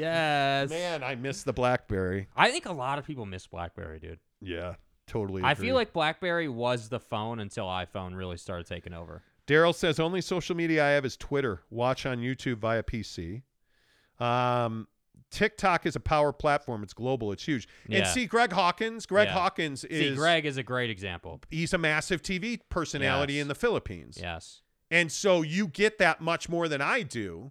yes. 0.00 0.70
Man, 0.70 1.02
I 1.02 1.14
miss 1.14 1.42
the 1.42 1.52
BlackBerry. 1.52 2.28
I 2.36 2.50
think 2.50 2.66
a 2.66 2.72
lot 2.72 2.98
of 2.98 3.06
people 3.06 3.26
miss 3.26 3.46
BlackBerry, 3.46 4.00
dude. 4.00 4.18
Yeah, 4.40 4.74
totally. 5.06 5.42
I 5.42 5.54
feel 5.54 5.74
like 5.74 5.92
BlackBerry 5.92 6.48
was 6.48 6.88
the 6.88 7.00
phone 7.00 7.40
until 7.40 7.66
iPhone 7.66 8.16
really 8.16 8.36
started 8.36 8.66
taking 8.66 8.92
over. 8.94 9.22
Daryl 9.46 9.74
says 9.74 10.00
only 10.00 10.20
social 10.20 10.56
media 10.56 10.84
I 10.84 10.90
have 10.90 11.04
is 11.04 11.16
Twitter. 11.16 11.62
Watch 11.70 12.06
on 12.06 12.18
YouTube 12.18 12.58
via 12.58 12.82
PC. 12.82 13.42
Um, 14.18 14.88
TikTok 15.34 15.84
is 15.86 15.96
a 15.96 16.00
power 16.00 16.32
platform. 16.32 16.82
It's 16.82 16.94
global. 16.94 17.32
It's 17.32 17.44
huge. 17.44 17.68
And 17.90 18.06
see, 18.06 18.26
Greg 18.26 18.52
Hawkins. 18.52 19.04
Greg 19.06 19.28
Yeah. 19.28 19.34
Hawkins 19.34 19.84
is 19.84 20.10
See, 20.10 20.14
Greg 20.14 20.46
is 20.46 20.56
a 20.56 20.62
great 20.62 20.90
example. 20.90 21.40
He's 21.50 21.72
a 21.74 21.78
massive 21.78 22.22
TV 22.22 22.60
personality 22.68 23.34
Yes. 23.34 23.42
in 23.42 23.48
the 23.48 23.54
Philippines. 23.54 24.18
Yes. 24.20 24.62
And 24.90 25.10
so 25.10 25.42
you 25.42 25.66
get 25.66 25.98
that 25.98 26.20
much 26.20 26.48
more 26.48 26.68
than 26.68 26.80
I 26.80 27.02
do. 27.02 27.50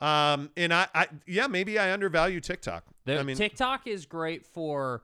Um, 0.00 0.50
and 0.56 0.72
I, 0.72 0.86
I 0.94 1.08
yeah, 1.26 1.46
maybe 1.48 1.78
I 1.78 1.92
undervalue 1.92 2.40
TikTok. 2.40 2.84
The, 3.04 3.18
I 3.18 3.22
mean, 3.22 3.36
TikTok 3.36 3.86
is 3.86 4.06
great 4.06 4.44
for, 4.46 5.02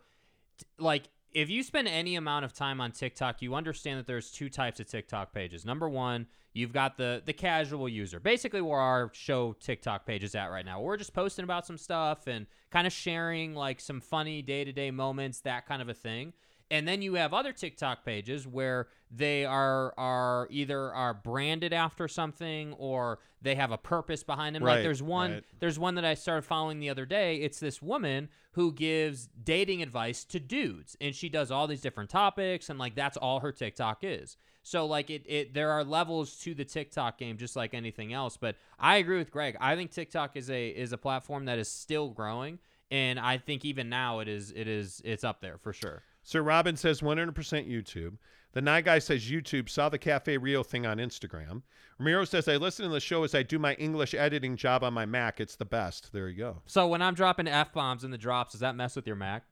like, 0.79 1.05
if 1.33 1.51
you 1.51 1.63
spend 1.65 1.89
any 1.89 2.15
amount 2.15 2.45
of 2.45 2.53
time 2.53 2.81
on 2.81 2.93
TikTok, 2.93 3.43
you 3.43 3.55
understand 3.57 3.99
that 3.99 4.07
there's 4.07 4.31
two 4.31 4.49
types 4.49 4.79
of 4.79 4.87
TikTok 4.87 5.33
pages. 5.33 5.65
Number 5.65 5.89
one, 5.89 6.27
you've 6.55 6.73
got 6.73 6.97
the 6.97 7.23
the 7.27 7.35
casual 7.35 7.89
user, 7.89 8.19
basically 8.19 8.63
where 8.63 8.81
our 8.81 9.11
show 9.13 9.55
TikTok 9.61 10.07
page 10.07 10.25
is 10.25 10.35
at 10.35 10.47
right 10.47 10.65
now. 10.65 10.81
We're 10.81 10.97
just 10.97 11.13
posting 11.13 11.43
about 11.43 11.67
some 11.67 11.77
stuff 11.77 12.27
and 12.27 12.47
kind 12.71 12.87
of 12.87 12.93
sharing 12.93 13.55
like 13.55 13.81
some 13.81 14.01
funny 14.01 14.41
day 14.41 14.65
to 14.65 14.73
day 14.73 14.91
moments, 14.91 15.41
that 15.41 15.67
kind 15.67 15.83
of 15.83 15.89
a 15.91 15.95
thing. 15.95 16.33
And 16.71 16.89
then 16.89 17.03
you 17.03 17.15
have 17.15 17.35
other 17.35 17.53
TikTok 17.53 18.05
pages 18.05 18.47
where 18.47 18.89
they 19.11 19.45
are 19.45 19.93
are 19.99 20.49
either 20.51 20.93
are 20.93 21.13
branded 21.13 21.73
after 21.73 22.09
something 22.09 22.73
or 22.75 23.19
they 23.43 23.55
have 23.55 23.71
a 23.71 23.79
purpose 23.79 24.23
behind 24.23 24.57
them. 24.57 24.65
Right, 24.65 24.77
like 24.77 24.83
there's 24.83 25.03
one 25.03 25.33
right. 25.33 25.45
there's 25.61 25.79
one 25.79 25.97
that 25.97 26.05
I 26.05 26.15
started 26.15 26.43
following 26.43 26.81
the 26.81 26.89
other 26.89 27.05
day. 27.05 27.37
It's 27.37 27.61
this 27.61 27.83
woman 27.83 28.29
who 28.53 28.73
gives 28.73 29.29
dating 29.43 29.83
advice 29.83 30.25
to 30.25 30.41
dudes, 30.41 30.97
and 31.01 31.15
she 31.15 31.29
does 31.29 31.51
all 31.51 31.67
these 31.67 31.81
different 31.81 32.09
topics, 32.09 32.71
and 32.71 32.79
like 32.79 32.95
that's 32.95 33.17
all 33.17 33.41
her 33.41 33.53
TikTok 33.53 33.99
is. 34.03 34.37
So 34.65 34.87
like 34.87 35.11
it, 35.11 35.23
it 35.27 35.53
there 35.55 35.71
are 35.71 35.85
levels 35.85 36.37
to 36.39 36.55
the 36.55 36.65
TikTok 36.65 37.19
game, 37.19 37.37
just 37.37 37.55
like 37.55 37.75
anything 37.75 38.15
else. 38.15 38.39
But 38.39 38.57
I 38.79 38.97
agree 38.97 39.19
with 39.19 39.31
Greg. 39.31 39.57
I 39.61 39.77
think 39.77 39.93
TikTok 39.93 40.37
is 40.37 40.51
a 40.51 40.69
is 40.69 40.93
a 40.93 40.99
platform 40.99 41.45
that 41.45 41.59
is 41.59 41.71
still 41.71 42.09
growing, 42.09 42.59
and 42.91 43.21
I 43.21 43.37
think 43.37 43.67
even 43.67 43.91
now 43.91 44.21
it 44.21 44.29
is 44.29 44.53
it 44.57 44.67
is 44.67 45.03
it's 45.05 45.23
up 45.23 45.43
there 45.43 45.59
for 45.59 45.75
sure. 45.75 46.03
Sir 46.23 46.41
Robin 46.41 46.77
says 46.77 47.03
100% 47.03 47.35
YouTube. 47.71 48.17
The 48.53 48.63
Night 48.63 48.87
Guy 48.87 48.99
says 49.01 49.31
YouTube. 49.31 49.69
Saw 49.69 49.91
the 49.91 49.99
Cafe 49.99 50.39
Rio 50.39 50.63
thing 50.63 50.87
on 50.87 50.97
Instagram. 50.97 51.61
Ramiro 51.99 52.25
says 52.25 52.49
I 52.49 52.57
listen 52.57 52.87
to 52.87 52.91
the 52.91 53.01
show 53.01 53.23
as 53.23 53.35
I 53.35 53.43
do 53.43 53.59
my 53.59 53.75
English 53.75 54.15
editing 54.15 54.57
job 54.57 54.83
on 54.83 54.95
my 54.95 55.05
Mac. 55.05 55.41
It's 55.41 55.57
the 55.57 55.67
best. 55.67 56.11
There 56.15 56.31
you 56.31 56.39
go. 56.39 56.63
So 56.65 56.89
when 56.89 57.03
I'm 57.03 57.15
dropping 57.15 57.49
f 57.49 57.75
bombs 57.75 58.03
in 58.03 58.11
the 58.11 58.19
drops, 58.19 58.53
does 58.53 58.61
that 58.61 58.77
mess 58.77 58.97
with 58.97 59.07
your 59.07 59.17
Mac? 59.17 59.45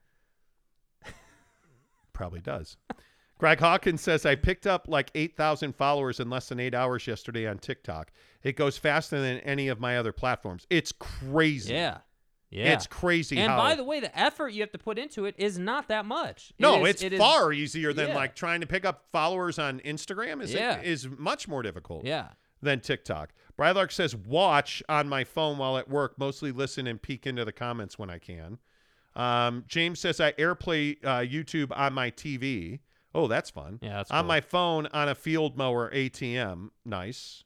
Probably 2.15 2.41
does. 2.41 2.79
Greg 3.43 3.59
Hawkins 3.59 4.01
says 4.01 4.25
I 4.25 4.37
picked 4.37 4.69
up 4.69 4.87
like 4.87 5.11
8,000 5.17 5.75
followers 5.75 6.21
in 6.21 6.31
less 6.31 6.49
than 6.49 6.61
eight 6.61 6.75
hours 6.77 7.09
yesterday 7.09 7.49
on 7.49 7.59
TikTok. 7.59 8.13
It 8.45 8.55
goes 8.55 8.79
faster 8.79 9.21
than 9.21 9.39
any 9.41 9.67
of 9.67 9.81
my 9.81 9.99
other 9.99 10.13
platforms. 10.13 10.65
It's 10.71 10.93
crazy. 10.93 11.75
Yeah. 11.75 11.99
Yeah. 12.51 12.73
It's 12.73 12.87
crazy. 12.87 13.39
And 13.39 13.49
by 13.57 13.75
the 13.75 13.83
way, 13.83 13.99
the 13.99 14.17
effort 14.17 14.51
you 14.51 14.61
have 14.61 14.71
to 14.71 14.79
put 14.79 14.97
into 14.97 15.25
it 15.25 15.35
is 15.39 15.59
not 15.59 15.89
that 15.89 16.07
much. 16.07 16.53
No, 16.61 16.85
is- 16.85 16.91
it's 16.91 17.03
it 17.03 17.15
is- 17.15 17.19
far 17.19 17.53
easier 17.53 17.93
than 17.93 18.11
yeah. 18.11 18.15
like 18.15 18.37
trying 18.37 18.61
to 18.61 18.67
pick 18.69 18.85
up 18.85 19.07
followers 19.11 19.59
on 19.59 19.81
Instagram. 19.81 20.41
Is 20.41 20.55
Yeah. 20.55 20.81
is 20.81 21.09
much 21.09 21.49
more 21.49 21.63
difficult. 21.65 22.05
Yeah. 22.05 22.29
Than 22.63 22.79
TikTok. 22.79 23.33
Brylark 23.59 23.91
says 23.91 24.15
watch 24.15 24.85
on 24.89 25.09
my 25.09 25.25
phone 25.25 25.59
while 25.59 25.79
at 25.79 25.89
work. 25.89 26.17
Mostly 26.17 26.53
listen 26.53 26.87
and 26.87 27.03
peek 27.03 27.27
into 27.27 27.45
the 27.45 27.51
comments 27.51 27.99
when 27.99 28.09
I 28.09 28.21
can. 28.21 28.59
Um, 29.17 29.65
James 29.67 29.99
says 29.99 30.21
I 30.21 30.31
AirPlay 30.35 31.05
uh, 31.05 31.09
YouTube 31.23 31.77
on 31.77 31.93
my 31.93 32.13
TV. 32.13 32.79
Oh, 33.15 33.27
that's 33.29 33.51
fun. 33.51 33.79
Yeah, 33.83 33.99
that's 33.99 34.11
on 34.11 34.23
cool. 34.25 34.29
my 34.29 34.41
phone 34.41 34.87
on 34.93 35.09
a 35.09 35.15
field 35.15 35.57
mower 35.57 35.91
ATM. 35.93 36.71
Nice. 36.85 37.45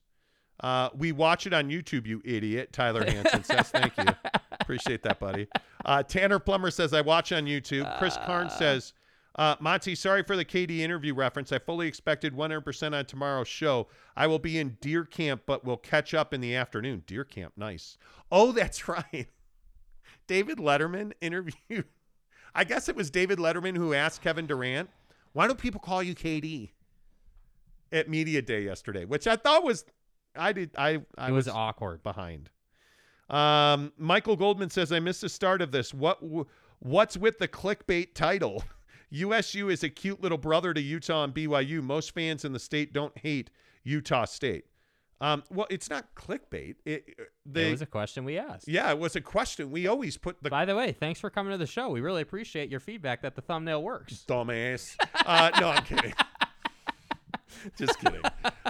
Uh, 0.60 0.88
we 0.96 1.12
watch 1.12 1.46
it 1.46 1.52
on 1.52 1.68
YouTube, 1.68 2.06
you 2.06 2.22
idiot. 2.24 2.72
Tyler 2.72 3.04
Hansen 3.04 3.44
says, 3.44 3.68
thank 3.70 3.96
you. 3.98 4.04
Appreciate 4.60 5.02
that, 5.02 5.18
buddy. 5.20 5.48
Uh, 5.84 6.02
Tanner 6.02 6.38
Plummer 6.38 6.70
says, 6.70 6.94
I 6.94 7.02
watch 7.02 7.30
on 7.32 7.44
YouTube. 7.44 7.98
Chris 7.98 8.16
Carnes 8.24 8.54
says, 8.54 8.94
Uh, 9.34 9.54
Monty, 9.60 9.94
sorry 9.94 10.22
for 10.22 10.34
the 10.34 10.46
KD 10.46 10.78
interview 10.78 11.12
reference. 11.14 11.52
I 11.52 11.58
fully 11.58 11.86
expected 11.86 12.32
100% 12.32 12.96
on 12.96 13.04
tomorrow's 13.04 13.48
show. 13.48 13.88
I 14.16 14.26
will 14.28 14.38
be 14.38 14.58
in 14.58 14.78
deer 14.80 15.04
camp, 15.04 15.42
but 15.44 15.62
we'll 15.62 15.76
catch 15.76 16.14
up 16.14 16.32
in 16.32 16.40
the 16.40 16.54
afternoon. 16.54 17.02
Deer 17.06 17.24
camp, 17.24 17.52
nice. 17.56 17.98
Oh, 18.32 18.52
that's 18.52 18.88
right. 18.88 19.26
David 20.26 20.56
Letterman 20.58 21.12
interviewed. 21.20 21.84
I 22.54 22.64
guess 22.64 22.88
it 22.88 22.96
was 22.96 23.10
David 23.10 23.38
Letterman 23.38 23.76
who 23.76 23.92
asked 23.92 24.22
Kevin 24.22 24.46
Durant, 24.46 24.88
"Why 25.36 25.46
do 25.46 25.54
people 25.54 25.80
call 25.80 26.02
you 26.02 26.14
KD?" 26.14 26.70
At 27.92 28.08
media 28.08 28.40
day 28.40 28.64
yesterday, 28.64 29.04
which 29.04 29.26
I 29.26 29.36
thought 29.36 29.62
was, 29.62 29.84
I 30.34 30.54
did, 30.54 30.70
I, 30.78 31.02
I 31.18 31.28
It 31.28 31.32
was 31.32 31.46
awkward. 31.46 32.02
behind. 32.02 32.48
Um, 33.28 33.92
Michael 33.98 34.36
Goldman 34.36 34.70
says, 34.70 34.92
"I 34.92 34.98
missed 34.98 35.20
the 35.20 35.28
start 35.28 35.60
of 35.60 35.72
this. 35.72 35.92
What, 35.92 36.20
what's 36.78 37.18
with 37.18 37.38
the 37.38 37.48
clickbait 37.48 38.14
title? 38.14 38.64
USU 39.10 39.68
is 39.68 39.82
a 39.84 39.90
cute 39.90 40.22
little 40.22 40.38
brother 40.38 40.72
to 40.72 40.80
Utah 40.80 41.24
and 41.24 41.34
BYU. 41.34 41.82
Most 41.82 42.14
fans 42.14 42.46
in 42.46 42.54
the 42.54 42.58
state 42.58 42.94
don't 42.94 43.16
hate 43.18 43.50
Utah 43.84 44.24
State. 44.24 44.64
Um, 45.20 45.44
well, 45.50 45.66
it's 45.70 45.88
not 45.88 46.14
clickbait. 46.14 46.74
It, 46.84 47.18
they, 47.46 47.68
it 47.68 47.70
was 47.70 47.82
a 47.82 47.86
question 47.86 48.24
we 48.26 48.36
asked. 48.38 48.68
yeah, 48.68 48.90
it 48.90 48.98
was 48.98 49.16
a 49.16 49.20
question. 49.22 49.70
We 49.70 49.86
always 49.86 50.18
put 50.18 50.42
the 50.42 50.50
By 50.50 50.66
the 50.66 50.76
way, 50.76 50.92
thanks 50.92 51.20
for 51.20 51.30
coming 51.30 51.52
to 51.52 51.58
the 51.58 51.66
show. 51.66 51.88
We 51.88 52.00
really 52.02 52.20
appreciate 52.22 52.70
your 52.70 52.80
feedback 52.80 53.22
that 53.22 53.34
the 53.34 53.40
thumbnail 53.40 53.82
works. 53.82 54.24
dumbass. 54.28 54.94
Uh, 55.24 55.50
no, 55.58 55.70
I'm 55.70 55.84
kidding. 55.84 56.12
Just 57.78 57.98
kidding. 57.98 58.20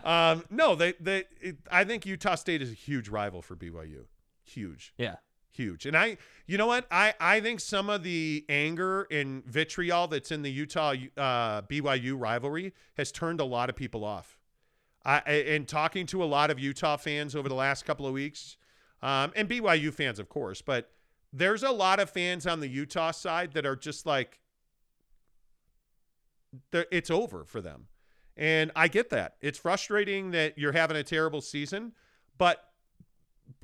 Um, 0.04 0.44
no, 0.50 0.74
they, 0.74 0.94
they, 1.00 1.24
it, 1.40 1.56
I 1.70 1.84
think 1.84 2.06
Utah 2.06 2.36
State 2.36 2.62
is 2.62 2.70
a 2.70 2.74
huge 2.74 3.08
rival 3.08 3.42
for 3.42 3.56
BYU. 3.56 4.04
Huge, 4.44 4.94
Yeah. 4.96 5.16
huge. 5.50 5.86
And 5.86 5.96
I, 5.96 6.18
you 6.46 6.56
know 6.56 6.66
what? 6.68 6.86
I, 6.90 7.14
I 7.18 7.40
think 7.40 7.58
some 7.60 7.90
of 7.90 8.04
the 8.04 8.44
anger 8.48 9.06
and 9.10 9.44
vitriol 9.44 10.06
that's 10.06 10.30
in 10.30 10.42
the 10.42 10.50
Utah 10.50 10.94
uh, 11.16 11.62
BYU 11.62 12.14
rivalry 12.18 12.72
has 12.96 13.10
turned 13.10 13.40
a 13.40 13.44
lot 13.44 13.68
of 13.68 13.74
people 13.76 14.04
off. 14.04 14.38
I, 15.06 15.18
and 15.18 15.68
talking 15.68 16.04
to 16.06 16.22
a 16.22 16.26
lot 16.26 16.50
of 16.50 16.58
Utah 16.58 16.96
fans 16.96 17.36
over 17.36 17.48
the 17.48 17.54
last 17.54 17.84
couple 17.84 18.06
of 18.08 18.12
weeks, 18.12 18.56
um, 19.02 19.32
and 19.36 19.48
BYU 19.48 19.94
fans, 19.94 20.18
of 20.18 20.28
course, 20.28 20.60
but 20.60 20.90
there's 21.32 21.62
a 21.62 21.70
lot 21.70 22.00
of 22.00 22.10
fans 22.10 22.44
on 22.46 22.58
the 22.58 22.66
Utah 22.66 23.12
side 23.12 23.52
that 23.52 23.64
are 23.64 23.76
just 23.76 24.04
like, 24.04 24.40
it's 26.72 27.10
over 27.10 27.44
for 27.44 27.60
them. 27.60 27.86
And 28.36 28.72
I 28.74 28.88
get 28.88 29.10
that. 29.10 29.36
It's 29.40 29.58
frustrating 29.58 30.32
that 30.32 30.58
you're 30.58 30.72
having 30.72 30.96
a 30.96 31.02
terrible 31.02 31.40
season, 31.40 31.92
but 32.36 32.64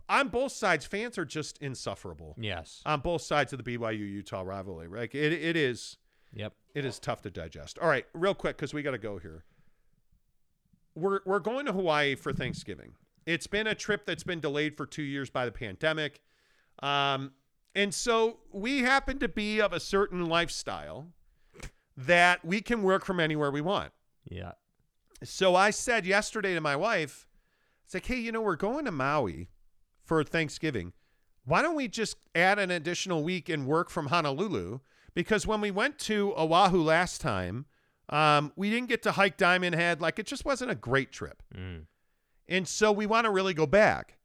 on 0.08 0.28
both 0.28 0.52
sides, 0.52 0.86
fans 0.86 1.18
are 1.18 1.24
just 1.24 1.58
insufferable. 1.58 2.36
Yes. 2.38 2.82
On 2.86 3.00
both 3.00 3.22
sides 3.22 3.52
of 3.52 3.62
the 3.62 3.78
BYU 3.78 3.98
Utah 3.98 4.42
rivalry. 4.42 4.88
Like 4.88 5.14
it, 5.14 5.32
it 5.32 5.56
is 5.56 5.96
Yep. 6.34 6.54
it 6.74 6.84
is 6.84 6.98
tough 6.98 7.20
to 7.22 7.30
digest. 7.30 7.78
All 7.78 7.88
right, 7.88 8.06
real 8.14 8.34
quick, 8.34 8.56
because 8.56 8.72
we 8.72 8.82
got 8.82 8.92
to 8.92 8.98
go 8.98 9.18
here. 9.18 9.44
We're 10.94 11.20
we're 11.24 11.38
going 11.40 11.66
to 11.66 11.72
Hawaii 11.72 12.14
for 12.14 12.32
Thanksgiving. 12.32 12.92
It's 13.26 13.46
been 13.46 13.66
a 13.66 13.74
trip 13.74 14.04
that's 14.04 14.24
been 14.24 14.40
delayed 14.40 14.76
for 14.76 14.86
two 14.86 15.02
years 15.02 15.30
by 15.30 15.44
the 15.44 15.52
pandemic. 15.52 16.20
Um, 16.82 17.32
and 17.74 17.94
so 17.94 18.38
we 18.52 18.80
happen 18.80 19.18
to 19.20 19.28
be 19.28 19.60
of 19.60 19.72
a 19.72 19.80
certain 19.80 20.26
lifestyle 20.26 21.06
that 21.96 22.44
we 22.44 22.60
can 22.60 22.82
work 22.82 23.04
from 23.04 23.20
anywhere 23.20 23.50
we 23.50 23.60
want. 23.60 23.92
Yeah. 24.28 24.52
So 25.22 25.54
I 25.54 25.70
said 25.70 26.04
yesterday 26.04 26.54
to 26.54 26.60
my 26.60 26.76
wife, 26.76 27.26
it's 27.84 27.94
like, 27.94 28.06
hey, 28.06 28.18
you 28.18 28.32
know, 28.32 28.40
we're 28.40 28.56
going 28.56 28.84
to 28.86 28.92
Maui 28.92 29.48
for 30.04 30.24
Thanksgiving. 30.24 30.92
Why 31.44 31.62
don't 31.62 31.76
we 31.76 31.88
just 31.88 32.16
add 32.34 32.58
an 32.58 32.70
additional 32.70 33.22
week 33.22 33.48
and 33.48 33.66
work 33.66 33.90
from 33.90 34.06
Honolulu? 34.06 34.80
Because 35.14 35.46
when 35.46 35.60
we 35.60 35.70
went 35.70 35.98
to 36.00 36.32
Oahu 36.36 36.82
last 36.82 37.20
time, 37.20 37.66
um, 38.08 38.52
we 38.56 38.70
didn't 38.70 38.88
get 38.88 39.02
to 39.04 39.12
hike 39.12 39.36
Diamond 39.36 39.74
Head. 39.74 40.00
Like 40.00 40.18
it 40.18 40.26
just 40.26 40.44
wasn't 40.44 40.70
a 40.70 40.74
great 40.74 41.12
trip. 41.12 41.42
Mm. 41.54 41.86
And 42.48 42.68
so 42.68 42.92
we 42.92 43.06
want 43.06 43.24
to 43.24 43.30
really 43.30 43.54
go 43.54 43.66
back. 43.66 44.18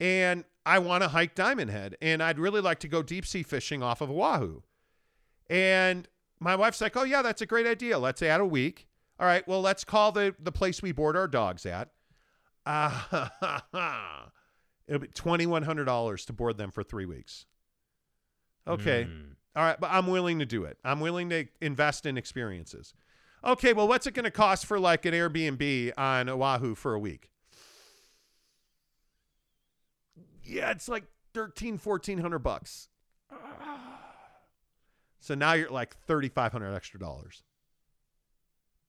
And 0.00 0.44
I 0.64 0.78
want 0.78 1.02
to 1.02 1.08
hike 1.08 1.34
Diamond 1.34 1.70
Head. 1.70 1.96
And 2.00 2.22
I'd 2.22 2.38
really 2.38 2.60
like 2.60 2.80
to 2.80 2.88
go 2.88 3.02
deep 3.02 3.26
sea 3.26 3.42
fishing 3.42 3.82
off 3.82 4.00
of 4.00 4.10
Oahu. 4.10 4.62
And 5.48 6.08
my 6.40 6.56
wife's 6.56 6.80
like, 6.80 6.96
oh, 6.96 7.04
yeah, 7.04 7.22
that's 7.22 7.42
a 7.42 7.46
great 7.46 7.66
idea. 7.66 7.98
Let's 7.98 8.22
add 8.22 8.40
a 8.40 8.46
week. 8.46 8.88
All 9.20 9.26
right, 9.26 9.46
well, 9.46 9.60
let's 9.60 9.84
call 9.84 10.10
the, 10.10 10.34
the 10.40 10.50
place 10.50 10.82
we 10.82 10.90
board 10.90 11.16
our 11.16 11.28
dogs 11.28 11.66
at. 11.66 11.90
Uh, 12.66 13.28
it'll 14.88 15.00
be 15.00 15.08
$2,100 15.08 16.26
to 16.26 16.32
board 16.32 16.58
them 16.58 16.70
for 16.70 16.82
three 16.82 17.06
weeks. 17.06 17.46
Okay. 18.66 19.04
Mm. 19.04 19.34
All 19.54 19.62
right, 19.62 19.78
but 19.78 19.90
I'm 19.92 20.06
willing 20.06 20.38
to 20.38 20.46
do 20.46 20.64
it. 20.64 20.78
I'm 20.84 21.00
willing 21.00 21.28
to 21.30 21.46
invest 21.60 22.06
in 22.06 22.16
experiences. 22.16 22.94
Okay, 23.44 23.72
well, 23.72 23.88
what's 23.88 24.06
it 24.06 24.14
going 24.14 24.24
to 24.24 24.30
cost 24.30 24.66
for 24.66 24.78
like 24.78 25.04
an 25.04 25.14
Airbnb 25.14 25.92
on 25.98 26.28
Oahu 26.28 26.74
for 26.74 26.94
a 26.94 26.98
week? 26.98 27.30
Yeah, 30.44 30.70
it's 30.70 30.88
like 30.88 31.04
13, 31.34 31.78
1400 31.78 32.38
bucks. 32.38 32.88
So 35.24 35.36
now 35.36 35.52
you're 35.52 35.70
like 35.70 35.96
3500 36.08 36.74
extra 36.74 36.98
dollars. 36.98 37.44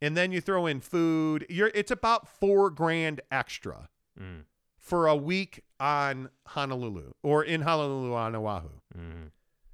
And 0.01 0.17
then 0.17 0.31
you 0.31 0.41
throw 0.41 0.65
in 0.65 0.79
food. 0.81 1.45
You're 1.47 1.69
it's 1.75 1.91
about 1.91 2.27
4 2.27 2.71
grand 2.71 3.21
extra 3.31 3.87
Mm. 4.19 4.45
for 4.79 5.05
a 5.07 5.15
week 5.15 5.61
on 5.79 6.29
Honolulu 6.47 7.11
or 7.21 7.43
in 7.43 7.61
Honolulu 7.61 8.15
on 8.15 8.35
Oahu. 8.35 8.69
Mm. 8.97 9.29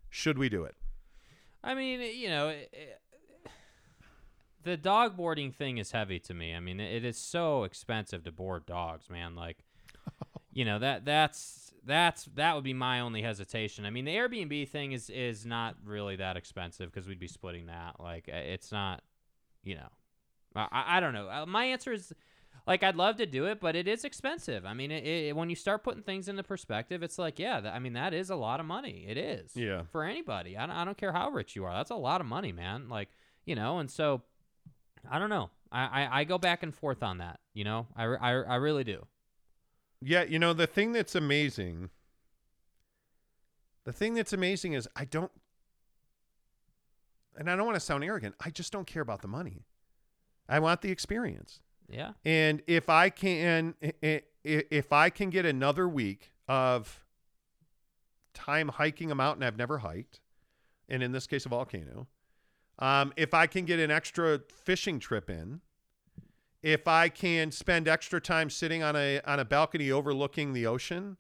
Should 0.10 0.38
we 0.38 0.50
do 0.50 0.66
it? 0.66 0.76
I 1.64 1.76
mean, 1.76 2.02
you 2.02 2.28
know, 2.30 2.50
it, 2.50 2.70
it- 2.74 3.02
the 4.64 4.78
dog 4.78 5.16
boarding 5.16 5.52
thing 5.52 5.78
is 5.78 5.92
heavy 5.92 6.20
to 6.20 6.34
me. 6.34 6.54
I 6.54 6.60
mean, 6.60 6.80
it 6.80 7.04
is 7.06 7.18
so 7.18 7.64
expensive 7.64 8.24
to 8.24 8.32
board 8.32 8.66
dogs, 8.66 9.10
man. 9.10 9.36
Like, 9.36 9.58
you 10.54 10.66
know 10.66 10.80
that 10.80 11.06
that's 11.06 11.74
that's 11.86 12.26
that 12.36 12.56
would 12.56 12.64
be 12.64 12.74
my 12.74 13.00
only 13.00 13.22
hesitation. 13.22 13.86
I 13.86 13.90
mean, 13.90 14.06
the 14.06 14.16
Airbnb 14.16 14.68
thing 14.70 14.92
is 14.92 15.10
is 15.10 15.46
not 15.46 15.76
really 15.86 16.16
that 16.18 16.38
expensive 16.38 16.92
because 16.92 17.08
we'd 17.08 17.20
be 17.20 17.28
splitting 17.28 17.68
that. 17.68 17.96
Like, 18.00 18.30
uh, 18.32 18.36
it's 18.38 18.72
not, 18.72 19.02
you 19.64 19.76
know, 19.76 19.88
I, 20.56 20.98
I 20.98 21.00
don't 21.00 21.14
know. 21.14 21.30
Uh, 21.30 21.46
My 21.46 21.66
answer 21.66 21.94
is. 21.94 22.14
Like 22.68 22.84
I'd 22.84 22.98
love 22.98 23.16
to 23.18 23.26
do 23.26 23.46
it, 23.46 23.60
but 23.60 23.76
it 23.76 23.88
is 23.88 24.04
expensive. 24.06 24.64
I 24.64 24.76
mean, 24.76 24.92
it, 24.92 25.04
it, 25.04 25.36
when 25.36 25.50
you 25.50 25.56
start 25.56 25.84
putting 25.84 26.04
things 26.04 26.28
into 26.28 26.44
perspective, 26.44 27.02
it's 27.02 27.18
like, 27.18 27.40
yeah, 27.40 27.60
th- 27.62 27.74
I 27.74 27.80
mean, 27.80 27.94
that 27.94 28.14
is 28.14 28.30
a 28.30 28.36
lot 28.36 28.60
of 28.60 28.68
money. 28.68 29.06
It 29.08 29.18
is 29.18 29.56
Yeah. 29.56 29.84
for 29.92 30.04
anybody. 30.04 30.56
I 30.56 30.68
don't, 30.68 30.76
I 30.76 30.86
don't 30.86 30.98
care 30.98 31.12
how 31.12 31.32
rich 31.32 31.56
you 31.56 31.64
are. 31.66 31.74
That's 31.74 31.90
a 31.90 31.96
lot 31.96 32.22
of 32.22 32.28
money, 32.28 32.52
man. 32.52 32.88
Like, 32.88 33.10
you 33.46 33.56
know, 33.56 33.80
and 33.80 33.90
so 33.90 34.22
I 35.10 35.20
don't 35.20 35.30
know. 35.30 35.50
I, 35.72 35.82
I, 36.04 36.20
I 36.22 36.24
go 36.24 36.38
back 36.38 36.64
and 36.64 36.74
forth 36.74 37.04
on 37.04 37.20
that. 37.20 37.40
You 37.54 37.64
know, 37.64 37.88
I, 37.96 38.06
I, 38.06 38.32
I 38.32 38.56
really 38.56 38.84
do. 38.84 39.06
Yeah, 40.02 40.24
you 40.24 40.40
know, 40.40 40.54
the 40.54 40.68
thing 40.68 40.94
that's 40.94 41.14
amazing, 41.14 41.90
the 43.84 43.92
thing 43.92 44.14
that's 44.14 44.34
amazing 44.34 44.74
is 44.74 44.88
I 44.96 45.06
don't, 45.06 45.32
and 47.38 47.50
I 47.50 47.56
don't 47.56 47.66
want 47.66 47.76
to 47.76 47.82
sound 47.82 48.04
arrogant, 48.04 48.36
I 48.44 48.50
just 48.50 48.72
don't 48.72 48.88
care 48.88 49.02
about 49.02 49.22
the 49.22 49.28
money. 49.28 49.66
I 50.48 50.60
want 50.60 50.82
the 50.82 50.90
experience. 50.90 51.60
Yeah. 51.90 52.12
And 52.24 52.62
if 52.66 52.90
I 52.90 53.10
can, 53.10 53.76
if 53.82 54.94
I 54.94 55.10
can 55.10 55.30
get 55.30 55.46
another 55.46 55.88
week 55.88 56.32
of 56.48 57.06
time 58.34 58.70
hiking 58.70 59.12
a 59.12 59.16
mountain 59.16 59.44
I've 59.44 59.58
never 59.58 59.80
hiked, 59.80 60.22
and 60.88 61.04
in 61.04 61.12
this 61.12 61.28
case, 61.28 61.46
a 61.46 61.50
volcano, 61.50 62.08
um, 62.80 63.14
if 63.18 63.34
I 63.34 63.46
can 63.48 63.66
get 63.66 63.80
an 63.80 63.92
extra 63.92 64.40
fishing 64.64 65.00
trip 65.00 65.30
in, 65.30 65.62
if 66.64 66.88
I 66.88 67.10
can 67.10 67.52
spend 67.52 67.88
extra 67.88 68.20
time 68.20 68.50
sitting 68.50 68.84
on 68.84 68.96
a 68.96 69.22
on 69.26 69.40
a 69.40 69.46
balcony 69.46 69.92
overlooking 69.92 70.54
the 70.54 70.66
ocean 70.66 71.18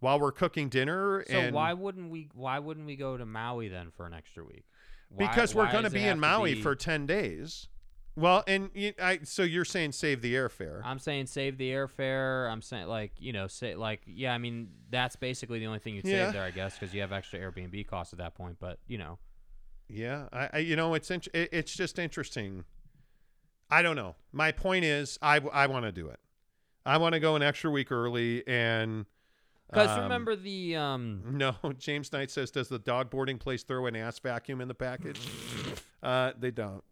while 0.00 0.20
we're 0.20 0.32
cooking 0.32 0.68
dinner, 0.68 1.24
So 1.28 1.34
and 1.36 1.54
why 1.54 1.72
wouldn't 1.72 2.10
we? 2.10 2.28
Why 2.34 2.58
wouldn't 2.58 2.86
we 2.86 2.96
go 2.96 3.16
to 3.16 3.24
Maui 3.26 3.68
then 3.68 3.90
for 3.90 4.06
an 4.06 4.14
extra 4.14 4.44
week? 4.44 4.64
Why- 5.10 5.26
because 5.26 5.54
we're 5.54 5.70
going 5.72 5.84
to 5.84 5.90
be 5.90 6.04
in 6.04 6.20
Maui 6.20 6.54
be- 6.54 6.62
for 6.62 6.74
ten 6.74 7.06
days. 7.06 7.68
Well, 8.14 8.42
and 8.48 8.70
you, 8.74 8.94
I 9.00 9.20
so 9.22 9.42
you're 9.44 9.64
saying 9.64 9.92
save 9.92 10.22
the 10.22 10.34
airfare. 10.34 10.82
I'm 10.84 10.98
saying 10.98 11.26
save 11.26 11.56
the 11.56 11.70
airfare. 11.70 12.50
I'm 12.50 12.62
saying 12.62 12.88
like 12.88 13.12
you 13.18 13.32
know 13.32 13.46
say 13.46 13.74
like 13.76 14.00
yeah. 14.06 14.34
I 14.34 14.38
mean 14.38 14.70
that's 14.90 15.14
basically 15.16 15.60
the 15.60 15.66
only 15.66 15.78
thing 15.78 15.94
you'd 15.94 16.04
Yeah. 16.04 16.26
save 16.26 16.32
there, 16.34 16.42
I 16.42 16.50
guess, 16.50 16.76
because 16.78 16.92
you 16.92 17.00
have 17.00 17.12
extra 17.12 17.38
Airbnb 17.38 17.86
costs 17.86 18.12
at 18.12 18.18
that 18.18 18.34
point. 18.34 18.56
But 18.58 18.80
you 18.88 18.98
know, 18.98 19.18
Yeah, 19.88 20.28
I, 20.32 20.48
I 20.52 20.58
you 20.58 20.76
know 20.76 20.94
it's 20.94 21.10
int- 21.10 21.28
it, 21.32 21.48
it's 21.52 21.74
just 21.74 21.98
interesting. 21.98 22.64
I 23.70 23.82
don't 23.82 23.96
know. 23.96 24.16
My 24.32 24.52
point 24.52 24.84
is, 24.84 25.18
I 25.22 25.38
I 25.52 25.66
want 25.66 25.84
to 25.84 25.92
do 25.92 26.08
it. 26.08 26.20
I 26.86 26.96
want 26.98 27.14
to 27.14 27.20
go 27.20 27.36
an 27.36 27.42
extra 27.42 27.70
week 27.70 27.92
early 27.92 28.46
and. 28.46 29.04
because 29.70 29.90
um, 29.90 30.04
remember 30.04 30.36
the 30.36 30.76
um 30.76 31.22
No, 31.32 31.54
James 31.78 32.12
Knight 32.12 32.30
says, 32.30 32.50
does 32.50 32.68
the 32.68 32.78
dog 32.78 33.10
boarding 33.10 33.38
place 33.38 33.62
throw 33.62 33.86
an 33.86 33.96
ass 33.96 34.18
vacuum 34.18 34.60
in 34.60 34.68
the 34.68 34.74
package? 34.74 35.20
uh, 36.02 36.32
they 36.38 36.50
don't. 36.50 36.82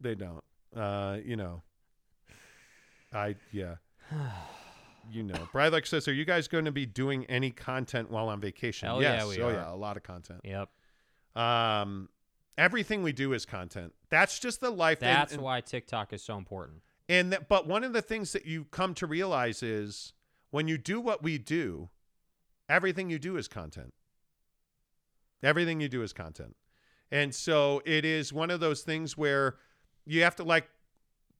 They 0.00 0.14
don't. 0.14 0.44
Uh, 0.74 1.18
you 1.24 1.36
know. 1.36 1.62
I 3.12 3.36
yeah. 3.52 3.76
you 5.10 5.22
know. 5.22 5.48
Bradlock 5.52 5.86
says, 5.86 6.08
are 6.08 6.12
you 6.12 6.24
guys 6.24 6.48
going 6.48 6.64
to 6.66 6.72
be 6.72 6.86
doing 6.86 7.24
any 7.26 7.50
content 7.50 8.10
while 8.10 8.28
on 8.28 8.40
vacation? 8.40 8.86
Hell 8.86 9.02
yeah, 9.02 9.16
yes. 9.16 9.28
we 9.28 9.42
oh 9.42 9.48
are. 9.48 9.52
yeah, 9.52 9.72
a 9.72 9.74
lot 9.74 9.96
of 9.96 10.02
content. 10.02 10.40
Yep. 10.44 10.68
Um, 11.36 12.08
Everything 12.58 13.04
we 13.04 13.12
do 13.12 13.32
is 13.32 13.46
content. 13.46 13.94
That's 14.10 14.38
just 14.40 14.60
the 14.60 14.70
life. 14.70 14.98
That's 14.98 15.32
and- 15.32 15.42
why 15.42 15.60
TikTok 15.60 16.12
is 16.12 16.22
so 16.22 16.36
important. 16.36 16.82
And 17.08 17.32
that, 17.32 17.48
but 17.48 17.66
one 17.66 17.84
of 17.84 17.94
the 17.94 18.02
things 18.02 18.32
that 18.32 18.44
you 18.44 18.64
come 18.64 18.92
to 18.94 19.06
realize 19.06 19.62
is 19.62 20.12
when 20.50 20.68
you 20.68 20.76
do 20.76 21.00
what 21.00 21.22
we 21.22 21.38
do, 21.38 21.88
everything 22.68 23.08
you 23.08 23.18
do 23.18 23.36
is 23.36 23.48
content. 23.48 23.94
Everything 25.42 25.80
you 25.80 25.88
do 25.88 26.02
is 26.02 26.12
content. 26.12 26.56
And 27.10 27.34
so 27.34 27.80
it 27.86 28.04
is 28.04 28.32
one 28.32 28.50
of 28.50 28.60
those 28.60 28.82
things 28.82 29.16
where 29.16 29.56
you 30.04 30.22
have 30.24 30.36
to 30.36 30.42
like 30.42 30.68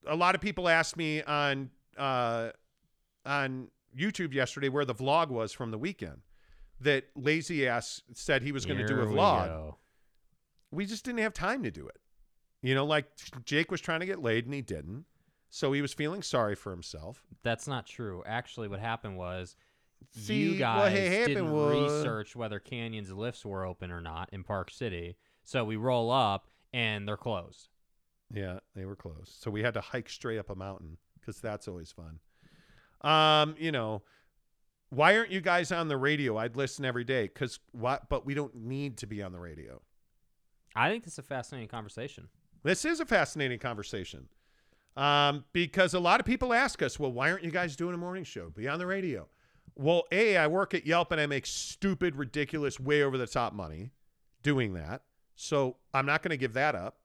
a 0.07 0.15
lot 0.15 0.35
of 0.35 0.41
people 0.41 0.69
asked 0.69 0.97
me 0.97 1.23
on 1.23 1.71
uh 1.99 2.51
on 3.27 3.69
YouTube 3.99 4.33
yesterday 4.33 4.69
where 4.69 4.85
the 4.85 4.95
vlog 4.95 5.29
was 5.29 5.53
from 5.53 5.71
the 5.71 5.79
weekend 5.79 6.23
that 6.81 7.05
lazy 7.17 7.67
ass 7.67 8.03
said 8.15 8.43
he 8.43 8.53
was 8.53 8.65
going 8.65 8.79
to 8.79 8.87
do 8.87 9.01
a 9.01 9.07
vlog. 9.07 9.47
go. 9.47 9.78
We 10.71 10.87
just 10.87 11.05
didn't 11.05 11.21
have 11.21 11.33
time 11.35 11.63
to 11.63 11.71
do 11.71 11.87
it. 11.89 11.97
You 12.63 12.75
know, 12.75 12.85
like 12.85 13.07
Jake 13.45 13.71
was 13.71 13.81
trying 13.81 14.01
to 14.01 14.07
get 14.07 14.21
laid 14.23 14.45
and 14.45 14.55
he 14.55 14.63
didn't. 14.63 15.05
So 15.51 15.73
he 15.73 15.81
was 15.81 15.95
feeling 15.95 16.23
sorry 16.23 16.55
for 16.55 16.71
himself. 16.73 17.23
That's 17.43 17.67
not 17.67 17.87
true. 17.87 18.23
Actually, 18.27 18.69
what 18.69 18.81
happened 18.81 19.17
was 19.17 19.57
See, 20.13 20.35
you 20.35 20.59
guys 20.59 20.93
didn't 21.27 21.51
was- 21.51 21.93
research 21.93 22.37
whether 22.37 22.59
Canyon's 22.59 23.13
lifts 23.13 23.45
were 23.45 23.65
open 23.65 23.91
or 23.91 24.01
not 24.01 24.29
in 24.33 24.45
Park 24.45 24.71
City. 24.71 25.17
So 25.45 25.65
we 25.65 25.77
roll 25.77 26.11
up 26.11 26.49
and 26.75 27.09
they're 27.09 27.17
closed. 27.17 27.69
Yeah, 28.31 28.59
they 28.77 28.85
were 28.85 28.97
closed. 28.97 29.41
So 29.41 29.51
we 29.51 29.63
had 29.63 29.75
to 29.75 29.81
hike 29.81 30.11
straight 30.11 30.39
up 30.39 30.51
a 30.51 30.55
mountain 30.55 30.99
because 31.19 31.41
that's 31.41 31.67
always 31.67 31.91
fun. 31.93 32.19
Um, 33.01 33.55
you 33.59 33.73
know, 33.73 34.03
why 34.91 35.17
aren't 35.17 35.31
you 35.31 35.41
guys 35.41 35.73
on 35.73 35.89
the 35.89 35.97
radio? 35.97 36.37
I'd 36.37 36.57
listen 36.57 36.85
every 36.85 37.05
day 37.05 37.23
because 37.23 37.59
what? 37.73 38.09
But 38.11 38.27
we 38.27 38.35
don't 38.35 38.55
need 38.55 38.99
to 38.99 39.07
be 39.07 39.23
on 39.23 39.33
the 39.33 39.39
radio. 39.39 39.81
I 40.79 40.89
think 40.89 41.03
this 41.03 41.15
is 41.15 41.19
a 41.19 41.25
fascinating 41.25 41.69
conversation. 41.69 42.29
This 42.63 42.85
is 42.85 43.01
a 43.01 43.05
fascinating 43.05 43.59
conversation 43.59 44.29
um, 44.97 45.45
because 45.53 45.93
a 45.93 45.99
lot 45.99 46.21
of 46.21 46.27
people 46.27 46.55
ask 46.55 46.83
us, 46.83 47.01
well, 47.01 47.11
why 47.11 47.33
aren't 47.33 47.43
you 47.43 47.51
guys 47.51 47.75
doing 47.75 47.95
a 47.95 47.99
morning 47.99 48.23
show? 48.23 48.51
Be 48.51 48.69
on 48.69 48.79
the 48.79 48.87
radio. 48.87 49.27
Well, 49.75 50.05
A, 50.13 50.37
I 50.37 50.47
work 50.47 50.75
at 50.75 50.87
Yelp 50.87 51.11
and 51.11 51.21
I 51.21 51.27
make 51.27 51.47
stupid, 51.47 52.15
ridiculous, 52.15 52.79
way 52.79 53.03
over 53.03 53.19
the 53.19 53.27
top 53.27 53.53
money 53.53 53.91
doing 54.45 54.73
that. 54.75 55.03
So 55.35 55.79
I'm 55.93 56.07
not 56.07 56.23
going 56.23 56.31
to 56.31 56.37
give 56.37 56.53
that 56.53 56.77
up 56.77 56.99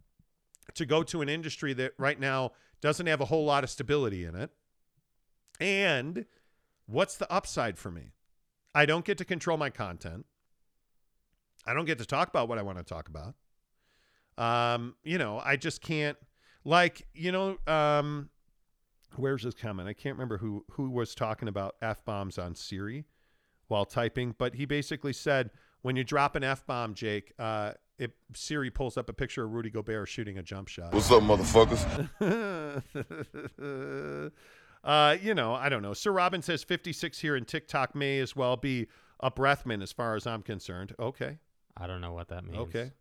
to 0.76 0.86
go 0.86 1.02
to 1.04 1.24
an 1.24 1.30
industry 1.30 1.74
that 1.74 1.94
right 1.98 2.20
now 2.20 2.52
doesn't 2.80 3.08
have 3.08 3.22
a 3.22 3.26
whole 3.26 3.45
lot 3.45 3.64
of 3.64 3.72
stability 3.72 4.24
in 4.24 4.36
it. 4.36 4.52
And 5.60 6.26
what's 6.86 7.18
the 7.18 7.32
upside 7.32 7.80
for 7.80 7.90
me? 7.90 8.12
I 8.76 8.86
don't 8.86 9.06
get 9.06 9.18
to 9.18 9.26
control 9.26 9.58
my 9.58 9.72
content. 9.72 10.28
I 11.66 11.74
don't 11.74 11.86
get 11.86 11.98
to 11.98 12.06
talk 12.06 12.30
about 12.30 12.48
what 12.48 12.60
I 12.60 12.62
want 12.62 12.78
to 12.78 12.84
talk 12.84 13.08
about. 13.08 13.34
Um, 14.38 14.95
you 15.03 15.18
know, 15.18 15.41
I 15.43 15.55
just 15.55 15.81
can't 15.81 16.18
like, 16.64 17.07
you 17.14 17.31
know, 17.31 17.57
um 17.68 18.30
where's 19.15 19.43
this 19.43 19.53
comment? 19.53 19.88
I 19.88 19.93
can't 19.93 20.15
remember 20.15 20.38
who 20.38 20.65
who 20.72 20.89
was 20.89 21.15
talking 21.15 21.47
about 21.47 21.76
F 21.81 22.03
bombs 22.05 22.38
on 22.38 22.55
Siri 22.55 23.05
while 23.68 23.85
typing, 23.85 24.35
but 24.38 24.55
he 24.55 24.65
basically 24.65 25.14
said 25.14 25.51
when 25.81 25.95
you 25.95 26.03
drop 26.03 26.35
an 26.35 26.43
F 26.43 26.65
bomb, 26.65 26.93
Jake, 26.93 27.34
uh 27.38 27.73
it 27.97 28.11
Siri 28.34 28.72
pulls 28.72 28.97
up 28.97 29.10
a 29.10 29.14
picture 29.14 29.43
of 29.43 29.51
Rudy 29.51 29.69
Gobert 29.69 30.10
shooting 30.10 30.38
a 30.38 30.43
jump 30.43 30.68
shot. 30.68 30.93
What's 30.93 31.11
up, 31.11 31.22
motherfuckers? 31.22 32.10
uh, 34.84 35.18
you 35.22 35.35
know, 35.35 35.53
I 35.53 35.69
don't 35.69 35.81
know. 35.81 35.93
Sir 35.93 36.11
Robin 36.11 36.41
says 36.41 36.64
56 36.64 37.19
here 37.19 37.35
in 37.35 37.45
TikTok 37.45 37.95
may 37.95 38.19
as 38.19 38.35
well 38.35 38.57
be 38.57 38.88
a 39.19 39.30
breathman 39.30 39.81
as 39.81 39.91
far 39.91 40.15
as 40.15 40.26
I'm 40.26 40.41
concerned. 40.41 40.95
Okay. 40.99 41.38
I 41.77 41.88
don't 41.88 42.01
know 42.01 42.14
what 42.14 42.30
that 42.30 42.43
means. 42.43 42.57
Okay. 42.57 42.91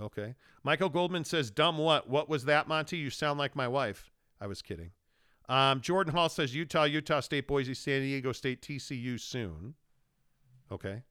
Okay. 0.00 0.34
Michael 0.62 0.88
Goldman 0.88 1.24
says, 1.24 1.50
dumb 1.50 1.78
what? 1.78 2.08
What 2.08 2.28
was 2.28 2.44
that, 2.46 2.68
Monty? 2.68 2.96
You 2.96 3.10
sound 3.10 3.38
like 3.38 3.54
my 3.54 3.68
wife. 3.68 4.10
I 4.40 4.46
was 4.46 4.62
kidding. 4.62 4.90
Um, 5.48 5.80
Jordan 5.80 6.14
Hall 6.14 6.28
says 6.28 6.54
Utah, 6.54 6.84
Utah 6.84 7.20
State, 7.20 7.46
Boise, 7.46 7.74
San 7.74 8.02
Diego 8.02 8.32
State, 8.32 8.62
TCU 8.62 9.18
soon. 9.18 9.74
Okay. 10.70 11.02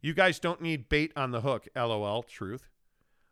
You 0.00 0.14
guys 0.14 0.38
don't 0.38 0.60
need 0.60 0.88
bait 0.88 1.12
on 1.16 1.30
the 1.30 1.40
hook. 1.40 1.68
LOL. 1.76 2.22
Truth. 2.22 2.68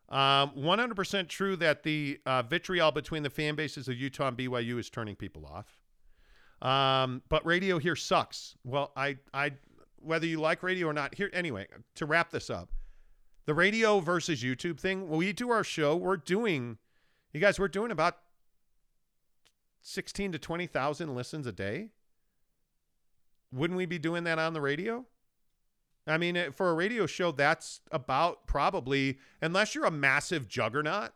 Um, 0.08 0.50
100% 0.58 1.28
true 1.28 1.56
that 1.56 1.84
the 1.84 2.18
uh, 2.26 2.42
vitriol 2.42 2.90
between 2.90 3.22
the 3.22 3.30
fan 3.30 3.54
bases 3.54 3.86
of 3.86 3.96
Utah 3.96 4.28
and 4.28 4.36
BYU 4.36 4.78
is 4.78 4.90
turning 4.90 5.14
people 5.14 5.46
off. 5.46 5.80
Um, 6.68 7.22
but 7.28 7.46
radio 7.46 7.78
here 7.78 7.94
sucks. 7.96 8.56
Well, 8.64 8.90
I, 8.96 9.18
I, 9.32 9.52
whether 10.02 10.26
you 10.26 10.40
like 10.40 10.64
radio 10.64 10.88
or 10.88 10.92
not, 10.92 11.14
here 11.14 11.30
anyway. 11.32 11.68
To 11.96 12.06
wrap 12.06 12.30
this 12.30 12.50
up, 12.50 12.70
the 13.46 13.54
radio 13.54 14.00
versus 14.00 14.42
YouTube 14.42 14.78
thing. 14.78 15.08
When 15.08 15.18
we 15.18 15.32
do 15.32 15.50
our 15.50 15.64
show, 15.64 15.96
we're 15.96 16.16
doing, 16.16 16.78
you 17.32 17.40
guys, 17.40 17.58
we're 17.58 17.68
doing 17.68 17.90
about 17.90 18.18
sixteen 19.80 20.32
to 20.32 20.38
twenty 20.38 20.66
thousand 20.66 21.14
listens 21.14 21.46
a 21.46 21.52
day. 21.52 21.88
Wouldn't 23.52 23.76
we 23.76 23.86
be 23.86 23.98
doing 23.98 24.24
that 24.24 24.38
on 24.38 24.52
the 24.52 24.60
radio? 24.60 25.06
I 26.06 26.18
mean, 26.18 26.36
eh, 26.36 26.50
for 26.54 26.70
a 26.70 26.74
radio 26.74 27.06
show, 27.06 27.32
that's 27.32 27.80
about 27.90 28.46
probably, 28.46 29.18
unless 29.40 29.74
you're 29.74 29.84
a 29.84 29.90
massive 29.90 30.48
juggernaut, 30.48 31.12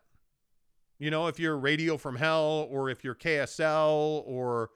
you 0.99 1.11
know, 1.11 1.27
if 1.27 1.39
you're 1.39 1.57
Radio 1.57 1.97
from 1.97 2.17
Hell 2.17 2.69
or 2.71 2.91
if 2.91 3.03
you're 3.03 3.15
KSL 3.15 4.23
or, 4.27 4.71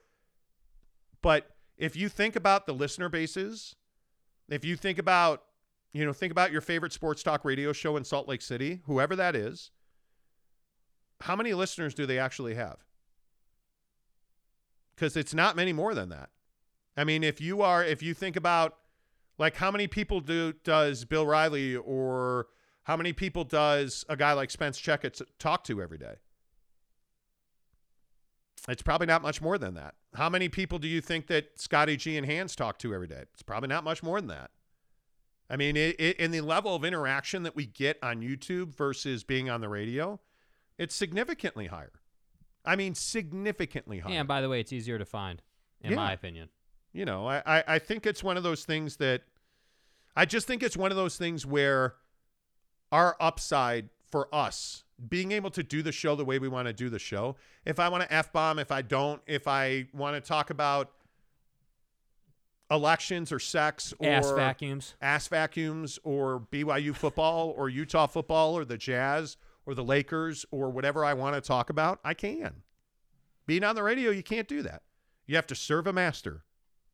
but 1.21 1.51
if 1.77 1.95
you 1.95 2.09
think 2.09 2.35
about 2.35 2.65
the 2.65 2.73
listener 2.73 3.09
bases, 3.09 3.75
if 4.49 4.65
you 4.65 4.75
think 4.75 4.97
about, 4.97 5.43
you 5.93 6.05
know, 6.05 6.13
think 6.13 6.31
about 6.31 6.51
your 6.51 6.61
favorite 6.61 6.93
sports 6.93 7.23
talk 7.23 7.43
radio 7.43 7.73
show 7.73 7.97
in 7.97 8.03
Salt 8.03 8.27
Lake 8.27 8.41
City, 8.41 8.81
whoever 8.85 9.15
that 9.15 9.35
is, 9.35 9.71
how 11.21 11.35
many 11.35 11.53
listeners 11.53 11.93
do 11.93 12.05
they 12.05 12.19
actually 12.19 12.55
have? 12.55 12.77
Because 14.95 15.17
it's 15.17 15.33
not 15.33 15.55
many 15.55 15.73
more 15.73 15.93
than 15.93 16.09
that. 16.09 16.29
I 16.95 17.03
mean, 17.03 17.23
if 17.23 17.41
you 17.41 17.61
are, 17.61 17.83
if 17.83 18.03
you 18.03 18.13
think 18.13 18.35
about, 18.35 18.75
like, 19.37 19.55
how 19.55 19.71
many 19.71 19.87
people 19.87 20.19
do 20.19 20.53
does 20.63 21.05
Bill 21.05 21.25
Riley 21.25 21.75
or 21.75 22.47
how 22.83 22.97
many 22.97 23.13
people 23.13 23.43
does 23.43 24.03
a 24.09 24.17
guy 24.17 24.33
like 24.33 24.51
Spence 24.51 24.77
Checkett 24.77 25.21
talk 25.39 25.63
to 25.65 25.81
every 25.81 25.97
day? 25.97 26.15
It's 28.67 28.81
probably 28.81 29.07
not 29.07 29.21
much 29.21 29.41
more 29.41 29.57
than 29.57 29.73
that. 29.75 29.95
How 30.15 30.29
many 30.29 30.49
people 30.49 30.79
do 30.79 30.87
you 30.87 30.99
think 31.01 31.27
that 31.27 31.59
Scotty 31.59 31.95
G 31.95 32.17
and 32.17 32.25
Hans 32.25 32.55
talk 32.55 32.77
to 32.79 32.93
every 32.93 33.07
day? 33.07 33.23
It's 33.33 33.43
probably 33.43 33.69
not 33.69 33.83
much 33.83 34.03
more 34.03 34.19
than 34.19 34.27
that. 34.27 34.51
I 35.49 35.55
mean, 35.57 35.75
it, 35.75 35.99
it, 35.99 36.17
in 36.17 36.31
the 36.31 36.41
level 36.41 36.75
of 36.75 36.83
interaction 36.85 37.43
that 37.43 37.55
we 37.55 37.65
get 37.65 37.97
on 38.03 38.21
YouTube 38.21 38.75
versus 38.75 39.23
being 39.23 39.49
on 39.49 39.61
the 39.61 39.69
radio, 39.69 40.19
it's 40.77 40.93
significantly 40.95 41.67
higher. 41.67 41.91
I 42.65 42.75
mean, 42.75 42.93
significantly 42.93 43.99
higher. 43.99 44.13
And 44.13 44.27
by 44.27 44.41
the 44.41 44.49
way, 44.49 44.59
it's 44.59 44.71
easier 44.71 44.99
to 44.99 45.05
find, 45.05 45.41
in 45.81 45.91
Yeah. 45.91 45.97
my 45.97 46.11
opinion. 46.13 46.49
You 46.93 47.05
know, 47.05 47.27
I, 47.27 47.41
I, 47.45 47.63
I 47.67 47.79
think 47.79 48.05
it's 48.05 48.23
one 48.23 48.37
of 48.37 48.43
those 48.43 48.63
things 48.65 48.97
that 48.97 49.21
I 50.15 50.25
just 50.25 50.47
think 50.47 50.63
it's 50.63 50.77
one 50.77 50.91
of 50.91 50.97
those 50.97 51.17
things 51.17 51.45
where 51.45 51.95
our 52.91 53.15
upside 53.19 53.89
for 54.11 54.33
us 54.33 54.83
being 55.07 55.31
able 55.31 55.51
to 55.51 55.63
do 55.63 55.81
the 55.81 55.91
show 55.91 56.15
the 56.15 56.25
way 56.25 56.39
we 56.39 56.47
want 56.47 56.67
to 56.67 56.73
do 56.73 56.89
the 56.89 56.99
show. 56.99 57.35
If 57.65 57.79
I 57.79 57.89
want 57.89 58.03
to 58.03 58.13
F 58.13 58.33
bomb, 58.33 58.59
if 58.59 58.71
I 58.71 58.81
don't, 58.81 59.21
if 59.27 59.47
I 59.47 59.87
want 59.93 60.15
to 60.15 60.21
talk 60.27 60.49
about 60.49 60.91
elections 62.71 63.31
or 63.31 63.39
sex 63.39 63.93
or 63.99 64.07
Ass 64.07 64.31
vacuums. 64.31 64.95
ass 65.01 65.27
vacuums 65.27 65.97
or 66.03 66.47
BYU 66.51 66.95
football 66.95 67.53
or 67.57 67.67
Utah 67.69 68.07
football 68.07 68.55
or 68.57 68.63
the 68.65 68.77
Jazz 68.77 69.37
or 69.65 69.73
the 69.73 69.83
Lakers 69.83 70.45
or 70.51 70.69
whatever 70.69 71.03
I 71.03 71.13
want 71.13 71.35
to 71.35 71.41
talk 71.41 71.69
about, 71.69 71.99
I 72.03 72.13
can. 72.13 72.61
Being 73.47 73.63
on 73.63 73.75
the 73.75 73.83
radio, 73.83 74.11
you 74.11 74.21
can't 74.23 74.47
do 74.47 74.61
that. 74.63 74.83
You 75.25 75.35
have 75.35 75.47
to 75.47 75.55
serve 75.55 75.87
a 75.87 75.93
master. 75.93 76.43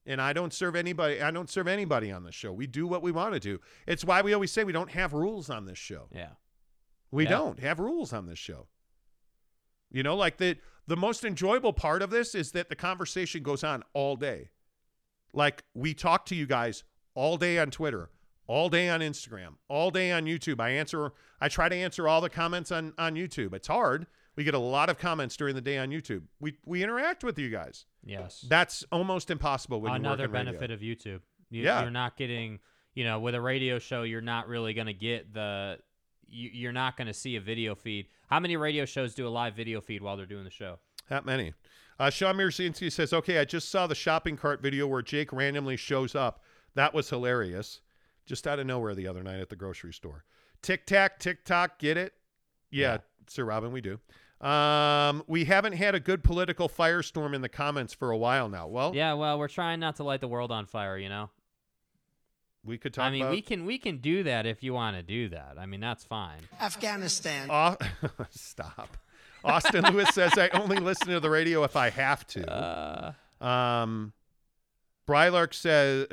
And 0.06 0.22
I 0.22 0.34
don't 0.34 0.54
serve 0.54 0.76
anybody. 0.76 1.22
I 1.22 1.32
don't 1.32 1.50
serve 1.50 1.68
anybody 1.68 2.12
on 2.12 2.24
this 2.24 2.36
show. 2.36 2.54
We 2.54 2.68
do 2.68 2.86
what 2.86 3.02
we 3.02 3.12
want 3.12 3.34
to 3.34 3.40
do. 3.40 3.60
It's 3.88 4.06
why 4.06 4.22
we 4.22 4.34
always 4.34 4.52
say 4.52 4.64
we 4.64 4.72
don't 4.72 4.92
have 4.92 5.14
rules 5.14 5.50
on 5.50 5.66
this 5.66 5.80
show. 5.80 6.08
Yeah. 6.14 6.30
We 7.12 7.24
Yeah. 7.24 7.32
don't 7.32 7.60
have 7.60 7.80
rules 7.80 8.14
on 8.14 8.28
this 8.28 8.38
show. 8.40 8.68
You 9.92 10.04
know, 10.04 10.16
like 10.16 10.38
the 10.38 10.58
the 10.88 10.96
most 10.96 11.26
enjoyable 11.26 11.74
part 11.74 12.04
of 12.04 12.12
this 12.12 12.36
is 12.36 12.52
that 12.52 12.70
the 12.70 12.76
conversation 12.76 13.42
goes 13.42 13.64
on 13.64 13.82
all 13.94 14.16
day. 14.16 14.52
Like 15.36 15.64
we 15.74 15.94
talk 15.94 16.26
to 16.28 16.36
you 16.36 16.46
guys 16.46 16.84
all 17.14 17.38
day 17.38 17.60
on 17.60 17.70
Twitter, 17.72 18.10
all 18.48 18.70
day 18.70 18.90
on 18.90 19.02
Instagram, 19.02 19.56
all 19.68 19.92
day 19.92 20.12
on 20.12 20.26
YouTube. 20.26 20.60
I 20.60 20.72
answer 20.72 21.12
I 21.42 21.50
try 21.50 21.70
to 21.70 21.76
answer 21.76 22.08
all 22.08 22.22
the 22.22 22.30
comments 22.30 22.72
on 22.72 22.94
on 22.98 23.16
YouTube. 23.16 23.54
It's 23.54 23.68
hard. 23.68 24.08
We 24.36 24.44
get 24.44 24.54
a 24.54 24.60
lot 24.60 24.90
of 24.90 24.98
comments 24.98 25.38
during 25.38 25.56
the 25.56 25.62
day 25.62 25.78
on 25.78 25.90
YouTube. 25.90 26.24
We 26.40 26.56
we 26.66 26.84
interact 26.84 27.24
with 27.24 27.38
you 27.38 27.50
guys. 27.50 27.86
Yes. 28.04 28.46
That's 28.48 28.84
almost 28.92 29.30
impossible 29.32 29.82
when 29.82 29.94
Another 29.94 30.26
in 30.26 30.32
radio. 30.32 30.52
benefit 30.52 30.72
of 30.72 30.80
YouTube. 30.80 31.22
You, 31.50 31.64
Yeah. 31.64 31.82
You're 31.82 31.92
not 31.92 32.18
getting, 32.18 32.60
you 32.94 33.04
know, 33.04 33.20
with 33.20 33.36
a 33.36 33.42
radio 33.42 33.80
show, 33.80 34.04
you're 34.04 34.22
not 34.22 34.48
really 34.48 34.74
going 34.74 34.88
to 34.88 34.94
get 34.94 35.34
the, 35.34 35.80
you, 36.28 36.50
you're 36.54 36.74
not 36.74 36.98
going 36.98 37.08
to 37.08 37.14
see 37.14 37.36
a 37.36 37.42
video 37.42 37.76
feed. 37.76 38.08
How 38.28 38.40
many 38.40 38.58
radio 38.58 38.86
shows 38.86 39.14
do 39.16 39.28
a 39.28 39.30
live 39.30 39.56
video 39.56 39.82
feed 39.82 40.02
while 40.02 40.18
they're 40.18 40.26
doing 40.26 40.44
the 40.44 40.50
show? 40.50 40.80
That 41.10 41.26
many. 41.26 41.54
Uh, 42.00 42.10
Sean 42.10 42.36
Mirzinski 42.36 42.92
says, 42.92 43.14
okay, 43.14 43.40
I 43.40 43.46
just 43.46 43.70
saw 43.70 43.88
the 43.88 43.96
shopping 43.96 44.36
cart 44.38 44.62
video 44.62 44.86
where 44.88 45.02
Jake 45.02 45.32
randomly 45.32 45.78
shows 45.78 46.14
up. 46.16 46.42
That 46.76 46.94
was 46.94 47.10
hilarious. 47.10 47.82
Just 48.26 48.48
out 48.48 48.60
of 48.60 48.66
nowhere 48.66 48.96
the 48.96 49.08
other 49.08 49.24
night 49.24 49.40
at 49.40 49.50
the 49.50 49.56
grocery 49.56 49.94
store. 49.94 50.26
Tic 50.62 50.86
Tac, 50.86 51.20
Tic 51.20 51.46
Toc, 51.46 51.78
get 51.80 51.96
it? 51.96 52.14
Yeah, 52.72 52.98
Sir 53.28 53.46
Robin, 53.46 53.72
we 53.72 53.82
do. 53.82 54.00
Um, 54.46 55.24
we 55.28 55.46
haven't 55.46 55.74
had 55.74 55.96
a 55.96 56.00
good 56.00 56.24
political 56.24 56.68
firestorm 56.68 57.34
in 57.34 57.42
the 57.42 57.48
comments 57.50 57.94
for 57.94 58.12
a 58.12 58.18
while 58.18 58.50
now. 58.50 58.68
Well, 58.68 58.94
Yeah, 58.94 59.14
well, 59.14 59.40
we're 59.40 59.48
trying 59.48 59.80
not 59.80 59.96
to 59.98 60.04
light 60.04 60.20
the 60.22 60.28
world 60.28 60.52
on 60.52 60.66
fire, 60.66 60.98
you 60.98 61.08
know. 61.08 61.30
we 62.66 62.78
could 62.78 62.94
talk 62.94 63.06
I 63.06 63.12
mean, 63.12 63.22
about 63.22 63.32
we 63.32 63.42
can 63.42 63.66
we 63.66 63.78
can 63.78 64.00
do 64.00 64.24
that 64.24 64.46
if 64.46 64.62
you 64.64 64.74
want 64.74 64.98
to 64.98 65.04
do 65.04 65.30
that. 65.30 65.56
I 65.58 65.66
mean, 65.68 65.80
that's 65.80 66.04
fine. 66.04 66.40
Afghanistan. 66.60 67.48
Au- 67.50 67.78
Stop. 68.32 68.98
Austin 69.46 69.84
Lewis 69.94 70.10
says 70.14 70.38
I 70.38 70.50
only 70.50 70.78
listen 70.78 71.08
to 71.10 71.20
the 71.20 71.30
radio 71.30 71.64
if 71.64 71.76
I 71.76 71.90
have 71.90 72.26
to. 72.28 72.52
Uh, 72.52 73.14
Um, 73.46 74.14
Brylark 75.08 75.54
says. 75.54 76.08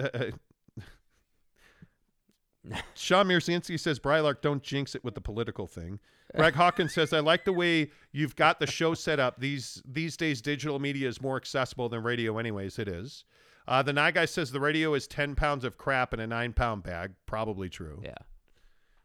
Sean 2.94 3.26
Mirzinski 3.26 3.78
says, 3.80 3.98
Brylark, 3.98 4.40
don't 4.40 4.62
jinx 4.62 4.94
it 4.94 5.02
with 5.02 5.14
the 5.14 5.20
political 5.20 5.66
thing. 5.66 5.98
Greg 6.36 6.54
Hawkins 6.54 6.94
says, 6.94 7.12
I 7.12 7.18
like 7.20 7.44
the 7.44 7.52
way 7.52 7.90
you've 8.12 8.36
got 8.36 8.60
the 8.60 8.66
show 8.66 8.94
set 8.94 9.18
up. 9.20 9.38
These 9.40 9.82
these 9.84 10.16
days, 10.16 10.40
digital 10.40 10.78
media 10.78 11.08
is 11.08 11.20
more 11.20 11.36
accessible 11.36 11.88
than 11.88 12.02
radio, 12.02 12.38
anyways. 12.38 12.78
It 12.78 12.88
is. 12.88 13.24
Uh, 13.68 13.82
the 13.82 13.92
Nye 13.92 14.10
guy 14.12 14.24
says 14.24 14.50
the 14.50 14.60
radio 14.60 14.94
is 14.94 15.06
10 15.06 15.34
pounds 15.34 15.64
of 15.64 15.76
crap 15.76 16.14
in 16.14 16.20
a 16.20 16.26
nine 16.26 16.52
pound 16.52 16.82
bag. 16.84 17.12
Probably 17.26 17.68
true. 17.68 18.00
Yeah. 18.02 18.14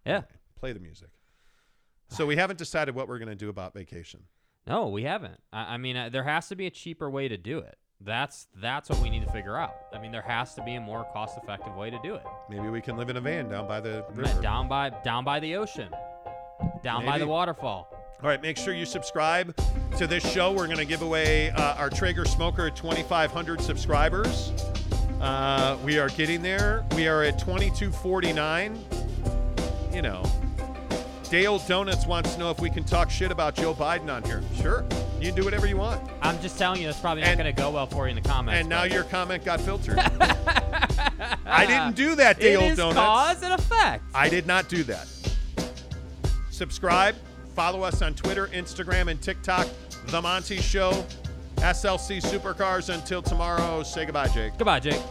Yeah. 0.06 0.22
Play 0.56 0.72
the 0.74 0.80
music. 0.80 1.10
So 2.10 2.26
we 2.26 2.36
haven't 2.36 2.58
decided 2.58 2.96
what 2.96 3.08
we're 3.08 3.20
going 3.20 3.30
to 3.30 3.36
do 3.36 3.50
about 3.50 3.74
vacation. 3.74 4.24
No, 4.66 4.88
we 4.88 5.04
haven't. 5.04 5.40
I, 5.54 5.76
I 5.76 5.78
mean, 5.78 5.96
uh, 5.96 6.10
there 6.10 6.24
has 6.24 6.48
to 6.50 6.56
be 6.56 6.68
a 6.68 6.70
cheaper 6.72 7.10
way 7.10 7.28
to 7.28 7.38
do 7.38 7.60
it. 7.60 7.78
That's 8.00 8.48
that's 8.62 8.90
what 8.90 9.02
we 9.02 9.10
need 9.10 9.26
to 9.26 9.32
figure 9.32 9.58
out. 9.58 9.74
I 9.92 10.00
mean, 10.00 10.12
there 10.12 10.22
has 10.22 10.54
to 10.56 10.64
be 10.64 10.76
a 10.76 10.82
more 10.82 11.06
cost-effective 11.14 11.76
way 11.76 11.90
to 11.90 11.98
do 12.04 12.14
it. 12.16 12.24
Maybe 12.50 12.70
we 12.70 12.80
can 12.80 12.96
live 12.96 13.10
in 13.10 13.18
a 13.18 13.22
van 13.22 13.50
down 13.50 13.68
by 13.68 13.80
the 13.80 14.06
river. 14.14 14.40
Down 14.42 14.68
by 14.68 14.90
down 15.04 15.24
by 15.24 15.40
the 15.40 15.56
ocean, 15.56 15.90
down 16.84 17.06
by 17.06 17.14
Maybe. 17.14 17.22
the 17.22 17.28
waterfall. 17.28 17.92
All 18.22 18.30
right, 18.30 18.42
make 18.42 18.58
sure 18.58 18.74
you 18.74 18.86
subscribe 18.86 19.56
to 19.98 20.06
this 20.06 20.28
show. 20.32 20.52
We're 20.52 20.66
going 20.68 20.78
to 20.78 20.86
give 20.86 21.02
away 21.02 21.50
uh, 21.52 21.76
our 21.76 21.90
Traeger 21.90 22.26
Smoker 22.26 22.70
2,500 22.70 23.62
subscribers. 23.62 24.52
Uh, 25.22 25.78
we 25.84 25.98
are 25.98 26.10
getting 26.10 26.42
there. 26.42 26.86
We 26.96 27.08
are 27.08 27.24
at 27.24 27.40
2249. 27.40 28.78
You 29.94 30.02
know, 30.04 30.24
Dale 31.30 31.60
Donuts 31.60 32.06
wants 32.06 32.34
to 32.34 32.40
know 32.40 32.52
if 32.52 32.60
we 32.60 32.70
can 32.70 32.84
talk 32.84 33.10
shit 33.10 33.32
about 33.32 33.54
Joe 33.56 33.74
Biden 33.74 34.10
on 34.14 34.24
here. 34.24 34.41
Sure, 34.62 34.86
you 35.20 35.28
can 35.28 35.36
do 35.36 35.44
whatever 35.44 35.68
you 35.68 35.76
want. 35.78 36.02
I'm 36.22 36.40
just 36.41 36.58
telling 36.58 36.80
you, 36.82 36.88
that's 36.88 36.99
probably 36.99 37.22
not 37.22 37.32
And- 37.32 37.40
going 37.41 37.54
to 37.54 37.62
go 37.62 37.70
well 37.72 37.86
for 37.86 38.08
you 38.08 38.16
in 38.16 38.22
the 38.22 38.28
comments. 38.28 38.60
And 38.62 38.70
now 38.70 38.82
but- 38.84 38.91
your 38.94 39.04
comment 39.04 39.44
got 39.44 39.60
filtered. 39.60 39.98
I 41.45 41.66
didn't 41.66 41.95
do 41.95 42.16
that, 42.16 42.40
Dale 42.40 42.62
it 42.62 42.72
is 42.72 42.78
Donuts. 42.78 42.98
cause 42.98 43.44
and 43.44 43.54
effect. 43.54 44.04
I 44.14 44.30
did 44.30 44.48
not 44.48 44.70
do 44.70 44.84
that. 44.84 45.08
Subscribe, 46.49 47.16
follow 47.56 47.84
us 47.84 48.02
on 48.02 48.14
Twitter, 48.14 48.48
Instagram, 48.48 49.10
and 49.12 49.22
TikTok. 49.22 49.68
The 50.08 50.22
Monty 50.22 50.58
Show, 50.62 51.06
SLC 51.58 52.22
Supercars. 52.22 52.94
Until 52.94 53.22
tomorrow, 53.22 53.84
say 53.84 54.06
goodbye, 54.06 54.30
Jake. 54.30 54.54
Goodbye, 54.58 54.80
Jake. 54.80 55.02